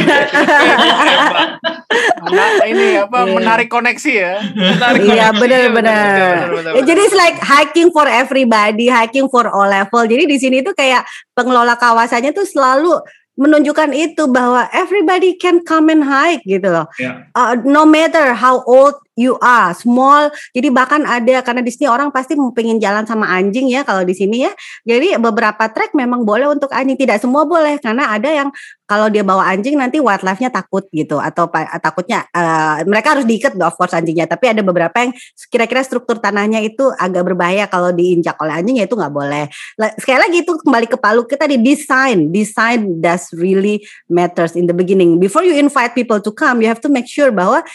Mena- 2.22 2.65
ini 2.65 2.85
apa 2.98 3.18
Iya. 3.23 3.34
menarik 3.34 3.69
koneksi 3.69 4.11
ya. 4.14 4.34
Menarik 4.53 5.02
Iya 5.03 5.26
koneksi. 5.30 5.41
benar 5.41 5.60
Benar, 5.61 5.73
benar. 5.73 6.06
benar, 6.06 6.48
benar, 6.53 6.72
Ya, 6.77 6.81
jadi 6.84 7.02
it's 7.02 7.18
like 7.18 7.38
hiking 7.39 7.89
for 7.89 8.06
everybody, 8.06 8.85
hiking 8.88 9.26
for 9.30 9.45
all 9.48 9.65
level. 9.65 10.03
Jadi 10.03 10.23
di 10.26 10.38
sini 10.38 10.57
tuh 10.61 10.73
kayak 10.73 11.06
pengelola 11.34 11.73
kawasannya 11.76 12.34
tuh 12.34 12.45
selalu 12.45 12.98
menunjukkan 13.38 13.94
itu 13.94 14.26
bahwa 14.27 14.65
everybody 14.73 15.38
can 15.38 15.61
come 15.61 15.89
and 15.89 16.02
hike 16.02 16.41
gitu 16.44 16.65
loh. 16.68 16.89
Ya. 16.98 17.30
Uh, 17.34 17.53
no 17.61 17.85
matter 17.85 18.34
how 18.34 18.61
old 18.65 18.98
you 19.18 19.34
are, 19.41 19.73
small. 19.73 20.30
Jadi 20.53 20.69
bahkan 20.69 21.02
ada 21.03 21.41
karena 21.41 21.65
di 21.65 21.73
sini 21.73 21.89
orang 21.89 22.14
pasti 22.14 22.38
pengen 22.53 22.77
jalan 22.77 23.03
sama 23.10 23.26
anjing 23.34 23.68
ya 23.68 23.81
kalau 23.81 24.06
di 24.06 24.14
sini 24.14 24.45
ya. 24.45 24.53
Jadi 24.85 25.18
beberapa 25.18 25.68
trek 25.73 25.98
memang 25.98 26.22
boleh 26.22 26.53
untuk 26.53 26.69
anjing, 26.69 26.95
tidak 26.95 27.18
semua 27.19 27.44
boleh 27.44 27.81
karena 27.81 28.14
ada 28.14 28.30
yang 28.30 28.49
kalau 28.88 29.11
dia 29.11 29.19
bawa 29.19 29.52
anjing 29.52 29.76
nanti 29.76 29.99
wildlife-nya 29.99 30.48
takut 30.53 30.88
gitu. 30.94 31.19
Atau 31.19 31.49
takutnya 31.81 32.30
eh, 32.31 32.85
mereka 32.88 33.18
harus 33.18 33.26
diikat 33.26 33.57
of 33.60 33.76
course 33.76 33.98
anjingnya. 33.98 34.30
Tapi 34.30 34.53
ada 34.53 34.61
beberapa 34.61 34.95
yang 35.02 35.11
kira-kira 35.49 35.81
struktur 35.84 36.22
tanahnya 36.22 36.61
itu 36.64 36.88
agak 36.95 37.26
berbahaya 37.27 37.65
kalau 37.68 37.91
diinjak 37.91 38.38
oleh 38.39 38.53
anjing 38.64 38.80
ya 38.80 38.85
itu 38.85 38.95
nggak 38.95 39.11
boleh. 39.11 39.49
Sekali 39.98 40.19
lagi 40.22 40.38
itu 40.45 40.53
kembali 40.61 40.88
ke 40.88 40.98
palu. 41.02 41.26
Kita 41.26 41.49
di 41.49 41.57
design 41.60 42.30
design 42.30 43.02
does 43.02 43.34
really 43.34 43.81
matters 44.07 44.53
in 44.53 44.69
the 44.69 44.77
beginning. 44.77 45.18
Before 45.18 45.41
you 45.41 45.57
invite 45.57 45.98
people 45.98 46.22
to 46.22 46.30
come 46.30 46.61
you 46.61 46.69
have 46.69 46.80
to 46.85 46.91
make 46.94 47.10
sure 47.10 47.34
bahwa 47.34 47.65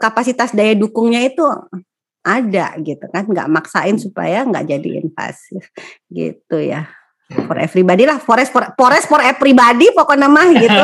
kapasitas 0.00 0.52
daya 0.56 0.76
dukungnya 0.76 1.24
itu 1.24 1.44
ada 2.22 2.78
gitu 2.78 3.02
kan 3.10 3.26
nggak 3.26 3.50
maksain 3.50 3.98
supaya 3.98 4.46
nggak 4.46 4.64
jadi 4.70 4.90
invasif 5.02 5.74
gitu 6.06 6.56
ya 6.62 6.86
for 7.32 7.56
everybody 7.56 8.04
lah 8.04 8.20
forest 8.20 8.52
for 8.52 8.60
forest 8.76 9.08
for 9.08 9.20
everybody 9.24 9.88
pokoknya 9.96 10.28
mah 10.28 10.48
gitu. 10.52 10.82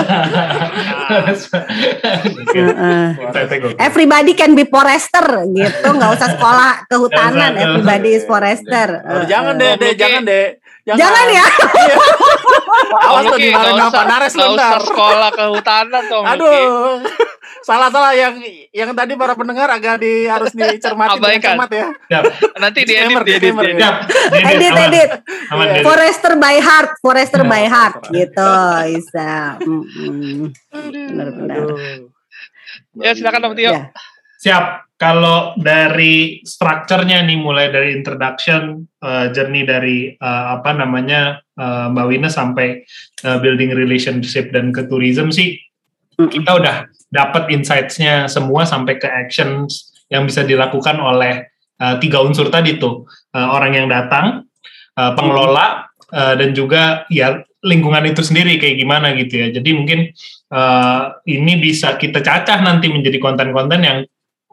Everybody 3.77 4.33
can 4.33 4.57
be 4.57 4.65
forester 4.65 5.45
gitu, 5.53 5.89
nggak 5.93 6.11
usah 6.17 6.29
sekolah 6.37 6.73
kehutanan. 6.91 7.53
Everybody 7.57 8.17
is 8.17 8.25
forester. 8.25 9.05
Oh, 9.05 9.25
jangan 9.29 9.61
deh, 9.61 9.77
deh, 9.77 9.93
jangan 9.93 10.25
deh. 10.25 10.57
Jangan 10.95 11.27
ya. 11.29 11.47
Awas 13.05 13.25
tuh 13.27 13.37
dimarahin 13.37 13.89
Pak 13.89 14.05
Nares 14.07 14.33
lu 14.33 14.55
ntar. 14.55 14.81
sekolah 14.81 15.31
kehutanan 15.35 16.03
tuh. 16.07 16.23
Aduh. 16.25 17.05
Salah-salah 17.59 18.15
yang 18.15 18.41
yang 18.71 18.91
tadi 18.93 19.13
para 19.13 19.35
pendengar 19.35 19.69
agak 19.69 19.99
di 19.99 20.25
harus 20.25 20.49
dicermati 20.51 21.19
dengan 21.19 21.29
Abaikan. 21.29 21.45
cermat 21.53 21.71
ya. 21.71 21.87
Siap. 22.07 22.23
Nanti 22.57 22.81
di 22.83 22.95
edit, 22.95 23.19
di 23.21 23.33
edit, 23.35 23.53
edit. 23.53 23.95
Edit, 24.33 24.73
Iya. 25.49 25.83
Forester 25.83 26.33
by 26.37 26.57
heart, 26.59 26.91
forester 26.99 27.43
Ya, 27.43 27.51
by 27.51 27.65
heart 27.67 27.95
forester. 27.99 28.15
gitu, 28.15 28.53
bisa. 28.89 29.33
Mm-mm. 29.61 30.53
Benar-benar. 30.73 31.61
Ya 32.97 33.11
silakan 33.13 33.45
Om 33.45 33.55
Tio. 33.55 33.71
Ya. 33.71 33.83
Siap. 34.39 34.87
Kalau 34.99 35.55
dari 35.55 36.43
strukturnya 36.43 37.23
nih, 37.23 37.39
mulai 37.39 37.71
dari 37.71 37.95
introduction, 37.95 38.83
uh, 38.99 39.31
journey 39.31 39.63
dari 39.63 40.11
uh, 40.19 40.59
apa 40.59 40.75
namanya 40.75 41.39
uh, 41.55 41.87
Mbak 41.95 42.07
Wina 42.11 42.27
sampai 42.27 42.83
uh, 43.23 43.39
building 43.39 43.71
relationship 43.79 44.51
dan 44.51 44.75
ke 44.75 44.91
tourism 44.91 45.31
sih, 45.31 45.55
kita 46.19 46.51
udah 46.51 46.91
dapat 47.15 47.47
insights-nya 47.55 48.27
semua 48.27 48.67
sampai 48.67 48.99
ke 48.99 49.07
actions 49.07 49.95
yang 50.11 50.27
bisa 50.27 50.43
dilakukan 50.43 50.99
oleh 50.99 51.47
uh, 51.79 51.95
tiga 52.03 52.19
unsur 52.19 52.51
tadi 52.51 52.75
tuh 52.79 53.07
Uh, 53.29 53.45
orang 53.53 53.77
yang 53.77 53.93
datang, 53.93 54.49
uh, 54.97 55.13
pengelola, 55.13 55.85
uh, 56.17 56.33
dan 56.33 56.57
juga 56.57 57.05
ya 57.13 57.45
lingkungan 57.61 58.01
itu 58.09 58.25
sendiri 58.25 58.57
kayak 58.57 58.81
gimana 58.81 59.13
gitu 59.21 59.45
ya. 59.45 59.53
Jadi 59.53 59.71
mungkin 59.77 60.09
uh, 60.49 61.13
ini 61.29 61.61
bisa 61.61 62.01
kita 62.01 62.25
cacah 62.25 62.65
nanti 62.65 62.89
menjadi 62.89 63.21
konten-konten 63.21 63.85
yang 63.85 63.99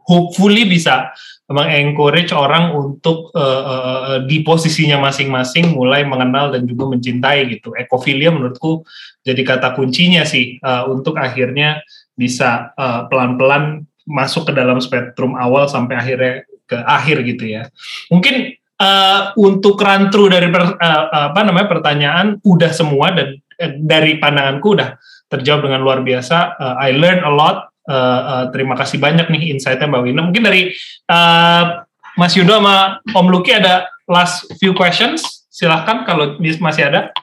hopefully 0.06 0.70
bisa 0.70 1.12
mengencourage 1.46 2.34
orang 2.34 2.74
untuk 2.74 3.30
uh, 3.38 3.42
uh, 3.42 3.84
uh, 3.86 4.20
di 4.26 4.42
posisinya 4.42 4.98
masing-masing 4.98 5.78
mulai 5.78 6.02
mengenal 6.02 6.50
dan 6.50 6.66
juga 6.66 6.90
mencintai 6.90 7.46
gitu. 7.54 7.74
Ekofilia 7.78 8.34
menurutku 8.34 8.82
jadi 9.22 9.42
kata 9.46 9.78
kuncinya 9.78 10.26
sih 10.26 10.58
uh, 10.62 10.90
untuk 10.90 11.18
akhirnya 11.22 11.86
bisa 12.18 12.74
uh, 12.74 13.06
pelan-pelan 13.12 13.86
masuk 14.06 14.50
ke 14.50 14.54
dalam 14.54 14.78
spektrum 14.82 15.34
awal 15.38 15.66
sampai 15.70 15.98
akhirnya 15.98 16.34
ke 16.66 16.78
akhir 16.82 17.26
gitu 17.26 17.46
ya. 17.46 17.70
Mungkin 18.10 18.58
uh, 18.82 19.34
untuk 19.38 19.78
run 19.78 20.10
through 20.10 20.34
dari 20.34 20.50
per- 20.50 20.78
uh, 20.78 21.30
apa 21.34 21.42
namanya 21.46 21.68
pertanyaan 21.70 22.42
udah 22.42 22.72
semua 22.74 23.14
dan 23.14 23.38
eh, 23.62 23.74
dari 23.78 24.18
pandanganku 24.18 24.78
udah 24.78 24.98
terjawab 25.30 25.70
dengan 25.70 25.82
luar 25.86 26.00
biasa. 26.02 26.38
Uh, 26.58 26.76
I 26.82 26.94
learn 26.96 27.22
a 27.22 27.32
lot. 27.34 27.70
Uh, 27.86 27.94
uh, 27.94 28.44
terima 28.50 28.74
kasih 28.74 28.98
banyak 28.98 29.30
nih 29.30 29.54
insight-nya 29.54 29.86
Mbak 29.86 30.02
Wina. 30.10 30.22
Mungkin 30.26 30.44
dari 30.44 30.74
uh, 31.10 31.86
Mas 32.18 32.34
Yudo 32.34 32.58
sama 32.58 33.00
Om 33.14 33.28
Luki 33.30 33.54
ada 33.54 33.86
last 34.10 34.50
few 34.58 34.74
questions. 34.74 35.46
Silahkan 35.54 36.04
kalau 36.04 36.38
masih 36.42 36.90
ada. 36.90 37.14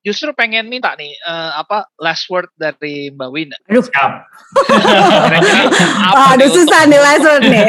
Justru 0.00 0.32
pengen 0.32 0.64
minta 0.72 0.96
nih 0.96 1.12
eh, 1.12 1.50
apa 1.60 1.84
last 2.00 2.24
word 2.32 2.48
dari 2.56 3.12
Mbak 3.12 3.30
Wina. 3.30 3.56
Aduh, 3.68 3.84
Siap. 3.84 4.12
Aduh 6.08 6.40
nih 6.40 6.48
susah 6.48 6.80
nih 6.88 7.00
last 7.00 7.24
word 7.28 7.44
nih. 7.44 7.68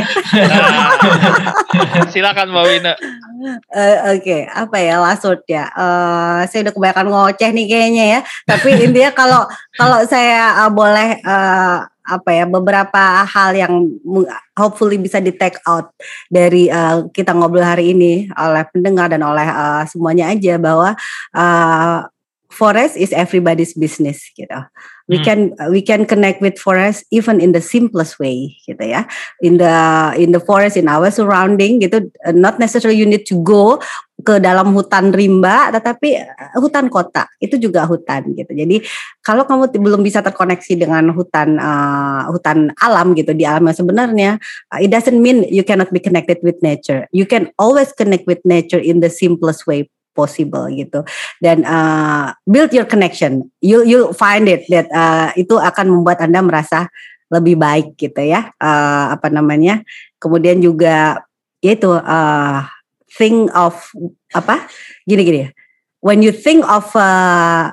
Nah, 1.91 2.07
silakan 2.07 2.55
Mbak 2.55 2.65
Wina. 2.71 2.93
Eh, 3.75 3.97
Oke, 4.15 4.37
apa 4.47 4.77
ya 4.79 5.03
last 5.03 5.27
word 5.27 5.43
ya? 5.43 5.67
Eh, 5.67 6.39
saya 6.47 6.59
udah 6.69 6.73
kebanyakan 6.73 7.07
ngoceh 7.11 7.49
nih 7.51 7.65
kayaknya 7.67 8.05
ya. 8.17 8.19
Tapi 8.47 8.69
intinya 8.87 9.11
kalau 9.11 9.43
kalau 9.75 9.99
saya 10.07 10.63
eh, 10.63 10.71
boleh 10.71 11.19
eh, 11.19 11.79
apa 12.01 12.29
ya 12.33 12.49
beberapa 12.49 13.27
hal 13.27 13.53
yang 13.53 13.73
hopefully 14.57 14.97
bisa 14.97 15.19
di 15.19 15.35
take 15.35 15.59
out 15.67 15.91
dari 16.31 16.71
eh, 16.71 16.95
kita 17.11 17.35
ngobrol 17.35 17.67
hari 17.67 17.91
ini 17.91 18.31
oleh 18.39 18.63
pendengar 18.71 19.11
dan 19.11 19.19
oleh 19.19 19.47
eh, 19.47 19.83
semuanya 19.91 20.31
aja 20.31 20.55
bahwa 20.55 20.95
eh, 21.35 21.99
forest 22.51 22.99
is 22.99 23.15
everybody's 23.15 23.73
business 23.73 24.21
gitu. 24.35 24.59
We 25.09 25.19
Hmm. 25.19 25.25
can 25.25 25.39
we 25.71 25.81
can 25.83 26.03
connect 26.07 26.39
with 26.39 26.55
forest 26.59 27.03
even 27.11 27.39
in 27.39 27.51
the 27.51 27.63
simplest 27.63 28.19
way 28.19 28.55
gitu 28.67 28.79
ya. 28.79 29.07
In 29.43 29.57
the 29.59 29.75
in 30.19 30.35
the 30.35 30.43
forest 30.43 30.75
in 30.75 30.91
our 30.91 31.09
surrounding 31.11 31.79
gitu. 31.81 32.11
Not 32.31 32.59
necessarily 32.59 32.99
you 32.99 33.07
need 33.07 33.27
to 33.31 33.39
go 33.41 33.79
ke 34.21 34.37
dalam 34.37 34.77
hutan 34.77 35.09
rimba 35.09 35.73
tetapi 35.73 36.21
uh, 36.21 36.59
hutan 36.61 36.87
kota. 36.87 37.27
Itu 37.41 37.57
juga 37.57 37.83
hutan 37.89 38.31
gitu. 38.37 38.51
Jadi 38.53 38.85
kalau 39.25 39.43
kamu 39.43 39.73
belum 39.81 40.05
bisa 40.05 40.21
terkoneksi 40.21 40.79
dengan 40.79 41.11
hutan 41.11 41.57
uh, 41.57 42.29
hutan 42.29 42.71
alam 42.79 43.17
gitu 43.17 43.33
di 43.35 43.43
alam 43.43 43.67
yang 43.67 43.75
sebenarnya 43.75 44.31
uh, 44.71 44.79
it 44.79 44.93
doesn't 44.93 45.17
mean 45.17 45.43
you 45.49 45.65
cannot 45.65 45.89
be 45.89 45.99
connected 45.99 46.37
with 46.45 46.55
nature. 46.61 47.09
You 47.11 47.25
can 47.27 47.49
always 47.59 47.91
connect 47.91 48.29
with 48.29 48.39
nature 48.45 48.79
in 48.79 49.01
the 49.01 49.09
simplest 49.11 49.65
way 49.65 49.91
possible 50.11 50.67
gitu. 50.71 51.03
Dan 51.39 51.63
uh, 51.63 52.35
build 52.47 52.71
your 52.71 52.87
connection. 52.87 53.49
You 53.63 53.83
you 53.83 54.11
find 54.15 54.47
it 54.47 54.67
that 54.69 54.87
uh, 54.91 55.31
itu 55.39 55.57
akan 55.57 55.89
membuat 55.89 56.23
anda 56.23 56.39
merasa 56.43 56.91
lebih 57.31 57.55
baik 57.57 57.95
gitu 57.95 58.21
ya. 58.21 58.51
Uh, 58.59 59.15
apa 59.15 59.31
namanya? 59.31 59.81
Kemudian 60.19 60.59
juga 60.59 61.23
yaitu 61.63 61.91
uh, 61.91 62.67
think 63.17 63.49
of 63.55 63.79
apa? 64.35 64.67
Gini 65.07 65.21
gini. 65.23 65.41
When 66.01 66.25
you 66.25 66.33
think 66.33 66.65
of 66.65 66.89
uh, 66.97 67.71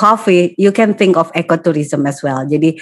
coffee 0.00 0.56
you 0.56 0.72
can 0.72 0.96
think 0.96 1.20
of 1.20 1.28
ecotourism 1.36 2.08
as 2.08 2.24
well. 2.24 2.48
Jadi 2.48 2.80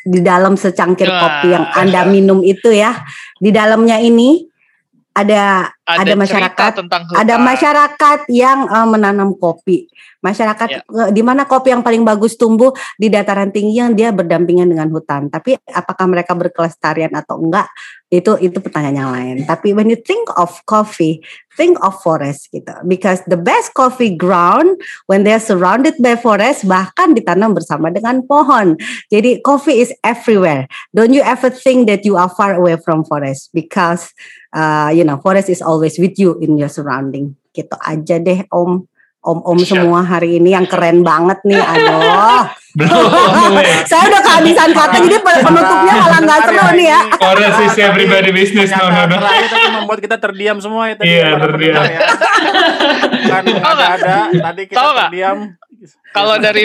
di 0.00 0.20
dalam 0.20 0.56
secangkir 0.56 1.08
kopi 1.08 1.52
yang 1.52 1.68
anda 1.76 2.08
minum 2.08 2.40
itu 2.40 2.72
ya 2.72 3.04
di 3.36 3.52
dalamnya 3.52 4.00
ini 4.00 4.48
ada 5.20 5.42
Ada, 5.90 6.06
Ada 6.06 6.14
masyarakat, 6.14 6.70
tentang 6.86 7.02
ada 7.02 7.34
hutan. 7.34 7.42
masyarakat 7.42 8.18
yang 8.30 8.62
uh, 8.70 8.86
menanam 8.86 9.34
kopi. 9.34 9.90
Masyarakat 10.22 10.68
Ya. 10.70 10.80
uh, 10.86 11.10
di 11.10 11.18
mana 11.18 11.42
kopi 11.50 11.74
yang 11.74 11.82
paling 11.82 12.06
bagus 12.06 12.38
tumbuh 12.38 12.70
di 12.94 13.10
dataran 13.10 13.50
tinggi 13.50 13.82
yang 13.82 13.98
dia 13.98 14.14
berdampingan 14.14 14.70
dengan 14.70 14.86
hutan. 14.94 15.26
Tapi 15.26 15.58
apakah 15.66 16.06
mereka 16.06 16.38
berkelestarian 16.38 17.10
atau 17.10 17.42
enggak? 17.42 17.66
Itu 18.06 18.38
itu 18.38 18.62
pertanyaan 18.62 18.98
yang 19.02 19.10
lain. 19.10 19.36
Tapi 19.50 19.74
when 19.74 19.90
you 19.90 19.98
think 19.98 20.30
of 20.38 20.62
coffee, 20.70 21.26
think 21.58 21.74
of 21.82 21.98
forest 21.98 22.46
gitu. 22.54 22.70
Because 22.86 23.26
the 23.26 23.38
best 23.38 23.74
coffee 23.74 24.14
ground 24.14 24.78
when 25.10 25.26
they 25.26 25.34
are 25.34 25.42
surrounded 25.42 25.98
by 25.98 26.14
forest 26.14 26.70
bahkan 26.70 27.18
ditanam 27.18 27.50
bersama 27.50 27.90
dengan 27.90 28.22
pohon. 28.30 28.78
Jadi 29.10 29.42
coffee 29.42 29.82
is 29.82 29.90
everywhere. 30.06 30.70
Don't 30.94 31.10
you 31.10 31.26
ever 31.26 31.50
think 31.50 31.90
that 31.90 32.06
you 32.06 32.14
are 32.14 32.30
far 32.30 32.54
away 32.54 32.78
from 32.78 33.02
forest 33.02 33.50
because 33.50 34.14
uh, 34.54 34.90
you 34.94 35.02
know 35.02 35.18
forest 35.18 35.48
is 35.50 35.62
always 35.62 35.96
with 35.98 36.14
you 36.18 36.38
in 36.42 36.58
your 36.58 36.70
surrounding 36.70 37.34
gitu 37.50 37.74
aja 37.82 38.18
deh 38.22 38.46
om 38.54 38.86
om 39.20 39.38
om 39.44 39.58
Siap. 39.60 39.68
semua 39.76 40.00
hari 40.00 40.40
ini 40.40 40.54
yang 40.56 40.64
keren 40.64 41.04
banget 41.04 41.42
nih 41.44 41.60
aduh 41.60 42.48
saya 43.90 44.02
udah 44.06 44.22
kehabisan 44.22 44.70
kata 44.70 44.96
jadi 45.02 45.18
penutupnya 45.18 45.94
malah 45.98 46.20
nggak 46.22 46.40
seru 46.46 46.66
nih 46.78 46.86
ya 46.86 47.00
Forest 47.22 47.58
is 47.62 47.76
everybody 47.82 48.30
business. 48.32 48.70
No, 48.72 48.88
no, 48.88 49.06
no. 49.06 49.16
tapi 49.20 49.68
membuat 49.74 49.98
kita 50.02 50.16
terdiam 50.16 50.56
semua 50.58 50.88
ya 50.90 50.94
tadi 50.98 51.08
Iya, 51.10 51.28
terdiam. 51.36 51.82
ya. 51.84 52.00
Kan 53.28 53.44
ada 53.46 53.84
ada 53.98 54.16
tadi 54.30 54.62
kita 54.66 54.82
terdiam. 54.82 55.36
Kalau 56.10 56.34
dari 56.40 56.64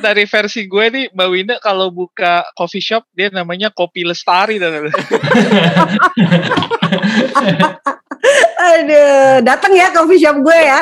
dari 0.00 0.24
versi 0.26 0.66
gue 0.66 0.84
nih 0.90 1.04
Mbak 1.14 1.28
Wina 1.30 1.54
kalau 1.62 1.90
buka 1.90 2.42
coffee 2.56 2.82
shop 2.82 3.06
dia 3.14 3.30
namanya 3.30 3.70
Kopi 3.70 4.02
Lestari 4.02 4.58
dan 4.58 4.90
Aduh, 8.64 9.44
datang 9.44 9.76
ya 9.76 9.92
coffee 9.92 10.18
shop 10.18 10.40
gue 10.40 10.58
ya. 10.58 10.80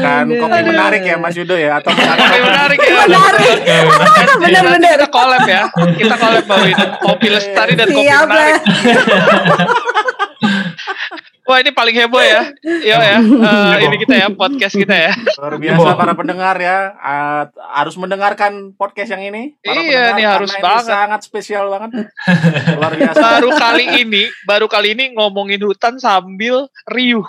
kan 0.00 0.26
kopi 0.26 0.60
menarik 0.64 1.02
ya 1.04 1.20
Mas 1.20 1.36
Yudo 1.36 1.54
ya 1.54 1.78
atau 1.78 1.92
Kopi 1.92 2.40
menarik 2.40 2.78
ya. 2.80 3.04
Menarik. 3.04 3.58
Benar-benar. 4.42 4.96
Kita 4.96 5.08
collab 5.12 5.44
ya. 5.44 5.68
Kita 5.94 6.14
collab 6.16 6.44
Mbak 6.48 6.58
Wina. 6.64 6.86
Kopi 7.04 7.26
Lestari 7.28 7.72
dan 7.76 7.92
Kopi 7.92 8.08
Siap 8.08 8.26
Menarik. 8.26 8.62
Wah 11.50 11.58
ini 11.58 11.74
paling 11.74 11.96
heboh 11.96 12.22
ya. 12.22 12.46
Yo 12.62 12.94
ya. 12.94 13.18
Eh, 13.18 13.76
ini 13.82 13.96
kita 13.98 14.14
ya 14.14 14.30
podcast 14.30 14.70
kita 14.72 14.94
ya. 14.94 15.12
luar 15.34 15.58
biasa 15.58 15.88
para 15.98 16.14
pendengar 16.14 16.54
ya 16.56 16.94
Ah, 16.94 17.42
harus 17.74 17.98
mendengarkan 17.98 18.70
podcast 18.72 19.10
yang 19.10 19.24
ini 19.24 19.58
para 19.58 19.74
Iya, 19.74 19.82
pendengar, 19.82 20.14
nih 20.14 20.26
harus 20.30 20.50
ini 20.52 20.62
banget. 20.62 20.84
sangat 20.86 21.20
spesial 21.20 21.66
banget 21.66 21.90
luar 22.78 22.92
biasa 22.94 23.18
Baru 23.18 23.50
kali 23.52 23.84
ini, 23.98 24.22
baru 24.44 24.66
kali 24.66 24.94
ini 24.94 25.10
ngomongin 25.12 25.58
hutan 25.60 25.98
sambil 25.98 26.70
riuh. 26.86 27.26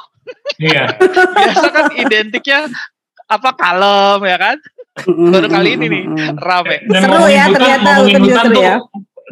Iya. 0.56 1.02
Biasa 1.34 1.68
kan 1.68 1.86
identiknya 1.98 2.70
apa 3.26 3.50
kalem 3.58 4.22
ya 4.22 4.38
kan? 4.38 4.58
Baru 5.08 5.48
kali 5.50 5.70
ini 5.74 5.86
nih 5.90 6.04
rame. 6.38 6.78
Dan 6.86 7.02
Seru 7.02 7.26
ya, 7.26 7.50
hutan, 7.50 7.54
ternyata 7.58 7.90
ngomongin 7.90 8.14
hutan 8.14 8.22
hutan 8.22 8.46
seru 8.46 8.54
tuh, 8.54 8.62
ya. 8.62 8.76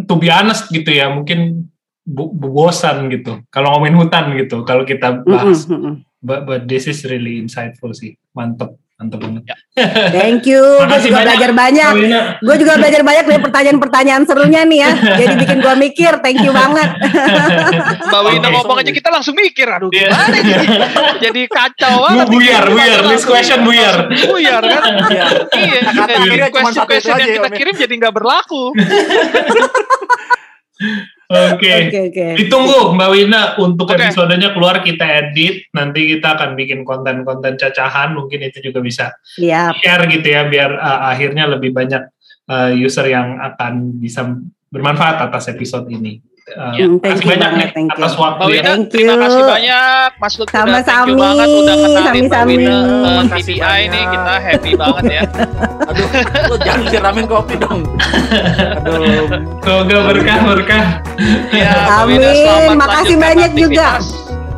to 0.01 0.13
be 0.15 0.27
honest 0.27 0.63
gitu 0.67 0.89
ya, 0.89 1.13
mungkin 1.13 1.69
bosan 2.09 3.07
gitu. 3.07 3.45
Kalau 3.47 3.77
ngomongin 3.77 3.95
hutan 3.97 4.33
gitu, 4.33 4.65
kalau 4.65 4.81
kita 4.81 5.21
bahas. 5.21 5.69
But, 6.19 6.43
but 6.43 6.61
this 6.65 6.83
is 6.83 7.07
really 7.07 7.39
insightful 7.39 7.95
sih, 7.95 8.19
mantep, 8.35 8.75
mantep 8.99 9.23
banget. 9.23 9.43
Thank 10.11 10.43
you. 10.43 10.59
Gue 10.83 10.99
juga 10.99 11.15
banyak, 11.15 11.31
belajar 11.31 11.51
banyak. 11.55 11.91
Gue 12.43 12.55
juga 12.59 12.73
belajar 12.75 13.01
banyak 13.01 13.23
dari 13.23 13.39
pertanyaan-pertanyaan 13.39 14.23
serunya 14.27 14.67
nih 14.67 14.79
ya. 14.83 14.91
Jadi 15.15 15.33
bikin 15.39 15.63
gue 15.63 15.75
mikir. 15.79 16.19
Thank 16.19 16.43
you 16.43 16.51
banget. 16.51 16.91
Mbak 18.11 18.21
Wina 18.27 18.47
Oke. 18.51 18.55
ngomong 18.59 18.77
aja 18.83 18.91
kita 18.91 19.07
langsung 19.07 19.31
mikir, 19.31 19.63
aduh 19.63 19.87
Iya. 19.95 20.11
gimana 20.11 20.37
ini? 20.43 20.53
Jadi 21.23 21.41
kacau 21.47 21.95
banget. 22.03 22.25
Bu- 22.27 22.31
buyar, 22.35 22.63
buyar. 22.67 22.99
This 23.07 23.23
question 23.23 23.59
buyar. 23.63 23.95
Buyar 24.11 24.59
kan? 24.59 24.81
Iya. 25.07 25.25
Iya, 25.55 25.79
Kata 25.87 26.03
jadi 26.19 26.19
akhirnya 26.19 26.49
cuma 26.51 26.71
satu 26.75 26.91
itu 26.91 26.99
question-question 26.99 27.15
aja 27.15 27.21
yang 27.23 27.31
ya, 27.31 27.35
kita 27.39 27.47
ya. 27.47 27.55
kirim 27.55 27.75
jadi 27.79 27.93
nggak 27.95 28.11
berlaku. 28.13 28.63
Oke. 31.29 31.93
Oke 31.93 31.99
oke. 32.09 32.25
Ditunggu 32.41 32.97
Mbak 32.97 33.09
Wina 33.13 33.41
untuk 33.61 33.85
Oke. 33.85 34.01
episodenya 34.01 34.49
keluar 34.49 34.81
kita 34.81 35.05
edit. 35.05 35.69
Nanti 35.77 36.17
kita 36.17 36.33
akan 36.33 36.57
bikin 36.57 36.81
konten-konten 36.81 37.53
cacahan. 37.53 38.17
Mungkin 38.17 38.49
itu 38.49 38.65
juga 38.65 38.81
bisa 38.81 39.13
Siap. 39.37 39.77
share 39.77 40.09
gitu 40.09 40.25
ya 40.25 40.49
biar 40.49 40.73
uh, 40.73 41.13
akhirnya 41.13 41.45
lebih 41.45 41.69
banyak 41.69 42.09
uh, 42.49 42.73
user 42.73 43.05
yang 43.05 43.37
akan 43.37 44.01
bisa 44.01 44.25
bermanfaat 44.73 45.21
atas 45.29 45.53
episode 45.53 45.85
ini. 45.93 46.17
Uh, 46.49 46.71
Hmm, 46.71 46.97
thank 46.97 47.13
makasih 47.13 47.21
you 47.21 47.29
banyak 47.29 47.51
banget, 47.51 47.69
thank 47.71 47.89
you. 47.89 47.99
atas 47.99 48.13
waktu 48.15 48.39
Mbak 48.39 48.49
ya. 48.49 48.49
Wina, 48.49 48.65
Thank 48.65 48.83
terima 48.89 49.11
you. 49.11 49.21
kasih 49.21 49.41
banyak. 49.43 50.09
Mas 50.15 50.33
Lutfi 50.33 50.49
thank 50.49 50.65
you 50.65 50.73
Sama-sami, 50.73 51.13
banget 51.15 51.47
udah 51.51 51.75
kenalin 51.77 52.25
Mbak. 52.25 52.41
Wina 52.41 52.77
TDI 53.29 53.53
nih. 53.53 53.59
banyak. 53.59 54.05
Kita 54.09 54.33
happy 54.39 54.71
banget 54.73 55.03
ya. 55.05 55.21
aduh 55.89 56.07
lu 56.45 56.55
jangan 56.59 56.85
siramin 56.87 57.25
kopi 57.25 57.53
dong 57.55 57.81
aduh 58.77 59.25
Semoga 59.59 59.97
berkah 60.07 60.37
berkah. 60.43 60.85
Ya, 61.51 61.71
Amin. 61.99 62.21
Makasih 62.73 63.17
banyak 63.17 63.51
juga. 63.53 63.89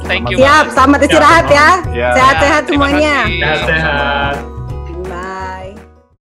Thank 0.04 0.28
you 0.28 0.38
Siap. 0.40 0.66
Selamat 0.72 1.00
istirahat 1.04 1.46
ya. 1.48 1.70
Sehat-sehat 2.12 2.62
Ya, 2.62 2.68
terima 2.68 2.88
semuanya. 2.90 3.16
kasih. 3.22 3.40
Sehat-sehat. 3.40 4.51